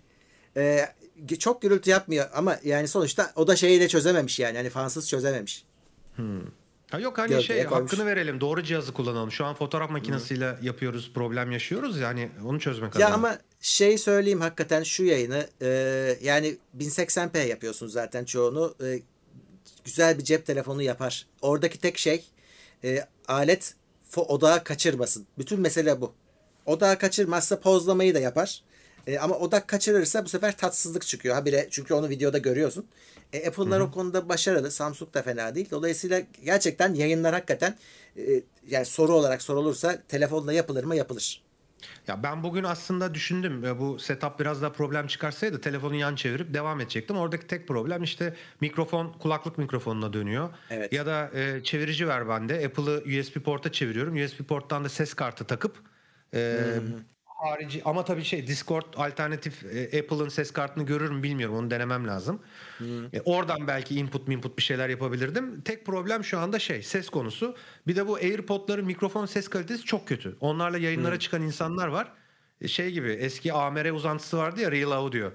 [0.56, 4.56] E, çok gürültü yapmıyor ama yani sonuçta o da şeyi de çözememiş yani.
[4.56, 5.64] Hani fansız çözememiş.
[6.16, 6.40] Hmm.
[6.90, 7.92] Ha yok hani Gövdeye şey koymuş.
[7.92, 8.40] hakkını verelim.
[8.40, 9.32] Doğru cihazı kullanalım.
[9.32, 10.66] Şu an fotoğraf makinesiyle hmm.
[10.66, 15.68] yapıyoruz, problem yaşıyoruz yani onu çözmek Ya ama şey söyleyeyim hakikaten şu yayını e,
[16.22, 18.74] yani 1080p yapıyorsunuz zaten çoğunu.
[18.84, 19.00] E,
[19.84, 21.26] güzel bir cep telefonu yapar.
[21.42, 22.24] Oradaki tek şey
[22.84, 23.74] e, alet
[24.16, 25.26] odağı kaçırmasın.
[25.38, 26.12] Bütün mesele bu.
[26.66, 28.62] Odağı kaçırmazsa pozlamayı da yapar.
[29.06, 31.68] E, ama odak kaçırırsa bu sefer tatsızlık çıkıyor habire.
[31.70, 32.86] Çünkü onu videoda görüyorsun.
[33.32, 34.70] E, Apple'lar o konuda başarılı.
[34.70, 35.70] Samsung da fena değil.
[35.70, 37.76] Dolayısıyla gerçekten yayınlar hakikaten
[38.16, 40.96] e, yani soru olarak sorulursa telefonla yapılır mı?
[40.96, 41.42] Yapılır.
[42.08, 46.80] Ya ben bugün aslında düşündüm bu setup biraz daha problem çıkarsaydı telefonu yan çevirip devam
[46.80, 47.16] edecektim.
[47.16, 50.50] Oradaki tek problem işte mikrofon kulaklık mikrofonuna dönüyor.
[50.70, 50.92] Evet.
[50.92, 52.66] Ya da e, çevirici ver bende.
[52.66, 54.24] Apple'ı USB porta çeviriyorum.
[54.24, 55.76] USB porttan da ses kartı takıp
[56.34, 56.58] e,
[57.42, 62.42] harici ama tabii şey Discord alternatif e, Apple'ın ses kartını görürüm bilmiyorum onu denemem lazım.
[62.78, 63.04] Hmm.
[63.04, 65.60] E, oradan belki input input bir şeyler yapabilirdim.
[65.60, 67.56] Tek problem şu anda şey ses konusu.
[67.86, 70.36] Bir de bu AirPod'ların mikrofon ses kalitesi çok kötü.
[70.40, 71.18] Onlarla yayınlara hmm.
[71.18, 72.12] çıkan insanlar var.
[72.60, 75.30] E, şey gibi eski AMR uzantısı vardı ya Real Audio.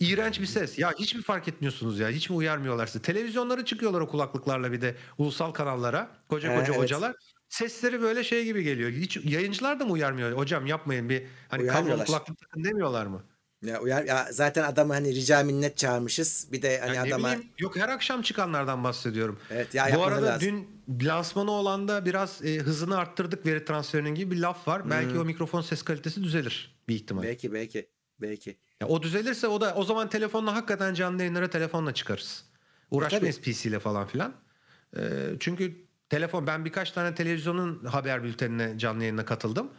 [0.00, 0.78] İğrenç bir ses.
[0.78, 2.08] Ya hiç mi fark etmiyorsunuz ya?
[2.08, 3.02] Hiç mi uyarmıyorlar size?
[3.02, 6.10] Televizyonlara çıkıyorlar o kulaklıklarla bir de ulusal kanallara.
[6.28, 6.82] Koca koca evet.
[6.82, 7.14] hocalar
[7.48, 8.90] sesleri böyle şey gibi geliyor.
[8.90, 10.32] Hiç yayıncılar da mı uyarmıyor?
[10.32, 13.22] Hocam yapmayın bir hani kablolu kulaklık takın demiyorlar mı?
[13.62, 16.48] Ya uyar ya zaten adamı hani rica minnet çağırmışız.
[16.52, 19.38] Bir de hani yani adama bileyim, yok her akşam çıkanlardan bahsediyorum.
[19.50, 20.48] Evet ya Bu arada lazım.
[20.88, 24.82] dün lansmanı olan da biraz e, hızını arttırdık veri transferinin gibi bir laf var.
[24.82, 24.90] Hmm.
[24.90, 27.22] Belki o mikrofon ses kalitesi düzelir bir ihtimal.
[27.22, 27.88] Belki belki
[28.20, 28.56] belki.
[28.80, 32.44] Ya o düzelirse o da o zaman telefonla hakikaten canlı yayınlara telefonla çıkarız.
[32.90, 34.34] Uğraşmayız PC ile falan filan.
[34.96, 35.02] E,
[35.40, 39.70] çünkü telefon ben birkaç tane televizyonun haber bültenine canlı yayına katıldım.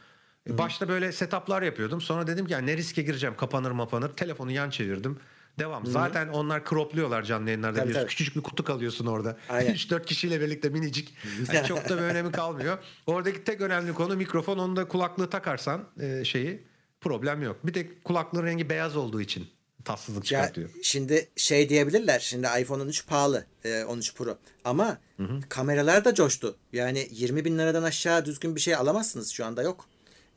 [0.47, 0.57] Hı.
[0.57, 2.01] Başta böyle setuplar yapıyordum.
[2.01, 4.09] Sonra dedim ki yani ne riske gireceğim kapanır mapanır.
[4.09, 5.19] Telefonu yan çevirdim.
[5.59, 5.85] Devam.
[5.85, 5.89] Hı.
[5.89, 7.79] Zaten onlar cropluyorlar canlı yayınlarda.
[7.79, 8.07] Tabii, tabii.
[8.07, 9.37] Küçücük bir kutu kalıyorsun orada.
[9.49, 11.13] 3-4 kişiyle birlikte minicik.
[11.53, 12.77] Yani çok da bir önemi kalmıyor.
[13.07, 14.57] Oradaki tek önemli konu mikrofon.
[14.57, 16.67] Onu da kulaklığı takarsan e, şeyi
[17.01, 17.65] problem yok.
[17.65, 19.47] Bir de kulaklığın rengi beyaz olduğu için
[19.87, 20.69] tatsızlık çıkartıyor.
[20.69, 22.19] Ya, şimdi şey diyebilirler.
[22.19, 23.45] Şimdi iPhone 13 pahalı.
[23.63, 24.37] E, 13 Pro.
[24.63, 25.39] Ama hı hı.
[25.49, 26.55] kameralar da coştu.
[26.73, 29.29] Yani 20 bin liradan aşağı düzgün bir şey alamazsınız.
[29.29, 29.85] Şu anda yok.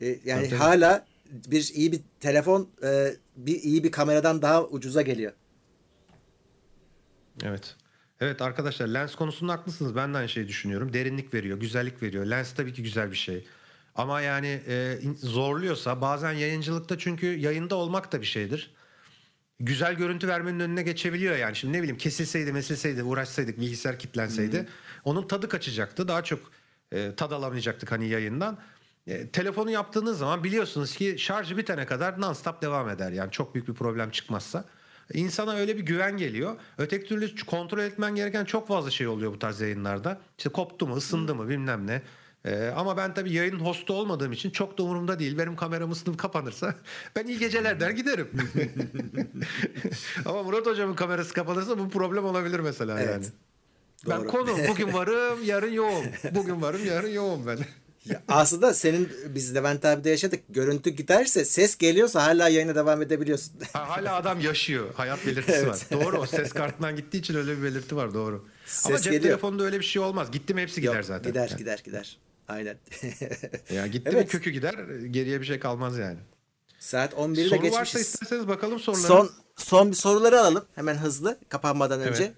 [0.01, 5.01] E, yani tabii, hala bir iyi bir telefon e, bir iyi bir kameradan daha ucuza
[5.01, 5.31] geliyor.
[7.43, 7.75] Evet.
[8.19, 9.95] Evet arkadaşlar lens konusunda haklısınız.
[9.95, 10.93] Ben de aynı şeyi düşünüyorum.
[10.93, 12.25] Derinlik veriyor, güzellik veriyor.
[12.25, 13.45] Lens tabii ki güzel bir şey.
[13.95, 18.73] Ama yani e, zorluyorsa bazen yayıncılıkta çünkü yayında olmak da bir şeydir
[19.65, 21.55] güzel görüntü vermenin önüne geçebiliyor yani.
[21.55, 24.67] Şimdi ne bileyim kesilseydi, mesilseydi, uğraşsaydık, bilgisayar kilitlenseydi
[25.05, 26.07] onun tadı kaçacaktı.
[26.07, 26.39] Daha çok
[26.91, 28.57] e, tad alamayacaktık hani yayından.
[29.07, 33.11] E, telefonu yaptığınız zaman biliyorsunuz ki şarjı bitene kadar non-stop devam eder.
[33.11, 34.65] Yani çok büyük bir problem çıkmazsa.
[35.13, 36.55] İnsana öyle bir güven geliyor.
[36.77, 40.21] Öteki türlü kontrol etmen gereken çok fazla şey oluyor bu tarz yayınlarda.
[40.37, 42.01] İşte koptu mu, ısındı mı bilmem ne.
[42.45, 45.37] Ee, ama ben tabii yayının hostu olmadığım için çok da umurumda değil.
[45.37, 46.75] Benim kameram ısınıp kapanırsa
[47.15, 48.29] ben iyi geceler der giderim.
[50.25, 53.09] ama Murat hocamın kamerası kapanırsa bu problem olabilir mesela evet.
[53.11, 53.25] yani.
[54.05, 54.23] Doğru.
[54.23, 56.05] Ben konu bugün varım yarın yoğum.
[56.31, 57.59] Bugün varım yarın yoğum ben.
[58.05, 60.43] Ya aslında senin biz Levent abi de yaşadık.
[60.49, 63.53] Görüntü giderse ses geliyorsa hala yayına devam edebiliyorsun.
[63.73, 64.93] Ha, hala adam yaşıyor.
[64.93, 65.67] Hayat belirtisi evet.
[65.67, 65.79] var.
[65.91, 68.45] Doğru o ses kartından gittiği için öyle bir belirti var doğru.
[68.65, 69.31] Ses Ama cep geliyor.
[69.31, 70.31] telefonunda öyle bir şey olmaz.
[70.31, 71.31] Gitti mi hepsi gider Yok, zaten.
[71.31, 71.57] Gider yani.
[71.57, 72.17] gider gider.
[72.47, 72.77] Aynen.
[73.73, 74.25] ya gitti evet.
[74.25, 74.73] mi kökü gider
[75.05, 76.19] geriye bir şey kalmaz yani.
[76.79, 77.71] Saat 11'i de geçmişiz.
[77.71, 79.07] Soru varsa isterseniz bakalım sorulara.
[79.07, 82.23] Son, son bir soruları alalım hemen hızlı kapanmadan önce.
[82.23, 82.35] Evet.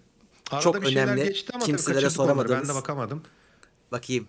[0.51, 1.33] Arada Çok önemli.
[1.65, 2.69] Kimselere soramadığımız.
[2.69, 3.23] Ben de bakamadım.
[3.91, 4.27] Bakayım.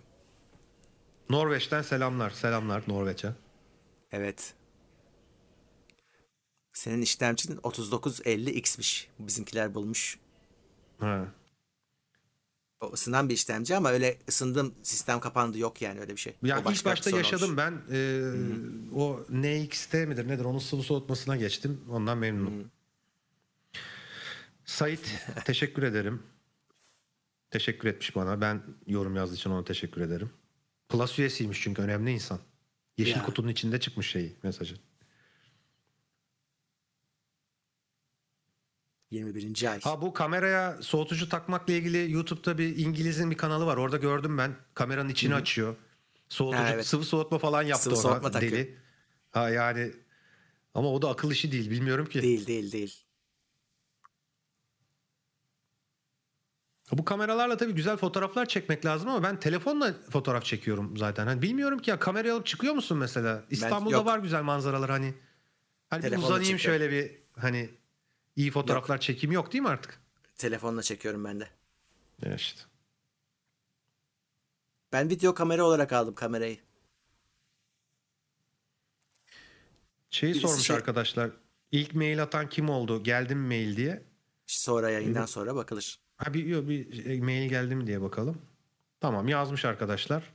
[1.29, 2.29] Norveç'ten selamlar.
[2.29, 3.33] Selamlar Norveç'e.
[4.11, 4.53] Evet.
[6.73, 9.07] Senin işlemcin 3950X'miş.
[9.19, 10.19] Bizimkiler bulmuş.
[10.99, 11.25] Ha.
[12.93, 16.33] Isınan bir işlemci ama öyle ısındım sistem kapandı yok yani öyle bir şey.
[16.43, 17.57] Ya ilk başta yaşadım olmuş.
[17.57, 17.81] ben.
[17.91, 18.21] E,
[18.95, 21.81] o NXT midir nedir onun sıvı soğutmasına geçtim.
[21.89, 22.59] Ondan memnunum.
[22.59, 22.65] Hı-hı.
[24.65, 24.99] Sait
[25.45, 26.23] teşekkür ederim.
[27.51, 28.41] Teşekkür etmiş bana.
[28.41, 30.29] Ben yorum yazdığı için ona teşekkür ederim.
[30.89, 32.39] Plus üyesiymiş çünkü önemli insan.
[32.97, 33.23] Yeşil ya.
[33.25, 34.75] kutunun içinde çıkmış şeyi mesajı.
[39.15, 39.71] 21.
[39.71, 39.79] ay.
[39.81, 43.77] Ha bu kameraya soğutucu takmakla ilgili YouTube'da bir İngiliz'in bir kanalı var.
[43.77, 44.55] Orada gördüm ben.
[44.73, 45.41] Kameranın içini Hı-hı.
[45.41, 45.75] açıyor.
[46.29, 46.85] Soğutucu, ha, evet.
[46.87, 48.49] sıvı soğutma falan yaptı sıvı ona soğutma deli.
[48.49, 48.77] Takıyor.
[49.31, 49.91] Ha yani
[50.73, 52.21] ama o da akıl işi değil bilmiyorum ki.
[52.21, 53.05] Değil değil değil.
[56.91, 61.27] Bu kameralarla tabii güzel fotoğraflar çekmek lazım ama ben telefonla fotoğraf çekiyorum zaten.
[61.27, 63.43] Hani bilmiyorum ki ya kamerayı alıp çıkıyor musun mesela?
[63.49, 65.13] İstanbul'da ben, var güzel manzaralar hani.
[65.89, 67.69] Hani bir uzanayım şöyle bir hani
[68.35, 69.01] iyi fotoğraflar yok.
[69.01, 70.01] çekeyim yok değil mi artık?
[70.35, 71.49] Telefonla çekiyorum ben de.
[72.21, 72.61] Ya işte.
[74.91, 76.59] Ben video kamera olarak aldım kamerayı.
[80.09, 80.75] Şeyi Birisi sormuş şey...
[80.75, 81.31] arkadaşlar.
[81.71, 83.03] İlk mail atan kim oldu?
[83.03, 84.03] Geldi mi mail diye.
[84.47, 85.99] Sonra yayından sonra bakılır.
[86.17, 88.41] Ha bir, yok, bir mail geldi mi diye bakalım.
[88.99, 90.33] Tamam yazmış arkadaşlar.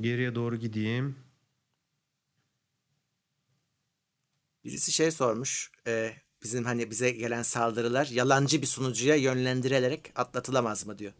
[0.00, 1.16] Geriye doğru gideyim.
[4.64, 5.72] Birisi şey sormuş.
[5.86, 11.12] E, bizim hani bize gelen saldırılar yalancı bir sunucuya yönlendirilerek atlatılamaz mı diyor.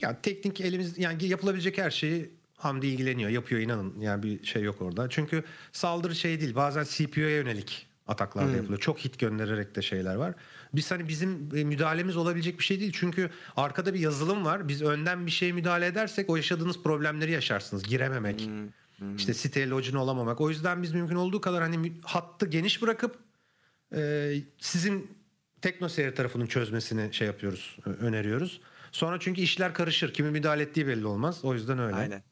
[0.00, 4.00] Ya teknik elimiz yani yapılabilecek her şeyi Hamdi ilgileniyor, yapıyor inanın.
[4.00, 5.08] Yani bir şey yok orada.
[5.08, 6.54] Çünkü saldırı şey değil.
[6.54, 8.56] Bazen CPU'ya yönelik ataklar hmm.
[8.56, 8.80] yapılıyor.
[8.80, 10.34] Çok hit göndererek de şeyler var.
[10.74, 12.92] Biz hani bizim e, müdahalemiz olabilecek bir şey değil.
[12.94, 14.68] Çünkü arkada bir yazılım var.
[14.68, 17.82] Biz önden bir şeye müdahale edersek o yaşadığınız problemleri yaşarsınız.
[17.82, 18.40] Girememek.
[18.46, 18.68] Hmm.
[18.96, 19.16] Hmm.
[19.16, 20.40] İşte siteye login olamamak.
[20.40, 23.18] O yüzden biz mümkün olduğu kadar hani hattı geniş bırakıp
[23.94, 25.18] e, sizin
[25.62, 28.60] teknoseyir tarafının çözmesini şey yapıyoruz, öneriyoruz.
[28.92, 30.14] Sonra çünkü işler karışır.
[30.14, 31.44] Kimin müdahale ettiği belli olmaz.
[31.44, 31.96] O yüzden öyle.
[31.96, 32.22] Aynen.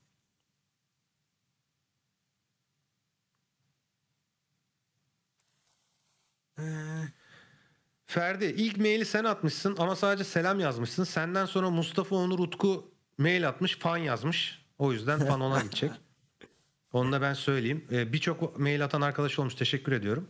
[8.07, 11.05] Ferdi ilk maili sen atmışsın ama sadece selam yazmışsın.
[11.05, 14.67] Senden sonra Mustafa Onur Utku mail atmış fan yazmış.
[14.79, 15.91] O yüzden fan ona gidecek.
[16.93, 17.85] Onu da ben söyleyeyim.
[17.93, 20.29] Ee, Birçok mail atan arkadaş olmuş teşekkür ediyorum.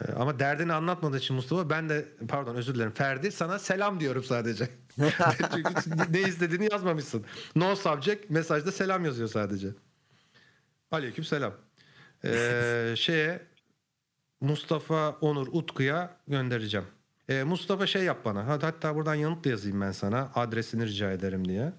[0.00, 4.24] Ee, ama derdini anlatmadığı için Mustafa ben de pardon özür dilerim Ferdi sana selam diyorum
[4.24, 4.68] sadece.
[5.54, 7.24] Çünkü ne istediğini yazmamışsın.
[7.56, 9.68] No subject mesajda selam yazıyor sadece.
[10.90, 11.54] Aleyküm selam.
[12.24, 13.46] Ee, şeye
[14.40, 16.86] Mustafa Onur Utku'ya göndereceğim.
[17.28, 18.46] E, Mustafa şey yap bana.
[18.46, 20.32] Hatta buradan yanıt da yazayım ben sana.
[20.34, 21.72] Adresini rica ederim diye.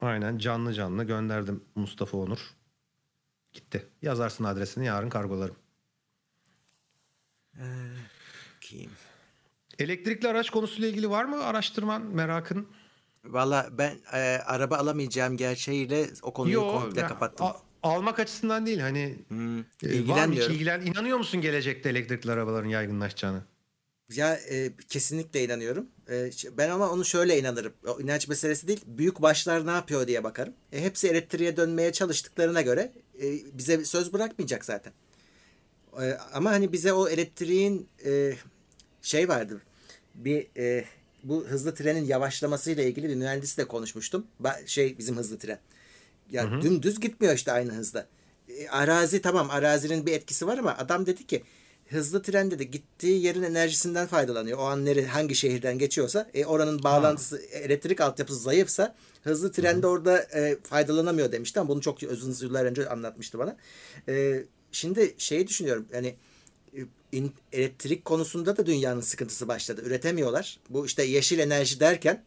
[0.00, 2.54] Aynen canlı canlı gönderdim Mustafa Onur.
[3.52, 3.86] Gitti.
[4.02, 5.56] Yazarsın adresini yarın kargolarım.
[7.56, 7.62] Ee,
[8.60, 8.90] kim?
[9.78, 12.68] Elektrikli araç konusuyla ilgili var mı araştırman, merakın?
[13.24, 17.46] Valla ben e, araba alamayacağım gerçeğiyle o konuyu Yo, komple ya, kapattım.
[17.46, 23.42] A, almak açısından değil hani hmm, e, hiç ilgilen inanıyor musun gelecekte elektrikli arabaların yaygınlaşacağını?
[24.16, 25.86] Ya e, kesinlikle inanıyorum.
[26.10, 27.72] E, ben ama onu şöyle inanırım.
[27.86, 28.80] O inanç meselesi değil.
[28.86, 30.54] Büyük başlar ne yapıyor diye bakarım.
[30.72, 32.92] E, hepsi elektriğe dönmeye çalıştıklarına göre
[33.22, 34.92] e, bize söz bırakmayacak zaten.
[36.00, 38.32] E, ama hani bize o elektriğin e,
[39.02, 39.60] şey vardı.
[40.14, 40.84] Bir e,
[41.24, 44.26] bu hızlı trenin yavaşlamasıyla ilgili bir mühendisle konuşmuştum.
[44.42, 45.58] Ba- şey bizim hızlı tren.
[46.30, 46.62] Ya hı hı.
[46.62, 48.06] dümdüz gitmiyor işte aynı hızda.
[48.48, 51.42] E, arazi tamam arazinin bir etkisi var ama adam dedi ki
[51.92, 54.58] hızlı tren dedi gittiği yerin enerjisinden faydalanıyor.
[54.58, 57.58] O an nere, hangi şehirden geçiyorsa e, oranın bağlantısı ha.
[57.58, 62.88] elektrik altyapısı zayıfsa hızlı trende orada e, faydalanamıyor demişti ama bunu çok uzun yıllar önce
[62.88, 63.56] anlatmıştı bana.
[64.08, 66.16] E, şimdi şeyi düşünüyorum yani
[66.76, 66.80] e,
[67.12, 69.82] in, elektrik konusunda da dünyanın sıkıntısı başladı.
[69.84, 70.60] Üretemiyorlar.
[70.70, 72.24] Bu işte yeşil enerji derken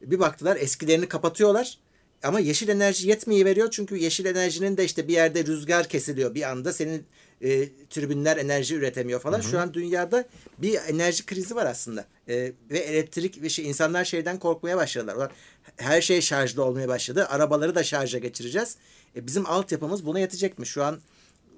[0.00, 1.78] bir baktılar eskilerini kapatıyorlar.
[2.22, 6.50] Ama yeşil enerji yetmeyi veriyor çünkü yeşil enerjinin de işte bir yerde rüzgar kesiliyor bir
[6.50, 7.06] anda senin
[7.42, 9.38] e, türbinler enerji üretemiyor falan.
[9.38, 9.50] Hı hı.
[9.50, 10.24] Şu an dünyada
[10.58, 12.04] bir enerji krizi var aslında.
[12.28, 15.16] E, ve elektrik ve şey, insanlar şeyden korkmaya başladılar.
[15.16, 15.30] Ulan,
[15.76, 17.26] her şey şarjlı olmaya başladı.
[17.28, 18.76] Arabaları da şarja geçireceğiz.
[19.16, 20.66] E, bizim altyapımız buna yetecek mi?
[20.66, 21.00] Şu an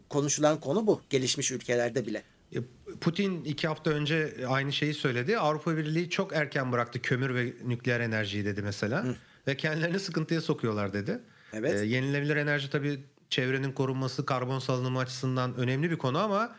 [0.09, 1.01] konuşulan konu bu.
[1.11, 2.23] Gelişmiş ülkelerde bile.
[2.55, 2.59] E,
[3.01, 5.39] Putin iki hafta önce aynı şeyi söyledi.
[5.39, 9.05] Avrupa Birliği çok erken bıraktı kömür ve nükleer enerjiyi dedi mesela.
[9.05, 9.15] Hı.
[9.47, 11.21] Ve kendilerini sıkıntıya sokuyorlar dedi.
[11.53, 11.75] Evet.
[11.75, 13.01] Ee, yenilenebilir enerji tabii
[13.31, 16.57] çevrenin korunması, karbon salınımı açısından önemli bir konu ama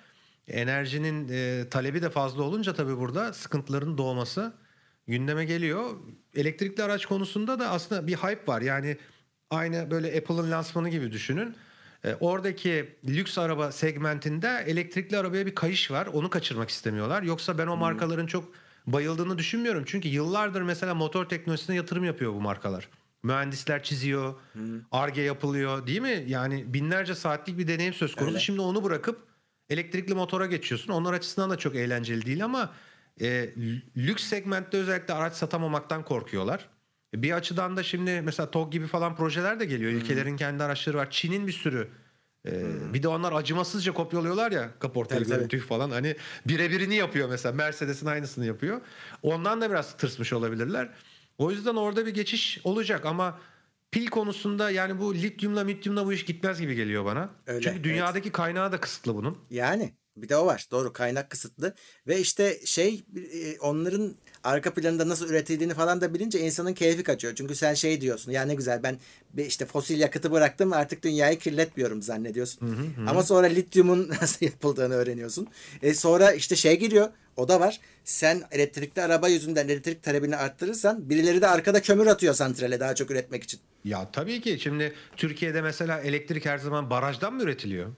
[0.47, 4.53] enerjinin e, talebi de fazla olunca tabii burada sıkıntıların doğması
[5.07, 5.89] gündeme geliyor.
[6.35, 8.61] Elektrikli araç konusunda da aslında bir hype var.
[8.61, 8.97] Yani
[9.49, 11.55] aynı böyle Apple'ın lansmanı gibi düşünün.
[12.03, 16.05] E, oradaki lüks araba segmentinde elektrikli arabaya bir kayış var.
[16.05, 17.23] Onu kaçırmak istemiyorlar.
[17.23, 18.53] Yoksa ben o markaların çok
[18.87, 19.83] bayıldığını düşünmüyorum.
[19.85, 22.87] Çünkü yıllardır mesela motor teknolojisine yatırım yapıyor bu markalar.
[23.23, 24.35] Mühendisler çiziyor,
[24.91, 26.23] ARGE yapılıyor değil mi?
[26.27, 28.31] Yani binlerce saatlik bir deneyim söz konusu.
[28.31, 28.39] Öyle.
[28.39, 29.27] Şimdi onu bırakıp
[29.69, 30.93] elektrikli motora geçiyorsun.
[30.93, 32.73] Onlar açısından da çok eğlenceli değil ama
[33.21, 33.49] e,
[33.97, 36.69] lüks segmentte özellikle araç satamamaktan korkuyorlar.
[37.13, 39.91] E, bir açıdan da şimdi mesela TOG gibi falan projeler de geliyor.
[39.91, 41.11] Ülkelerin kendi araçları var.
[41.11, 41.89] Çin'in bir sürü
[42.45, 42.93] ee, hmm.
[42.93, 45.91] Bir de onlar acımasızca kopyalıyorlar ya kaportayı görüntüyü falan.
[45.91, 46.15] Hani
[46.45, 47.55] birebirini yapıyor mesela.
[47.55, 48.81] Mercedes'in aynısını yapıyor.
[49.23, 50.89] Ondan da biraz tırsmış olabilirler.
[51.39, 53.39] O yüzden orada bir geçiş olacak ama
[53.91, 57.29] pil konusunda yani bu lityumla mityumla bu iş gitmez gibi geliyor bana.
[57.47, 58.35] Öyle, Çünkü dünyadaki evet.
[58.35, 59.37] kaynağı da kısıtlı bunun.
[59.49, 60.67] Yani bir de o var.
[60.71, 61.73] Doğru kaynak kısıtlı.
[62.07, 63.03] Ve işte şey
[63.33, 67.35] e, onların arka planında nasıl üretildiğini falan da bilince insanın keyfi kaçıyor.
[67.35, 68.97] Çünkü sen şey diyorsun ya ne güzel ben
[69.37, 72.67] işte fosil yakıtı bıraktım artık dünyayı kirletmiyorum zannediyorsun.
[72.67, 73.09] Hı hı hı.
[73.09, 75.47] Ama sonra lityumun nasıl yapıldığını öğreniyorsun.
[75.81, 77.09] E sonra işte şey giriyor
[77.39, 77.79] o da var.
[78.03, 83.11] Sen elektrikli araba yüzünden elektrik talebini arttırırsan birileri de arkada kömür atıyor santrale daha çok
[83.11, 83.59] üretmek için.
[83.83, 87.89] Ya tabii ki şimdi Türkiye'de mesela elektrik her zaman barajdan mı üretiliyor?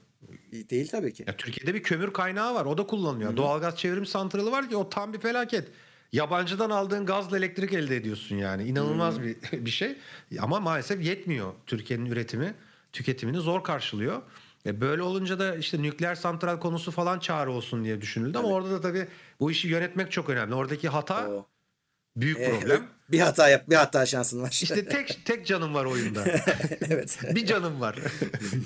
[0.52, 1.24] Değil tabii ki.
[1.26, 2.64] Ya Türkiye'de bir kömür kaynağı var.
[2.64, 3.30] O da kullanılıyor.
[3.30, 3.36] Hı-hı.
[3.36, 5.68] Doğalgaz çevrim santralı var ki o tam bir felaket.
[6.12, 8.64] Yabancıdan aldığın gazla elektrik elde ediyorsun yani.
[8.64, 9.96] İnanılmaz bir bir şey.
[10.40, 12.54] Ama maalesef yetmiyor Türkiye'nin üretimi.
[12.92, 14.22] Tüketimini zor karşılıyor.
[14.66, 18.44] E böyle olunca da işte nükleer santral konusu falan çağrı olsun diye düşünüldü evet.
[18.46, 19.06] ama orada da tabii
[19.40, 20.54] bu işi yönetmek çok önemli.
[20.54, 21.46] Oradaki hata Oo.
[22.16, 22.86] büyük ee, problem.
[23.12, 24.58] Bir hata yap, bir hata şansın var.
[24.62, 26.24] İşte tek tek canım var oyunda.
[26.90, 27.18] evet.
[27.34, 27.98] bir canım var.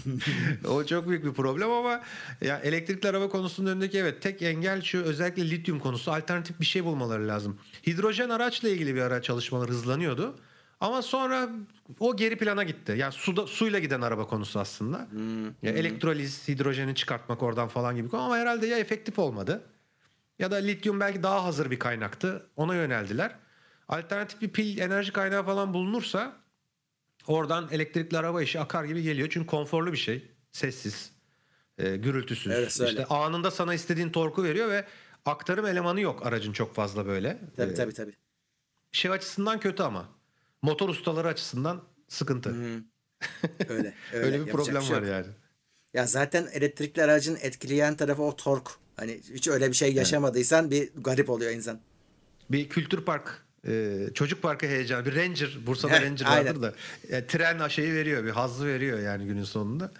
[0.68, 2.02] o çok büyük bir problem ama
[2.40, 6.12] ya elektrikli araba konusunun önündeki evet tek engel şu özellikle lityum konusu.
[6.12, 7.58] Alternatif bir şey bulmaları lazım.
[7.86, 10.38] Hidrojen araçla ilgili bir ara çalışmalar hızlanıyordu.
[10.80, 11.48] Ama sonra
[12.00, 12.94] o geri plana gitti.
[12.96, 15.08] Yani suda, suyla giden araba konusu aslında.
[15.10, 15.46] Hmm.
[15.46, 19.62] Ya elektroliz, hidrojeni çıkartmak oradan falan gibi ama herhalde ya efektif olmadı
[20.38, 22.46] ya da lityum belki daha hazır bir kaynaktı.
[22.56, 23.36] Ona yöneldiler.
[23.88, 26.36] Alternatif bir pil enerji kaynağı falan bulunursa
[27.26, 29.28] oradan elektrikli araba işi akar gibi geliyor.
[29.30, 30.30] Çünkü konforlu bir şey.
[30.52, 31.12] Sessiz,
[31.78, 32.52] e, gürültüsüz.
[32.52, 32.90] Evet, öyle.
[32.90, 34.84] işte anında sana istediğin torku veriyor ve
[35.24, 37.38] aktarım elemanı yok aracın çok fazla böyle.
[37.56, 38.12] Tabii ee, tabii tabii.
[38.92, 40.15] Şey açısından kötü ama.
[40.62, 42.50] Motor ustaları açısından sıkıntı.
[42.50, 42.82] Hmm.
[43.68, 43.94] Öyle.
[44.12, 44.26] öyle.
[44.26, 45.26] öyle bir problem şey var yani.
[45.94, 48.70] Ya zaten elektrikli aracın etkileyen tarafı o tork.
[48.96, 50.96] Hani hiç öyle bir şey yaşamadıysan evet.
[50.96, 51.80] bir garip oluyor insan.
[52.50, 55.06] Bir kültür park e, çocuk parkı heyecanı.
[55.06, 56.74] Bir Ranger, Bursa'da Ranger vardır da
[57.08, 59.92] e, tren şeyi veriyor, bir hazzı veriyor yani günün sonunda.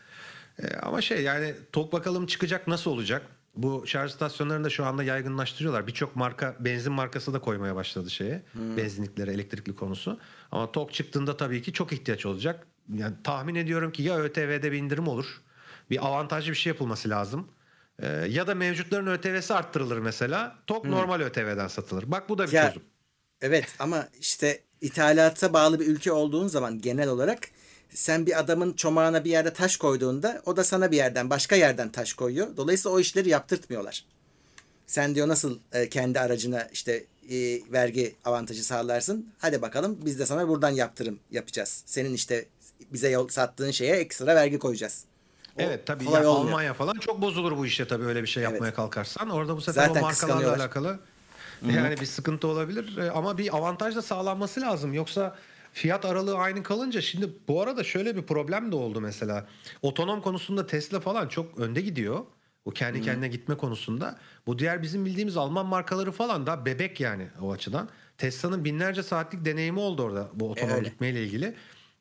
[0.63, 3.23] E, ama şey yani tok bakalım çıkacak nasıl olacak?
[3.57, 5.87] Bu şarj istasyonlarını da şu anda yaygınlaştırıyorlar.
[5.87, 8.43] Birçok marka benzin markası da koymaya başladı şeye.
[8.53, 8.77] Hmm.
[8.77, 10.21] Benzinliklere elektrikli konusu.
[10.53, 12.67] Ama tok çıktığında tabii ki çok ihtiyaç olacak.
[12.95, 15.43] Yani tahmin ediyorum ki ya ÖTV'de bir indirim olur.
[15.91, 17.49] Bir avantajlı bir şey yapılması lazım.
[17.99, 20.59] Ee, ya da mevcutların ÖTV'si arttırılır mesela.
[20.67, 20.91] Tok hmm.
[20.91, 22.05] normal ÖTV'den satılır.
[22.07, 22.83] Bak bu da bir ya, çözüm.
[23.41, 27.49] Evet ama işte ithalata bağlı bir ülke olduğun zaman genel olarak
[27.97, 31.89] sen bir adamın çomağına bir yerde taş koyduğunda o da sana bir yerden başka yerden
[31.89, 32.57] taş koyuyor.
[32.57, 34.05] Dolayısıyla o işleri yaptırtmıyorlar.
[34.87, 39.33] Sen diyor nasıl e, kendi aracına işte e, vergi avantajı sağlarsın.
[39.39, 41.83] Hadi bakalım biz de sana buradan yaptırım yapacağız.
[41.87, 42.45] Senin işte
[42.93, 45.05] bize yol sattığın şeye ekstra vergi koyacağız.
[45.59, 48.69] O evet tabii ya Almanya falan çok bozulur bu işte tabii öyle bir şey yapmaya
[48.69, 48.77] evet.
[48.77, 49.31] kalkarsan.
[49.31, 50.99] Orada bu sefer Zaten o markalarla alakalı
[51.61, 51.73] Hı-hı.
[51.73, 54.95] Yani bir sıkıntı olabilir e, ama bir avantaj da sağlanması lazım.
[54.95, 55.37] Yoksa
[55.77, 59.47] fiyat aralığı aynı kalınca şimdi bu arada şöyle bir problem de oldu mesela.
[59.83, 62.25] Otonom konusunda Tesla falan çok önde gidiyor.
[62.65, 64.19] O kendi kendine gitme konusunda.
[64.47, 67.89] Bu diğer bizim bildiğimiz Alman markaları falan da bebek yani o açıdan.
[68.19, 70.85] Tesla'nın binlerce saatlik deneyimi oldu orada bu otonom evet.
[70.85, 71.55] gitmeyle ilgili.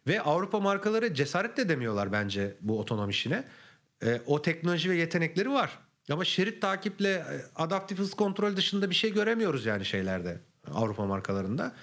[0.08, 3.44] Ve Avrupa markaları cesaret de demiyorlar bence bu otonom işine.
[4.04, 5.80] E, o teknoloji ve yetenekleri var.
[6.12, 7.26] Ama şerit takiple e,
[7.56, 10.40] adaptif hız kontrol dışında bir şey göremiyoruz yani şeylerde
[10.74, 11.76] Avrupa markalarında.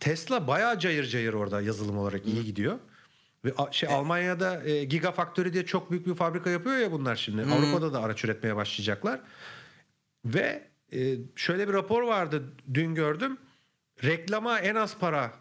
[0.00, 2.78] Tesla bayağı cayır cayır orada yazılım olarak iyi gidiyor.
[3.44, 3.98] Ve şey evet.
[3.98, 7.44] Almanya'da e, Gigafactory diye çok büyük bir fabrika yapıyor ya bunlar şimdi.
[7.44, 7.52] Hmm.
[7.52, 9.20] Avrupa'da da araç üretmeye başlayacaklar.
[10.24, 12.42] Ve e, şöyle bir rapor vardı
[12.74, 13.38] dün gördüm.
[14.04, 15.32] Reklama en az para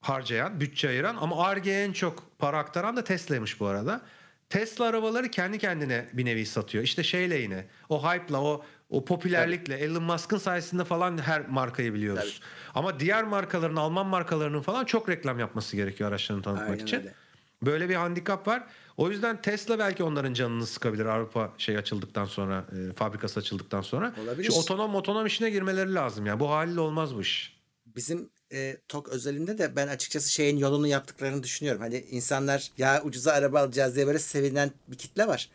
[0.00, 4.00] harcayan, bütçe ayıran ama Arge'ye en çok para aktaran da Tesla'ymış bu arada.
[4.48, 6.84] Tesla arabaları kendi kendine bir nevi satıyor.
[6.84, 12.40] İşte şeyle yine o hype'la o o popülerlikle Elon Musk'ın sayesinde falan her markayı biliyoruz.
[12.40, 12.78] Tabii.
[12.80, 16.96] Ama diğer markaların Alman markalarının falan çok reklam yapması gerekiyor araçlarını tanıtmak Aynen için.
[16.96, 17.14] Öyle.
[17.62, 18.62] Böyle bir handikap var.
[18.96, 24.14] O yüzden Tesla belki onların canını sıkabilir Avrupa şey açıldıktan sonra, e, fabrikası açıldıktan sonra.
[24.24, 24.48] Olabilir.
[24.48, 26.40] Şu otonom otonom işine girmeleri lazım yani.
[26.40, 27.56] Bu haliyle olmaz bu iş.
[27.86, 31.80] Bizim e, TOK özelinde de ben açıkçası şeyin yolunu yaptıklarını düşünüyorum.
[31.80, 35.50] Hani insanlar ya ucuza araba alacağız diye böyle sevinen bir kitle var.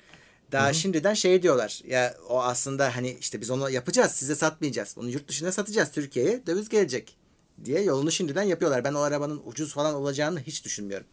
[0.51, 0.73] Daha Hı-hı.
[0.73, 1.81] şimdiden şey diyorlar.
[1.88, 4.95] Ya o aslında hani işte biz onu yapacağız, size satmayacağız.
[4.97, 6.45] Onu yurt dışına satacağız Türkiye'ye.
[6.47, 7.17] Döviz gelecek
[7.65, 8.84] diye yolunu şimdiden yapıyorlar.
[8.84, 11.07] Ben o arabanın ucuz falan olacağını hiç düşünmüyorum.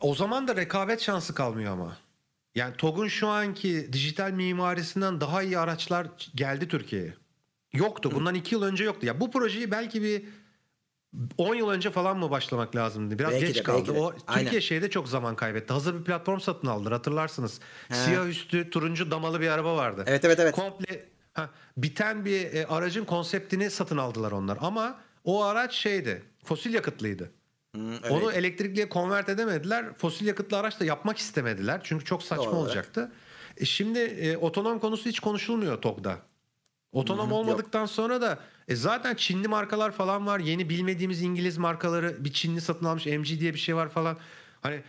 [0.00, 1.98] O zaman da rekabet şansı kalmıyor ama.
[2.54, 7.14] Yani TOG'un şu anki dijital mimarisinden daha iyi araçlar geldi Türkiye'ye.
[7.72, 8.10] Yoktu.
[8.14, 9.06] Bundan iki yıl önce yoktu.
[9.06, 10.24] Ya bu projeyi belki bir
[11.38, 13.18] 10 yıl önce falan mı başlamak lazımdı?
[13.18, 13.92] Biraz belki geç de, kaldı.
[13.92, 14.42] O Aynen.
[14.42, 15.72] Türkiye şeyde çok zaman kaybetti.
[15.72, 17.60] Hazır bir platform satın aldılar hatırlarsınız.
[17.88, 17.94] He.
[17.94, 20.04] Siyah üstü turuncu damalı bir araba vardı.
[20.06, 20.54] Evet evet evet.
[20.54, 21.04] Komple
[21.34, 24.58] ha, biten bir e, aracın konseptini satın aldılar onlar.
[24.60, 26.22] Ama o araç şeydi.
[26.44, 27.30] Fosil yakıtlıydı.
[27.74, 28.10] Hmm, evet.
[28.10, 29.86] Onu elektrikliye konvert edemediler.
[29.98, 31.80] Fosil yakıtlı araç da yapmak istemediler.
[31.84, 32.56] Çünkü çok saçma Doğru.
[32.56, 33.12] olacaktı.
[33.56, 36.18] E şimdi e, otonom konusu hiç konuşulmuyor TOG'da.
[36.98, 37.90] Otonom olmadıktan Yok.
[37.90, 38.38] sonra da
[38.68, 40.38] e zaten Çinli markalar falan var.
[40.38, 44.18] Yeni bilmediğimiz İngiliz markaları bir Çinli satın almış MG diye bir şey var falan.
[44.60, 44.82] Hani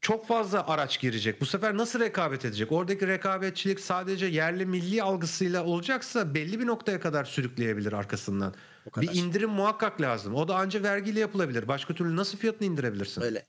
[0.00, 1.40] çok fazla araç girecek.
[1.40, 2.72] Bu sefer nasıl rekabet edecek?
[2.72, 8.54] Oradaki rekabetçilik sadece yerli milli algısıyla olacaksa belli bir noktaya kadar sürükleyebilir arkasından.
[8.96, 10.34] Bir indirim muhakkak lazım.
[10.34, 11.68] O da ancak vergiyle yapılabilir.
[11.68, 13.22] Başka türlü nasıl fiyatını indirebilirsin?
[13.22, 13.46] Öyle.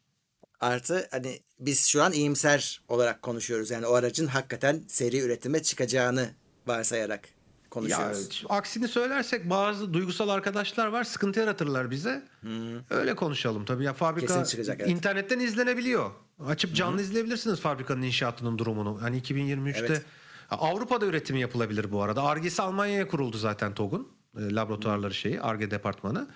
[0.60, 3.72] Artı hani biz şu an iyimser olarak konuşuyoruz.
[3.72, 6.30] Yani o aracın hakikaten seri üretime çıkacağını
[6.68, 7.30] varsayarak
[7.72, 8.44] konuşuyoruz.
[8.44, 12.24] Ya, aksini söylersek bazı duygusal arkadaşlar var sıkıntı yaratırlar bize.
[12.42, 12.80] Hmm.
[12.90, 13.84] Öyle konuşalım tabii.
[13.84, 14.92] Ya fabrika çıkacak, evet.
[14.92, 16.12] internetten izlenebiliyor.
[16.48, 17.04] Açıp canlı hmm.
[17.04, 19.02] izleyebilirsiniz fabrikanın inşaatının durumunu.
[19.02, 20.06] Hani 2023'te evet.
[20.50, 22.24] Avrupa'da üretimi yapılabilir bu arada.
[22.24, 24.08] Argesi Almanya'ya kuruldu zaten TOG'un.
[24.38, 26.28] E, laboratuvarları şeyi, Arge departmanı.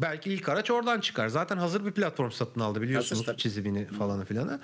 [0.00, 1.28] Belki ilk araç oradan çıkar.
[1.28, 4.60] Zaten hazır bir platform satın aldı biliyorsunuz hazır, çizimini falanı filanı.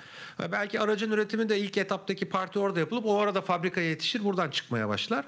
[0.51, 4.89] Belki aracın üretimi de ilk etaptaki parti orada yapılıp o arada fabrikaya yetişir buradan çıkmaya
[4.89, 5.25] başlar.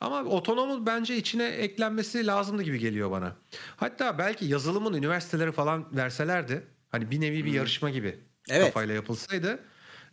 [0.00, 3.36] Ama otonomun bence içine eklenmesi lazımdı gibi geliyor bana.
[3.76, 6.66] Hatta belki yazılımın üniversiteleri falan verselerdi.
[6.88, 8.18] Hani bir nevi bir yarışma gibi
[8.50, 8.66] evet.
[8.66, 9.60] kafayla yapılsaydı.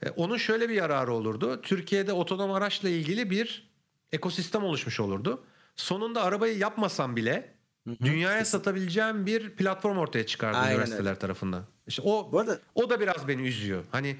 [0.05, 1.61] E, onun şöyle bir yararı olurdu.
[1.61, 3.69] Türkiye'de otonom araçla ilgili bir
[4.11, 5.43] ekosistem oluşmuş olurdu.
[5.75, 7.53] Sonunda arabayı yapmasam bile
[7.87, 7.95] Hı-hı.
[8.03, 11.19] dünyaya satabileceğim bir platform ortaya çıkardı Aynen üniversiteler öyle.
[11.19, 11.65] tarafından.
[11.87, 12.59] İşte o Bu arada...
[12.75, 13.83] o da biraz beni üzüyor.
[13.91, 14.17] Hani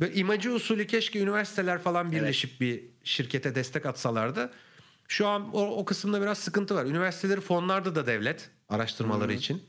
[0.00, 2.60] böyle imajı usulü keşke üniversiteler falan birleşip evet.
[2.60, 4.50] bir şirkete destek atsalardı.
[5.12, 6.84] Şu an o, o kısımda biraz sıkıntı var.
[6.84, 9.38] Üniversiteleri fonlarda da devlet araştırmaları Hı-hı.
[9.38, 9.62] için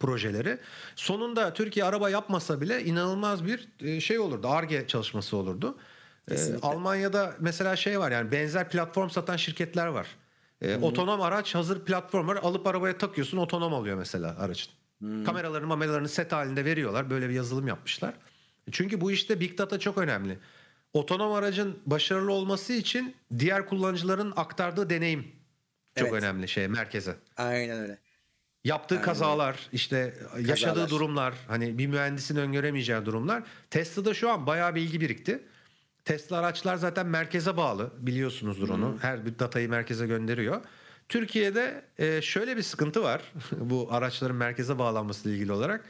[0.00, 0.58] projeleri.
[0.96, 4.48] Sonunda Türkiye araba yapmasa bile inanılmaz bir e, şey olurdu.
[4.48, 5.78] ARGE çalışması olurdu.
[6.30, 10.06] Ee, Almanya'da mesela şey var yani benzer platform satan şirketler var.
[10.62, 12.36] Ee, otonom araç hazır platform var.
[12.36, 14.72] Alıp arabaya takıyorsun otonom oluyor mesela aracın.
[14.98, 15.24] Hmm.
[15.24, 17.10] Kameralarını mamelalarını set halinde veriyorlar.
[17.10, 18.14] Böyle bir yazılım yapmışlar.
[18.70, 20.38] Çünkü bu işte Big Data çok önemli
[20.92, 25.32] otonom aracın başarılı olması için diğer kullanıcıların aktardığı deneyim
[25.96, 26.22] çok evet.
[26.22, 27.16] önemli şey merkeze.
[27.36, 27.98] Aynen öyle.
[28.64, 29.04] Yaptığı Aynen.
[29.04, 30.48] kazalar, işte kazalar.
[30.48, 33.42] yaşadığı durumlar, hani bir mühendisin öngöremeyeceği durumlar.
[33.70, 35.44] Tesla'da şu an bayağı bilgi birikti.
[36.04, 38.92] Tesla araçlar zaten merkeze bağlı biliyorsunuzdur onu.
[38.92, 38.98] Hmm.
[38.98, 40.60] Her bir datayı merkeze gönderiyor.
[41.08, 45.84] Türkiye'de e, şöyle bir sıkıntı var bu araçların merkeze bağlanması ile ilgili olarak.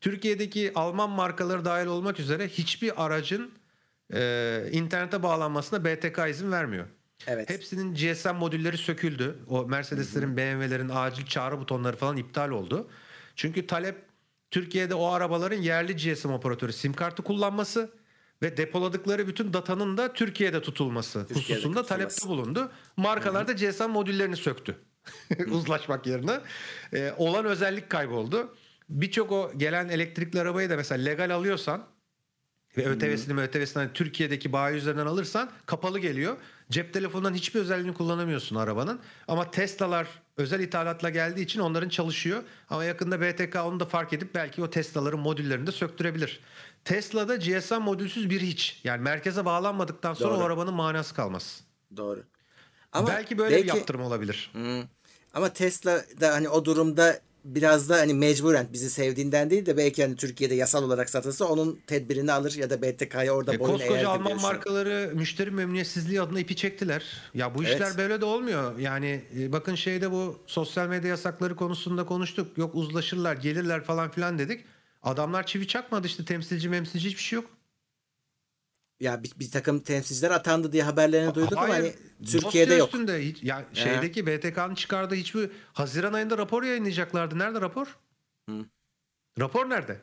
[0.00, 3.50] Türkiye'deki Alman markaları dahil olmak üzere hiçbir aracın
[4.12, 6.86] e, internete bağlanmasına BTK izin vermiyor.
[7.26, 7.50] Evet.
[7.50, 9.38] Hepsinin GSM modülleri söküldü.
[9.48, 12.88] O Mercedeslerin, BMW'lerin acil çağrı butonları falan iptal oldu.
[13.36, 14.02] Çünkü talep
[14.50, 17.90] Türkiye'de o arabaların yerli GSM operatörü sim kartı kullanması
[18.42, 21.88] ve depoladıkları bütün datanın da Türkiye'de tutulması Türkiye'de hususunda tutulması.
[21.88, 22.72] talepte bulundu.
[22.96, 24.76] Markalar da GSM modüllerini söktü.
[25.50, 26.40] Uzlaşmak yerine.
[26.92, 28.54] Ee, olan özellik kayboldu.
[28.88, 31.86] Birçok o gelen elektrikli arabayı da mesela legal alıyorsan
[32.76, 36.36] ve ÖTV'sini ÖTV'sini hani Türkiye'deki bayi üzerinden alırsan kapalı geliyor.
[36.70, 39.00] Cep telefonundan hiçbir özelliğini kullanamıyorsun arabanın.
[39.28, 42.42] Ama Tesla'lar özel ithalatla geldiği için onların çalışıyor.
[42.70, 46.40] Ama yakında BTK onu da fark edip belki o Tesla'ların modüllerini de söktürebilir.
[46.84, 48.80] Tesla'da GSM modülsüz bir hiç.
[48.84, 50.42] Yani merkeze bağlanmadıktan sonra Doğru.
[50.42, 51.60] o arabanın manası kalmaz.
[51.96, 52.22] Doğru.
[52.92, 54.50] Ama belki böyle belki, bir yaptırım olabilir.
[54.52, 54.82] Hmm.
[55.34, 60.02] Ama Tesla da hani o durumda biraz da hani mecburen bizi sevdiğinden değil de belki
[60.02, 63.88] hani Türkiye'de yasal olarak satılsa onun tedbirini alır ya da BTK'ya orada e, boyun eğer.
[63.88, 67.04] Koskoca Alman markaları müşteri memnuniyetsizliği adına ipi çektiler.
[67.34, 67.98] Ya bu işler evet.
[67.98, 68.78] böyle de olmuyor.
[68.78, 72.58] Yani e, bakın şeyde bu sosyal medya yasakları konusunda konuştuk.
[72.58, 74.64] Yok uzlaşırlar, gelirler falan filan dedik.
[75.02, 77.50] Adamlar çivi çakmadı işte temsilci memsilci hiçbir şey yok.
[79.00, 81.94] Ya bir, bir takım temsilciler atandı diye haberlerini duyduk Hayır, ama hani
[82.26, 82.88] Türkiye'de yok.
[82.88, 83.74] Üstünde hiç, ya ee.
[83.74, 87.38] şeydeki BTK'nın çıkardığı hiçbir Haziran ayında rapor yayınlayacaklardı.
[87.38, 87.96] Nerede rapor?
[88.48, 88.64] Hı.
[89.40, 90.00] Rapor nerede?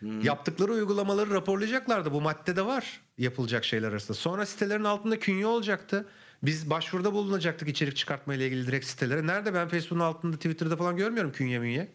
[0.00, 0.06] Hı.
[0.22, 2.12] Yaptıkları uygulamaları raporlayacaklardı.
[2.12, 4.18] Bu maddede var yapılacak şeyler arasında.
[4.18, 6.06] Sonra sitelerin altında künye olacaktı.
[6.42, 9.26] Biz başvuruda bulunacaktık içerik çıkartma ile ilgili direkt sitelere.
[9.26, 11.88] Nerede ben Facebook'un altında Twitter'da falan görmüyorum künye münye.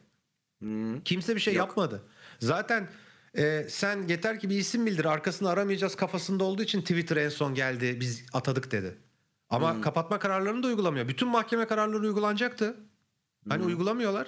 [0.64, 1.03] Hı.
[1.06, 1.68] Kimse bir şey Yok.
[1.68, 2.03] yapmadı.
[2.40, 2.88] Zaten
[3.38, 7.56] e, sen yeter ki bir isim bildir arkasını aramayacağız kafasında olduğu için Twitter en son
[7.56, 8.98] geldi biz atadık dedi.
[9.50, 9.82] Ama hmm.
[9.82, 11.08] kapatma kararlarını da uygulamıyor.
[11.08, 12.76] Bütün mahkeme kararları uygulanacaktı.
[13.50, 13.68] Hani hmm.
[13.68, 14.27] uygulamıyorlar.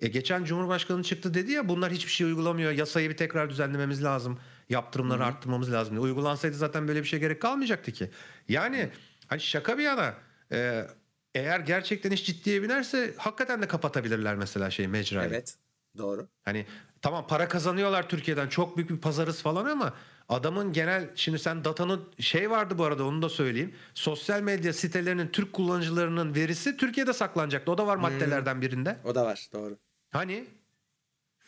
[0.00, 2.72] E geçen Cumhurbaşkanı çıktı dedi ya bunlar hiçbir şey uygulamıyor.
[2.72, 4.38] Yasayı bir tekrar düzenlememiz lazım.
[4.68, 5.26] Yaptırımları hmm.
[5.26, 5.92] arttırmamız lazım.
[5.94, 6.00] Diye.
[6.00, 8.10] Uygulansaydı zaten böyle bir şey gerek kalmayacaktı ki.
[8.48, 8.90] Yani
[9.26, 10.14] hani şaka bir yana
[10.52, 10.86] e,
[11.34, 15.28] eğer gerçekten iş ciddiye binerse hakikaten de kapatabilirler mesela şey mecrayı.
[15.28, 15.56] Evet.
[15.98, 16.28] Doğru.
[16.44, 16.66] Hani
[17.02, 19.94] tamam para kazanıyorlar Türkiye'den çok büyük bir pazarız falan ama
[20.28, 23.74] adamın genel şimdi sen datanın şey vardı bu arada onu da söyleyeyim.
[23.94, 27.72] Sosyal medya sitelerinin Türk kullanıcılarının verisi Türkiye'de saklanacaktı.
[27.72, 28.02] O da var hmm.
[28.02, 28.96] maddelerden birinde.
[29.04, 29.78] O da var doğru.
[30.10, 30.44] Hani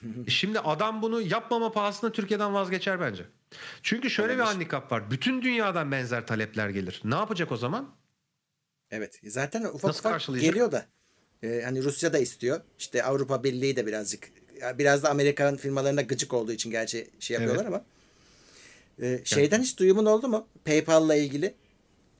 [0.27, 3.27] e Şimdi adam bunu yapmama pahasına Türkiye'den vazgeçer bence.
[3.83, 4.47] Çünkü şöyle Olabilir.
[4.47, 5.11] bir handikap var.
[5.11, 7.01] Bütün dünyadan benzer talepler gelir.
[7.05, 7.97] Ne yapacak o zaman?
[8.91, 9.21] Evet.
[9.25, 10.87] Zaten ufak Nasıl ufak geliyor da.
[11.43, 12.61] Ee, hani Rusya da istiyor.
[12.79, 14.40] İşte Avrupa Birliği de birazcık
[14.79, 17.75] biraz da Amerikan firmalarına gıcık olduğu için gerçi şey yapıyorlar evet.
[17.75, 17.85] ama
[19.07, 19.65] e, şeyden yani.
[19.65, 20.47] hiç duyumun oldu mu?
[20.65, 21.55] PayPal'la ilgili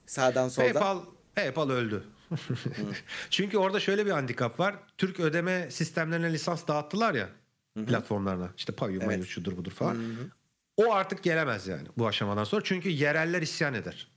[0.05, 0.73] sağdan soldan.
[0.73, 0.99] PayPal
[1.35, 2.03] PayPal öldü.
[3.29, 4.75] Çünkü orada şöyle bir handikap var.
[4.97, 7.29] Türk ödeme sistemlerine lisans dağıttılar ya
[7.77, 7.85] Hı-hı.
[7.85, 8.49] platformlarına.
[8.57, 9.25] İşte Payu, evet.
[9.25, 9.95] şudur budur falan.
[9.95, 10.31] Hı-hı.
[10.77, 12.61] O artık gelemez yani bu aşamadan sonra.
[12.63, 14.11] Çünkü yereller isyan eder.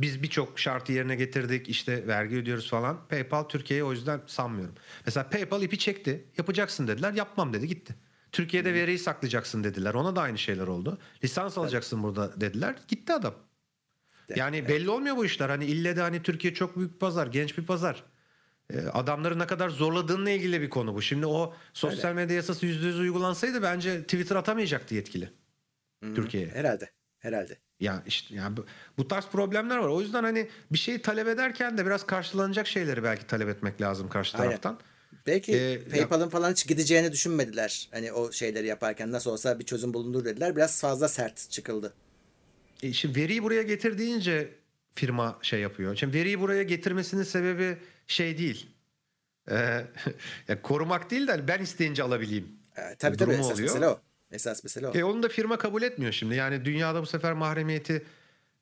[0.00, 3.08] Biz birçok şartı yerine getirdik işte vergi ödüyoruz falan.
[3.08, 4.74] PayPal Türkiye'ye o yüzden sanmıyorum.
[5.06, 6.24] Mesela PayPal ipi çekti.
[6.38, 7.12] Yapacaksın dediler.
[7.12, 7.94] Yapmam dedi gitti.
[8.32, 9.94] Türkiye'de veriyi saklayacaksın dediler.
[9.94, 10.98] Ona da aynı şeyler oldu.
[11.24, 12.76] Lisans alacaksın burada dediler.
[12.88, 13.34] Gitti adam.
[14.36, 15.48] Yani belli olmuyor bu işler.
[15.48, 18.04] Hani ille de hani Türkiye çok büyük bir pazar, genç bir pazar.
[18.72, 21.02] Ee, adamları ne kadar zorladığınla ilgili bir konu bu.
[21.02, 25.32] Şimdi o sosyal medya yasası %100 uygulansaydı bence Twitter atamayacaktı yetkili.
[26.00, 26.50] Türkiye'ye.
[26.50, 26.90] Herhalde.
[27.18, 27.58] Herhalde.
[27.80, 28.66] Ya işte yani bu,
[28.98, 29.88] bu tarz problemler var.
[29.88, 34.08] O yüzden hani bir şeyi talep ederken de biraz karşılanacak şeyleri belki talep etmek lazım
[34.08, 34.70] karşı taraftan.
[34.70, 34.82] Aynen.
[35.26, 37.88] Belki ee, PayPal'ın falan hiç gideceğini düşünmediler.
[37.90, 40.56] Hani o şeyleri yaparken nasıl olsa bir çözüm bulunur dediler.
[40.56, 41.94] Biraz fazla sert çıkıldı.
[42.82, 44.54] E şimdi veriyi buraya getir deyince
[44.94, 45.96] firma şey yapıyor.
[45.96, 48.70] Şimdi veriyi buraya getirmesinin sebebi şey değil.
[49.50, 49.54] Ee,
[50.48, 52.48] ya korumak değil de ben isteyince alabileyim.
[52.76, 53.68] E, tabii tabii esas oluyor.
[53.68, 54.00] mesele o.
[54.32, 54.98] Esas mesele o.
[54.98, 56.34] E onu da firma kabul etmiyor şimdi.
[56.34, 58.06] Yani dünyada bu sefer mahremiyeti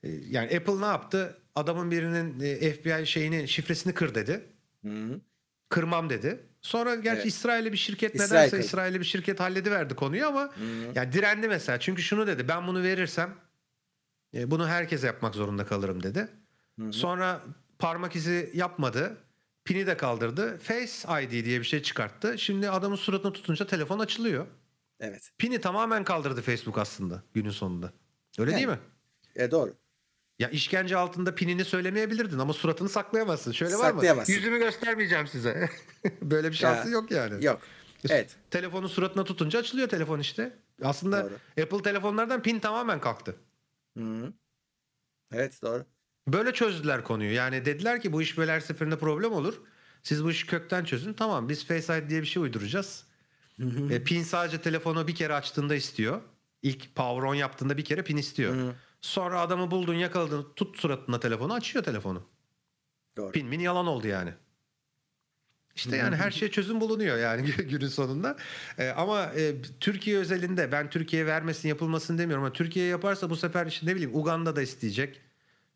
[0.02, 1.38] e, yani Apple ne yaptı?
[1.54, 4.46] Adamın birinin e, FBI şeyini şifresini kır dedi.
[4.84, 5.20] Hı-hı.
[5.68, 6.40] Kırmam dedi.
[6.62, 7.26] Sonra gerçi evet.
[7.26, 10.92] İsrail'li bir şirket İsrail nedense İsrail'li bir şirket hallediverdi konuyu ama Hı-hı.
[10.94, 11.80] yani direndi mesela.
[11.80, 12.48] Çünkü şunu dedi.
[12.48, 13.34] Ben bunu verirsem
[14.34, 16.28] e, bunu herkese yapmak zorunda kalırım dedi.
[16.78, 16.92] Hı-hı.
[16.92, 17.40] Sonra
[17.78, 19.16] parmak izi yapmadı.
[19.64, 20.58] Pini de kaldırdı.
[20.58, 22.38] Face ID diye bir şey çıkarttı.
[22.38, 24.46] Şimdi adamın suratını tutunca telefon açılıyor.
[25.00, 25.30] Evet.
[25.38, 27.92] Pini tamamen kaldırdı Facebook aslında günün sonunda.
[28.38, 28.78] Öyle yani, değil mi?
[29.34, 29.74] E doğru.
[30.38, 33.52] Ya işkence altında pinini söylemeyebilirdin ama suratını saklayamazsın.
[33.52, 34.02] Şöyle var mı?
[34.26, 35.70] Yüzümü göstermeyeceğim size.
[36.22, 37.44] Böyle bir şansı ya, yok yani.
[37.44, 37.60] Yok.
[38.10, 38.36] Evet.
[38.50, 40.56] Telefonu suratına tutunca açılıyor telefon işte.
[40.82, 41.62] Aslında doğru.
[41.62, 43.36] Apple telefonlardan pin tamamen kalktı.
[43.98, 44.32] Hı-hı.
[45.32, 45.84] Evet doğru.
[46.28, 47.32] Böyle çözdüler konuyu.
[47.34, 49.62] Yani dediler ki bu iş böyle her seferinde problem olur.
[50.02, 51.12] Siz bu işi kökten çözün.
[51.12, 53.05] Tamam biz Face ID diye bir şey uyduracağız.
[53.90, 56.20] E, pin sadece telefonu bir kere açtığında istiyor.
[56.62, 58.54] İlk power on yaptığında bir kere pin istiyor.
[58.54, 58.74] Hı.
[59.00, 62.26] Sonra adamı buldun yakaladın tut suratına telefonu açıyor telefonu.
[63.16, 63.32] Doğru.
[63.32, 64.34] Pin min yalan oldu yani.
[65.76, 68.36] İşte yani her şey çözüm bulunuyor yani günün sonunda.
[68.78, 73.66] Ee, ama e, Türkiye özelinde ben Türkiye vermesin yapılmasın demiyorum ama Türkiye yaparsa bu sefer
[73.66, 75.20] işte ne bileyim Uganda da isteyecek.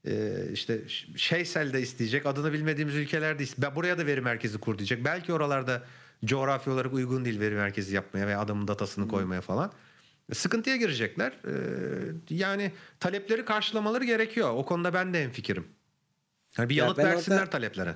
[0.07, 0.81] Ee, işte
[1.17, 2.26] Şeysel de isteyecek.
[2.26, 3.76] Adını bilmediğimiz ülkelerde de isteyecek.
[3.76, 5.05] Buraya da veri merkezi kur diyecek.
[5.05, 5.83] Belki oralarda
[6.24, 9.10] coğrafi olarak uygun değil veri merkezi yapmaya veya adamın datasını hmm.
[9.10, 9.73] koymaya falan.
[10.32, 11.32] Sıkıntıya girecekler.
[11.47, 11.55] Ee,
[12.31, 14.50] yani talepleri karşılamaları gerekiyor.
[14.55, 15.66] O konuda ben de en fikrim.
[16.58, 17.94] Yani bir yanıt ya versinler orada, taleplere.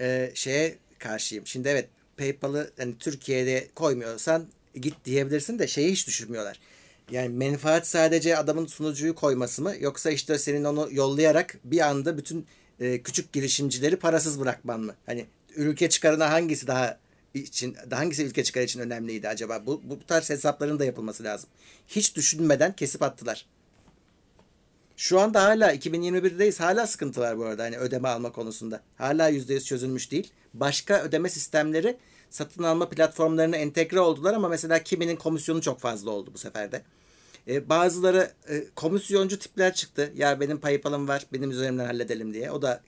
[0.00, 1.46] E, şeye karşıyım.
[1.46, 6.60] Şimdi evet PayPal'ı hani Türkiye'de koymuyorsan git diyebilirsin de şeyi hiç düşünmüyorlar.
[7.10, 12.46] Yani menfaat sadece adamın sunucuyu koyması mı yoksa işte senin onu yollayarak bir anda bütün
[12.80, 14.94] e, küçük girişimcileri parasız bırakman mı?
[15.06, 15.26] Hani
[15.56, 16.98] ülke çıkarına hangisi daha
[17.34, 19.66] için hangisi ülke çıkarı için önemliydi acaba?
[19.66, 21.50] Bu, bu tarz hesapların da yapılması lazım.
[21.88, 23.46] Hiç düşünmeden kesip attılar.
[24.96, 26.60] Şu anda hala 2021'deyiz.
[26.60, 28.80] Hala sıkıntı var bu arada hani ödeme alma konusunda.
[28.96, 30.32] Hala %100 çözülmüş değil.
[30.54, 31.96] Başka ödeme sistemleri
[32.30, 36.82] satın alma platformlarına entegre oldular ama mesela kiminin komisyonu çok fazla oldu bu sefer de.
[37.48, 40.12] E, bazıları e, komisyoncu tipler çıktı.
[40.16, 42.50] Ya benim PayPal'ım var benim üzerimden halledelim diye.
[42.50, 42.80] O da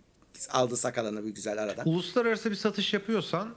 [0.51, 1.83] aldı sakalanı bir güzel arada.
[1.85, 3.55] Uluslararası bir satış yapıyorsan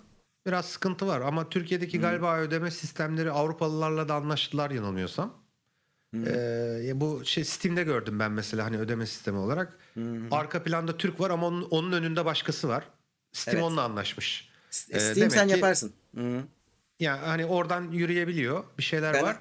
[0.48, 1.22] biraz sıkıntı var.
[1.22, 5.34] Ama Türkiye'deki galiba ödeme sistemleri Avrupalılarla da anlaştılar yanılmıyorsam.
[6.16, 9.78] Ee, bu şey Steam'de gördüm ben mesela hani ödeme sistemi olarak.
[9.94, 10.22] Hı-hı.
[10.32, 12.84] Arka planda Türk var ama onun, onun önünde başkası var.
[13.32, 13.66] Steam evet.
[13.66, 14.50] onunla anlaşmış.
[14.70, 15.94] Steam ee, demek sen ki, yaparsın.
[16.16, 16.44] Hı-hı.
[17.00, 18.64] Yani hani oradan yürüyebiliyor.
[18.78, 19.38] Bir şeyler ben var.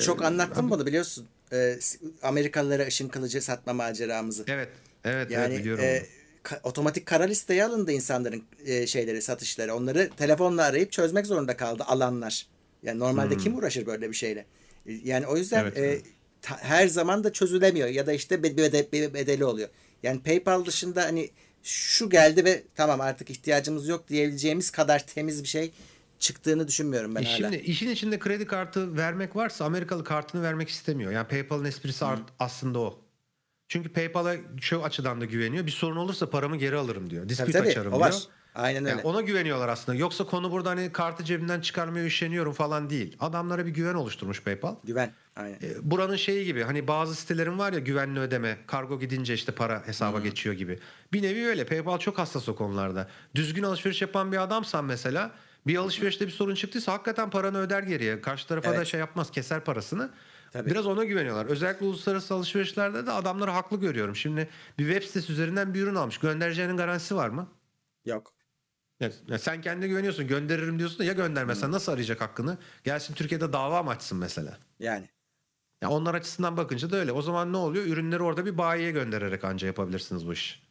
[0.00, 1.26] Çok ee, anlattım bunu biliyorsun.
[1.52, 1.78] Ee,
[2.22, 4.44] Amerikalılara ışın kılıcı satma maceramızı.
[4.46, 4.68] Evet.
[5.04, 5.84] Evet, yani, evet biliyorum.
[5.84, 6.06] E,
[6.48, 9.74] ka- otomatik kara listeye alındı insanların e, şeyleri, satışları.
[9.74, 12.46] Onları telefonla arayıp çözmek zorunda kaldı alanlar.
[12.82, 13.42] Yani normalde hmm.
[13.42, 14.46] kim uğraşır böyle bir şeyle?
[14.86, 16.02] E, yani o yüzden evet, e, evet.
[16.42, 19.68] Ta, her zaman da çözülemiyor ya da işte bir, bede, bir bedeli oluyor.
[20.02, 21.30] Yani PayPal dışında hani
[21.62, 25.72] şu geldi ve tamam artık ihtiyacımız yok diyebileceğimiz kadar temiz bir şey
[26.18, 27.36] çıktığını düşünmüyorum ben e hala.
[27.36, 31.12] Şimdi işin içinde kredi kartı vermek varsa Amerikalı kartını vermek istemiyor.
[31.12, 32.24] Yani PayPal'ın esprisi hmm.
[32.38, 33.07] aslında o.
[33.68, 35.66] Çünkü PayPal'a şu açıdan da güveniyor.
[35.66, 37.28] Bir sorun olursa paramı geri alırım diyor.
[37.28, 38.10] Dispute tabii, tabii, açarım o var.
[38.12, 38.22] diyor.
[38.54, 38.90] Aynen öyle.
[38.90, 39.98] Yani ona güveniyorlar aslında.
[39.98, 43.16] Yoksa konu burada hani kartı cebimden çıkarmaya üşeniyorum falan değil.
[43.20, 44.74] Adamlara bir güven oluşturmuş PayPal.
[44.84, 45.12] Güven.
[45.36, 45.54] Aynen.
[45.54, 48.58] E, buranın şeyi gibi hani bazı sitelerin var ya güvenli ödeme.
[48.66, 50.24] Kargo gidince işte para hesaba hmm.
[50.24, 50.78] geçiyor gibi.
[51.12, 51.66] Bir nevi öyle.
[51.66, 53.08] PayPal çok hassas o konularda.
[53.34, 55.30] Düzgün alışveriş yapan bir adamsan mesela
[55.66, 58.20] bir alışverişte bir sorun çıktıysa hakikaten paranı öder geriye.
[58.20, 58.80] Karşı tarafa evet.
[58.80, 60.10] da şey yapmaz keser parasını.
[60.52, 60.70] Tabii.
[60.70, 61.46] Biraz ona güveniyorlar.
[61.46, 64.16] Özellikle uluslararası alışverişlerde de adamları haklı görüyorum.
[64.16, 66.18] Şimdi bir web sitesi üzerinden bir ürün almış.
[66.18, 67.48] Göndereceğinin garantisi var mı?
[68.04, 68.34] Yok.
[69.00, 70.26] Ya, ya sen kendine güveniyorsun.
[70.26, 71.74] Gönderirim diyorsun da ya göndermezsen hmm.
[71.74, 72.58] nasıl arayacak hakkını?
[72.84, 74.58] Gelsin Türkiye'de dava mı açsın mesela?
[74.78, 75.08] Yani.
[75.82, 77.12] Ya onlar açısından bakınca da öyle.
[77.12, 77.86] O zaman ne oluyor?
[77.86, 80.62] Ürünleri orada bir bayiye göndererek anca yapabilirsiniz bu iş.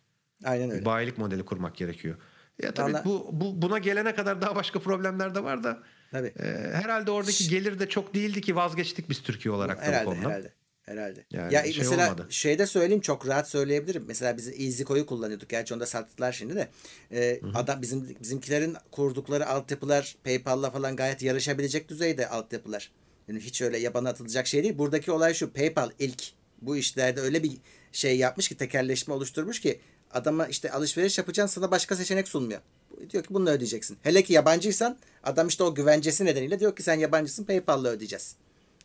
[0.46, 0.82] Aynen öyle.
[0.82, 2.16] Bir bayilik modeli kurmak gerekiyor.
[2.62, 3.06] Ya tabii Vallahi...
[3.06, 5.84] bu, bu buna gelene kadar daha başka problemler de var da.
[6.12, 6.28] Tabii.
[6.28, 10.16] E, herhalde oradaki gelir de çok değildi ki vazgeçtik biz Türkiye olarak herhalde, da bu
[10.16, 10.30] konuda.
[10.30, 10.54] Herhalde.
[10.88, 11.26] Herhalde.
[11.32, 12.28] Yani ya şey mesela olmadı.
[12.30, 14.04] şeyde söyleyeyim çok rahat söyleyebilirim.
[14.08, 15.50] Mesela biz EasyCo'yu kullanıyorduk.
[15.50, 16.68] Gerçi onu da sattılar şimdi de.
[17.12, 22.92] Ee, adam bizim bizimkilerin kurdukları altyapılar PayPal'la falan gayet yarışabilecek düzeyde altyapılar.
[23.28, 24.78] Yani hiç öyle yabana atılacak şey değil.
[24.78, 25.54] Buradaki olay şu.
[25.54, 26.24] PayPal ilk
[26.62, 27.52] bu işlerde öyle bir
[27.92, 29.80] şey yapmış ki tekerleşme oluşturmuş ki
[30.12, 32.62] adama işte alışveriş yapacaksın sana başka seçenek sunmuyor.
[33.10, 33.98] Diyor ki bunu ödeyeceksin.
[34.04, 38.36] Hele ki yabancıysan adam işte o güvencesi nedeniyle diyor ki sen yabancısın PayPal'la ödeyeceğiz.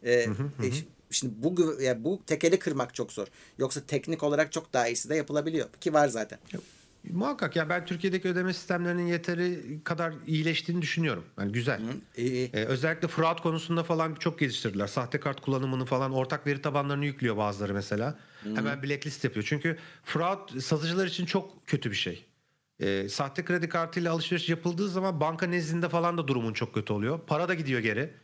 [0.05, 0.67] Ee, hı hı hı.
[0.67, 0.70] E,
[1.10, 3.26] şimdi bu ya bu tekeli kırmak çok zor.
[3.59, 6.39] Yoksa teknik olarak çok daha iyisi de yapılabiliyor ki var zaten.
[7.10, 11.25] Muhakkak ya ben Türkiye'deki ödeme sistemlerinin yeteri kadar iyileştiğini düşünüyorum.
[11.39, 11.81] Yani güzel.
[11.81, 12.51] Hı, iyi, iyi.
[12.55, 14.86] Ee, özellikle fraud konusunda falan çok geliştirdiler.
[14.86, 18.18] Sahte kart kullanımını falan ortak veri tabanlarını yüklüyor bazıları mesela.
[18.43, 18.57] Hı.
[18.57, 19.47] Hemen blacklist yapıyor.
[19.49, 22.27] Çünkü fraud satıcılar için çok kötü bir şey.
[22.81, 27.21] Ee, sahte kredi kartıyla alışveriş yapıldığı zaman banka nezdinde falan da durumun çok kötü oluyor.
[27.27, 28.15] Para da gidiyor geri.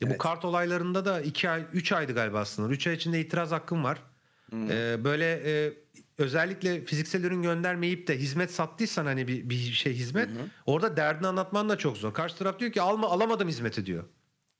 [0.00, 0.14] Evet.
[0.14, 2.68] Bu kart olaylarında da 2 ay 3 aydı galiba aslında.
[2.68, 4.02] 3 ay içinde itiraz hakkım var.
[4.50, 4.70] Hmm.
[4.70, 5.72] Ee, böyle e,
[6.18, 10.34] özellikle fiziksel ürün göndermeyip de hizmet sattıysan hani bir, bir şey hizmet hı
[10.66, 12.14] orada derdini anlatman da çok zor.
[12.14, 14.04] Karşı taraf diyor ki alma alamadım hizmeti diyor.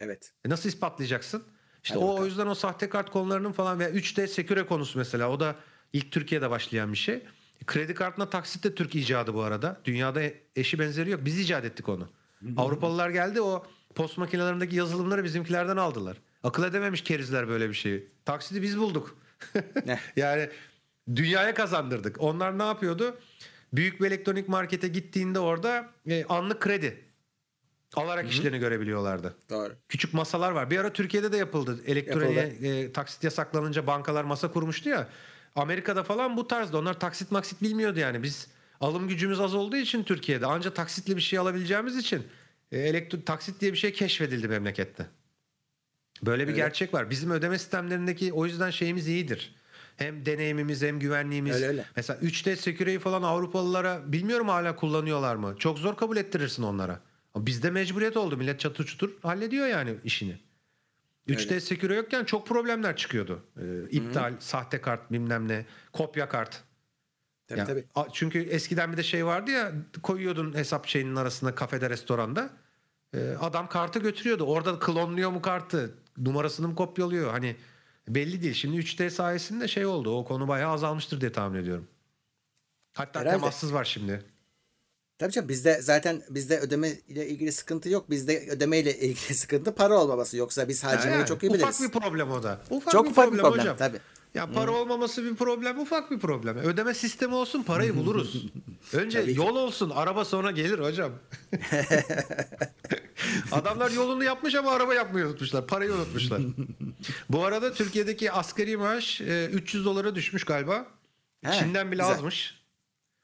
[0.01, 0.33] Evet.
[0.45, 1.43] E nasıl ispatlayacaksın?
[1.85, 5.31] İşte Hadi o, o yüzden o sahte kart konularının falan veya 3D seküre konusu mesela
[5.31, 5.57] o da
[5.93, 7.23] ilk Türkiye'de başlayan bir şey.
[7.67, 9.81] Kredi kartına taksit de Türk icadı bu arada.
[9.85, 10.23] Dünyada
[10.57, 11.21] eşi benzeri yok.
[11.25, 12.09] Biz icat ettik onu.
[12.57, 16.17] Avrupalılar geldi o post makinelerindeki yazılımları bizimkilerden aldılar.
[16.43, 18.09] Akıl edememiş kerizler böyle bir şeyi.
[18.25, 19.19] Taksidi biz bulduk.
[20.17, 20.51] yani
[21.17, 22.21] dünyaya kazandırdık.
[22.21, 23.19] Onlar ne yapıyordu?
[23.73, 27.10] Büyük bir elektronik markete gittiğinde orada e, anlık kredi
[27.97, 28.33] alarak Hı-hı.
[28.33, 29.35] işlerini görebiliyorlardı.
[29.51, 29.77] Doğru.
[29.89, 30.71] Küçük masalar var.
[30.71, 31.81] Bir ara Türkiye'de de yapıldı.
[31.87, 35.09] Elektroniğe e, taksit yasaklanınca bankalar masa kurmuştu ya.
[35.57, 36.79] Amerika'da falan bu tarzda.
[36.79, 38.23] Onlar taksit maksit bilmiyordu yani.
[38.23, 38.49] Biz
[38.81, 42.23] alım gücümüz az olduğu için Türkiye'de ancak taksitli bir şey alabileceğimiz için
[42.73, 45.07] e, elektro taksit diye bir şey keşfedildi memlekette.
[46.23, 46.57] Böyle bir evet.
[46.57, 47.11] gerçek var.
[47.11, 49.55] Bizim ödeme sistemlerindeki o yüzden şeyimiz iyidir.
[49.97, 51.57] Hem deneyimimiz hem güvenliğimiz.
[51.57, 51.85] Öyle öyle.
[51.97, 55.55] Mesela 3D Secure'yi falan Avrupalılara bilmiyorum hala kullanıyorlar mı?
[55.59, 57.01] Çok zor kabul ettirirsin onlara.
[57.37, 58.37] Bizde mecburiyet oldu.
[58.37, 60.41] Millet çatır çutur hallediyor yani işini.
[61.29, 61.61] 3D Öyle.
[61.61, 63.45] Secure yokken çok problemler çıkıyordu.
[63.61, 64.41] Ee, iptal, Hı-hı.
[64.41, 66.63] sahte kart bilmem ne, kopya kart.
[67.49, 67.85] Tabii, yani, tabii.
[68.13, 72.51] Çünkü eskiden bir de şey vardı ya koyuyordun hesap şeyinin arasında kafede restoranda.
[73.15, 74.45] Ee, adam kartı götürüyordu.
[74.45, 75.95] Orada klonluyor mu kartı?
[76.19, 77.31] Numarasını mı kopyalıyor?
[77.31, 77.57] Hani
[78.09, 78.55] belli değil.
[78.55, 80.17] Şimdi 3D sayesinde şey oldu.
[80.17, 81.89] O konu bayağı azalmıştır diye tahmin ediyorum.
[82.93, 83.37] Hatta Herhalde.
[83.37, 84.25] temassız var şimdi.
[85.21, 88.11] Tabii canım bizde zaten bizde ödeme ile ilgili sıkıntı yok.
[88.11, 90.37] Bizde ödeme ile ilgili sıkıntı para olmaması.
[90.37, 91.63] Yoksa biz harcamayı yani, çok iyi biliriz.
[91.63, 92.61] Ufak bir problem o da.
[92.71, 93.77] Ufak çok bir ufak problem, bir problem hocam.
[93.77, 93.99] tabii.
[94.35, 94.75] Ya para hmm.
[94.75, 96.57] olmaması bir problem, ufak bir problem.
[96.57, 98.47] Ödeme sistemi olsun, parayı buluruz.
[98.93, 101.13] Önce yol olsun, araba sonra gelir hocam.
[103.53, 105.67] Adamlar yolunu yapmış ama araba yapmayı unutmuşlar.
[105.67, 106.41] Parayı unutmuşlar.
[107.31, 110.87] Bu arada Türkiye'deki asgari maaş 300 e, dolara düşmüş galiba.
[111.45, 112.17] He, Çin'den bile güzel.
[112.17, 112.60] azmış.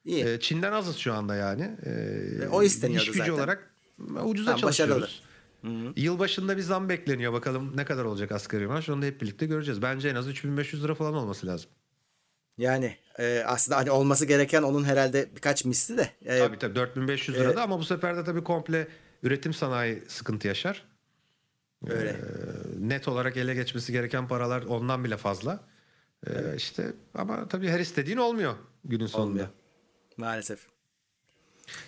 [0.07, 0.25] İyi.
[0.25, 1.77] E, Çin'den azız şu anda yani.
[1.87, 3.33] E, o isteniyordu İş gücü zaten.
[3.33, 3.75] olarak
[4.25, 5.03] ucuza tamam, çalışıyoruz.
[5.03, 5.27] Başarılı.
[5.63, 5.93] Hı-hı.
[5.97, 7.33] Yıl başında bir zam bekleniyor.
[7.33, 8.89] Bakalım ne kadar olacak asgari maaş.
[8.89, 9.83] Onu da hep birlikte göreceğiz.
[9.83, 11.71] Bence en az 3500 lira falan olması lazım.
[12.59, 16.11] Yani e, aslında hani olması gereken onun herhalde birkaç misli de.
[16.25, 18.89] E, tabii tabii 4500 lira da ama bu sefer de tabii komple
[19.23, 20.85] üretim sanayi sıkıntı yaşar.
[21.89, 22.11] Öyle.
[22.11, 22.17] E,
[22.79, 25.61] net olarak ele geçmesi gereken paralar ondan bile fazla.
[26.27, 26.61] E, evet.
[26.61, 28.55] İşte ama tabii her istediğin olmuyor
[28.85, 29.31] günün sonunda.
[29.31, 29.49] Olmuyor.
[30.17, 30.61] Maalesef.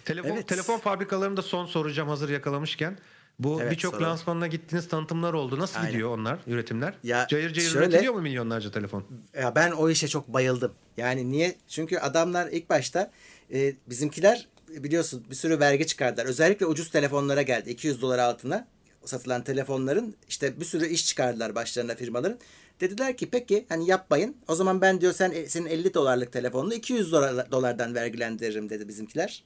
[0.05, 0.49] Telefon evet.
[0.49, 2.99] telefon fabrikalarında son soracağım hazır yakalamışken.
[3.39, 5.59] Bu evet, birçok lansmanına gittiğiniz tanıtımlar oldu.
[5.59, 5.93] Nasıl Aynen.
[5.93, 6.95] gidiyor onlar üretimler?
[7.03, 9.05] Ya cayır cayır şöyle, üretiliyor mu milyonlarca telefon?
[9.41, 10.73] Ya ben o işe çok bayıldım.
[10.97, 11.57] Yani niye?
[11.69, 13.11] Çünkü adamlar ilk başta
[13.53, 16.27] e, bizimkiler biliyorsun bir sürü vergi çıkardılar.
[16.27, 17.71] Özellikle ucuz telefonlara geldi.
[17.71, 18.69] 200 dolar altına
[19.05, 22.39] satılan telefonların işte bir sürü iş çıkardılar başlarına firmaların.
[22.81, 24.37] Dediler ki peki hani yapmayın.
[24.49, 29.45] O zaman ben diyor sen senin 50 dolarlık telefonunu 200 dolar, dolardan vergilendiririm dedi bizimkiler.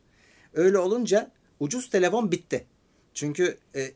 [0.54, 1.30] Öyle olunca
[1.60, 2.64] ucuz telefon bitti.
[3.14, 3.92] Çünkü e,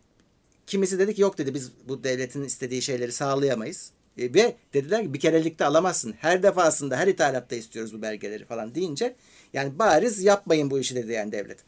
[0.66, 3.90] kimisi dedi ki yok dedi biz bu devletin istediği şeyleri sağlayamayız.
[4.18, 6.12] E, ve dediler ki bir kerelikte alamazsın.
[6.12, 9.16] Her defasında her ithalatta istiyoruz bu belgeleri falan deyince
[9.52, 11.58] yani bariz yapmayın bu işi dedi yani devlet.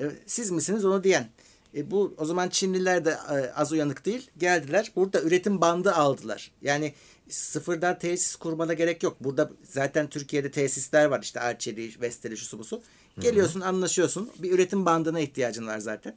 [0.00, 1.28] E, siz misiniz onu diyen?
[1.74, 4.30] E, bu o zaman Çinliler de e, az uyanık değil.
[4.38, 6.50] Geldiler burada üretim bandı aldılar.
[6.62, 6.94] Yani
[7.28, 9.16] sıfırdan tesis kurmana gerek yok.
[9.20, 12.82] Burada zaten Türkiye'de tesisler var işte Arçeli, Vesteli, şusu busu.
[13.20, 13.68] Geliyorsun Hı-hı.
[13.68, 14.30] anlaşıyorsun.
[14.38, 16.16] Bir üretim bandına ihtiyacın var zaten.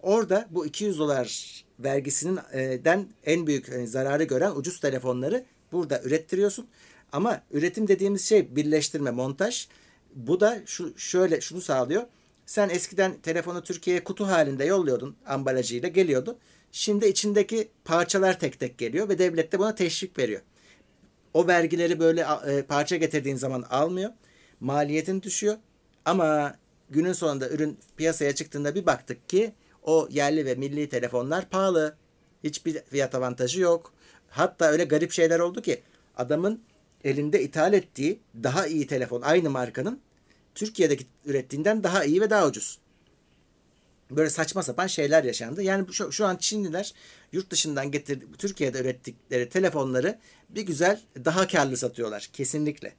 [0.00, 6.02] Orada bu 200 dolar vergisinin e, den en büyük yani zararı gören ucuz telefonları burada
[6.02, 6.66] ürettiriyorsun.
[7.12, 9.68] Ama üretim dediğimiz şey birleştirme, montaj.
[10.14, 12.02] Bu da şu şöyle şunu sağlıyor.
[12.46, 16.38] Sen eskiden telefonu Türkiye'ye kutu halinde yolluyordun ambalajıyla geliyordu.
[16.72, 20.40] Şimdi içindeki parçalar tek tek geliyor ve devlet de buna teşvik veriyor.
[21.34, 24.10] O vergileri böyle e, parça getirdiğin zaman almıyor.
[24.60, 25.56] Maliyetin düşüyor.
[26.04, 26.56] Ama
[26.90, 29.52] günün sonunda ürün piyasaya çıktığında bir baktık ki
[29.82, 31.96] o yerli ve milli telefonlar pahalı.
[32.44, 33.92] Hiçbir fiyat avantajı yok.
[34.28, 35.82] Hatta öyle garip şeyler oldu ki
[36.16, 36.62] adamın
[37.04, 40.00] elinde ithal ettiği daha iyi telefon aynı markanın
[40.56, 42.78] Türkiye'deki ürettiğinden daha iyi ve daha ucuz.
[44.10, 45.62] Böyle saçma sapan şeyler yaşandı.
[45.62, 46.94] Yani şu, şu an Çinliler
[47.32, 50.18] yurt dışından getirdi Türkiye'de ürettikleri telefonları
[50.48, 52.92] bir güzel daha karlı satıyorlar kesinlikle.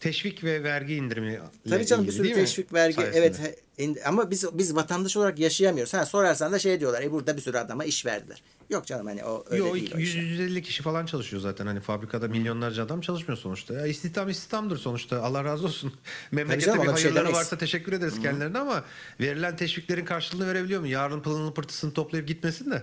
[0.00, 1.40] Teşvik ve vergi indirimi.
[1.68, 3.56] Tabii canım bir sürü teşvik vergi Sayesinde.
[3.78, 5.94] evet ama biz biz vatandaş olarak yaşayamıyoruz.
[5.94, 7.02] Ha sorarsan da şey diyorlar.
[7.02, 8.42] E burada bir sürü adama iş verdiler.
[8.70, 9.94] Yok canım hani o öyle Yok, değil.
[9.96, 11.66] 100, 150 kişi falan çalışıyor zaten.
[11.66, 13.74] Hani fabrikada milyonlarca adam çalışmıyor sonuçta.
[13.74, 15.22] Ya istihdam istihdamdır sonuçta.
[15.22, 15.92] Allah razı olsun.
[16.30, 18.22] Memlekette canım, bir şey hayırları şey varsa teşekkür ederiz Hı-hı.
[18.22, 18.84] kendilerine ama
[19.20, 20.86] verilen teşviklerin karşılığını verebiliyor mu?
[20.86, 22.82] Yarın pılını pırtısını toplayıp gitmesin de.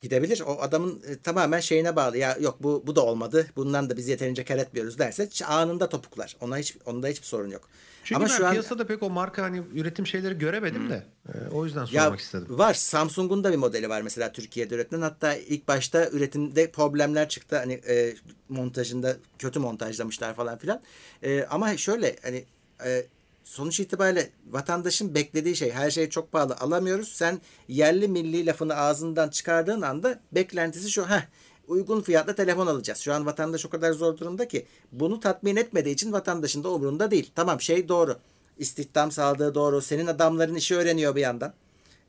[0.00, 0.42] Gidebilir.
[0.46, 2.18] O adamın e, tamamen şeyine bağlı.
[2.18, 3.46] Ya yok bu bu da olmadı.
[3.56, 6.36] Bundan da biz yeterince kar etmiyoruz derse anında topuklar.
[6.40, 7.68] Ona hiç onda hiçbir sorun yok.
[8.04, 8.86] Çünkü Ama ben şu piyasada an...
[8.86, 10.90] pek o marka hani üretim şeyleri göremedim hmm.
[10.90, 12.58] de e, o yüzden sormak ya, istedim.
[12.58, 15.00] Var Samsung'un da bir modeli var mesela Türkiye'de üretilen.
[15.00, 17.56] Hatta ilk başta üretimde problemler çıktı.
[17.56, 18.14] Hani e,
[18.48, 20.80] montajında kötü montajlamışlar falan filan.
[21.22, 22.44] E, ama şöyle hani
[22.84, 23.06] e,
[23.48, 27.08] sonuç itibariyle vatandaşın beklediği şey her şey çok pahalı alamıyoruz.
[27.08, 31.06] Sen yerli milli lafını ağzından çıkardığın anda beklentisi şu.
[31.06, 31.22] Heh,
[31.68, 32.98] uygun fiyatla telefon alacağız.
[32.98, 37.10] Şu an vatandaş o kadar zor durumda ki bunu tatmin etmediği için vatandaşın da umurunda
[37.10, 37.30] değil.
[37.34, 38.18] Tamam şey doğru.
[38.58, 39.82] İstihdam sağladığı doğru.
[39.82, 41.52] Senin adamların işi öğreniyor bir yandan.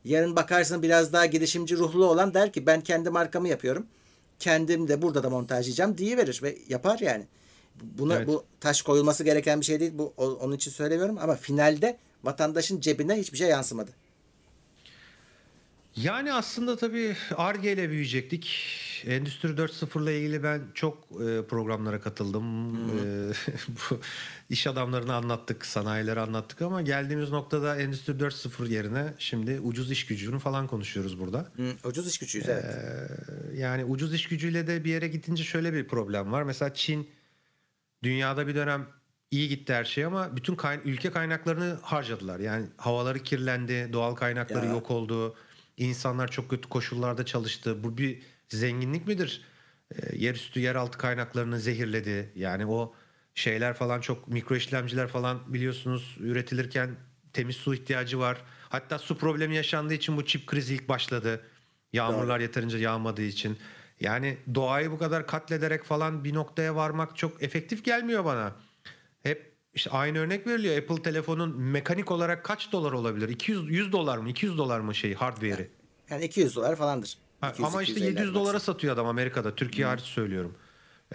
[0.06, 3.86] Yarın bakarsın biraz daha girişimci ruhlu olan der ki ben kendi markamı yapıyorum.
[4.40, 7.28] Kendim de burada da montajlayacağım diye verir ve yapar yani.
[7.82, 8.28] Buna evet.
[8.28, 9.92] bu taş koyulması gereken bir şey değil.
[9.96, 13.92] Bu onun için söylemiyorum ama finalde vatandaşın cebine hiçbir şey yansımadı.
[15.96, 18.50] Yani aslında tabii ARGE ile büyüyecektik.
[19.06, 22.44] Endüstri 4.0 ile ilgili ben çok e, programlara katıldım.
[22.44, 23.00] Hmm.
[23.00, 23.34] E,
[23.70, 24.00] bu
[24.50, 30.40] iş adamlarını anlattık, sanayileri anlattık ama geldiğimiz noktada Endüstri 4.0 yerine şimdi ucuz iş gücünü
[30.40, 31.52] falan konuşuyoruz burada.
[31.56, 32.66] Hmm, ucuz iş gücüyüz evet.
[32.66, 36.44] E, yani ucuz iş gücüyle de bir yere gidince şöyle bir problem var.
[36.44, 37.10] Mesela Çin
[38.04, 38.88] dünyada bir dönem
[39.32, 42.40] iyi gitti her şey ama bütün kay- ülke kaynaklarını harcadılar.
[42.40, 44.72] Yani havaları kirlendi, doğal kaynakları ya.
[44.72, 45.36] yok oldu.
[45.78, 47.84] İnsanlar çok kötü koşullarda çalıştı.
[47.84, 49.42] Bu bir zenginlik midir?
[49.96, 52.32] e, yerüstü yeraltı kaynaklarını zehirledi.
[52.36, 52.94] Yani o
[53.36, 56.96] şeyler falan çok mikro işlemciler falan biliyorsunuz üretilirken
[57.34, 58.42] temiz su ihtiyacı var.
[58.70, 61.42] Hatta su problemi yaşandığı için bu çip krizi ilk başladı.
[61.94, 62.42] Yağmurlar Doğru.
[62.44, 63.58] yeterince yağmadığı için.
[64.00, 68.56] Yani doğayı bu kadar katlederek falan bir noktaya varmak çok efektif gelmiyor bana.
[69.24, 70.78] Hep işte aynı örnek veriliyor.
[70.78, 73.30] Apple telefonun mekanik olarak kaç dolar olabilir?
[73.30, 74.30] 200 100 dolar mı?
[74.30, 75.70] 200 dolar mı şey hardware'i?
[76.10, 77.18] Yani 200 dolar falandır.
[77.42, 79.56] Ha, 200, ama işte 700 dolara satıyor adam Amerika'da.
[79.56, 80.56] Türkiye hariç söylüyorum.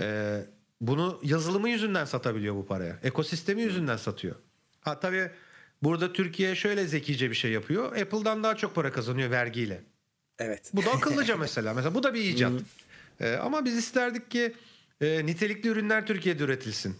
[0.00, 0.40] Ee,
[0.80, 2.98] bunu yazılımı yüzünden satabiliyor bu paraya.
[3.02, 4.36] Ekosistemi yüzünden satıyor.
[4.80, 5.30] Ha tabii
[5.82, 7.96] burada Türkiye şöyle zekice bir şey yapıyor.
[7.96, 9.84] Apple'dan daha çok para kazanıyor vergiyle.
[10.38, 10.70] Evet.
[10.74, 11.74] Bu da akıllıca mesela.
[11.74, 12.52] Mesela bu da bir icat.
[13.20, 14.54] ee, ama biz isterdik ki
[15.00, 16.96] e, nitelikli ürünler Türkiye'de üretilsin.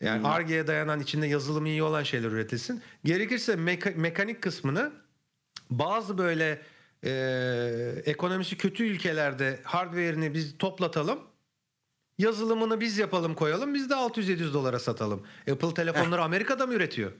[0.00, 2.82] Yani Ar-Ge'ye dayanan içinde yazılımı iyi olan şeyler üretilsin.
[3.04, 4.92] Gerekirse meka- mekanik kısmını
[5.70, 6.62] bazı böyle
[7.04, 11.18] e, ekonomisi kötü ülkelerde hardware'ini biz toplatalım.
[12.18, 13.74] Yazılımını biz yapalım koyalım.
[13.74, 15.26] Biz de 600-700 dolara satalım.
[15.50, 17.12] Apple telefonları Amerika'da mı üretiyor?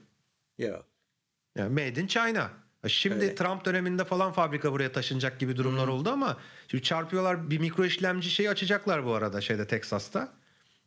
[0.57, 0.85] Yok.
[1.57, 2.49] Yani made in China.
[2.89, 3.35] Şimdi Öyle.
[3.35, 5.93] Trump döneminde falan fabrika buraya taşınacak gibi durumlar hmm.
[5.93, 10.33] oldu ama şimdi çarpıyorlar bir mikro işlemci şeyi açacaklar bu arada şeyde Texas'ta.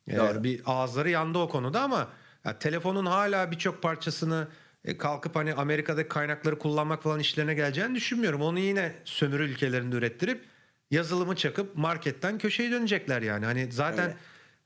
[0.09, 2.09] Ee, bir ağızları yandı o konuda ama
[2.45, 4.49] ya, telefonun hala birçok parçasını
[4.85, 8.43] e, kalkıp hani Amerika'da kaynakları kullanmak falan işlerine geleceğini düşünmüyorum.
[8.43, 10.45] Onu yine sömürü ülkelerinde ürettirip
[10.91, 13.45] yazılımı çakıp marketten köşeyi dönecekler yani.
[13.45, 14.17] Hani zaten Öyle.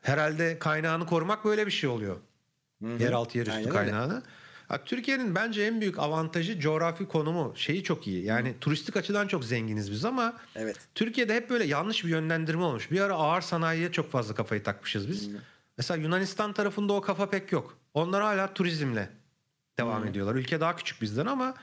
[0.00, 2.16] herhalde kaynağını korumak böyle bir şey oluyor.
[2.82, 3.02] Hı-hı.
[3.02, 4.14] Yeraltı yerüstü Aynen kaynağını.
[4.14, 4.24] Öyle.
[4.84, 8.24] Türkiye'nin bence en büyük avantajı coğrafi konumu şeyi çok iyi.
[8.24, 8.54] Yani Hı.
[8.60, 10.76] turistik açıdan çok zenginiz biz ama evet.
[10.94, 12.90] Türkiye'de hep böyle yanlış bir yönlendirme olmuş.
[12.90, 15.28] Bir ara ağır sanayiye çok fazla kafayı takmışız biz.
[15.28, 15.36] Hı.
[15.76, 17.78] Mesela Yunanistan tarafında o kafa pek yok.
[17.94, 19.08] Onlar hala turizmle
[19.78, 20.08] devam hmm.
[20.08, 20.34] ediyorlar.
[20.34, 21.54] Ülke daha küçük bizden ama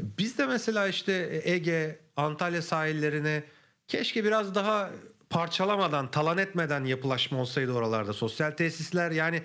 [0.00, 3.44] biz de mesela işte Ege, Antalya sahillerine
[3.88, 4.90] keşke biraz daha
[5.30, 8.12] parçalamadan, talan etmeden yapılaşma olsaydı oralarda.
[8.12, 9.42] Sosyal tesisler yani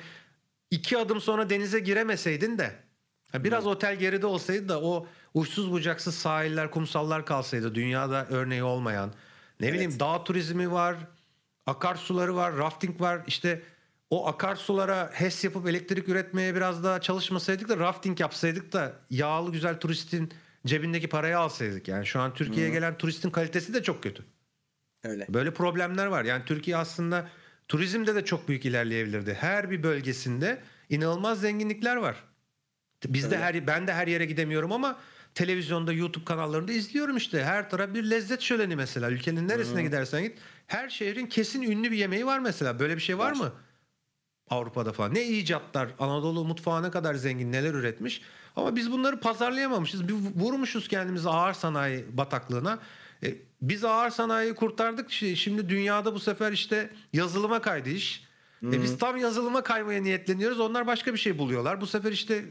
[0.72, 2.89] iki adım sonra denize giremeseydin de
[3.34, 3.72] biraz hmm.
[3.72, 9.10] otel geride olsaydı da o uçsuz bucaksız sahiller, kumsallar kalsaydı dünyada örneği olmayan.
[9.60, 9.74] Ne evet.
[9.74, 10.96] bileyim dağ turizmi var,
[11.66, 13.22] akarsuları var, rafting var.
[13.28, 13.62] İşte
[14.10, 19.80] o akarsulara HES yapıp elektrik üretmeye biraz daha çalışmasaydık da rafting yapsaydık da yağlı güzel
[19.80, 20.34] turistin
[20.66, 21.88] cebindeki parayı alsaydık.
[21.88, 24.24] Yani şu an Türkiye'ye gelen turistin kalitesi de çok kötü.
[25.04, 25.26] Öyle.
[25.30, 26.24] Böyle problemler var.
[26.24, 27.30] Yani Türkiye aslında
[27.68, 29.34] turizmde de çok büyük ilerleyebilirdi.
[29.34, 32.24] Her bir bölgesinde inanılmaz zenginlikler var.
[33.08, 35.00] Bizde her ben de her yere gidemiyorum ama
[35.36, 37.44] televizyonda YouTube kanallarında izliyorum işte.
[37.44, 39.12] Her taraf bir lezzet şöleni mesela.
[39.12, 39.86] Ülkenin neresine Hı.
[39.86, 40.38] gidersen git.
[40.68, 42.80] Her şehrin kesin ünlü bir yemeği var mesela.
[42.80, 43.36] Böyle bir şey var, var.
[43.36, 43.52] mı?
[44.50, 45.14] Avrupa'da falan.
[45.14, 48.22] Ne icatlar, Anadolu mutfağı ne kadar zengin, neler üretmiş.
[48.56, 50.08] Ama biz bunları pazarlayamamışız.
[50.08, 52.80] Bir vurmuşuz kendimizi ağır sanayi bataklığına.
[53.24, 55.12] E, biz ağır sanayiyi kurtardık.
[55.12, 58.24] Şimdi dünyada bu sefer işte yazılıma kaydı iş.
[58.64, 60.60] E, biz tam yazılıma kaymaya niyetleniyoruz.
[60.60, 61.82] Onlar başka bir şey buluyorlar.
[61.82, 62.46] Bu sefer işte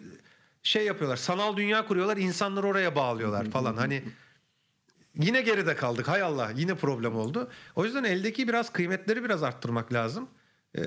[0.69, 1.17] şey yapıyorlar.
[1.17, 2.17] Sanal dünya kuruyorlar.
[2.17, 3.77] insanları oraya bağlıyorlar falan.
[3.77, 4.03] Hani
[5.15, 6.09] yine geride kaldık.
[6.09, 7.51] Hay Allah yine problem oldu.
[7.77, 10.29] O yüzden eldeki biraz kıymetleri biraz arttırmak lazım.
[10.79, 10.83] Ee,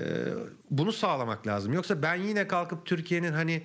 [0.70, 1.72] bunu sağlamak lazım.
[1.72, 3.62] Yoksa ben yine kalkıp Türkiye'nin hani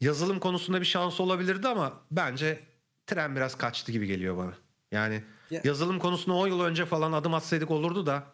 [0.00, 2.60] yazılım konusunda bir şans olabilirdi ama bence
[3.06, 4.52] tren biraz kaçtı gibi geliyor bana.
[4.92, 5.60] Yani ya.
[5.64, 8.24] yazılım konusunda 10 yıl önce falan adım atsaydık olurdu da.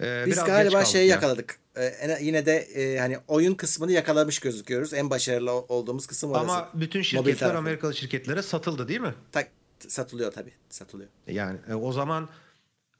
[0.00, 1.10] E, Biz galiba şeyi yani.
[1.10, 1.58] yakaladık.
[1.76, 4.94] Ee, yine de e, hani oyun kısmını yakalamış gözüküyoruz.
[4.94, 6.44] En başarılı olduğumuz kısım orası.
[6.44, 9.14] Ama bütün şirketler Amerikalı şirketlere satıldı değil mi?
[9.32, 9.44] Ta,
[9.78, 10.52] satılıyor tabii.
[10.68, 11.08] Satılıyor.
[11.26, 12.28] Yani e, o zaman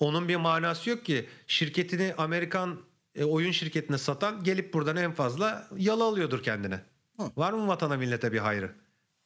[0.00, 1.26] onun bir manası yok ki.
[1.46, 2.80] Şirketini Amerikan
[3.14, 6.80] e, oyun şirketine satan gelip buradan en fazla yalı alıyordur kendine.
[7.16, 7.30] Hı.
[7.36, 8.72] Var mı vatana millete bir hayrı?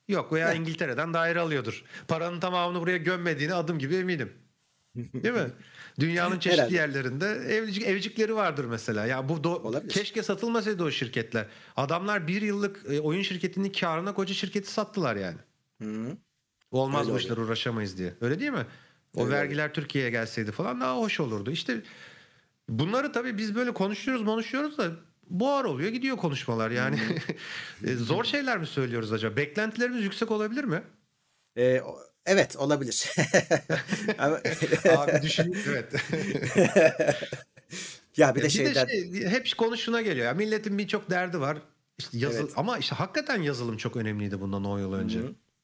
[0.08, 0.60] Yok veya evet.
[0.60, 1.84] İngiltere'den daire alıyordur.
[2.08, 4.32] Paranın tamamını buraya gömmediğini adım gibi eminim.
[4.96, 5.50] Değil mi?
[6.00, 6.76] Dünyanın çeşitli Herhalde.
[6.76, 9.06] yerlerinde evcik, evcikleri vardır mesela.
[9.06, 11.46] Ya bu do- keşke satılmasaydı o şirketler.
[11.76, 15.38] Adamlar bir yıllık e, oyun şirketinin karına koca şirketi sattılar yani.
[15.82, 16.16] Hı.
[16.70, 18.14] Olmaz Öyle bu işler uğraşamayız diye.
[18.20, 18.66] Öyle değil mi?
[19.14, 21.50] O Öyle vergiler Türkiye'ye gelseydi falan daha hoş olurdu.
[21.50, 21.82] İşte
[22.68, 24.90] Bunları tabii biz böyle konuşuyoruz konuşuyoruz da
[25.30, 27.00] buhar oluyor gidiyor konuşmalar yani.
[27.86, 29.36] E, zor şeyler mi söylüyoruz acaba?
[29.36, 30.82] Beklentilerimiz yüksek olabilir mi?
[31.56, 31.82] Ee,
[32.28, 33.10] evet olabilir.
[34.88, 35.92] Abi düşün evet.
[38.16, 38.88] ya bir de şeyden...
[38.88, 40.26] De şey, hep konuşuna geliyor.
[40.26, 41.58] Ya milletin birçok derdi var.
[41.98, 42.52] İşte yazıl evet.
[42.56, 45.20] ama işte hakikaten yazılım çok önemliydi bundan 10 yıl önce.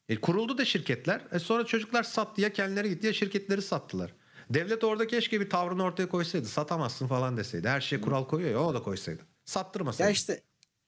[0.08, 1.20] E, kuruldu da şirketler.
[1.32, 4.14] E, sonra çocuklar sattı ya kendileri gitti ya şirketleri sattılar.
[4.50, 6.46] Devlet orada keşke bir tavrını ortaya koysaydı.
[6.46, 7.68] Satamazsın falan deseydi.
[7.68, 9.22] Her şeye kural koyuyor ya o da koysaydı.
[9.44, 10.08] Sattırmasaydı.
[10.08, 10.40] Ya işte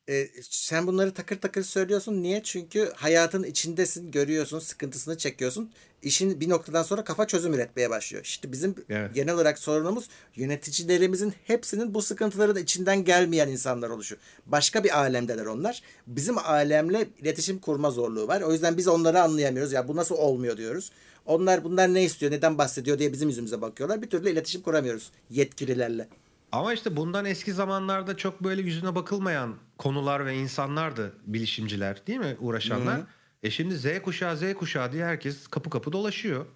[0.08, 2.22] e, sen bunları takır takır söylüyorsun.
[2.22, 2.42] Niye?
[2.42, 5.70] Çünkü hayatın içindesin, görüyorsun, sıkıntısını çekiyorsun.
[6.02, 8.24] İşin bir noktadan sonra kafa çözüm üretmeye başlıyor.
[8.24, 9.14] İşte bizim evet.
[9.14, 14.16] genel olarak sorunumuz yöneticilerimizin hepsinin bu sıkıntıların içinden gelmeyen insanlar oluşu.
[14.46, 15.82] Başka bir alemdeler onlar.
[16.06, 18.40] Bizim alemle iletişim kurma zorluğu var.
[18.40, 19.72] O yüzden biz onları anlayamıyoruz.
[19.72, 20.90] Ya bu nasıl olmuyor diyoruz.
[21.26, 24.02] Onlar bunlar ne istiyor, neden bahsediyor diye bizim yüzümüze bakıyorlar.
[24.02, 26.08] Bir türlü iletişim kuramıyoruz yetkililerle.
[26.52, 32.36] Ama işte bundan eski zamanlarda çok böyle yüzüne bakılmayan konular ve insanlardı bilişimciler değil mi
[32.39, 32.97] uğraşanlar.
[32.97, 33.07] Hı-hı.
[33.42, 36.47] E şimdi Z kuşağı Z kuşağı diye herkes kapı kapı dolaşıyor.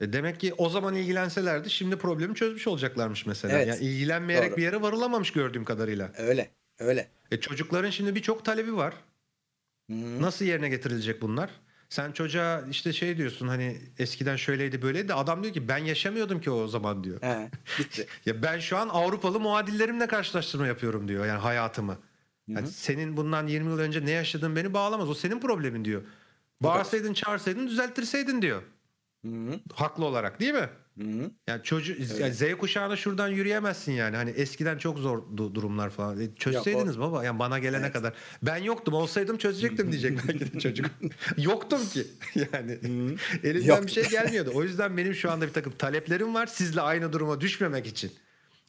[0.00, 3.58] E demek ki o zaman ilgilenselerdi şimdi problemi çözmüş olacaklarmış mesela.
[3.58, 3.68] Evet.
[3.68, 4.56] Yani ilgilenmeyerek Doğru.
[4.56, 6.12] bir yere varılamamış gördüğüm kadarıyla.
[6.18, 6.50] Öyle.
[6.78, 7.08] Öyle.
[7.30, 8.94] E çocukların şimdi birçok talebi var.
[9.90, 10.22] Hı-hı.
[10.22, 11.50] Nasıl yerine getirilecek bunlar?
[11.88, 16.40] Sen çocuğa işte şey diyorsun hani eskiden şöyleydi böyleydi de adam diyor ki ben yaşamıyordum
[16.40, 17.22] ki o zaman diyor.
[17.22, 18.06] He, bitti.
[18.26, 21.98] ya ben şu an Avrupalı muadillerimle karşılaştırma yapıyorum diyor yani hayatımı.
[22.48, 25.10] Yani senin bundan 20 yıl önce ne yaşadığın beni bağlamaz.
[25.10, 26.02] O senin problemin diyor.
[26.60, 28.62] Bağırsaydın, çağırsaydın, düzelttirseydin diyor.
[29.24, 29.60] Hı-hı.
[29.74, 30.68] Haklı olarak değil mi?
[30.98, 31.30] Hı-hı.
[31.48, 32.20] Yani çocuk evet.
[32.20, 34.16] yani Z kuşağına şuradan yürüyemezsin yani.
[34.16, 36.20] Hani eskiden çok zor durumlar falan.
[36.20, 37.12] E, çözseydiniz Yok, o...
[37.12, 37.92] baba yani bana gelene evet.
[37.92, 38.14] kadar.
[38.42, 40.86] Ben yoktum olsaydım çözecektim diyecek belki de çocuk.
[41.36, 42.06] yoktum ki.
[42.52, 42.78] Yani
[43.42, 43.86] elimden Yoktum.
[43.86, 44.50] bir şey gelmiyordu.
[44.54, 46.46] O yüzden benim şu anda bir takım taleplerim var.
[46.46, 48.12] Sizle aynı duruma düşmemek için.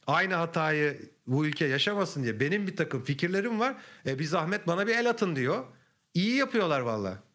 [0.06, 3.76] Aynı hatayı bu ülke yaşamasın diye benim bir takım fikirlerim var.
[4.06, 5.64] E, bir zahmet bana bir el atın diyor.
[6.14, 7.25] İyi yapıyorlar valla.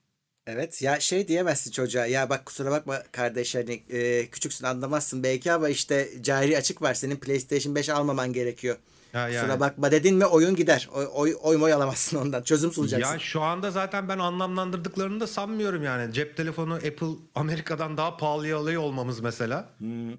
[0.53, 5.51] Evet ya şey diyemezsin çocuğa ya bak kusura bakma kardeş hani e, küçüksün anlamazsın belki
[5.51, 8.77] ama işte cari açık var senin PlayStation 5 almaman gerekiyor.
[9.13, 9.33] Ha, yani.
[9.33, 10.89] Kusura bakma dedin mi oyun gider.
[10.93, 12.41] Oy, oy, oy moy alamazsın ondan.
[12.41, 13.13] Çözüm sunacaksın.
[13.13, 16.13] Ya şu anda zaten ben anlamlandırdıklarını da sanmıyorum yani.
[16.13, 19.69] Cep telefonu Apple Amerika'dan daha pahalıya alıyor olmamız mesela.
[19.77, 20.11] Hmm.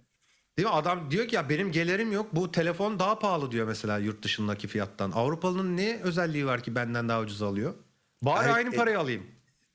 [0.59, 0.75] Değil mi?
[0.75, 2.27] Adam diyor ki ya benim gelirim yok.
[2.33, 5.11] Bu telefon daha pahalı diyor mesela yurt dışındaki fiyattan.
[5.11, 7.75] Avrupalı'nın ne özelliği var ki benden daha ucuz alıyor?
[8.23, 9.23] Bari Ay, aynı e, parayı alayım.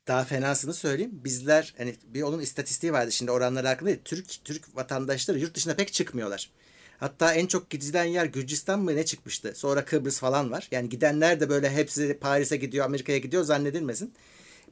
[0.08, 1.20] Daha fenasını söyleyeyim.
[1.24, 3.90] Bizler hani bir onun istatistiği vardı şimdi oranlar hakkında.
[4.04, 6.50] Türk Türk vatandaşları yurt dışına pek çıkmıyorlar.
[6.98, 9.52] Hatta en çok gidilen yer Gürcistan mı ne çıkmıştı.
[9.54, 10.68] Sonra Kıbrıs falan var.
[10.70, 14.14] Yani gidenler de böyle hepsi Paris'e gidiyor, Amerika'ya gidiyor zannedilmesin.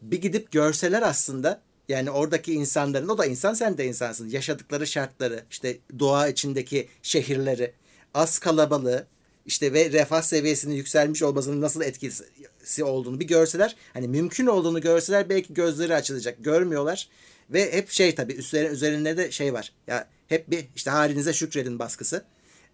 [0.03, 4.29] Bir gidip görseler aslında yani oradaki insanların o da insan sen de insansın.
[4.29, 7.75] Yaşadıkları şartları, işte doğa içindeki şehirleri,
[8.15, 9.07] az kalabalığı,
[9.47, 15.29] işte ve refah seviyesinin yükselmiş olmasının nasıl etkisi olduğunu bir görseler hani mümkün olduğunu görseler
[15.29, 16.45] belki gözleri açılacak.
[16.45, 17.09] Görmüyorlar
[17.51, 19.73] ve hep şey tabii üzerine, üzerinde de şey var.
[19.87, 22.25] Ya hep bir işte halinize şükredin baskısı.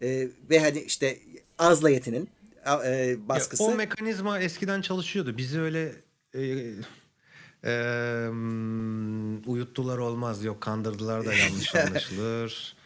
[0.03, 1.19] Ee, ve hani işte
[1.59, 2.29] azla yetinin
[2.87, 3.63] e, baskısı.
[3.63, 5.37] Ya, o mekanizma eskiden çalışıyordu.
[5.37, 5.93] Bizi öyle
[6.35, 6.41] e,
[7.65, 7.73] e,
[9.47, 10.45] uyuttular olmaz.
[10.45, 12.77] Yok kandırdılar da yanlış anlaşılır.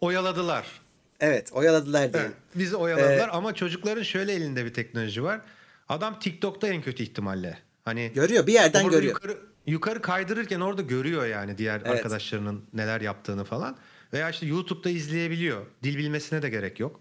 [0.00, 0.81] Oyaladılar.
[1.22, 2.22] Evet oyaladılar diye.
[2.22, 5.40] Evet, bizi oyaladılar ee, ama çocukların şöyle elinde bir teknoloji var.
[5.88, 7.58] Adam TikTok'ta en kötü ihtimalle.
[7.84, 9.14] Hani görüyor bir yerden görüyor.
[9.14, 11.88] Yukarı, yukarı kaydırırken orada görüyor yani diğer evet.
[11.88, 13.76] arkadaşlarının neler yaptığını falan.
[14.12, 15.66] Veya işte YouTube'da izleyebiliyor.
[15.82, 17.00] Dil bilmesine de gerek yok.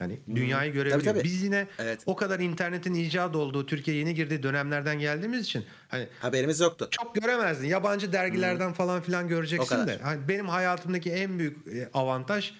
[0.00, 0.36] Yani hmm.
[0.36, 1.00] dünyayı görebiliyor.
[1.00, 1.24] Tabii, tabii.
[1.24, 2.00] Biz yine evet.
[2.06, 6.88] o kadar internetin icat olduğu, Türkiye yeni girdiği dönemlerden geldiğimiz için hani haberimiz yoktu.
[6.90, 7.68] Çok göremezdin.
[7.68, 8.74] Yabancı dergilerden hmm.
[8.74, 9.98] falan filan göreceksin de.
[10.02, 12.52] Hani benim hayatımdaki en büyük e, avantaj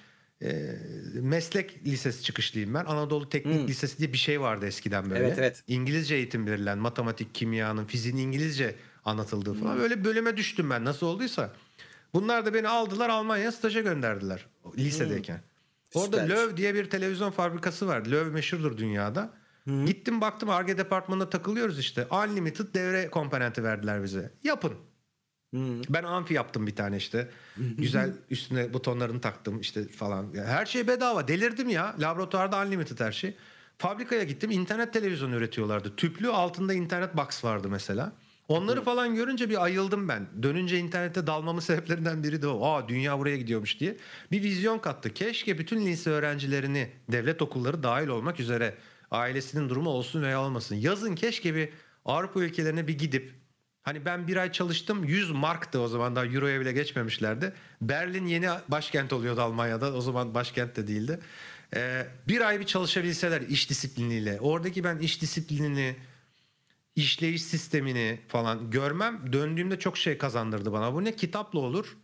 [0.43, 0.77] e,
[1.15, 2.85] meslek lisesi çıkışlıyım ben.
[2.85, 3.69] Anadolu Teknik hmm.
[3.69, 5.27] Lisesi diye bir şey vardı eskiden böyle.
[5.27, 5.63] Evet, evet.
[5.67, 8.75] İngilizce eğitim verilen, matematik, kimyanın, fiziğin İngilizce
[9.05, 9.75] anlatıldığı falan.
[9.75, 9.81] Hmm.
[9.81, 11.53] Böyle bölüme düştüm ben nasıl olduysa.
[12.15, 14.47] Bunlar da beni aldılar Almanya'ya staja gönderdiler
[14.79, 15.37] lisedeyken.
[15.37, 16.03] Hmm.
[16.03, 16.29] Orada Süper.
[16.29, 18.07] Löw diye bir televizyon fabrikası var.
[18.07, 19.35] Löw meşhurdur dünyada.
[19.65, 19.87] Hmm.
[19.87, 22.07] Gittim baktım Arge departmanında takılıyoruz işte.
[22.11, 24.33] Unlimited devre komponenti verdiler bize.
[24.45, 24.73] Yapın.
[25.57, 25.83] Hmm.
[25.89, 27.31] Ben amfi yaptım bir tane işte.
[27.79, 30.27] Güzel üstüne butonlarını taktım işte falan.
[30.47, 31.29] Her şey bedava.
[31.29, 31.95] Delirdim ya.
[31.99, 33.37] Laboratuvarda unlimited her şey.
[33.79, 34.51] Fabrikaya gittim.
[34.51, 35.97] internet televizyonu üretiyorlardı.
[35.97, 38.13] Tüplü altında internet box vardı mesela.
[38.49, 40.27] Onları falan görünce bir ayıldım ben.
[40.43, 42.67] Dönünce internette dalmamın sebeplerinden biri de o.
[42.67, 43.97] Aa dünya buraya gidiyormuş diye.
[44.33, 45.15] Bir vizyon kattı.
[45.15, 48.75] Keşke bütün lise öğrencilerini devlet okulları dahil olmak üzere
[49.11, 50.77] ailesinin durumu olsun veya olmasın.
[50.77, 51.69] Yazın keşke bir
[52.05, 53.46] Avrupa ülkelerine bir gidip
[53.87, 57.53] Hani ben bir ay çalıştım 100 marktı o zaman daha euroya bile geçmemişlerdi.
[57.81, 61.21] Berlin yeni başkent oluyordu Almanya'da o zaman başkent de değildi.
[61.75, 65.97] Ee, bir ay bir çalışabilseler iş disipliniyle oradaki ben iş disiplinini
[66.97, 70.95] işleyiş sistemini falan görmem döndüğümde çok şey kazandırdı bana.
[70.95, 71.97] Bu ne kitapla olur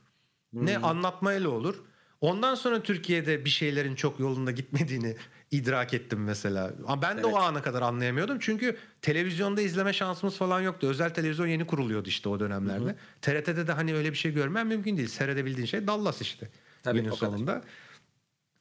[0.50, 0.66] hmm.
[0.66, 1.84] ne anlatmayla olur.
[2.20, 5.16] Ondan sonra Türkiye'de bir şeylerin çok yolunda gitmediğini
[5.52, 6.72] idrak ettim mesela.
[6.86, 7.34] Ama ben de evet.
[7.34, 8.38] o ana kadar anlayamıyordum.
[8.40, 10.86] Çünkü televizyonda izleme şansımız falan yoktu.
[10.86, 12.84] Özel televizyon yeni kuruluyordu işte o dönemlerde.
[12.84, 12.96] Hı hı.
[13.22, 15.08] TRT'de de hani öyle bir şey görmem mümkün değil.
[15.08, 16.48] Seyredebildiğin şey Dallas işte.
[16.82, 17.52] Tabii, günün o sonunda.
[17.52, 17.68] Kadar.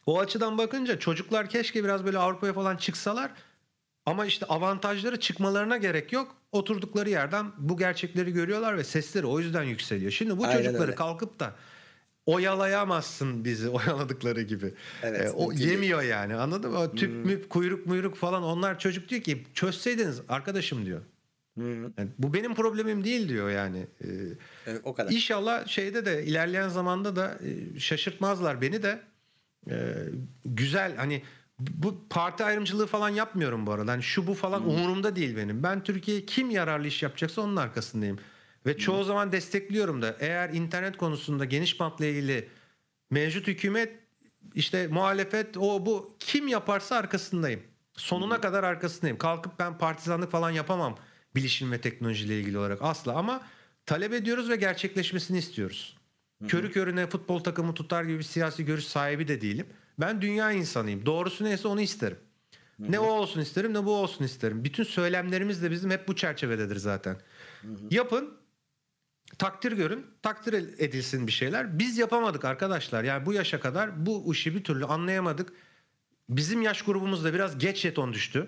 [0.05, 3.31] O açıdan bakınca çocuklar keşke biraz böyle Avrupa'ya falan çıksalar
[4.05, 6.35] Ama işte avantajları çıkmalarına gerek yok.
[6.51, 10.11] Oturdukları yerden bu gerçekleri görüyorlar ve sesleri o yüzden yükseliyor.
[10.11, 10.95] Şimdi bu Aynen çocukları öyle.
[10.95, 11.55] kalkıp da
[12.25, 14.73] oyalayamazsın bizi oyaladıkları gibi.
[15.03, 16.11] Evet, ee, o yemiyor değil.
[16.11, 16.79] yani anladın mı?
[16.79, 17.25] O tüp hmm.
[17.25, 21.01] müp kuyruk muyruk falan onlar çocuk diyor ki çözseydiniz arkadaşım diyor.
[21.55, 21.83] Hmm.
[21.83, 23.87] Yani bu benim problemim değil diyor yani.
[24.03, 24.07] Ee,
[24.67, 25.11] evet, o kadar.
[25.11, 27.39] İnşallah şeyde de ilerleyen zamanda da
[27.75, 28.99] e, şaşırtmazlar beni de.
[29.69, 29.93] Ee,
[30.45, 31.23] güzel hani
[31.59, 33.91] bu parti ayrımcılığı falan yapmıyorum bu arada.
[33.91, 34.69] Hani şu bu falan hmm.
[34.69, 35.63] umurumda değil benim.
[35.63, 38.19] Ben Türkiye'ye kim yararlı iş yapacaksa onun arkasındayım.
[38.65, 40.15] Ve çoğu zaman destekliyorum da.
[40.19, 42.49] Eğer internet konusunda geniş bantla ilgili
[43.09, 43.99] mevcut hükümet
[44.55, 47.61] işte muhalefet o bu kim yaparsa arkasındayım.
[47.93, 48.41] Sonuna hmm.
[48.41, 49.17] kadar arkasındayım.
[49.17, 50.97] Kalkıp ben partizanlık falan yapamam
[51.35, 53.41] bilişim ve teknolojiyle ilgili olarak asla ama
[53.85, 55.97] talep ediyoruz ve gerçekleşmesini istiyoruz.
[56.39, 56.49] Hı-hı.
[56.49, 59.67] Körü körüne futbol takımı tutar gibi bir siyasi görüş sahibi de değilim.
[59.99, 61.05] Ben dünya insanıyım.
[61.05, 62.17] Doğrusu neyse onu isterim.
[62.79, 64.63] Ne o olsun isterim ne bu olsun isterim.
[64.63, 67.17] Bütün söylemlerimiz de bizim hep bu çerçevededir zaten.
[67.91, 68.33] Yapın,
[69.37, 71.79] takdir görün, takdir edilsin bir şeyler.
[71.79, 73.03] Biz yapamadık arkadaşlar.
[73.03, 75.53] Yani bu yaşa kadar bu işi bir türlü anlayamadık.
[76.29, 78.47] Bizim yaş grubumuzda biraz geç jeton düştü.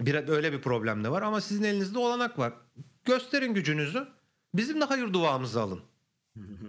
[0.00, 2.52] Bir, öyle bir problem de var ama sizin elinizde olanak var.
[3.04, 4.08] Gösterin gücünüzü.
[4.54, 5.80] Bizim de hayır duamızı alın.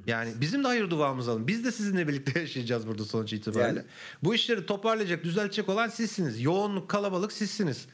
[0.08, 1.48] Yani bizim de hayır duamızı alın.
[1.48, 3.80] Biz de sizinle birlikte yaşayacağız burada sonuç itibariyle.
[3.80, 3.90] Yani.
[4.24, 6.42] Bu işleri toparlayacak, düzeltecek olan sizsiniz.
[6.42, 7.88] Yoğunluk, kalabalık sizsiniz.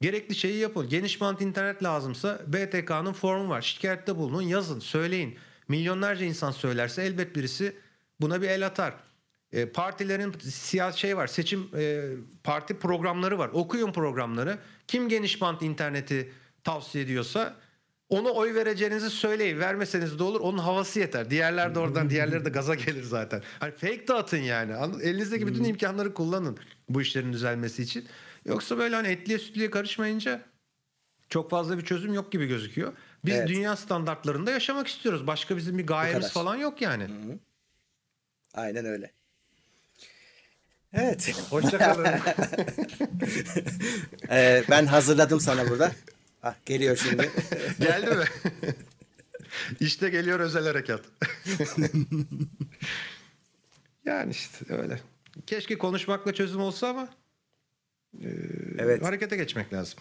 [0.00, 0.88] Gerekli şeyi yapın.
[0.88, 3.62] Geniş bant internet lazımsa BTK'nın formu var.
[3.62, 5.38] Şikayette bulunun, yazın, söyleyin.
[5.68, 7.76] Milyonlarca insan söylerse elbet birisi
[8.20, 8.94] buna bir el atar.
[9.52, 11.26] E, partilerin siyasi şey var.
[11.26, 12.10] Seçim e,
[12.44, 13.50] parti programları var.
[13.52, 14.58] Okuyun programları.
[14.86, 16.32] Kim geniş bant interneti
[16.64, 17.56] tavsiye ediyorsa
[18.08, 19.58] onu oy vereceğinizi söyleyin.
[19.60, 20.40] Vermeseniz de olur.
[20.40, 21.30] Onun havası yeter.
[21.30, 23.42] Diğerler de oradan diğerleri de gaza gelir zaten.
[23.60, 24.72] Hani fake dağıtın yani.
[25.02, 26.58] Elinizdeki bütün imkanları kullanın
[26.88, 28.04] bu işlerin düzelmesi için.
[28.44, 30.42] Yoksa böyle hani etliye sütlüye karışmayınca
[31.28, 32.92] çok fazla bir çözüm yok gibi gözüküyor.
[33.24, 33.48] Biz evet.
[33.48, 35.26] dünya standartlarında yaşamak istiyoruz.
[35.26, 37.04] Başka bizim bir gayemiz falan yok yani.
[37.04, 37.38] Hı-hı.
[38.54, 39.12] Aynen öyle.
[40.92, 41.34] Evet.
[41.50, 42.06] Hoşçakalın.
[44.30, 45.92] ee, ben hazırladım sana burada.
[46.42, 47.30] Ah, geliyor şimdi.
[47.80, 48.24] Geldi mi?
[49.80, 51.00] İşte geliyor özel harekat.
[54.04, 55.00] yani işte öyle.
[55.46, 57.08] Keşke konuşmakla çözüm olsa ama
[58.22, 58.28] e,
[58.78, 59.02] evet.
[59.02, 59.98] harekete geçmek lazım.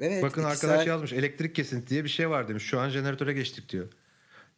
[0.00, 0.86] Evet, Bakın arkadaş saat...
[0.86, 2.64] yazmış elektrik kesinti diye bir şey var demiş.
[2.64, 3.88] Şu an jeneratöre geçtik diyor.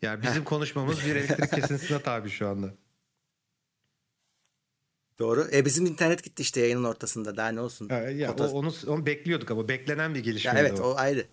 [0.02, 2.75] Yani bizim konuşmamız bir elektrik kesintisine tabi şu anda.
[5.18, 5.47] Doğru.
[5.52, 7.36] E bizim internet gitti işte yayının ortasında.
[7.36, 7.89] Daha ne olsun?
[7.89, 10.55] Ha, ya, o, onu, onu bekliyorduk ama beklenen bir gelişme.
[10.57, 10.84] evet o.
[10.84, 11.26] o ayrı.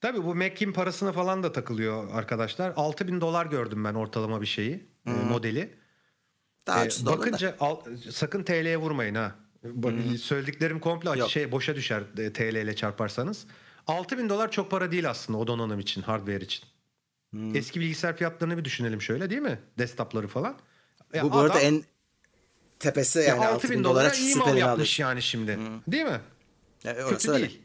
[0.00, 2.72] Tabii bu Mac'in parasına falan da takılıyor arkadaşlar.
[2.76, 5.28] 6000 dolar gördüm ben ortalama bir şeyi, hmm.
[5.28, 5.79] modeli.
[6.66, 7.80] Daha ee, bakınca al,
[8.10, 9.34] sakın TL'ye vurmayın ha.
[9.62, 10.18] Hmm.
[10.18, 11.30] Söylediklerim komple Yok.
[11.30, 13.46] şey boşa düşer e, TL ile çarparsanız.
[13.86, 16.64] 6000 dolar çok para değil aslında o donanım için, hardware için.
[17.30, 17.56] Hmm.
[17.56, 19.58] Eski bilgisayar fiyatlarını bir düşünelim şöyle değil mi?
[19.78, 20.56] Desktop'ları falan.
[21.14, 21.84] Ya Bu bu arada en
[22.78, 25.08] tepesi yani 6 bin dolara iyi mal yapmış alır.
[25.08, 25.52] yani şimdi.
[25.52, 25.92] Hı.
[25.92, 26.20] Değil mi?
[26.84, 27.48] Ya, Kötü öyle.
[27.48, 27.60] değil.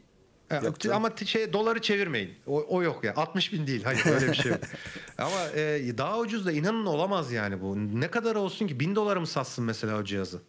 [0.63, 2.35] Yok, ama şey doları çevirmeyin.
[2.47, 3.13] O, o yok ya.
[3.15, 3.83] 60 bin değil.
[3.83, 4.61] Hayır öyle bir şey yok.
[5.17, 7.75] ama e, daha ucuz da inanın olamaz yani bu.
[7.99, 8.79] Ne kadar olsun ki?
[8.79, 10.41] Bin dolara mı satsın mesela o cihazı?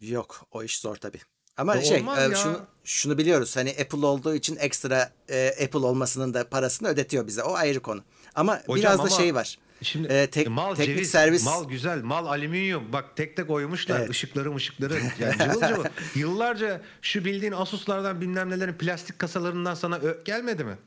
[0.00, 1.20] Yok o iş zor tabii.
[1.56, 6.34] Ama o şey e, şunu, şunu biliyoruz hani Apple olduğu için ekstra e, Apple olmasının
[6.34, 7.42] da parasını ödetiyor bize.
[7.42, 8.02] O ayrı konu.
[8.34, 9.10] Ama Hocam biraz da ama...
[9.10, 9.58] şey var.
[9.82, 12.92] Şimdi e, tek, mal teknik ceviz, servis mal güzel, mal alüminyum.
[12.92, 14.10] Bak tek tek koymuşlar evet.
[14.10, 15.00] ışıkları ışıkları.
[15.20, 15.84] Yani cıvıl cıvıl.
[16.14, 20.78] Yıllarca şu bildiğin Asus'lardan bilmem nelerin plastik kasalarından sana gelmedi mi?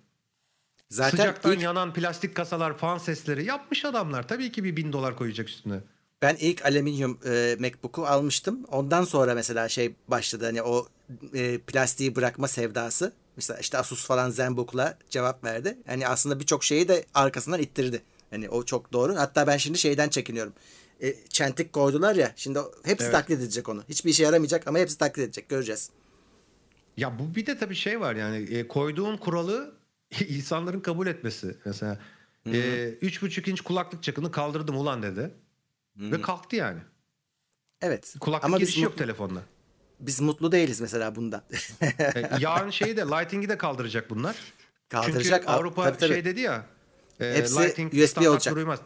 [0.90, 1.62] Zaten Sıcaktan ilk...
[1.62, 4.28] yanan plastik kasalar, fan sesleri yapmış adamlar.
[4.28, 5.76] Tabii ki bir bin dolar koyacak üstüne.
[6.22, 8.60] Ben ilk alüminyum e, MacBook'u almıştım.
[8.68, 10.88] Ondan sonra mesela şey başladı hani o
[11.34, 13.14] e, plastiği bırakma sevdası.
[13.36, 15.78] Mesela işte Asus falan ZenBook'la cevap verdi.
[15.88, 18.02] Hani aslında birçok şeyi de arkasından ittirdi.
[18.32, 19.16] Hani o çok doğru.
[19.16, 20.54] Hatta ben şimdi şeyden çekiniyorum.
[21.02, 22.34] E, çentik koydular ya.
[22.36, 23.14] Şimdi hepsi evet.
[23.14, 23.84] taklit edecek onu.
[23.90, 25.50] Hiçbir işe yaramayacak ama hepsi taklit edecek.
[25.50, 25.90] Göreceğiz.
[26.98, 29.76] Ya bu bir de tabii şey var yani e, koyduğun kuralı
[30.30, 31.58] insanların kabul etmesi.
[31.66, 32.00] Mesela
[32.54, 35.32] e, üç buçuk inç kulaklık çakını kaldırdım ulan dedi.
[35.98, 36.12] Hı-hı.
[36.12, 36.80] Ve kalktı yani.
[37.82, 38.16] Evet.
[38.20, 39.42] Kulaklık ama girişi yok telefonda.
[40.00, 41.44] Biz mutlu değiliz mesela bundan.
[41.82, 44.36] e, yarın şeyi de Lighting'i de kaldıracak bunlar.
[44.90, 45.42] Kaldıracak.
[45.42, 46.14] Çünkü Avrupa tabii, tabii.
[46.14, 46.66] şey dedi ya
[47.22, 48.56] e, Hepsi Lighting USB olacak.
[48.56, 48.80] Uymaz.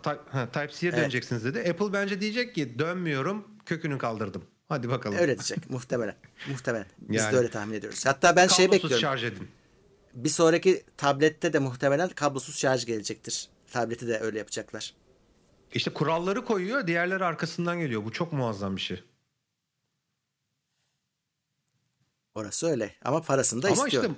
[0.53, 1.01] Type-C'ye evet.
[1.01, 1.69] döneceksiniz dedi.
[1.69, 4.43] Apple bence diyecek ki dönmüyorum kökünü kaldırdım.
[4.69, 5.17] Hadi bakalım.
[5.17, 6.15] Öyle diyecek muhtemelen.
[6.49, 6.87] Muhtemelen.
[6.99, 8.05] Biz yani, de öyle tahmin ediyoruz.
[8.05, 8.99] Hatta ben şey bekliyorum.
[8.99, 9.47] şarj edin.
[10.13, 13.49] Bir sonraki tablette de muhtemelen kablosuz şarj gelecektir.
[13.71, 14.93] Tableti de öyle yapacaklar.
[15.73, 18.05] İşte kuralları koyuyor, diğerleri arkasından geliyor.
[18.05, 19.03] Bu çok muazzam bir şey.
[22.35, 24.03] Orası öyle ama parasını da Ama istiyor.
[24.03, 24.15] işte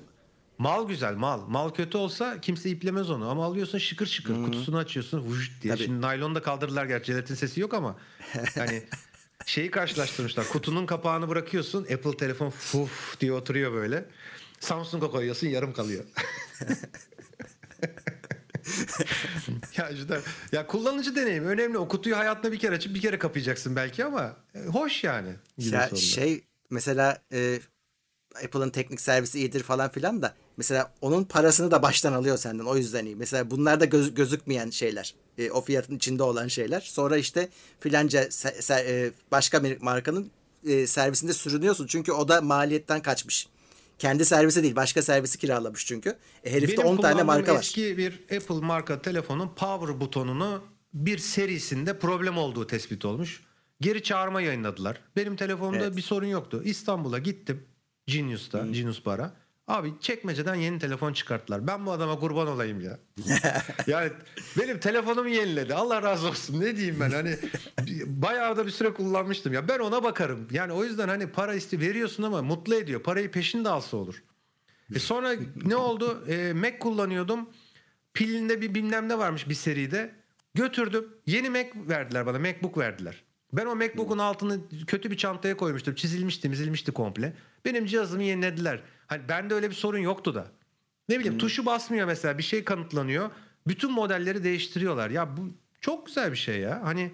[0.58, 1.48] mal güzel mal.
[1.48, 4.46] Mal kötü olsa kimse iplemez onu ama alıyorsun şıkır şıkır hmm.
[4.46, 5.74] kutusunu açıyorsun vuş diye.
[5.74, 5.84] Tabii.
[5.84, 7.98] Şimdi naylon da kaldırdılar gerçi jelatin sesi yok ama
[8.56, 8.84] hani
[9.46, 10.48] şeyi karşılaştırmışlar.
[10.48, 14.06] Kutunun kapağını bırakıyorsun Apple telefon fuf diye oturuyor böyle.
[14.60, 16.04] Samsung'a koyuyorsun yarım kalıyor.
[19.78, 20.22] ya işte
[20.52, 21.78] ya kullanıcı deneyimi önemli.
[21.78, 25.30] O kutuyu hayatında bir kere açıp bir kere kapayacaksın belki ama e, hoş yani.
[25.58, 27.60] Ya şey mesela e,
[28.46, 32.78] Apple'ın teknik servisi iyidir falan filan da mesela onun parasını da baştan alıyor senden o
[32.78, 33.16] yüzden iyi.
[33.16, 35.16] Mesela bunlar da göz, gözükmeyen şeyler.
[35.38, 36.82] E, o fiyatın içinde olan şeyler.
[36.82, 37.50] Sonra işte
[37.80, 40.32] filanca se, se, e, başka bir markanın
[40.68, 41.88] e, servisinde sürünüyorsun.
[41.88, 43.48] Çünkü o da maliyetten kaçmış.
[44.00, 46.18] Kendi servisi değil başka servisi kiralamış çünkü.
[46.44, 47.60] E, herifte Benim 10 tane marka var.
[47.60, 53.44] eski bir Apple marka telefonun power butonunu bir serisinde problem olduğu tespit olmuş.
[53.82, 55.02] Geri çağırma yayınladılar.
[55.16, 55.98] Benim telefonumda evet.
[55.98, 56.62] bir sorun yoktu.
[56.66, 57.66] İstanbul'a gittim.
[58.08, 58.74] Genius'ta, hmm.
[58.74, 59.34] Genius Bar'a.
[59.68, 61.68] Abi çekmeceden yeni telefon çıkarttılar.
[61.68, 63.00] Ben bu adama kurban olayım ya.
[63.88, 64.12] yani
[64.58, 65.74] benim telefonumu yeniledi.
[65.74, 66.60] Allah razı olsun.
[66.60, 67.38] Ne diyeyim ben hani
[68.06, 69.68] bayağı da bir süre kullanmıştım ya.
[69.68, 70.48] Ben ona bakarım.
[70.52, 73.04] Yani o yüzden hani para isti veriyorsun ama mutlu ediyor.
[73.04, 74.24] Parayı peşinde alsa olur.
[74.96, 75.34] E sonra
[75.66, 76.26] ne oldu?
[76.28, 77.50] E, Mac kullanıyordum.
[78.14, 80.16] Pilinde bir bilmem ne varmış bir seride.
[80.54, 81.08] Götürdüm.
[81.26, 82.40] Yeni Mac verdiler bana.
[82.40, 83.24] MacBook verdiler.
[83.54, 85.96] Ben o MacBook'un altını kötü bir çantaya koymuştum.
[85.96, 87.34] Çizilmişti, çizilmişti komple.
[87.66, 88.82] Benim cihazımı yenilediler.
[89.08, 90.48] Hani bende öyle bir sorun yoktu da.
[91.10, 91.40] Ne bileyim hmm.
[91.40, 93.32] tuşu basmıyor mesela bir şey kanıtlanıyor.
[93.68, 95.10] Bütün modelleri değiştiriyorlar.
[95.10, 96.82] Ya bu çok güzel bir şey ya.
[96.84, 97.12] Hani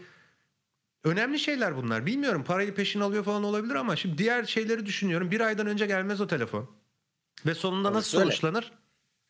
[1.03, 2.05] önemli şeyler bunlar.
[2.05, 5.31] Bilmiyorum parayı peşin alıyor falan olabilir ama şimdi diğer şeyleri düşünüyorum.
[5.31, 6.69] Bir aydan önce gelmez o telefon.
[7.45, 8.25] Ve sonunda Orası nasıl öyle.
[8.25, 8.71] sonuçlanır?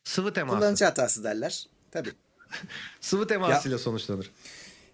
[0.04, 0.58] Sıvı teması.
[0.58, 1.66] Kullanıcı hatası derler.
[1.90, 2.12] Tabii.
[3.00, 4.30] Sıvı temasıyla ya, sonuçlanır.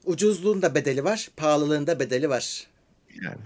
[0.05, 2.67] Ucuzluğun da bedeli var, pahalılığın da bedeli var.
[3.23, 3.41] Yani.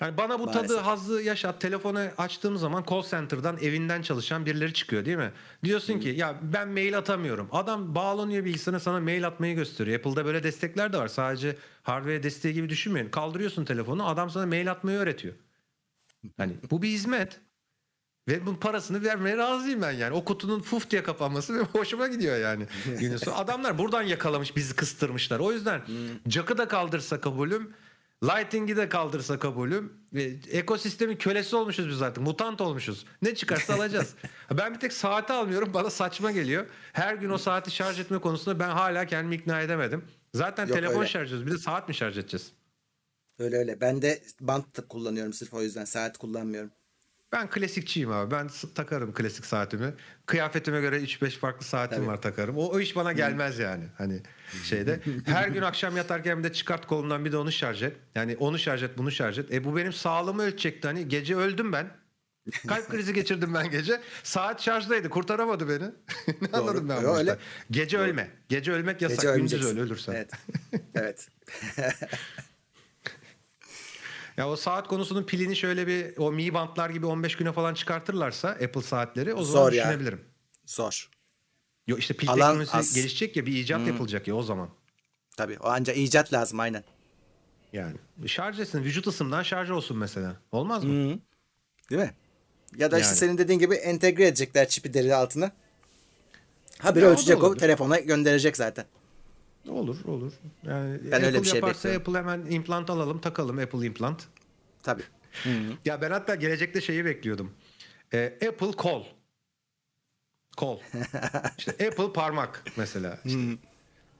[0.00, 0.68] Yani bana bu Maalesef.
[0.68, 1.60] tadı, hazzı yaşat.
[1.60, 5.32] Telefonu açtığım zaman call center'dan evinden çalışan birileri çıkıyor değil mi?
[5.64, 7.48] Diyorsun ki ya ben mail atamıyorum.
[7.52, 9.98] Adam bağlanıyor bilgisayarına sana mail atmayı gösteriyor.
[9.98, 11.08] Apple'da böyle destekler de var.
[11.08, 13.08] Sadece hardware desteği gibi düşünmeyin.
[13.08, 15.34] Kaldırıyorsun telefonu adam sana mail atmayı öğretiyor.
[16.36, 17.40] Hani bu bir hizmet.
[18.28, 20.14] Ve bunun parasını vermeye razıyım ben yani.
[20.14, 22.66] O kutunun fuf diye kapanması ve hoşuma gidiyor yani.
[23.34, 25.40] Adamlar buradan yakalamış bizi kıstırmışlar.
[25.40, 25.82] O yüzden
[26.26, 27.74] Jack'ı da kaldırsa kabulüm.
[28.24, 29.92] Lighting'i de kaldırsa kabulüm.
[30.12, 32.22] Ve ekosistemin kölesi olmuşuz biz artık.
[32.22, 33.06] Mutant olmuşuz.
[33.22, 34.14] Ne çıkarsa alacağız.
[34.58, 35.74] ben bir tek saati almıyorum.
[35.74, 36.66] Bana saçma geliyor.
[36.92, 40.04] Her gün o saati şarj etme konusunda ben hala kendimi ikna edemedim.
[40.34, 41.08] Zaten Yok, telefon öyle.
[41.08, 41.46] şarj ediyoruz.
[41.46, 42.52] Bir de saat mi şarj edeceğiz?
[43.38, 43.80] Öyle öyle.
[43.80, 45.84] Ben de bant kullanıyorum sırf o yüzden.
[45.84, 46.70] Saat kullanmıyorum.
[47.32, 48.30] Ben klasikçiyim abi.
[48.30, 49.94] Ben takarım klasik saatimi.
[50.26, 52.06] Kıyafetime göre 3-5 farklı saatim Tabii.
[52.06, 52.58] var takarım.
[52.58, 53.84] O, o iş bana gelmez yani.
[53.98, 54.20] Hani
[54.64, 55.00] şeyde.
[55.26, 57.96] Her gün akşam yatarken bir de çıkart kolundan bir de onu şarj et.
[58.14, 59.52] Yani onu şarj et, bunu şarj et.
[59.52, 60.88] E bu benim sağlığımı ölçecekti.
[60.88, 61.90] Hani gece öldüm ben.
[62.68, 64.00] Kalp krizi geçirdim ben gece.
[64.22, 65.10] Saat şarjdaydı.
[65.10, 65.84] Kurtaramadı beni.
[66.42, 67.38] ne anladım ben bu öyle.
[67.70, 68.06] Gece Doğru.
[68.06, 68.30] ölme.
[68.48, 69.20] Gece ölmek yasak.
[69.20, 70.12] Gece Gündüz öl ölürsen.
[70.12, 70.30] Evet.
[70.94, 71.28] evet.
[74.36, 78.48] Ya o saat konusunun pilini şöyle bir o Mi Band'lar gibi 15 güne falan çıkartırlarsa
[78.48, 80.18] Apple saatleri o zaman Zor düşünebilirim.
[80.18, 80.24] Ya.
[80.66, 81.10] Zor.
[81.86, 82.94] Yok işte pil Alan teknolojisi az.
[82.94, 83.86] gelişecek ya bir icat hmm.
[83.86, 84.68] yapılacak ya o zaman.
[85.36, 86.84] Tabii o ancak icat lazım aynen.
[87.72, 87.96] Yani
[88.26, 90.36] şarj etsin vücut ısımdan şarj olsun mesela.
[90.52, 90.90] Olmaz mı?
[90.90, 91.20] Hmm.
[91.90, 92.14] Değil mi?
[92.76, 93.04] Ya da yani.
[93.04, 95.50] işte senin dediğin gibi entegre edecekler çipi deri altına.
[96.78, 98.84] Ha bir ölçecek o, o telefona gönderecek zaten.
[99.68, 100.32] Olur olur.
[100.62, 102.00] Yani ben Apple öyle bir şey yaparsa bekliyorum.
[102.00, 104.24] Apple hemen implant alalım takalım Apple implant.
[104.82, 105.02] Tabii.
[105.84, 107.50] ya ben hatta gelecekte şeyi bekliyordum.
[108.14, 109.04] Ee, Apple kol.
[110.56, 110.78] Kol.
[111.58, 113.18] İşte Apple parmak mesela.
[113.24, 113.38] İşte.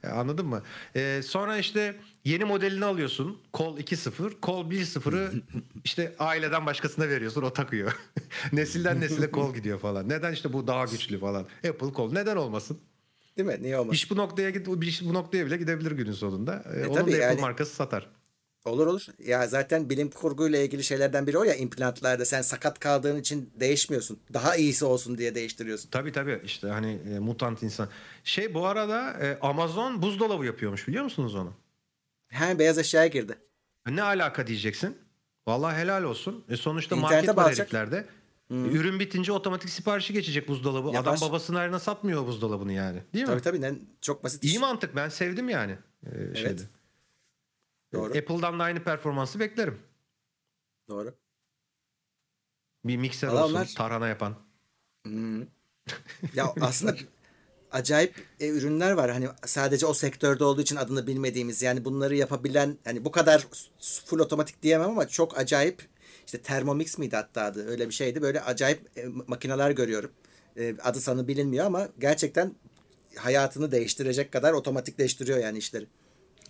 [0.03, 0.61] Ya anladın mı?
[0.95, 3.41] Ee, sonra işte yeni modelini alıyorsun.
[3.53, 4.39] Kol 2.0.
[4.39, 5.31] Kol 1.0'ı
[5.83, 7.41] işte aileden başkasına veriyorsun.
[7.41, 7.99] O takıyor.
[8.51, 10.09] Nesilden nesile kol gidiyor falan.
[10.09, 11.45] Neden işte bu daha güçlü falan.
[11.69, 12.11] Apple kol.
[12.13, 12.79] Neden olmasın?
[13.37, 13.57] Değil mi?
[13.61, 13.95] Niye olmasın?
[13.95, 16.63] İş bu noktaya git, iş bu noktaya bile gidebilir günün sonunda.
[16.75, 18.09] E, Onun da Apple yani, markası satar.
[18.65, 19.05] Olur olur.
[19.19, 24.19] Ya zaten bilim kurguyla ilgili şeylerden biri o ya implantlarda sen sakat kaldığın için değişmiyorsun.
[24.33, 25.89] Daha iyisi olsun diye değiştiriyorsun.
[25.89, 27.89] Tabii tabii işte hani e, mutant insan.
[28.23, 31.53] Şey bu arada e, Amazon buzdolabı yapıyormuş biliyor musunuz onu?
[32.27, 33.37] He beyaz eşyaya girdi.
[33.87, 34.97] Ne alaka diyeceksin?
[35.47, 36.45] Vallahi helal olsun.
[36.49, 38.05] E sonuçta İnternete market var heriflerde.
[38.53, 38.75] Hmm.
[38.75, 40.87] Ürün bitince otomatik siparişi geçecek buzdolabı.
[40.87, 41.11] Yapar.
[41.11, 43.03] Adam babasının ayrına satmıyor buzdolabını yani.
[43.13, 43.41] Değil tabii, mi?
[43.41, 43.81] Tabii tabii.
[44.01, 44.43] Çok basit.
[44.43, 44.95] İyi mantık.
[44.95, 45.71] Ben sevdim yani.
[45.71, 46.37] Ee, evet.
[46.37, 46.61] Şeyde.
[47.93, 48.17] Doğru.
[48.17, 49.79] Apple'dan da aynı performansı beklerim.
[50.89, 51.15] Doğru.
[52.85, 53.75] Bir mikser Vallahi olsun.
[53.75, 54.35] Tarhana yapan.
[55.05, 55.41] Hmm.
[56.33, 56.95] ya aslında
[57.71, 59.11] acayip e, ürünler var.
[59.11, 63.47] Hani sadece o sektörde olduğu için adını bilmediğimiz yani bunları yapabilen hani bu kadar
[64.05, 65.92] full otomatik diyemem ama çok acayip
[66.25, 68.21] İşte Thermomix miydi hatta adı öyle bir şeydi.
[68.21, 70.11] Böyle acayip e, makineler görüyorum.
[70.57, 72.55] E, adı sanı bilinmiyor ama gerçekten
[73.15, 75.87] hayatını değiştirecek kadar otomatikleştiriyor yani işleri.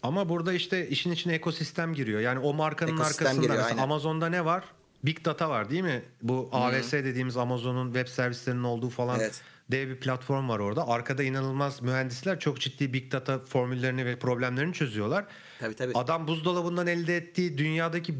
[0.03, 2.19] Ama burada işte işin içine ekosistem giriyor.
[2.19, 4.64] Yani o markanın ekosistem arkasında giriyor, Amazon'da ne var?
[5.03, 6.03] Big Data var değil mi?
[6.22, 6.61] Bu hmm.
[6.61, 9.42] AWS dediğimiz Amazon'un web servislerinin olduğu falan evet.
[9.72, 10.88] Dev bir platform var orada.
[10.88, 15.25] Arkada inanılmaz mühendisler çok ciddi Big Data formüllerini ve problemlerini çözüyorlar.
[15.59, 15.92] Tabii tabii.
[15.95, 18.14] Adam buzdolabından elde ettiği dünyadaki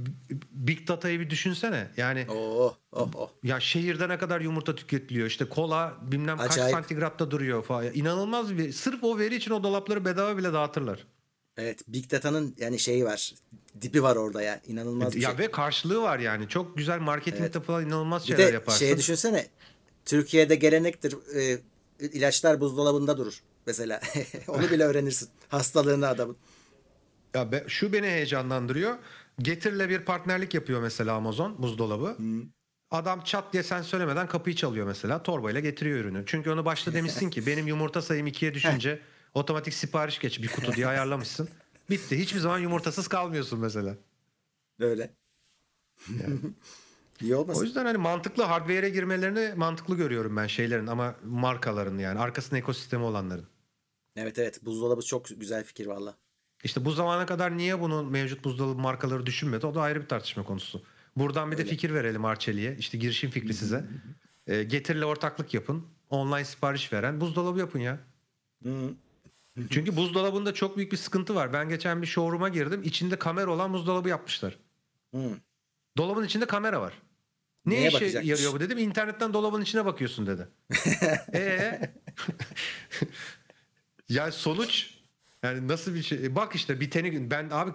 [0.52, 1.88] Big Data'yı bir düşünsene.
[1.98, 3.30] Yani oh, oh, oh.
[3.44, 5.28] ya şehirde ne kadar yumurta tüketiliyor.
[5.28, 6.56] İşte kola bilmem Acayip.
[6.56, 7.86] kaç santigratta duruyor falan.
[7.94, 11.06] İnanılmaz bir sırf o veri için o dolapları bedava bile dağıtırlar.
[11.58, 13.34] Evet Big Data'nın yani şeyi var.
[13.82, 14.62] Dipi var orada ya.
[14.68, 15.38] İnanılmaz ya şey.
[15.38, 16.48] ve karşılığı var yani.
[16.48, 17.66] Çok güzel marketingde evet.
[17.66, 18.80] falan inanılmaz şeyler bir de yaparsın.
[18.80, 19.48] Şeye düşünsene.
[20.06, 21.16] Türkiye'de gelenektir.
[21.36, 21.60] E,
[22.00, 24.02] ilaçlar buzdolabında durur mesela.
[24.48, 25.30] Onu bile öğrenirsin.
[25.50, 26.38] Hastalığını adamın.
[27.34, 28.98] Ya be, şu beni heyecanlandırıyor.
[29.40, 32.18] Getir'le bir partnerlik yapıyor mesela Amazon buzdolabı.
[32.18, 32.44] Hmm.
[32.92, 35.24] Adam çat diye sen söylemeden kapıyı çalıyor mesela.
[35.24, 36.24] Torbayla getiriyor ürünü.
[36.26, 39.00] Çünkü onu başta demişsin ki benim yumurta sayım ikiye düşünce
[39.34, 41.50] otomatik sipariş geç bir kutu diye ayarlamışsın.
[41.90, 42.20] Bitti.
[42.20, 43.96] Hiçbir zaman yumurtasız kalmıyorsun mesela.
[44.80, 45.14] Öyle.
[46.10, 46.40] Yani.
[47.22, 47.62] İyi olmasın.
[47.62, 53.04] O yüzden hani mantıklı hardware'e girmelerini mantıklı görüyorum ben şeylerin ama markaların yani arkasında ekosistemi
[53.04, 53.46] olanların.
[54.16, 56.18] Evet evet buzdolabı çok güzel fikir valla.
[56.64, 60.44] İşte bu zamana kadar niye bunun mevcut buzdolabı markaları düşünmedi o da ayrı bir tartışma
[60.44, 60.82] konusu.
[61.16, 61.66] Buradan bir Öyle.
[61.66, 62.76] de fikir verelim Arçeli'ye.
[62.80, 63.86] İşte girişim fikri size.
[64.48, 65.86] e, getirle ortaklık yapın.
[66.10, 68.00] Online sipariş veren buzdolabı yapın ya.
[69.70, 71.54] Çünkü buzdolabında çok büyük bir sıkıntı var.
[71.54, 72.82] Ben geçen bir showroom'a girdim.
[72.84, 74.58] İçinde kamera olan buzdolabı yapmışlar.
[75.98, 76.94] Dolabın içinde kamera var.
[77.66, 78.78] Ne Neye işe yarıyor bu dedim.
[78.78, 80.48] İnternetten dolabın içine bakıyorsun dedi.
[81.34, 81.94] Ee?
[84.10, 84.94] yani sonuç
[85.44, 86.26] yani nasıl bir şey?
[86.26, 87.72] E bak işte biteni ben abi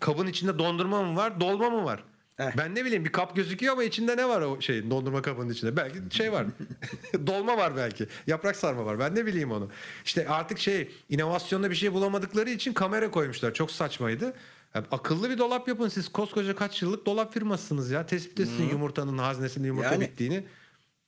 [0.00, 2.04] kabın içinde dondurma mı var, dolma mı var?
[2.36, 2.56] Heh.
[2.56, 5.76] Ben ne bileyim bir kap gözüküyor ama içinde ne var o şeyin dondurma kabının içinde?
[5.76, 6.46] Belki şey var.
[7.26, 8.06] dolma var belki.
[8.26, 8.98] Yaprak sarma var.
[8.98, 9.70] Ben ne bileyim onu.
[10.04, 13.54] İşte artık şey inovasyonda bir şey bulamadıkları için kamera koymuşlar.
[13.54, 14.34] Çok saçmaydı.
[14.74, 18.06] Akıllı bir dolap yapın siz koskoca kaç yıllık dolap firmasısınız ya.
[18.06, 20.00] Tespit etsin yumurtanın haznesinde yumurta yani.
[20.00, 20.46] bittiğini.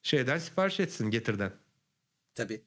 [0.02, 1.52] Şeyden sipariş etsin getirden.
[2.34, 2.62] Tabii.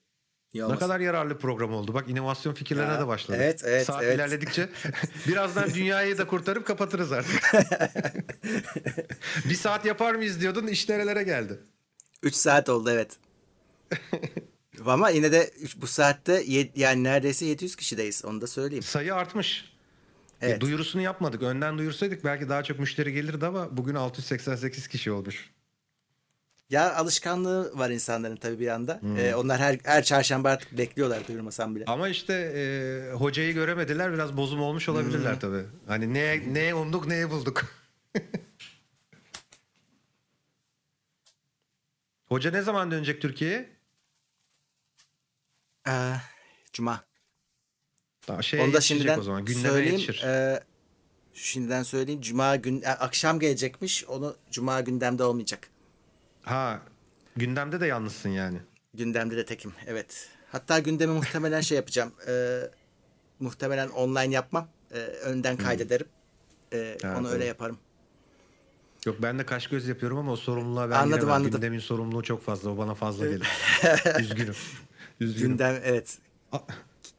[0.53, 1.93] Ne kadar yararlı program oldu.
[1.93, 3.37] Bak inovasyon fikirlerine ya, de başladı.
[3.41, 4.15] Evet, evet, Saat evet.
[4.15, 4.69] ilerledikçe
[5.27, 7.53] birazdan dünyayı da kurtarıp kapatırız artık.
[9.49, 11.59] bir saat yapar mıyız diyordun iş nerelere geldi?
[12.23, 13.17] 3 saat oldu evet.
[14.85, 16.43] Ama yine de bu saatte
[16.75, 18.83] yani neredeyse 700 kişideyiz onu da söyleyeyim.
[18.83, 19.68] Sayı artmış.
[20.41, 20.57] E, evet.
[20.57, 21.43] E, duyurusunu yapmadık.
[21.43, 25.49] Önden duyursaydık belki daha çok müşteri gelirdi ama bugün 688 kişi olmuş.
[26.69, 29.01] Ya alışkanlığı var insanların tabii bir anda.
[29.01, 29.17] Hmm.
[29.17, 31.85] Ee, onlar her her çarşamba artık bekliyorlar duyurmasam bile.
[31.87, 32.61] Ama işte e,
[33.13, 35.39] hocayı göremediler biraz bozum olmuş olabilirler hmm.
[35.39, 35.63] tabii.
[35.87, 37.65] Hani ne ne umduk neye bulduk.
[42.29, 43.69] Hoca ne zaman dönecek Türkiye'ye?
[45.87, 46.15] Ee,
[46.73, 47.08] Cuma.
[48.29, 49.45] Daha şey Onu da şimdiden o zaman.
[49.45, 49.99] Gündeme söyleyeyim.
[49.99, 50.23] Yetişir.
[50.23, 50.63] E,
[51.33, 52.21] şimdiden söyleyeyim.
[52.21, 54.05] Cuma gün akşam gelecekmiş.
[54.05, 55.67] Onu Cuma gündemde olmayacak.
[56.41, 56.81] Ha
[57.35, 58.57] gündemde de yalnızsın yani.
[58.93, 60.29] Gündemde de tekim evet.
[60.51, 62.11] Hatta gündemi muhtemelen şey yapacağım.
[62.27, 62.61] E,
[63.39, 64.67] muhtemelen online yapmam.
[64.91, 65.63] E, önden hmm.
[65.63, 66.07] kaydederim.
[66.73, 67.77] E, ha, onu öyle yaparım.
[69.05, 71.35] Yok ben de kaş göz yapıyorum ama o sorumluluğa ben anladım, giremem.
[71.35, 71.51] Anladım.
[71.51, 72.69] Gündemin sorumluluğu çok fazla.
[72.69, 73.47] O bana fazla gelir.
[74.19, 74.55] Üzgünüm.
[75.19, 75.49] Üzgünüm.
[75.49, 76.17] Gündem evet.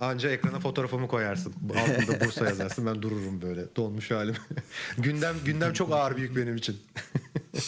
[0.01, 1.55] Anca ekrana fotoğrafımı koyarsın.
[1.77, 2.87] Altında Bursa yazarsın.
[2.87, 3.77] Ben dururum böyle.
[3.77, 4.35] Donmuş halim.
[4.99, 6.81] gündem gündem çok ağır büyük benim için.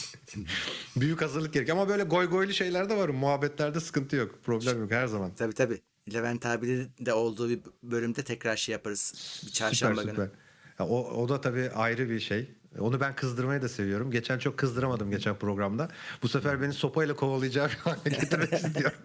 [0.96, 1.70] büyük hazırlık gerek.
[1.70, 3.08] Ama böyle goy goylu şeyler de var.
[3.08, 4.38] Muhabbetlerde sıkıntı yok.
[4.44, 5.34] Problem yok her zaman.
[5.34, 5.80] Tabii tabii.
[6.12, 9.14] Levent abi de olduğu bir bölümde tekrar şey yaparız.
[9.46, 10.24] Bir çarşamba süper, günü.
[10.24, 10.38] Süper.
[10.78, 12.50] Ya o, o da tabii ayrı bir şey.
[12.78, 14.10] Onu ben kızdırmayı da seviyorum.
[14.10, 15.88] Geçen çok kızdıramadım geçen programda.
[16.22, 18.98] Bu sefer beni sopayla kovalayacağı bir hale getirmek istiyorum.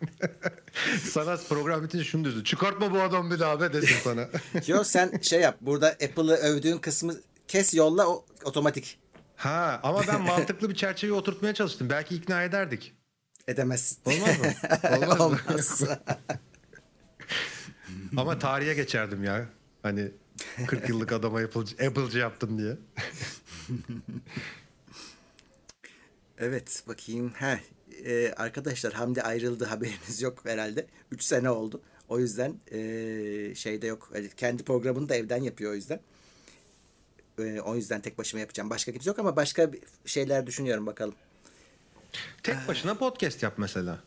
[1.03, 2.43] sana program bitince şunu diyorsun.
[2.43, 4.27] Çıkartma bu adam bir daha be desin sana.
[4.67, 5.57] Yok sen şey yap.
[5.61, 7.13] Burada Apple'ı övdüğün kısmı
[7.47, 8.99] kes yolla o otomatik.
[9.35, 11.89] Ha ama ben mantıklı bir çerçeveye oturtmaya çalıştım.
[11.89, 12.93] Belki ikna ederdik.
[13.47, 13.97] Edemezsin.
[14.05, 14.45] Olmaz mı?
[14.97, 15.83] Olmaz, Olmaz.
[18.17, 19.45] ama tarihe geçerdim ya.
[19.83, 20.11] Hani
[20.67, 22.77] 40 yıllık adama Apple'cı, Apple'cı yaptın diye.
[26.37, 27.33] evet bakayım.
[27.35, 27.57] Heh,
[28.05, 30.87] e, arkadaşlar Hamdi ayrıldı haberiniz yok herhalde.
[31.11, 31.81] 3 sene oldu.
[32.09, 34.11] O yüzden e, şeyde yok.
[34.15, 35.99] Yani kendi programını da evden yapıyor o yüzden.
[37.39, 38.69] E, o yüzden tek başıma yapacağım.
[38.69, 39.71] Başka kimse yok ama başka
[40.05, 41.15] şeyler düşünüyorum bakalım.
[42.43, 43.99] Tek başına podcast yap mesela.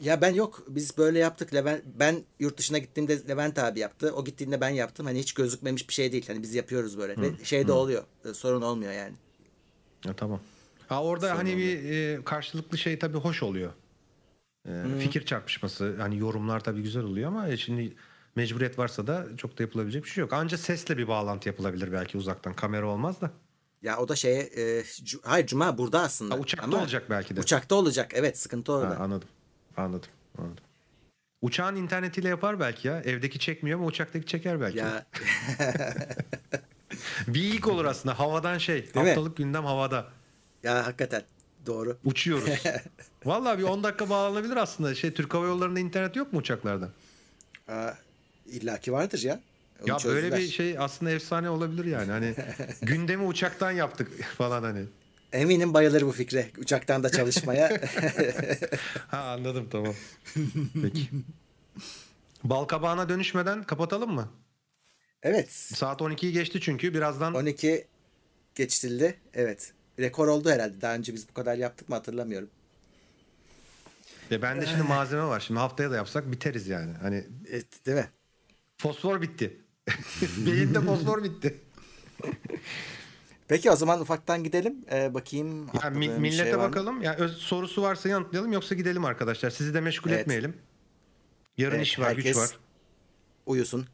[0.00, 0.64] Ya ben yok.
[0.68, 1.54] Biz böyle yaptık.
[1.54, 4.14] Levent, ben yurt dışına gittiğimde Levent abi yaptı.
[4.14, 5.06] O gittiğinde ben yaptım.
[5.06, 6.24] Hani hiç gözükmemiş bir şey değil.
[6.26, 7.16] Hani biz yapıyoruz böyle.
[7.16, 8.04] Hı, Ve şey de oluyor.
[8.24, 9.14] E, sorun olmuyor yani.
[10.04, 10.40] Ya, tamam.
[10.88, 13.72] Ha orada Sonra hani bir e, karşılıklı şey tabii hoş oluyor.
[14.68, 14.84] E.
[15.00, 17.96] Fikir çarpışması hani yorumlar tabii güzel oluyor ama e, şimdi
[18.36, 20.32] mecburiyet varsa da çok da yapılabilecek bir şey yok.
[20.32, 22.54] Ancak sesle bir bağlantı yapılabilir belki uzaktan.
[22.54, 23.30] Kamera olmaz da.
[23.82, 26.34] Ya o da şeye e, cu, hayır cuma burada aslında.
[26.34, 27.40] Ha, uçakta Ama olacak belki de.
[27.40, 29.00] Uçakta olacak evet sıkıntı orada.
[29.00, 29.28] Ha, anladım.
[29.76, 30.10] Anladım.
[30.38, 30.64] Anladım.
[31.42, 33.00] Uçağın internetiyle yapar belki ya.
[33.00, 34.78] Evdeki çekmiyor ama uçaktaki çeker belki.
[34.78, 35.06] Ya.
[37.28, 38.18] bir ilk olur aslında.
[38.18, 38.94] Havadan şey.
[38.94, 39.44] Değil haftalık mi?
[39.44, 40.08] gündem havada.
[40.62, 41.22] Ya hakikaten
[41.66, 41.98] doğru.
[42.04, 42.50] Uçuyoruz.
[43.24, 44.94] Vallahi bir 10 dakika bağlanabilir aslında.
[44.94, 46.88] Şey Türk Hava Yolları'nda internet yok mu uçaklarda?
[47.68, 47.90] Aa,
[48.46, 49.40] illaki vardır ya.
[49.82, 50.22] Onu ya çözdüler.
[50.22, 52.10] böyle bir şey aslında efsane olabilir yani.
[52.10, 52.34] Hani
[52.82, 54.84] gündemi uçaktan yaptık falan hani.
[55.34, 56.50] Eminim bayılır bu fikre.
[56.58, 57.68] Uçaktan da çalışmaya.
[59.08, 59.94] ha anladım tamam.
[60.82, 61.08] Peki.
[62.44, 64.28] Balkabağına dönüşmeden kapatalım mı?
[65.22, 65.52] Evet.
[65.52, 67.34] Saat 12'yi geçti çünkü birazdan.
[67.34, 67.86] 12
[68.54, 69.20] geçtildi.
[69.34, 69.72] Evet.
[69.98, 70.80] Rekor oldu herhalde.
[70.80, 72.50] Daha önce biz bu kadar yaptık mı hatırlamıyorum.
[74.30, 75.40] Ya ben de şimdi malzeme var.
[75.40, 76.92] Şimdi haftaya da yapsak biteriz yani.
[77.02, 78.08] Hani evet, değil mi?
[78.76, 79.60] Fosfor bitti.
[80.46, 81.60] Beyinde fosfor bitti.
[83.48, 84.84] Peki o zaman ufaktan gidelim.
[84.92, 85.70] Ee, bakayım.
[85.82, 87.02] Yani mi, millete şey bakalım.
[87.02, 89.50] Ya yani sorusu varsa yanıtlayalım yoksa gidelim arkadaşlar.
[89.50, 90.20] Sizi de meşgul evet.
[90.20, 90.56] etmeyelim.
[91.58, 92.58] Yarın evet, iş var, güç var.
[93.46, 93.86] Uyusun.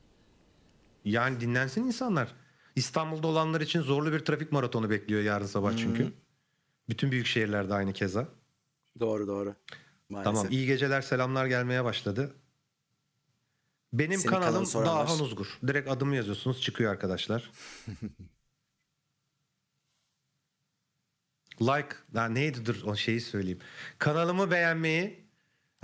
[1.04, 2.34] Yani dinlensin insanlar.
[2.76, 6.04] İstanbul'da olanlar için zorlu bir trafik maratonu bekliyor yarın sabah çünkü.
[6.04, 6.12] Hmm.
[6.88, 8.28] Bütün büyük şehirlerde aynı keza.
[9.00, 9.54] Doğru doğru.
[10.08, 10.34] Maalesef.
[10.34, 12.34] Tamam iyi geceler selamlar gelmeye başladı.
[13.92, 15.58] Benim Senin kanalım Dahan Uzgur.
[15.66, 17.50] Direkt adımı yazıyorsunuz çıkıyor arkadaşlar.
[21.60, 23.58] like, daha neydi dur o şeyi söyleyeyim.
[23.98, 25.24] Kanalımı beğenmeyi,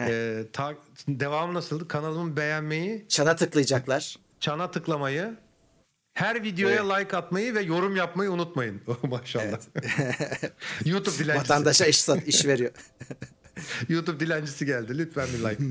[0.00, 0.74] e, ta,
[1.08, 1.88] devamı nasıldı?
[1.88, 3.06] Kanalımı beğenmeyi.
[3.08, 4.16] Çana tıklayacaklar.
[4.40, 5.36] Çana tıklamayı.
[6.14, 7.00] Her videoya evet.
[7.00, 8.80] like atmayı ve yorum yapmayı unutmayın.
[9.02, 9.44] Maşallah.
[9.44, 10.52] Evet.
[10.84, 11.38] YouTube dilencisi.
[11.38, 12.70] Vatandaşa iş, sat, iş veriyor.
[13.88, 14.98] YouTube dilencisi geldi.
[14.98, 15.62] Lütfen bir like.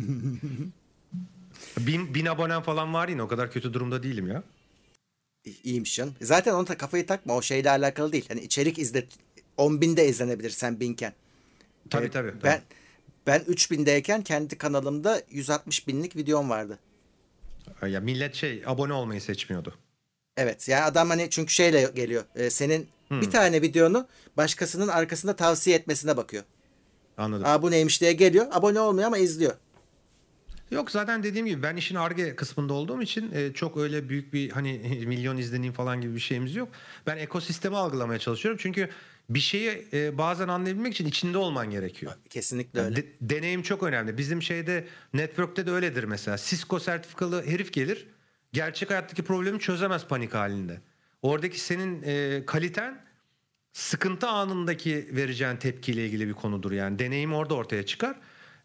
[1.78, 3.24] bin, bin abonem falan var yine.
[3.24, 4.44] O kadar kötü durumda değilim ya.
[5.64, 6.16] İyiymiş canım.
[6.22, 7.36] Zaten onu da kafayı takma.
[7.36, 8.26] O şeyle alakalı değil.
[8.28, 9.06] Hani içerik izle
[9.58, 11.14] 10 binde izlenebilir sen binken.
[11.90, 12.34] Tabii ee, tabii.
[12.44, 12.62] Ben
[13.28, 16.80] ben 3000'deyken kendi kanalımda 160 binlik videom vardı.
[17.88, 19.74] Ya millet şey abone olmayı seçmiyordu.
[20.38, 22.24] Evet yani adam hani çünkü şeyle geliyor.
[22.36, 23.22] E, senin hmm.
[23.22, 26.44] bir tane videonu başkasının arkasında tavsiye etmesine bakıyor.
[27.18, 27.46] Anladım.
[27.46, 28.48] Aa bu neymiş diye geliyor.
[28.52, 29.54] Abone olmuyor ama izliyor.
[30.72, 34.50] Yok zaten dediğim gibi ben işin arge kısmında olduğum için e, çok öyle büyük bir
[34.50, 36.70] hani milyon izleneyim falan gibi bir şeyimiz yok.
[37.08, 38.60] Ben ekosistemi algılamaya çalışıyorum.
[38.64, 38.90] Çünkü
[39.30, 42.14] bir şeyi e, bazen anlayabilmek için içinde olman gerekiyor.
[42.30, 42.96] Kesinlikle öyle.
[42.96, 44.18] de, deneyim çok önemli.
[44.18, 46.38] Bizim şeyde network'te de öyledir mesela.
[46.38, 48.08] Cisco sertifikalı herif gelir.
[48.54, 50.82] Gerçek hayattaki problemi çözemez panik halinde.
[51.22, 53.06] Oradaki senin e, kaliten
[53.74, 57.00] sıkıntı anındaki vereceğin tepkiyle ilgili bir konudur yani.
[57.00, 58.16] Deneyim orada ortaya çıkar.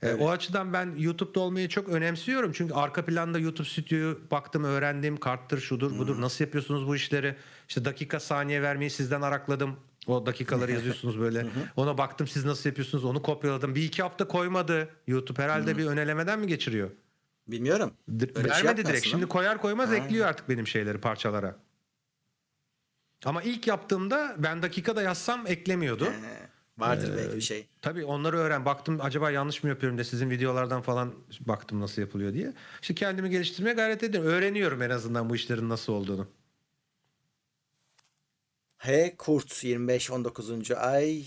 [0.03, 0.21] Evet.
[0.21, 2.53] E, o açıdan ben YouTube'da olmayı çok önemsiyorum.
[2.53, 5.17] Çünkü arka planda YouTube stüdyoyu baktım, öğrendim.
[5.17, 6.15] Karttır, şudur, budur.
[6.15, 6.23] Hmm.
[6.23, 7.37] Nasıl yapıyorsunuz bu işleri?
[7.69, 9.77] İşte dakika, saniye vermeyi sizden arakladım.
[10.11, 11.47] O dakikaları yazıyorsunuz böyle.
[11.77, 13.75] Ona baktım siz nasıl yapıyorsunuz onu kopyaladım.
[13.75, 15.43] Bir iki hafta koymadı YouTube.
[15.43, 16.91] Herhalde bir önelemeden mi geçiriyor?
[17.49, 17.93] Bilmiyorum.
[18.09, 19.07] D- şey vermedi şey direkt.
[19.07, 19.97] Şimdi koyar koymaz ha.
[19.97, 21.57] ekliyor artık benim şeyleri parçalara.
[23.25, 26.05] Ama ilk yaptığımda ben dakikada yazsam eklemiyordu.
[26.05, 26.51] He.
[26.79, 27.67] Vardır ee, belki bir şey.
[27.83, 28.65] Tabii onları öğren.
[28.65, 32.53] Baktım acaba yanlış mı yapıyorum da sizin videolardan falan baktım nasıl yapılıyor diye.
[32.83, 34.31] İşte kendimi geliştirmeye gayret ediyorum.
[34.31, 36.29] Öğreniyorum en azından bu işlerin nasıl olduğunu.
[38.81, 39.17] H.
[39.17, 40.75] Kurt 25-19.
[40.75, 41.25] ay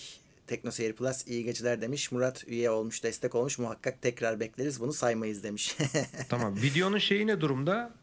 [0.47, 2.11] Teknoseyir Plus iyi geceler demiş.
[2.11, 3.59] Murat üye olmuş, destek olmuş.
[3.59, 4.79] Muhakkak tekrar bekleriz.
[4.79, 5.77] Bunu saymayız demiş.
[6.29, 6.55] tamam.
[6.55, 7.93] Videonun şeyi ne durumda?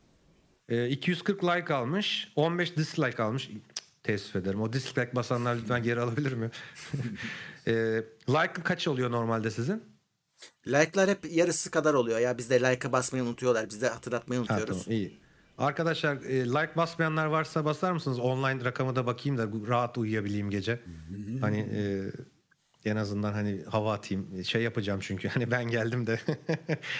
[0.69, 2.33] Ee, 240 like almış.
[2.37, 3.51] 15 dislike almış.
[4.03, 4.62] Teessüf ederim.
[4.62, 6.51] O dislike basanlar lütfen geri alabilir mi?
[7.67, 7.73] e,
[8.29, 9.83] like kaç oluyor normalde sizin?
[10.67, 12.39] Like'lar hep yarısı kadar oluyor ya.
[12.39, 13.70] Bizde like'a basmayı unutuyorlar.
[13.70, 14.79] Biz de hatırlatmayı unutuyoruz.
[14.79, 15.20] Ha, tamam, iyi.
[15.61, 18.19] Arkadaşlar e, like basmayanlar varsa basar mısınız?
[18.19, 20.81] Online rakamı da bakayım da rahat uyuyabileyim gece.
[21.41, 22.11] hani e,
[22.85, 24.45] en azından hani hava atayım.
[24.45, 26.21] Şey yapacağım çünkü hani ben geldim de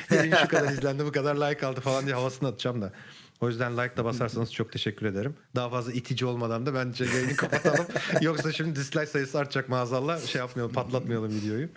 [0.43, 2.93] şu kadar izlendi bu kadar like aldı falan diye havasını atacağım da.
[3.41, 5.37] O yüzden like da basarsanız çok teşekkür ederim.
[5.55, 7.87] Daha fazla itici olmadan da bence yayını kapatalım.
[8.21, 10.27] Yoksa şimdi dislike sayısı artacak maazallah.
[10.27, 11.69] Şey yapmayalım, patlatmayalım videoyu.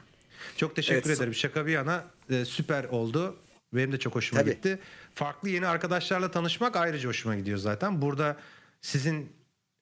[0.57, 1.17] Çok teşekkür evet.
[1.17, 1.33] ederim.
[1.33, 3.35] Şaka bir yana e, süper oldu.
[3.73, 4.51] Benim de çok hoşuma Tabii.
[4.51, 4.79] gitti.
[5.13, 8.01] Farklı yeni arkadaşlarla tanışmak ayrıca hoşuma gidiyor zaten.
[8.01, 8.37] Burada
[8.81, 9.31] sizin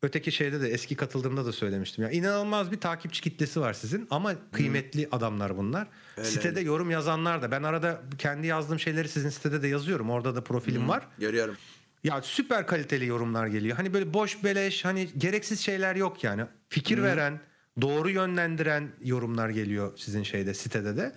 [0.02, 2.04] öteki şeyde de eski katıldığımda da söylemiştim.
[2.04, 5.16] Ya inanılmaz bir takipçi kitlesi var sizin ama kıymetli hmm.
[5.16, 5.88] adamlar bunlar.
[6.18, 6.68] Öyle sitede öyle.
[6.68, 10.10] yorum yazanlar da ben arada kendi yazdığım şeyleri sizin sitede de yazıyorum.
[10.10, 10.90] Orada da profilim hmm.
[10.90, 11.08] var.
[11.18, 11.58] Görüyorum.
[12.04, 13.78] Ya süper kaliteli yorumlar geliyor.
[13.78, 16.46] Hani böyle boş beleş hani gereksiz şeyler yok yani.
[16.70, 17.04] Fikir hmm.
[17.04, 17.40] veren,
[17.82, 21.14] doğru yönlendiren yorumlar geliyor sizin şeyde sitede de.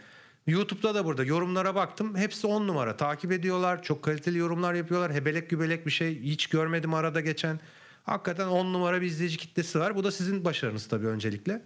[0.46, 2.16] YouTube'da da burada yorumlara baktım.
[2.16, 2.96] Hepsi on numara.
[2.96, 3.82] Takip ediyorlar.
[3.82, 5.12] Çok kaliteli yorumlar yapıyorlar.
[5.12, 7.60] Hebelek gübelek bir şey hiç görmedim arada geçen.
[8.02, 9.96] Hakikaten on numara bir izleyici kitlesi var.
[9.96, 11.62] Bu da sizin başarınız tabii öncelikle.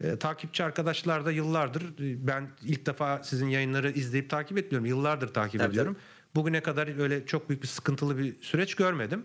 [0.00, 4.86] E, takipçi arkadaşlar da yıllardır e, ben ilk defa sizin yayınları izleyip takip etmiyorum.
[4.86, 5.94] Yıllardır takip tabii, ediyorum.
[5.94, 6.34] Tabii.
[6.34, 9.24] Bugüne kadar öyle çok büyük bir sıkıntılı bir süreç görmedim.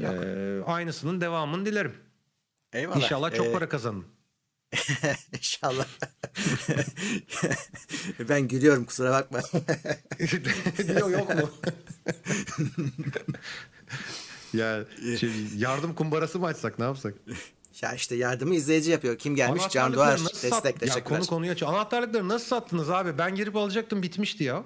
[0.00, 0.06] E,
[0.66, 1.94] aynısının devamını dilerim.
[2.72, 2.96] Eyvallah.
[2.96, 4.04] İnşallah çok ee, para kazanın.
[5.32, 5.86] İnşallah.
[8.28, 9.40] ben gülüyorum kusura bakma.
[11.00, 11.50] yok yok mu?
[14.52, 14.84] ya
[15.20, 17.14] şey, yardım kumbarası mı açsak ne yapsak?
[17.82, 19.18] Ya işte yardımı izleyici yapıyor.
[19.18, 19.62] Kim gelmiş?
[19.70, 20.62] Can Doğar destek sat...
[20.62, 20.96] teşekkürler.
[20.96, 21.62] Ya konu konuyu aç.
[21.62, 23.18] Anahtarlıkları nasıl sattınız abi?
[23.18, 24.64] Ben girip alacaktım bitmişti ya.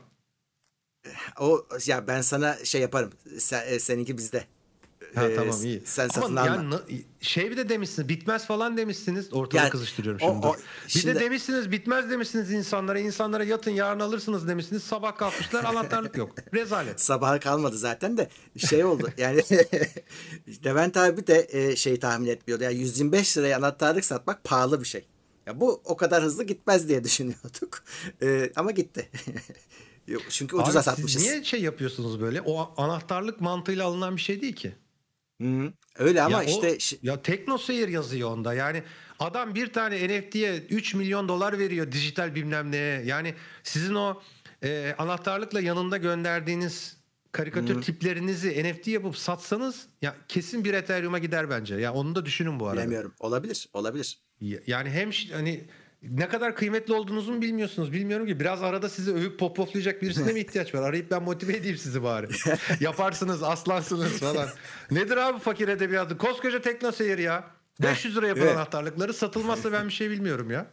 [1.41, 3.13] O ya ben sana şey yaparım.
[3.39, 4.45] Sen, e, seninki bizde.
[5.15, 5.83] Ha ee, tamam iyi.
[5.85, 6.47] Sen Ama.
[6.47, 6.75] Yani,
[7.21, 9.33] şey bir de demişsiniz bitmez falan demişsiniz.
[9.33, 10.47] Ortada yani, kızıştırıyorum şimdi.
[10.47, 11.15] O, o, bir şimdi...
[11.15, 12.99] de demişsiniz bitmez demişsiniz insanlara.
[12.99, 14.83] insanlara yatın yarın alırsınız demişsiniz.
[14.83, 16.35] Sabah kalkmışlar anahtarlık yok.
[16.55, 17.01] Rezalet.
[17.01, 19.09] Sabaha kalmadı zaten de şey oldu.
[19.19, 19.43] Yani
[20.65, 22.65] Levent abi de e, şey tahmin etmiyordu.
[22.65, 25.07] Yani 125 liraya anahtarlık satmak pahalı bir şey.
[25.47, 27.85] Ya bu o kadar hızlı gitmez diye düşünüyorduk.
[28.23, 29.09] E, ama gitti.
[30.07, 31.23] Yok, çünkü ucuza Abi satmışız.
[31.23, 32.41] Siz niye şey yapıyorsunuz böyle?
[32.41, 34.75] O anahtarlık mantığıyla alınan bir şey değil ki.
[35.41, 38.55] Hı, öyle ama ya işte o, ya TeknoSeyir yazıyor onda.
[38.55, 38.83] Yani
[39.19, 43.03] adam bir tane NFT'ye 3 milyon dolar veriyor dijital bilmem neye.
[43.03, 44.23] Yani sizin o
[44.65, 46.97] e, anahtarlıkla yanında gönderdiğiniz
[47.33, 47.81] karikatür Hı.
[47.81, 51.75] tiplerinizi NFT yapıp satsanız ya kesin bir Ethereum'a gider bence.
[51.75, 52.81] Ya onu da düşünün bu arada.
[52.81, 53.15] Bilemiyorum.
[53.21, 53.69] Olabilir.
[53.73, 54.19] Olabilir.
[54.67, 55.65] Yani hem hani
[56.03, 57.93] ne kadar kıymetli olduğunuzu mu bilmiyorsunuz.
[57.93, 60.83] Bilmiyorum ki biraz arada sizi övüp popoflayacak birisine mi ihtiyaç var?
[60.83, 62.29] Arayıp ben motive edeyim sizi bari.
[62.81, 64.49] Yaparsınız, aslansınız falan.
[64.91, 66.19] Nedir abi fakir edebiyatı?
[66.19, 67.45] Koskoca teknoseyir ya.
[67.83, 68.57] 500 lira yapın evet.
[68.57, 69.15] anahtarlıkları.
[69.15, 70.67] Satılmazsa ben bir şey bilmiyorum ya.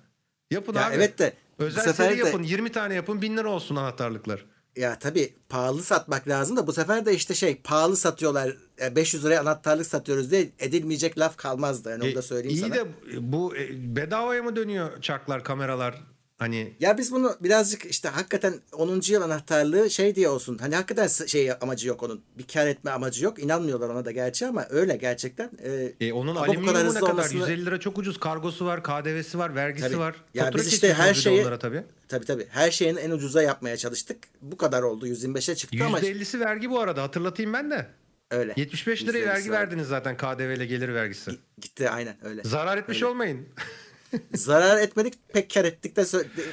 [0.52, 0.96] Yapın ya abi.
[0.96, 1.34] Evet de.
[1.60, 2.44] Özel seri yapın.
[2.44, 2.48] De...
[2.48, 3.22] 20 tane yapın.
[3.22, 4.46] 1000 lira olsun anahtarlıklar.
[4.78, 8.58] Ya tabii pahalı satmak lazım da bu sefer de işte şey pahalı satıyorlar.
[8.96, 11.90] 500 liraya anahtarlık satıyoruz diye edilmeyecek laf kalmazdı.
[11.90, 12.76] Yani onu da söyleyeyim e, sana.
[12.76, 12.88] İyi de
[13.34, 15.96] bu e, bedavaya mı dönüyor çarklar, kameralar?
[16.38, 19.02] Hani ya biz bunu birazcık işte hakikaten 10.
[19.08, 20.58] yıl anahtarlığı şey diye olsun.
[20.58, 22.22] Hani hakikaten şey amacı yok onun.
[22.38, 23.40] Bir kar etme amacı yok.
[23.40, 25.52] İnanmıyorlar ona da gerçi ama öyle gerçekten.
[25.64, 27.12] E, e onun alüminyumu ne kadar?
[27.12, 27.40] Olmasını...
[27.40, 28.20] 150 lira çok ucuz.
[28.20, 30.00] Kargosu var, KDV'si var, vergisi tabii.
[30.00, 30.16] var.
[30.34, 31.84] Ya Fatura biz işte her şeyi onlara tabii.
[32.08, 32.48] Tabii tabii.
[32.50, 34.18] Her şeyin en ucuza yapmaya çalıştık.
[34.42, 35.08] Bu kadar oldu.
[35.08, 36.00] 125'e çıktı %50'si ama.
[36.00, 37.04] %50'si vergi bu arada.
[37.04, 37.88] Hatırlatayım ben de.
[38.32, 38.54] Öyle.
[38.58, 39.60] 75 liraya vergi var.
[39.60, 41.32] verdiniz zaten KDV ile gelir vergisi.
[41.62, 42.44] Gitti aynen öyle.
[42.44, 43.06] Zarar etmiş öyle.
[43.06, 43.48] olmayın.
[44.34, 46.04] Zarar etmedik pek kar ettik de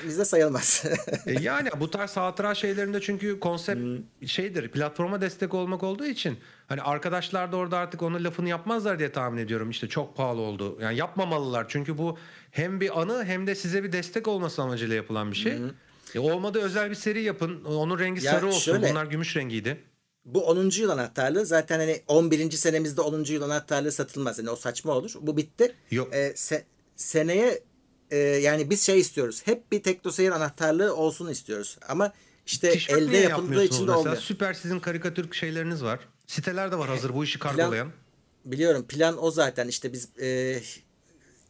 [0.06, 0.84] bizde sayılmaz.
[1.26, 4.28] e yani bu tarz hatıra şeylerinde çünkü konsept hmm.
[4.28, 9.12] şeydir platforma destek olmak olduğu için hani arkadaşlar da orada artık onun lafını yapmazlar diye
[9.12, 10.78] tahmin ediyorum işte çok pahalı oldu.
[10.80, 12.18] Yani yapmamalılar çünkü bu
[12.50, 15.58] hem bir anı hem de size bir destek olması amacıyla yapılan bir şey.
[15.58, 15.70] Hmm.
[16.14, 17.64] E olmadı özel bir seri yapın.
[17.64, 18.72] Onun rengi ya sarı olsun.
[18.72, 19.80] Şöyle, Bunlar gümüş rengiydi.
[20.24, 20.70] Bu 10.
[20.70, 22.50] yıl anahtarlığı zaten hani 11.
[22.50, 23.24] senemizde 10.
[23.24, 24.38] yıl anahtarlığı satılmaz.
[24.38, 25.14] Yani o saçma olur.
[25.20, 25.74] Bu bitti.
[25.90, 26.14] Yok.
[26.14, 26.64] Ee, se,
[26.96, 27.62] seneye
[28.10, 29.42] e, yani biz şey istiyoruz.
[29.44, 31.78] Hep bir teknoseyir anahtarlığı olsun istiyoruz.
[31.88, 32.12] Ama
[32.46, 34.16] işte Tişört elde yapıldığı için de olmuyor.
[34.16, 36.00] Süper sizin karikatür şeyleriniz var.
[36.26, 37.88] Siteler de var hazır bu işi kargolayan.
[37.88, 40.60] Plan, biliyorum plan o zaten işte biz e,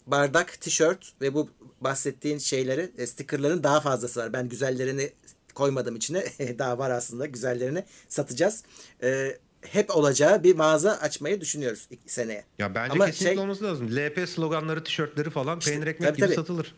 [0.06, 1.50] bardak, tişört ve bu
[1.80, 4.32] bahsettiğin şeyleri e, stickerların daha fazlası var.
[4.32, 5.12] Ben güzellerini
[5.54, 6.24] koymadım içine.
[6.58, 8.62] daha var aslında güzellerini satacağız.
[9.02, 9.38] E,
[9.70, 12.44] hep olacağı bir mağaza açmayı düşünüyoruz seneye.
[12.58, 13.96] Ya bence Ama kesinlikle şey, olması lazım.
[13.96, 16.34] LP sloganları, tişörtleri falan işte, peynir ekmek tabii, gibi tabii.
[16.34, 16.74] satılır.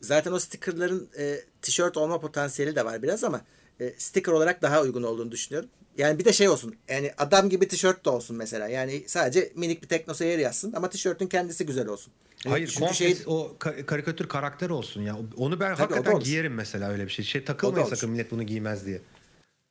[0.00, 3.40] Zaten o stickerların e, tişört olma potansiyeli de var biraz ama
[3.80, 5.70] e, sticker olarak daha uygun olduğunu düşünüyorum.
[5.98, 6.74] Yani bir de şey olsun.
[6.88, 8.68] Yani adam gibi tişört de olsun mesela.
[8.68, 12.12] Yani sadece minik bir teknoseyir yazsın ama tişörtün kendisi güzel olsun.
[12.48, 13.16] Hayır Çünkü komple şey...
[13.26, 15.16] o karikatür karakter olsun ya.
[15.36, 17.24] Onu ben Tabii, hakikaten giyerim mesela öyle bir şey.
[17.24, 19.00] Şey takılmayın sakın millet bunu giymez diye.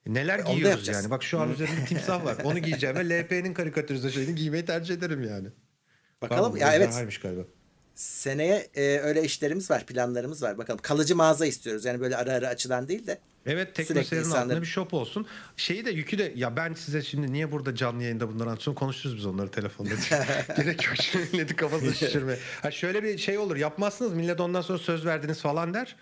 [0.08, 1.10] Neler e, giyiyoruz yani.
[1.10, 2.38] Bak şu an üzerinde timsah var.
[2.44, 5.48] Onu giyeceğim ve LP'nin karikatürize şeyini giymeyi tercih ederim yani.
[6.22, 7.04] Bakalım ya evet.
[7.22, 7.42] Galiba.
[7.96, 10.58] Seneye e, öyle işlerimiz var, planlarımız var.
[10.58, 11.86] Bakalım kalıcı mağaza istiyoruz.
[11.86, 13.20] Yani böyle ara ara açılan değil de.
[13.46, 14.42] Evet teknoseyrin insanlar...
[14.42, 15.28] altında bir shop olsun.
[15.58, 19.18] Şeyi de yükü de ya ben size şimdi niye burada canlı yayında bunları anlatıyorum konuşuruz
[19.18, 19.90] biz onları telefonda.
[20.58, 22.38] Gerek yok şimdi kafasını şişirme.
[22.62, 25.96] Ha şöyle bir şey olur yapmazsınız millet ondan sonra söz verdiniz falan der.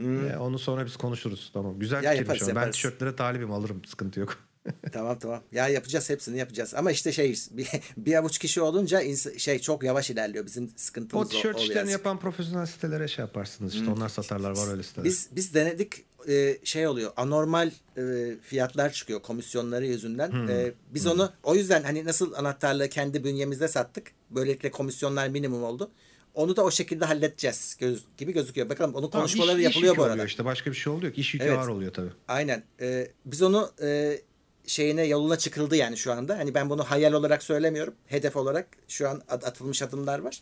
[0.00, 0.28] Hmm.
[0.28, 1.50] Ee, onu sonra biz konuşuruz.
[1.54, 1.78] Tamam.
[1.78, 3.82] Güzel ya fikirmiş yaparız, Ben tişörtlere talibim alırım.
[3.84, 4.38] Sıkıntı yok.
[4.92, 5.42] tamam tamam.
[5.52, 6.74] Ya yapacağız hepsini yapacağız.
[6.74, 9.02] Ama işte şey bir, bir avuç kişi olunca
[9.38, 10.46] şey çok yavaş ilerliyor.
[10.46, 13.74] Bizim sıkıntımız o tişört işlerini yapan profesyonel sitelere şey yaparsınız.
[13.74, 13.92] İşte hmm.
[13.92, 15.04] onlar satarlar var öyle siteler.
[15.04, 17.12] Biz biz denedik e, şey oluyor.
[17.16, 20.32] Anormal e, fiyatlar çıkıyor komisyonları yüzünden.
[20.32, 20.50] Hmm.
[20.50, 21.12] E, biz hmm.
[21.12, 24.12] onu o yüzden hani nasıl anahtarlığı kendi bünyemizde sattık.
[24.30, 25.90] Böylelikle komisyonlar minimum oldu.
[26.34, 28.68] Onu da o şekilde halledeceğiz göz, gibi gözüküyor.
[28.68, 30.24] Bakalım onun konuşmaları tamam, iş, yapılıyor iş bu arada.
[30.24, 31.58] işte başka bir şey oluyor ki iş yükü evet.
[31.58, 32.10] ağır oluyor tabii.
[32.28, 32.62] Aynen.
[32.80, 34.18] Ee, biz onu e,
[34.66, 36.38] şeyine yoluna çıkıldı yani şu anda.
[36.38, 37.94] Hani ben bunu hayal olarak söylemiyorum.
[38.06, 40.40] Hedef olarak şu an atılmış adımlar var.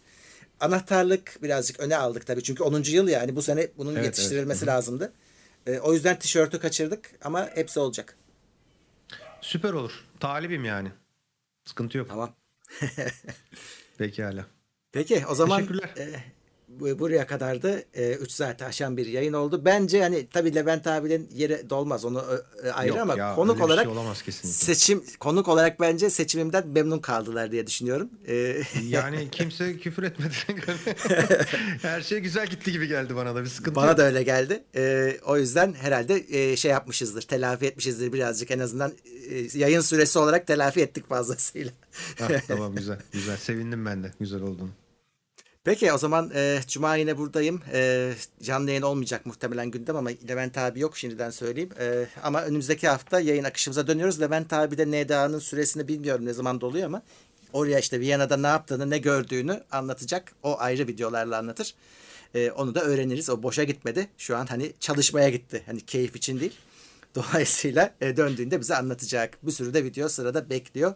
[0.61, 2.43] Anahtarlık birazcık öne aldık tabii.
[2.43, 2.83] Çünkü 10.
[2.83, 4.75] yıl yani bu sene bunun evet, yetiştirilmesi evet.
[4.75, 5.13] lazımdı.
[5.67, 8.17] E, o yüzden tişörtü kaçırdık ama hepsi olacak.
[9.41, 10.05] Süper olur.
[10.21, 10.89] Talibim yani.
[11.65, 12.09] Sıkıntı yok.
[12.09, 12.35] Tamam.
[13.99, 14.47] Peki hala.
[14.93, 16.38] Peki o zaman e,
[16.81, 17.85] buraya kadardı.
[17.95, 19.65] 3 e, saati aşan bir yayın oldu.
[19.65, 22.25] Bence hani tabii Levent abinin yeri dolmaz onu
[22.65, 26.99] e, ayrı Yok ama ya, konuk olarak şey olamaz seçim konuk olarak bence seçimimden memnun
[26.99, 28.11] kaldılar diye düşünüyorum.
[28.27, 30.35] E, yani kimse küfür etmedi.
[31.83, 33.77] Her şey güzel gitti gibi geldi bana da bir sıkıntı.
[33.77, 33.99] Bana yok.
[33.99, 34.65] da öyle geldi.
[34.77, 37.23] E, o yüzden herhalde e, şey yapmışızdır.
[37.23, 38.93] Telafi etmişizdir birazcık en azından
[39.31, 41.73] e, yayın süresi olarak telafi ettik fazlasıyla.
[42.21, 42.99] ah, tamam güzel.
[43.13, 43.37] Güzel.
[43.37, 44.13] Sevindim ben de.
[44.21, 44.71] Güzel olduğunu.
[45.69, 47.63] Peki o zaman e, Cuma yine buradayım.
[47.73, 51.71] E, canlı yayın olmayacak muhtemelen gündem ama Levent abi yok şimdiden söyleyeyim.
[51.81, 54.21] E, ama önümüzdeki hafta yayın akışımıza dönüyoruz.
[54.21, 57.03] Levent abi de NDA'nın süresini bilmiyorum ne zaman doluyor ama
[57.53, 60.33] oraya işte Viyana'da ne yaptığını ne gördüğünü anlatacak.
[60.43, 61.75] O ayrı videolarla anlatır.
[62.35, 63.31] E, onu da öğreniriz.
[63.31, 64.09] O boşa gitmedi.
[64.19, 65.63] Şu an hani çalışmaya gitti.
[65.67, 66.55] Hani keyif için değil.
[67.15, 69.47] Dolayısıyla e, döndüğünde bize anlatacak.
[69.47, 70.95] Bir sürü de video sırada bekliyor.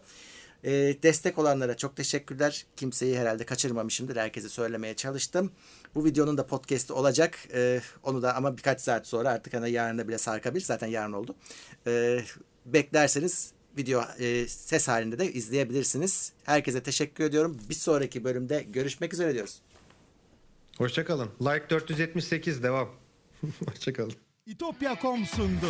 [0.63, 0.71] E,
[1.03, 2.65] destek olanlara çok teşekkürler.
[2.75, 4.15] Kimseyi herhalde kaçırmamışımdır.
[4.15, 5.51] Herkese söylemeye çalıştım.
[5.95, 7.39] Bu videonun da podcast'i olacak.
[7.53, 10.63] E, onu da ama birkaç saat sonra artık hani yarın da bile sarkabilir.
[10.63, 11.35] Zaten yarın oldu.
[11.87, 12.19] E,
[12.65, 16.31] beklerseniz video e, ses halinde de izleyebilirsiniz.
[16.43, 17.59] Herkese teşekkür ediyorum.
[17.69, 19.61] Bir sonraki bölümde görüşmek üzere diyoruz.
[20.77, 21.29] Hoşçakalın.
[21.41, 22.89] Like 478 devam.
[23.67, 24.13] Hoşçakalın.
[24.45, 25.69] İtopya.com sundu.